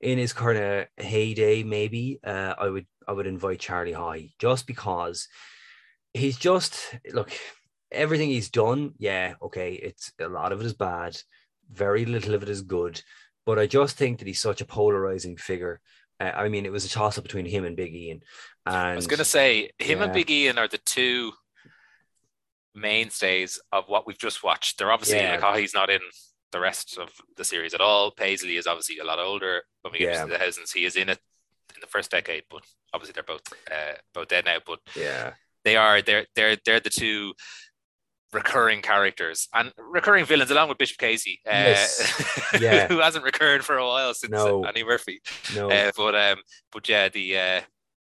in 0.00 0.18
his 0.18 0.32
kind 0.32 0.58
of 0.58 0.86
heyday, 0.96 1.62
maybe 1.62 2.20
uh, 2.24 2.54
I 2.58 2.68
would 2.68 2.86
I 3.08 3.12
would 3.12 3.26
invite 3.26 3.60
Charlie 3.60 3.92
Haughey 3.92 4.32
just 4.38 4.66
because 4.66 5.28
he's 6.12 6.36
just 6.36 6.96
look 7.12 7.32
everything 7.90 8.28
he's 8.28 8.50
done. 8.50 8.92
Yeah, 8.98 9.34
okay, 9.42 9.74
it's 9.74 10.12
a 10.20 10.28
lot 10.28 10.52
of 10.52 10.60
it 10.60 10.66
is 10.66 10.74
bad, 10.74 11.16
very 11.70 12.04
little 12.04 12.34
of 12.34 12.42
it 12.42 12.48
is 12.48 12.62
good, 12.62 13.00
but 13.46 13.58
I 13.58 13.66
just 13.66 13.96
think 13.96 14.18
that 14.18 14.28
he's 14.28 14.40
such 14.40 14.60
a 14.60 14.66
polarizing 14.66 15.36
figure. 15.36 15.80
Uh, 16.20 16.32
I 16.34 16.48
mean, 16.48 16.66
it 16.66 16.72
was 16.72 16.84
a 16.84 16.90
toss 16.90 17.18
up 17.18 17.24
between 17.24 17.46
him 17.46 17.64
and 17.64 17.76
Big 17.76 17.94
Ian. 17.94 18.20
And 18.66 18.76
I 18.76 18.94
was 18.94 19.06
going 19.06 19.18
to 19.18 19.24
say 19.24 19.70
him 19.78 20.00
and 20.00 20.10
yeah. 20.10 20.14
Big 20.14 20.30
Ian 20.30 20.58
are 20.58 20.68
the 20.68 20.78
two 20.78 21.32
mainstays 22.74 23.60
of 23.72 23.84
what 23.88 24.06
we've 24.06 24.18
just 24.18 24.42
watched. 24.42 24.78
They're 24.78 24.92
obviously 24.92 25.18
Yeah. 25.18 25.32
like, 25.36 25.42
oh, 25.44 25.54
he's 25.58 25.74
not 25.74 25.90
in 25.90 26.00
the 26.52 26.60
rest 26.60 26.98
of 26.98 27.10
the 27.36 27.44
series 27.44 27.74
at 27.74 27.80
all. 27.80 28.10
Paisley 28.10 28.56
is 28.56 28.66
obviously 28.66 28.98
a 28.98 29.04
lot 29.04 29.18
older. 29.18 29.62
When 29.82 29.92
we 29.92 29.98
get 30.00 30.12
Yeah. 30.14 30.24
to 30.24 30.30
the 30.32 30.38
thousands, 30.38 30.72
he 30.72 30.84
is 30.84 30.96
in 30.96 31.08
it 31.08 31.18
in 31.74 31.80
the 31.80 31.86
first 31.86 32.10
decade, 32.10 32.44
but 32.50 32.62
obviously 32.92 33.12
they're 33.14 33.22
both 33.24 33.42
uh, 33.70 33.94
both 34.12 34.28
dead 34.28 34.44
now. 34.44 34.58
But 34.64 34.78
yeah, 34.96 35.34
they 35.64 35.76
are 35.76 36.02
they're 36.02 36.26
they're 36.36 36.56
they're 36.64 36.80
the 36.80 36.90
two 36.90 37.34
recurring 38.32 38.82
characters 38.82 39.46
and 39.54 39.72
recurring 39.78 40.24
villains 40.24 40.50
along 40.50 40.68
with 40.68 40.78
Bishop 40.78 40.98
Casey, 40.98 41.40
uh, 41.46 41.50
Yes. 41.52 42.42
Yeah. 42.60 42.88
who 42.88 42.98
hasn't 42.98 43.24
recurred 43.24 43.64
for 43.64 43.76
a 43.78 43.86
while 43.86 44.12
since 44.14 44.32
No. 44.32 44.64
Annie 44.64 44.82
Murphy. 44.84 45.20
no, 45.54 45.70
Uh, 45.70 45.92
but 45.96 46.14
um, 46.16 46.38
but 46.72 46.88
yeah, 46.88 47.08
the 47.08 47.38
uh, 47.38 47.60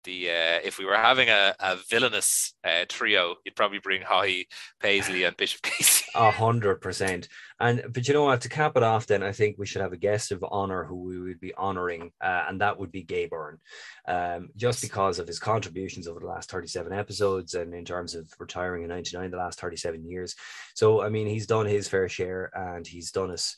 the 0.04 0.30
uh, 0.30 0.60
if 0.64 0.78
we 0.78 0.86
were 0.86 0.96
having 0.96 1.30
a, 1.30 1.56
a 1.60 1.78
villainous 1.90 2.54
uh, 2.64 2.86
trio, 2.88 3.36
you'd 3.46 3.56
probably 3.56 3.80
bring 3.80 4.02
Haughey, 4.02 4.46
Paisley, 4.80 5.24
and 5.24 5.36
Bishop 5.38 5.62
Casey. 5.64 6.06
A 6.16 6.32
hundred 6.32 6.82
percent. 6.82 7.28
And 7.60 7.84
but 7.92 8.08
you 8.08 8.14
know 8.14 8.24
what? 8.24 8.42
To 8.42 8.50
cap 8.50 8.78
it 8.78 8.84
off, 8.84 9.08
then 9.08 9.24
I 9.24 9.32
think 9.32 9.58
we 9.58 9.66
should 9.66 9.82
have 9.82 9.94
a 9.94 9.98
guest 9.98 10.32
of 10.32 10.46
honor 10.50 10.84
who 10.86 10.96
we 10.96 11.20
would 11.20 11.40
be 11.40 11.54
honoring, 11.54 12.12
uh, 12.22 12.46
and 12.48 12.62
that 12.62 12.80
would 12.80 12.92
be 12.92 13.04
Gay 13.04 13.28
Byrne, 13.28 13.60
um, 14.08 14.50
just 14.56 14.82
because 14.82 15.20
of 15.20 15.28
his 15.28 15.40
contributions 15.40 16.08
over 16.08 16.20
the 16.20 16.28
last 16.28 16.50
thirty-seven 16.50 16.94
episodes, 16.94 17.54
and 17.54 17.74
in 17.74 17.86
terms 17.86 18.16
of 18.16 18.32
retiring 18.40 18.84
in 18.84 18.90
'99, 18.90 19.32
the 19.32 19.38
last 19.38 19.60
thirty-seven 19.60 20.06
years. 20.06 20.36
So 20.76 21.02
I 21.02 21.10
mean, 21.10 21.28
he's 21.28 21.48
done 21.48 21.66
his 21.66 21.88
fair 21.88 22.08
share, 22.08 22.52
and 22.56 22.88
he's 22.88 23.12
done 23.12 23.32
us 23.32 23.56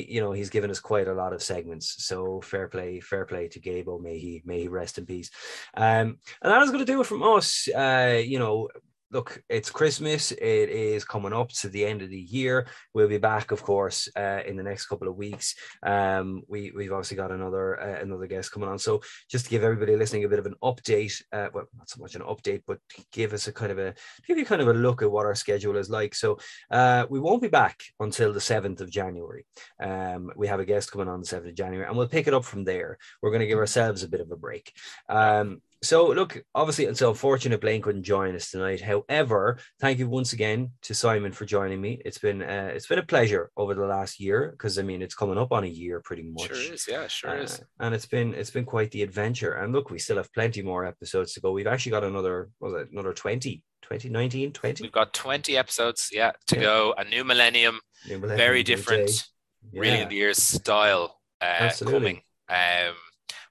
you 0.00 0.20
know 0.20 0.32
he's 0.32 0.50
given 0.50 0.70
us 0.70 0.80
quite 0.80 1.08
a 1.08 1.14
lot 1.14 1.32
of 1.32 1.42
segments. 1.42 2.04
So 2.04 2.40
fair 2.40 2.68
play 2.68 3.00
fair 3.00 3.24
play 3.24 3.48
to 3.48 3.60
Gaybo. 3.60 4.00
May 4.00 4.18
he 4.18 4.42
may 4.44 4.60
he 4.60 4.68
rest 4.68 4.98
in 4.98 5.06
peace. 5.06 5.30
Um 5.76 6.18
and 6.42 6.52
that 6.52 6.62
is 6.62 6.70
going 6.70 6.84
to 6.84 6.92
do 6.92 7.00
it 7.00 7.06
from 7.06 7.22
us. 7.22 7.68
Uh 7.68 8.20
you 8.24 8.38
know 8.38 8.68
look, 9.10 9.42
it's 9.48 9.70
Christmas. 9.70 10.32
It 10.32 10.68
is 10.68 11.04
coming 11.04 11.32
up 11.32 11.50
to 11.50 11.68
the 11.68 11.84
end 11.84 12.02
of 12.02 12.10
the 12.10 12.18
year. 12.18 12.66
We'll 12.92 13.08
be 13.08 13.18
back, 13.18 13.50
of 13.50 13.62
course, 13.62 14.08
uh, 14.16 14.40
in 14.46 14.56
the 14.56 14.62
next 14.62 14.86
couple 14.86 15.08
of 15.08 15.16
weeks. 15.16 15.54
Um, 15.82 16.42
we 16.48 16.72
we've 16.74 16.92
obviously 16.92 17.16
got 17.16 17.30
another 17.30 17.80
uh, 17.80 18.02
another 18.02 18.26
guest 18.26 18.52
coming 18.52 18.68
on. 18.68 18.78
So 18.78 19.02
just 19.30 19.44
to 19.44 19.50
give 19.50 19.62
everybody 19.62 19.96
listening 19.96 20.24
a 20.24 20.28
bit 20.28 20.38
of 20.38 20.46
an 20.46 20.56
update, 20.62 21.22
uh, 21.32 21.48
well, 21.52 21.68
not 21.76 21.88
so 21.88 22.00
much 22.00 22.14
an 22.14 22.22
update, 22.22 22.62
but 22.66 22.78
give 23.12 23.32
us 23.32 23.46
a 23.48 23.52
kind 23.52 23.72
of 23.72 23.78
a 23.78 23.94
give 24.26 24.38
you 24.38 24.44
kind 24.44 24.62
of 24.62 24.68
a 24.68 24.74
look 24.74 25.02
at 25.02 25.10
what 25.10 25.26
our 25.26 25.34
schedule 25.34 25.76
is 25.76 25.90
like. 25.90 26.14
So 26.14 26.38
uh, 26.70 27.06
we 27.08 27.20
won't 27.20 27.42
be 27.42 27.48
back 27.48 27.80
until 28.00 28.32
the 28.32 28.40
seventh 28.40 28.80
of 28.80 28.90
January. 28.90 29.46
Um, 29.82 30.30
we 30.36 30.48
have 30.48 30.60
a 30.60 30.64
guest 30.64 30.90
coming 30.90 31.08
on 31.08 31.20
the 31.20 31.26
seventh 31.26 31.50
of 31.50 31.56
January, 31.56 31.86
and 31.86 31.96
we'll 31.96 32.08
pick 32.08 32.26
it 32.26 32.34
up 32.34 32.44
from 32.44 32.64
there. 32.64 32.98
We're 33.22 33.30
going 33.30 33.40
to 33.40 33.46
give 33.46 33.58
ourselves 33.58 34.02
a 34.02 34.08
bit 34.08 34.20
of 34.20 34.30
a 34.30 34.36
break. 34.36 34.72
Um, 35.08 35.60
so 35.84 36.08
look, 36.08 36.42
obviously 36.54 36.86
it's 36.86 37.02
unfortunate 37.02 37.60
Blaine 37.60 37.82
couldn't 37.82 38.02
join 38.02 38.34
us 38.34 38.50
tonight. 38.50 38.80
However, 38.80 39.58
thank 39.80 39.98
you 39.98 40.08
once 40.08 40.32
again 40.32 40.70
to 40.82 40.94
Simon 40.94 41.32
for 41.32 41.44
joining 41.44 41.80
me. 41.80 42.00
It's 42.04 42.18
been 42.18 42.42
uh, 42.42 42.70
it's 42.74 42.86
been 42.86 42.98
a 42.98 43.04
pleasure 43.04 43.50
over 43.56 43.74
the 43.74 43.86
last 43.86 44.20
year 44.20 44.50
because 44.52 44.78
I 44.78 44.82
mean 44.82 45.02
it's 45.02 45.14
coming 45.14 45.38
up 45.38 45.52
on 45.52 45.64
a 45.64 45.68
year 45.68 46.00
pretty 46.00 46.22
much. 46.22 46.46
Sure 46.46 46.74
is, 46.74 46.86
yeah, 46.88 47.06
sure 47.06 47.30
uh, 47.30 47.42
is. 47.42 47.60
And 47.80 47.94
it's 47.94 48.06
been 48.06 48.34
it's 48.34 48.50
been 48.50 48.64
quite 48.64 48.90
the 48.90 49.02
adventure. 49.02 49.52
And 49.54 49.72
look, 49.72 49.90
we 49.90 49.98
still 49.98 50.16
have 50.16 50.32
plenty 50.32 50.62
more 50.62 50.84
episodes 50.84 51.34
to 51.34 51.40
go. 51.40 51.52
We've 51.52 51.66
actually 51.66 51.92
got 51.92 52.04
another 52.04 52.50
was 52.60 52.74
it 52.74 52.90
another 52.90 53.12
20, 53.12 53.62
2019, 53.82 54.52
20? 54.52 54.82
We've 54.82 54.92
got 54.92 55.12
20 55.12 55.56
episodes, 55.56 56.10
yeah, 56.12 56.32
to 56.48 56.56
yeah. 56.56 56.62
go. 56.62 56.94
A 56.96 57.04
new 57.04 57.24
millennium, 57.24 57.80
new 58.08 58.18
millennium 58.18 58.38
very 58.38 58.62
different, 58.62 59.10
yeah. 59.72 59.80
Reeling 59.80 60.00
in 60.02 60.08
the 60.08 60.16
Years 60.16 60.42
style 60.42 61.20
uh, 61.40 61.44
Absolutely. 61.44 61.98
coming. 61.98 62.20
Um 62.48 62.94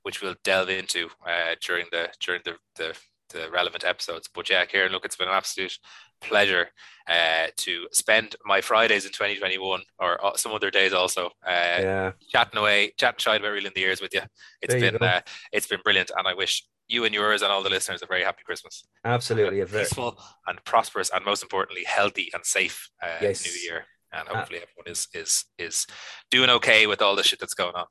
which 0.04 0.22
we'll 0.22 0.36
delve 0.44 0.70
into 0.70 1.08
uh, 1.28 1.56
during 1.66 1.86
the 1.92 2.10
during 2.20 2.42
the, 2.46 2.54
the, 2.76 2.96
the 3.30 3.50
relevant 3.52 3.84
episodes. 3.84 4.30
But 4.34 4.50
yeah, 4.50 4.66
Kieran, 4.66 4.92
look, 4.92 5.06
it's 5.06 5.16
been 5.16 5.28
an 5.28 5.34
absolute 5.34 5.78
pleasure 6.22 6.70
uh, 7.08 7.48
to 7.58 7.88
spend 7.92 8.36
my 8.46 8.62
Fridays 8.62 9.06
in 9.06 9.12
2021 9.12 9.82
or 10.00 10.26
uh, 10.26 10.36
some 10.36 10.54
other 10.54 10.72
days 10.72 10.94
also. 10.94 11.28
Uh, 11.46 11.80
yeah. 11.80 12.12
chatting 12.30 12.60
away, 12.60 12.94
chatting 12.98 13.20
shy 13.20 13.36
about 13.36 13.52
reeling 13.52 13.72
the 13.76 13.82
years 13.82 14.02
with 14.02 14.14
you. 14.14 14.22
It's 14.62 14.74
there 14.74 14.92
been 14.92 15.02
you 15.02 15.08
uh, 15.08 15.22
it's 15.52 15.68
been 15.68 15.82
brilliant, 15.84 16.12
and 16.16 16.28
I 16.28 16.34
wish 16.34 16.66
you 16.88 17.06
and 17.06 17.14
yours 17.14 17.42
and 17.42 17.52
all 17.52 17.64
the 17.64 17.70
listeners 17.70 18.02
a 18.02 18.06
very 18.06 18.24
happy 18.24 18.44
Christmas. 18.46 18.86
Absolutely, 19.06 19.62
a 19.62 19.66
peaceful 19.66 20.18
and 20.48 20.64
prosperous, 20.66 21.10
and 21.14 21.26
most 21.26 21.44
importantly, 21.44 21.84
healthy 21.86 22.30
and 22.34 22.46
safe 22.46 22.90
uh, 23.02 23.20
yes. 23.22 23.46
New 23.46 23.72
Year 23.72 23.86
and 24.14 24.30
uh, 24.30 24.36
hopefully 24.36 24.60
uh, 24.60 24.64
everyone 24.64 24.92
is 24.92 25.08
is 25.14 25.46
is 25.58 25.88
doing 26.32 26.50
okay 26.50 26.88
with 26.88 27.02
all 27.02 27.16
the 27.16 27.24
shit 27.24 27.40
that's 27.40 27.54
going 27.54 27.76
on. 27.76 27.86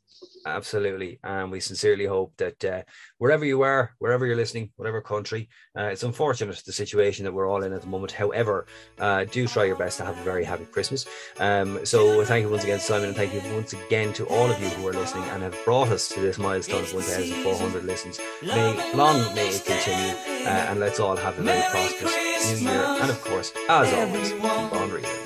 Absolutely, 0.46 1.18
and 1.24 1.50
we 1.50 1.60
sincerely 1.60 2.06
hope 2.06 2.32
that 2.38 2.64
uh, 2.64 2.82
wherever 3.18 3.44
you 3.44 3.62
are, 3.62 3.94
wherever 3.98 4.26
you're 4.26 4.36
listening, 4.36 4.70
whatever 4.76 5.00
country, 5.00 5.48
uh, 5.76 5.84
it's 5.84 6.02
unfortunate 6.02 6.62
the 6.64 6.72
situation 6.72 7.24
that 7.24 7.32
we're 7.32 7.48
all 7.48 7.62
in 7.62 7.72
at 7.72 7.80
the 7.80 7.86
moment. 7.86 8.12
However, 8.12 8.66
uh, 8.98 9.24
do 9.24 9.46
try 9.46 9.64
your 9.64 9.76
best 9.76 9.98
to 9.98 10.04
have 10.04 10.18
a 10.18 10.22
very 10.22 10.44
happy 10.44 10.64
Christmas. 10.64 11.06
Um, 11.38 11.84
so 11.84 12.24
thank 12.24 12.44
you 12.44 12.50
once 12.50 12.64
again, 12.64 12.80
Simon, 12.80 13.08
and 13.08 13.16
thank 13.16 13.34
you 13.34 13.40
once 13.54 13.72
again 13.72 14.12
to 14.14 14.26
all 14.26 14.50
of 14.50 14.60
you 14.60 14.68
who 14.68 14.86
are 14.88 14.92
listening 14.92 15.24
and 15.30 15.42
have 15.42 15.56
brought 15.64 15.88
us 15.88 16.08
to 16.08 16.20
this 16.20 16.38
milestone 16.38 16.82
of 16.82 16.94
1,400 16.94 17.84
listens. 17.84 18.20
May 18.42 18.94
long 18.94 19.34
may 19.34 19.48
it 19.48 19.64
continue, 19.64 20.14
uh, 20.46 20.70
and 20.70 20.80
let's 20.80 21.00
all 21.00 21.16
have 21.16 21.38
a 21.38 21.42
very 21.42 21.62
prosperous 21.70 22.32
New 22.50 22.68
Year, 22.68 22.84
and 23.00 23.10
of 23.10 23.20
course, 23.22 23.52
as 23.68 23.92
always, 23.92 24.32
keep 24.32 24.44
on 24.44 24.90
reading. 24.90 25.21